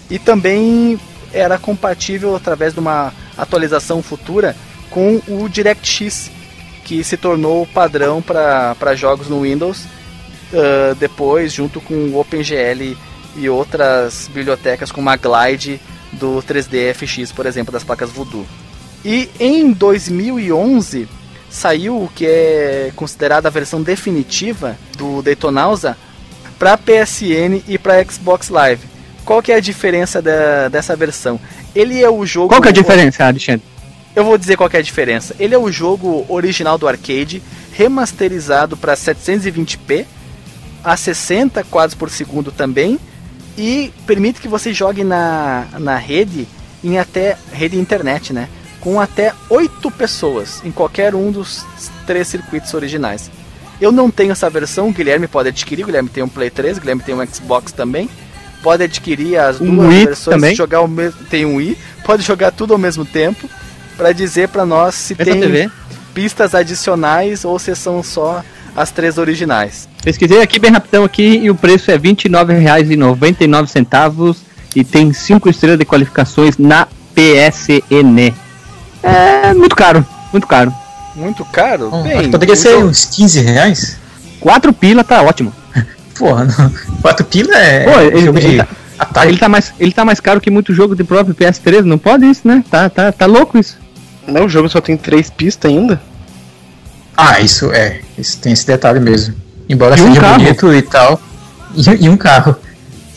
E 0.09 0.19
também 0.19 0.99
era 1.31 1.57
compatível 1.57 2.35
através 2.35 2.73
de 2.73 2.79
uma 2.79 3.13
atualização 3.41 4.01
futura 4.01 4.55
com 4.89 5.21
o 5.27 5.47
DirectX, 5.47 6.31
que 6.83 7.03
se 7.03 7.17
tornou 7.17 7.65
padrão 7.67 8.21
para 8.21 8.95
jogos 8.95 9.27
no 9.27 9.41
Windows. 9.41 9.85
Uh, 10.51 10.95
depois, 10.99 11.53
junto 11.53 11.79
com 11.79 11.93
o 11.93 12.19
OpenGL 12.19 12.97
e 13.35 13.49
outras 13.49 14.29
bibliotecas 14.33 14.91
como 14.91 15.09
a 15.09 15.15
Glide 15.15 15.79
do 16.13 16.41
3D 16.41 16.93
FX, 16.93 17.31
por 17.31 17.45
exemplo, 17.45 17.71
das 17.71 17.83
placas 17.83 18.09
Voodoo. 18.09 18.45
E 19.05 19.29
em 19.39 19.71
2011 19.71 21.07
saiu 21.49 22.03
o 22.03 22.09
que 22.09 22.25
é 22.25 22.91
considerada 22.95 23.47
a 23.47 23.51
versão 23.51 23.81
definitiva 23.81 24.77
do 24.97 25.21
Daytonausa 25.21 25.95
para 26.57 26.77
PSN 26.77 27.63
e 27.67 27.77
para 27.77 28.03
Xbox 28.03 28.49
Live. 28.49 28.88
Qual 29.29 29.43
que 29.43 29.51
é 29.51 29.55
a 29.57 29.59
diferença 29.59 30.23
da, 30.23 30.69
dessa 30.69 30.95
versão? 30.95 31.39
Ele 31.75 32.01
é 32.01 32.09
o 32.09 32.25
jogo. 32.25 32.47
Qual 32.47 32.59
que 32.59 32.67
é 32.67 32.71
a 32.71 32.73
diferença, 32.73 33.23
Alexandre? 33.23 33.61
Eu 34.15 34.25
vou 34.25 34.35
dizer 34.39 34.57
qual 34.57 34.67
que 34.67 34.75
é 34.75 34.79
a 34.79 34.81
diferença. 34.81 35.35
Ele 35.39 35.53
é 35.53 35.57
o 35.57 35.71
jogo 35.71 36.25
original 36.27 36.79
do 36.79 36.87
arcade, 36.87 37.39
remasterizado 37.71 38.75
para 38.75 38.95
720p, 38.95 40.07
a 40.83 40.97
60 40.97 41.63
quadros 41.65 41.93
por 41.93 42.09
segundo 42.09 42.51
também, 42.51 42.97
e 43.55 43.93
permite 44.07 44.41
que 44.41 44.47
você 44.47 44.73
jogue 44.73 45.03
na, 45.03 45.67
na 45.73 45.95
rede, 45.95 46.47
em 46.83 46.97
até 46.97 47.37
rede 47.53 47.77
internet, 47.77 48.33
né? 48.33 48.49
com 48.79 48.99
até 48.99 49.31
8 49.47 49.91
pessoas 49.91 50.59
em 50.65 50.71
qualquer 50.71 51.13
um 51.13 51.29
dos 51.29 51.63
três 52.07 52.27
circuitos 52.27 52.73
originais. 52.73 53.29
Eu 53.79 53.91
não 53.91 54.09
tenho 54.09 54.31
essa 54.31 54.49
versão, 54.49 54.89
o 54.89 54.91
Guilherme 54.91 55.27
pode 55.27 55.49
adquirir, 55.49 55.83
o 55.83 55.85
Guilherme 55.85 56.09
tem 56.09 56.23
um 56.23 56.27
Play 56.27 56.49
3, 56.49 56.77
o 56.77 56.79
Guilherme 56.81 57.03
tem 57.03 57.13
um 57.13 57.23
Xbox 57.27 57.71
também. 57.71 58.09
Pode 58.61 58.83
adquirir 58.83 59.37
as 59.37 59.61
um 59.61 59.73
duas 59.75 59.87
Wii 59.87 60.05
versões, 60.05 60.35
também. 60.35 60.55
jogar 60.55 60.81
o 60.81 60.87
mesmo, 60.87 61.19
tem 61.29 61.45
um 61.45 61.55
Wii, 61.55 61.77
pode 62.03 62.23
jogar 62.23 62.51
tudo 62.51 62.73
ao 62.73 62.79
mesmo 62.79 63.05
tempo 63.05 63.49
para 63.97 64.11
dizer 64.11 64.49
para 64.49 64.65
nós 64.65 64.95
se 64.95 65.15
tem 65.15 65.39
TV. 65.39 65.69
pistas 66.13 66.53
adicionais 66.53 67.45
ou 67.45 67.57
se 67.57 67.73
são 67.75 68.03
só 68.03 68.43
as 68.75 68.91
três 68.91 69.17
originais. 69.17 69.87
Pesquisei 70.03 70.41
aqui 70.41 70.59
bem 70.59 70.71
rapidão 70.71 71.03
aqui 71.03 71.37
e 71.37 71.49
o 71.49 71.55
preço 71.55 71.89
é 71.91 71.95
R$ 71.95 71.99
29,99 71.99 74.35
e 74.75 74.83
tem 74.83 75.11
5 75.13 75.49
estrelas 75.49 75.79
de 75.79 75.85
qualificações 75.85 76.57
na 76.57 76.87
PSN. 77.15 78.33
É 79.01 79.53
muito 79.53 79.75
caro, 79.75 80.05
muito 80.31 80.47
caro. 80.47 80.73
Muito 81.15 81.43
caro? 81.45 81.89
Hum, 81.93 82.03
Bem, 82.03 82.13
acho 82.13 82.23
que 82.25 82.29
poderia 82.29 82.55
ser 82.55 82.71
jogo- 82.73 82.87
uns 82.87 83.05
15 83.05 83.41
reais. 83.41 83.97
4 84.39 84.71
pila 84.71 85.03
tá 85.03 85.21
ótimo. 85.21 85.51
Porra, 86.19 86.45
não. 86.45 86.73
4 87.01 87.25
pila 87.25 87.55
é 87.57 87.83
Pô, 87.85 87.99
ele- 88.01 88.25
jogo 88.25 88.37
ele 88.37 88.49
de 88.51 88.57
tá-. 88.57 89.25
Ele 89.25 89.37
tá, 89.37 89.47
mais, 89.49 89.73
ele 89.79 89.91
tá 89.93 90.03
mais 90.05 90.19
caro 90.19 90.41
que 90.41 90.51
muito 90.51 90.73
jogo 90.73 90.93
de 90.95 91.03
próprio 91.05 91.33
PS3, 91.33 91.83
não 91.85 91.97
pode 91.97 92.25
isso, 92.29 92.45
né? 92.47 92.61
Tá, 92.69 92.89
tá, 92.89 93.11
tá 93.13 93.25
louco 93.25 93.57
isso. 93.57 93.77
Não, 94.27 94.45
o 94.45 94.49
jogo 94.49 94.67
só 94.69 94.81
tem 94.81 94.97
três 94.97 95.29
pistas 95.29 95.71
ainda. 95.71 96.01
Ah, 97.15 97.39
isso 97.39 97.71
é. 97.71 98.01
Isso 98.17 98.37
tem 98.39 98.51
esse 98.53 98.67
detalhe 98.67 98.99
mesmo. 98.99 99.33
Embora 99.69 99.97
E 99.97 100.01
um 100.01 100.07
seja 100.09 100.21
carro. 100.21 100.33
bonito 100.37 100.73
e 100.73 100.81
tal. 100.81 101.19
E, 101.73 102.05
e 102.05 102.09
um 102.09 102.17
carro. 102.17 102.55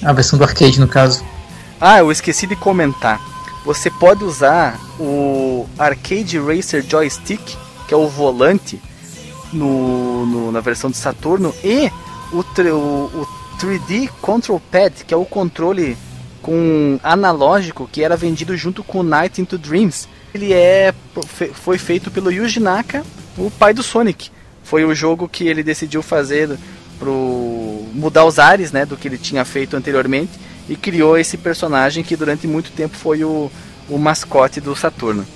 A 0.04 0.12
versão 0.12 0.38
do 0.38 0.44
arcade, 0.44 0.78
no 0.80 0.86
caso. 0.88 1.24
Ah, 1.80 1.98
eu 1.98 2.10
esqueci 2.12 2.46
de 2.46 2.54
comentar. 2.56 3.20
Você 3.64 3.90
pode 3.90 4.22
usar 4.24 4.78
o 5.00 5.66
Arcade 5.78 6.38
Racer 6.38 6.84
Joystick, 6.88 7.40
que 7.88 7.94
é 7.94 7.96
o 7.96 8.08
volante, 8.08 8.80
no, 9.52 10.26
no- 10.26 10.52
na 10.52 10.60
versão 10.60 10.90
de 10.90 10.96
Saturno, 10.96 11.54
e 11.62 11.90
o, 12.32 12.38
o- 12.38 13.22
o 13.22 13.28
3D 13.58 14.08
Control 14.20 14.60
Pad, 14.70 15.04
que 15.06 15.12
é 15.14 15.16
o 15.16 15.24
controle 15.24 15.96
com 16.40 16.98
analógico 17.02 17.88
que 17.90 18.02
era 18.02 18.16
vendido 18.16 18.56
junto 18.56 18.82
com 18.82 19.02
Night 19.02 19.40
into 19.40 19.56
Dreams. 19.56 20.08
Ele 20.34 20.52
é 20.52 20.92
foi 21.54 21.78
feito 21.78 22.10
pelo 22.10 22.30
Yuji 22.32 22.58
Naka, 22.58 23.04
o 23.38 23.50
pai 23.50 23.72
do 23.74 23.82
Sonic. 23.82 24.30
Foi 24.64 24.84
o 24.84 24.94
jogo 24.94 25.28
que 25.28 25.46
ele 25.46 25.62
decidiu 25.62 26.02
fazer 26.02 26.56
pro 26.98 27.86
mudar 27.92 28.24
os 28.24 28.38
ares, 28.38 28.72
né, 28.72 28.86
do 28.86 28.96
que 28.96 29.06
ele 29.08 29.18
tinha 29.18 29.44
feito 29.44 29.76
anteriormente 29.76 30.30
e 30.68 30.76
criou 30.76 31.18
esse 31.18 31.36
personagem 31.36 32.02
que 32.04 32.16
durante 32.16 32.46
muito 32.46 32.70
tempo 32.72 32.96
foi 32.96 33.22
o, 33.24 33.50
o 33.88 33.98
mascote 33.98 34.60
do 34.60 34.74
Saturno. 34.74 35.26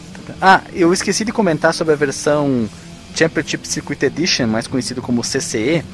Ah, 0.40 0.60
eu 0.72 0.92
esqueci 0.92 1.24
de 1.24 1.32
comentar 1.32 1.74
sobre 1.74 1.92
a 1.92 1.96
versão 1.96 2.68
Championship 3.14 3.66
Circuit 3.68 4.02
Edition, 4.04 4.46
mais 4.46 4.66
conhecido 4.66 5.02
como 5.02 5.22
CCE, 5.22 5.84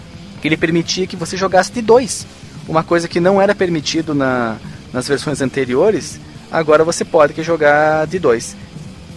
que 0.43 0.49
ele 0.49 0.57
permitia 0.57 1.07
que 1.07 1.15
você 1.15 1.37
jogasse 1.37 1.71
de 1.71 1.81
dois. 1.81 2.27
Uma 2.69 2.83
coisa 2.83 3.07
que 3.07 3.21
não 3.21 3.41
era 3.41 3.55
permitido 3.55 4.13
na, 4.13 4.57
nas 4.93 5.07
versões 5.07 5.41
anteriores, 5.41 6.21
agora 6.51 6.85
você 6.85 7.05
pode 7.05 7.41
jogar 7.45 8.09
de 8.09 8.19
dois. 8.19 8.57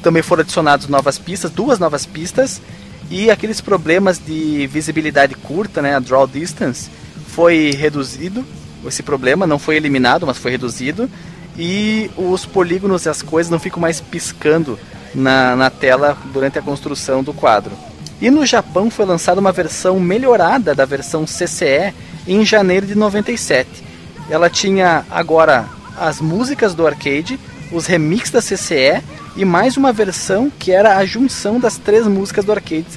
Também 0.03 0.21
foram 0.21 0.41
adicionadas 0.41 0.87
novas 0.87 1.17
pistas, 1.17 1.49
duas 1.49 1.79
novas 1.79 2.05
pistas, 2.05 2.61
e 3.09 3.31
aqueles 3.31 3.59
problemas 3.59 4.21
de 4.23 4.67
visibilidade 4.67 5.33
curta, 5.33 5.81
né, 5.81 5.95
a 5.95 5.99
draw 5.99 6.27
distance, 6.27 6.91
foi 7.27 7.71
reduzido. 7.71 8.45
Esse 8.85 9.01
problema 9.01 9.47
não 9.47 9.57
foi 9.57 9.77
eliminado, 9.77 10.27
mas 10.27 10.37
foi 10.37 10.51
reduzido. 10.51 11.09
E 11.57 12.11
os 12.15 12.45
polígonos 12.45 13.05
e 13.05 13.09
as 13.09 13.23
coisas 13.23 13.49
não 13.49 13.57
ficam 13.57 13.79
mais 13.79 13.99
piscando 13.99 14.77
na, 15.13 15.55
na 15.55 15.69
tela 15.71 16.15
durante 16.31 16.59
a 16.59 16.61
construção 16.61 17.23
do 17.23 17.33
quadro. 17.33 17.71
E 18.21 18.29
no 18.29 18.45
Japão 18.45 18.89
foi 18.89 19.05
lançada 19.05 19.41
uma 19.41 19.51
versão 19.51 19.99
melhorada 19.99 20.73
da 20.73 20.85
versão 20.85 21.25
CCE 21.25 21.93
em 22.27 22.45
janeiro 22.45 22.85
de 22.85 22.95
97. 22.95 23.83
Ela 24.29 24.49
tinha 24.49 25.05
agora 25.11 25.65
as 25.97 26.19
músicas 26.19 26.73
do 26.73 26.87
arcade, 26.87 27.39
os 27.71 27.85
remixes 27.85 28.31
da 28.31 28.41
CCE 28.41 29.03
e 29.35 29.43
mais 29.43 29.75
uma 29.75 29.91
versão 29.91 30.49
que 30.49 30.71
era 30.71 30.97
a 30.97 31.05
junção 31.05 31.59
das 31.59 31.77
três 31.77 32.07
músicas 32.07 32.45
do 32.45 32.51
arcade, 32.51 32.87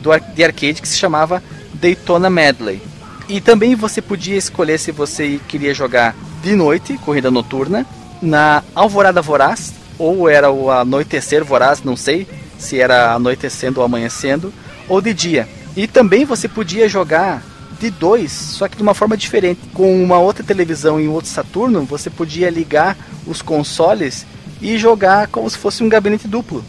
do 0.00 0.10
de 0.34 0.44
arcade 0.44 0.82
que 0.82 0.88
se 0.88 0.96
chamava 0.96 1.42
Daytona 1.72 2.28
Medley. 2.28 2.82
E 3.28 3.40
também 3.40 3.74
você 3.74 4.02
podia 4.02 4.36
escolher 4.36 4.78
se 4.78 4.92
você 4.92 5.40
queria 5.48 5.72
jogar 5.72 6.14
de 6.42 6.54
noite, 6.54 6.98
corrida 6.98 7.30
noturna, 7.30 7.86
na 8.20 8.62
Alvorada 8.74 9.22
Voraz, 9.22 9.72
ou 9.98 10.28
era 10.28 10.50
o 10.50 10.70
Anoitecer 10.70 11.44
Voraz, 11.44 11.82
não 11.82 11.96
sei 11.96 12.26
se 12.58 12.80
era 12.80 13.12
anoitecendo 13.12 13.80
ou 13.80 13.86
amanhecendo, 13.86 14.52
ou 14.88 15.00
de 15.00 15.12
dia. 15.12 15.48
E 15.76 15.86
também 15.86 16.24
você 16.24 16.48
podia 16.48 16.88
jogar 16.88 17.42
de 17.80 17.90
dois, 17.90 18.32
só 18.32 18.68
que 18.68 18.76
de 18.76 18.82
uma 18.82 18.94
forma 18.94 19.16
diferente. 19.16 19.60
Com 19.72 20.02
uma 20.02 20.18
outra 20.18 20.44
televisão 20.44 21.00
e 21.00 21.08
um 21.08 21.12
outro 21.12 21.30
Saturno, 21.30 21.82
você 21.84 22.08
podia 22.08 22.50
ligar 22.50 22.96
os 23.26 23.42
consoles 23.42 24.26
e 24.60 24.78
jogar 24.78 25.28
como 25.28 25.48
se 25.48 25.58
fosse 25.58 25.82
um 25.82 25.88
gabinete 25.88 26.28
duplo. 26.28 26.64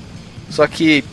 Só 0.49 0.65
que 0.67 1.03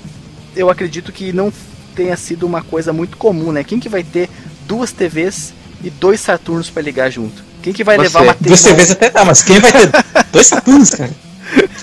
eu 0.56 0.70
acredito 0.70 1.12
que 1.12 1.32
não 1.32 1.52
tenha 1.94 2.16
sido 2.16 2.46
uma 2.46 2.62
coisa 2.62 2.92
muito 2.92 3.16
comum, 3.16 3.52
né? 3.52 3.62
Quem 3.62 3.78
que 3.78 3.88
vai 3.88 4.02
ter 4.02 4.28
duas 4.66 4.92
TVs 4.92 5.52
e 5.82 5.90
dois 5.90 6.20
Saturnos 6.20 6.70
para 6.70 6.82
ligar 6.82 7.10
junto? 7.10 7.42
Quem 7.62 7.72
que 7.72 7.84
vai 7.84 7.96
você. 7.96 8.02
levar 8.02 8.22
uma 8.22 8.34
TV? 8.34 8.48
Duas 8.48 8.62
TVs 8.62 8.90
até 8.90 9.10
dá, 9.10 9.24
mas 9.24 9.42
quem 9.42 9.60
vai 9.60 9.72
ter 9.72 9.90
dois 10.32 10.46
Saturnos, 10.46 10.90
cara? 10.90 11.10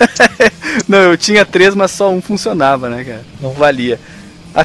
não, 0.88 0.98
eu 0.98 1.16
tinha 1.16 1.44
três, 1.44 1.74
mas 1.74 1.90
só 1.90 2.10
um 2.10 2.20
funcionava, 2.20 2.88
né, 2.88 3.04
cara? 3.04 3.24
Não 3.40 3.52
valia. 3.52 3.98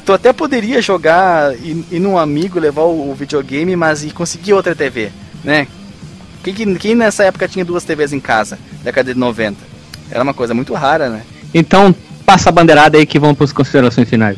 Tu 0.03 0.13
até 0.13 0.33
poderia 0.33 0.81
jogar 0.81 1.55
e 1.55 1.85
ir 1.91 1.99
num 1.99 2.17
amigo, 2.17 2.59
levar 2.59 2.83
o, 2.83 3.13
videogame, 3.13 3.75
mas 3.75 4.03
e 4.03 4.11
conseguir 4.11 4.53
outra 4.53 4.75
TV, 4.75 5.11
né? 5.43 5.67
Quem, 6.43 6.75
quem 6.75 6.95
nessa 6.95 7.23
época 7.23 7.47
tinha 7.47 7.63
duas 7.63 7.83
TVs 7.83 8.13
em 8.13 8.19
casa, 8.19 8.57
década 8.83 9.13
de 9.13 9.19
90? 9.19 9.57
Era 10.09 10.23
uma 10.23 10.33
coisa 10.33 10.53
muito 10.53 10.73
rara, 10.73 11.09
né? 11.09 11.21
Então, 11.53 11.93
passa 12.25 12.49
a 12.49 12.51
bandeirada 12.51 12.97
aí 12.97 13.05
que 13.05 13.19
vamos 13.19 13.37
para 13.37 13.45
as 13.45 13.53
considerações 13.53 14.09
finais. 14.09 14.37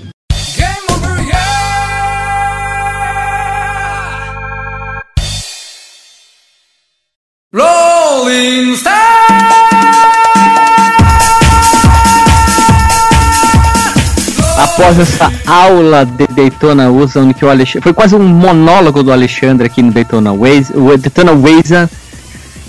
Após 14.58 15.00
essa 15.00 15.32
aula 15.46 16.04
de 16.04 16.26
Daytona 16.28 16.90
USA, 16.90 17.20
onde 17.20 17.36
que 17.36 17.46
o 17.46 17.50
Alexandre. 17.50 17.82
Foi 17.84 17.94
quase 17.94 18.16
um 18.16 18.24
monólogo 18.24 19.04
do 19.04 19.12
Alexandre 19.12 19.68
aqui 19.68 19.84
no 19.84 19.92
Daytona 19.92 20.34
Waze, 20.34 20.74
o 20.74 20.98
Daytona 20.98 21.34
Waze. 21.34 21.88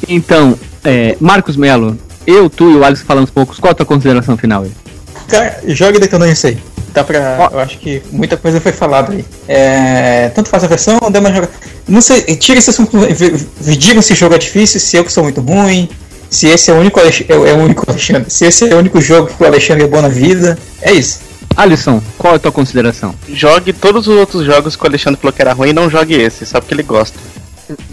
Então, 0.07 0.59
é, 0.85 1.17
Marcos 1.19 1.57
Melo, 1.57 1.97
eu, 2.27 2.51
tu 2.51 2.71
e 2.71 2.77
o 2.77 2.85
Alex 2.85 3.01
falamos 3.01 3.31
poucos, 3.31 3.59
qual 3.59 3.71
a 3.71 3.75
tua 3.75 3.87
consideração 3.87 4.37
final 4.37 4.65
aí? 4.65 4.73
Cara, 5.29 5.61
jogue 5.67 5.99
Daytona 5.99 6.27
USA. 6.27 6.55
Dá 6.93 7.03
pra. 7.03 7.49
Oh. 7.51 7.55
Eu 7.55 7.61
acho 7.61 7.79
que 7.79 8.03
muita 8.13 8.37
coisa 8.37 8.61
foi 8.61 8.73
falada 8.73 9.13
aí. 9.13 9.25
É, 9.49 10.29
tanto 10.35 10.51
faz 10.51 10.65
a 10.65 10.67
versão, 10.67 10.99
dá 11.11 11.21
uma 11.21 11.33
jogar. 11.33 11.49
Não 11.87 12.03
sei, 12.03 12.23
tira 12.37 12.59
esse 12.59 12.69
assunto. 12.69 12.99
Digam 13.61 14.03
se 14.03 14.13
o 14.13 14.17
jogo 14.17 14.35
é 14.35 14.39
difícil, 14.39 14.79
se 14.79 14.97
eu 14.97 15.05
que 15.05 15.13
sou 15.13 15.23
muito 15.23 15.41
ruim, 15.41 15.89
se 16.29 16.49
esse 16.49 16.71
é 16.71 16.75
o 16.75 16.77
único, 16.79 17.01
é, 17.01 17.05
é 17.29 17.53
o 17.55 17.59
único 17.59 17.85
Alexandre, 17.89 18.31
se 18.31 18.45
esse 18.45 18.69
é 18.69 18.75
o 18.75 18.79
único 18.79 19.01
jogo 19.01 19.29
que 19.29 19.43
o 19.43 19.47
Alexandre 19.47 19.85
é 19.85 19.87
bom 19.87 20.03
na 20.03 20.09
vida. 20.09 20.59
É 20.83 20.93
isso. 20.93 21.28
Alisson, 21.57 22.03
qual 22.17 22.35
é 22.35 22.37
a 22.37 22.39
tua 22.39 22.53
consideração? 22.53 23.15
Jogue 23.29 23.73
todos 23.73 24.07
os 24.07 24.17
outros 24.17 24.45
jogos 24.45 24.77
que 24.77 24.83
o 24.85 24.87
Alexandre 24.87 25.21
falou 25.21 25.33
que 25.33 25.43
era 25.43 25.53
ruim 25.53 25.71
e 25.71 25.73
não 25.73 25.91
jogue 25.91 26.15
esse, 26.15 26.47
só 26.47 26.61
porque 26.61 26.75
ele 26.75 26.83
gosta. 26.83 27.19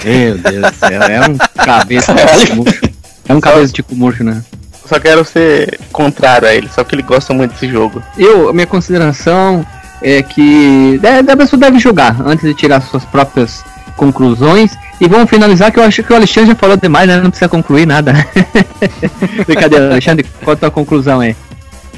Meu 0.04 0.38
Deus 0.38 0.72
do 0.72 0.76
céu, 0.76 1.02
é 1.02 1.22
um 1.28 1.38
cabeça 1.64 2.14
de 2.14 2.54
murcho. 2.56 2.82
É 3.28 3.34
um 3.34 3.42
cabeça 3.42 3.74
de 3.74 3.84
murcho, 3.92 4.24
né? 4.24 4.44
Só 4.88 5.00
quero 5.00 5.26
ser 5.26 5.80
contrário 5.92 6.48
a 6.48 6.54
ele, 6.54 6.70
só 6.70 6.84
que 6.84 6.94
ele 6.94 7.02
gosta 7.02 7.34
muito 7.34 7.54
desse 7.54 7.68
jogo. 7.68 8.02
Eu, 8.18 8.54
minha 8.54 8.68
consideração 8.68 9.66
é 10.02 10.22
que 10.22 11.00
a 11.30 11.36
pessoa 11.36 11.60
deve 11.60 11.80
jogar 11.80 12.16
antes 12.26 12.46
de 12.46 12.54
tirar 12.54 12.82
suas 12.82 13.04
próprias 13.04 13.64
conclusões. 13.96 14.78
E 15.02 15.08
vamos 15.08 15.30
finalizar 15.30 15.72
que 15.72 15.80
eu 15.80 15.84
acho 15.84 16.04
que 16.04 16.14
o 16.14 16.16
Alexandre 16.16 16.52
já 16.52 16.56
falou 16.56 16.78
demais, 16.78 17.08
né? 17.08 17.18
Não 17.18 17.30
precisa 17.30 17.50
concluir 17.50 17.86
nada. 17.86 18.14
Brincadeira, 19.46 19.92
Alexandre, 19.92 20.26
qual 20.44 20.54
a 20.54 20.58
tua 20.58 20.72
conclusão 20.72 21.20
aí? 21.20 21.36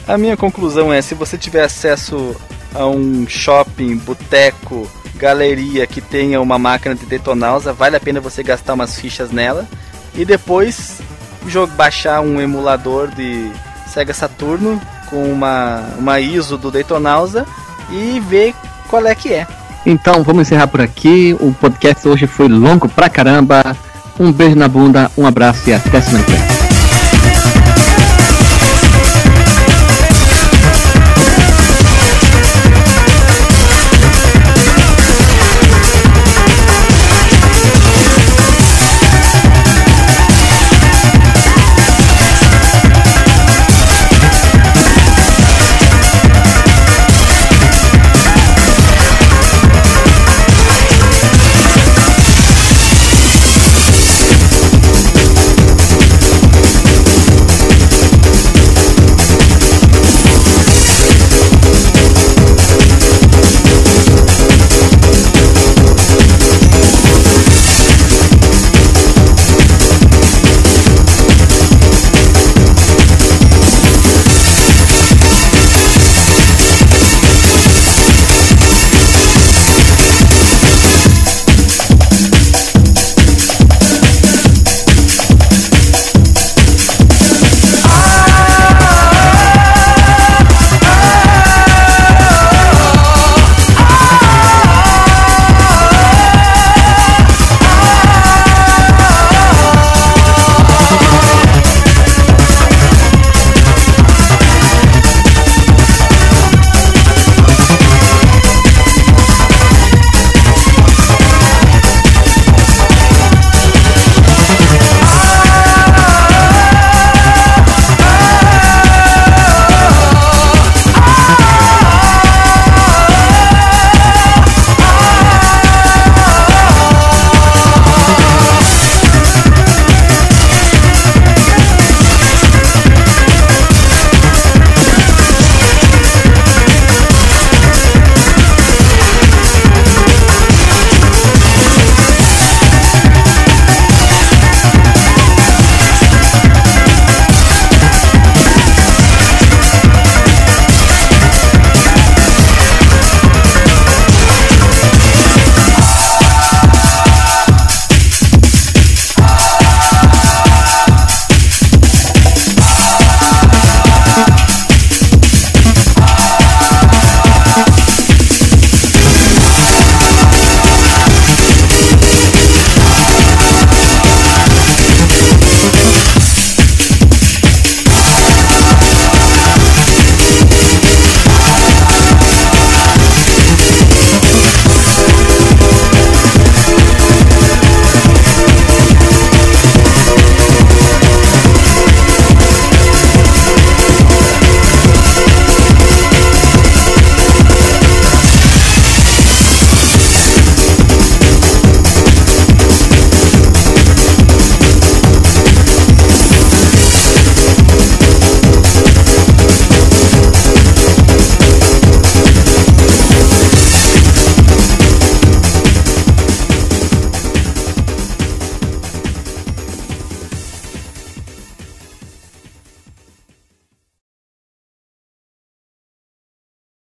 A 0.07 0.17
minha 0.17 0.37
conclusão 0.37 0.91
é: 0.91 1.01
se 1.01 1.13
você 1.13 1.37
tiver 1.37 1.63
acesso 1.63 2.35
a 2.73 2.85
um 2.85 3.27
shopping, 3.27 3.97
boteco, 3.97 4.89
galeria 5.15 5.85
que 5.85 5.99
tenha 5.99 6.39
uma 6.41 6.57
máquina 6.57 6.95
de 6.95 7.05
detonausa, 7.05 7.73
vale 7.73 7.95
a 7.95 7.99
pena 7.99 8.21
você 8.21 8.41
gastar 8.43 8.73
umas 8.73 8.99
fichas 8.99 9.31
nela 9.31 9.67
e 10.15 10.23
depois 10.23 11.01
baixar 11.75 12.21
um 12.21 12.41
emulador 12.41 13.07
de 13.09 13.49
Sega 13.87 14.13
Saturno 14.13 14.81
com 15.09 15.31
uma, 15.31 15.81
uma 15.97 16.19
ISO 16.19 16.57
do 16.57 16.69
Detonausa 16.69 17.45
e 17.89 18.19
ver 18.19 18.53
qual 18.89 19.05
é 19.07 19.15
que 19.15 19.33
é. 19.33 19.47
Então 19.85 20.23
vamos 20.23 20.41
encerrar 20.41 20.67
por 20.67 20.81
aqui. 20.81 21.35
O 21.39 21.53
podcast 21.53 22.05
hoje 22.07 22.27
foi 22.27 22.49
longo 22.49 22.89
pra 22.89 23.09
caramba. 23.09 23.75
Um 24.19 24.31
beijo 24.31 24.55
na 24.55 24.67
bunda, 24.67 25.09
um 25.17 25.25
abraço 25.25 25.69
e 25.69 25.73
até 25.73 26.01
semana 26.01 26.25
que 26.25 26.31
vem. 26.31 26.66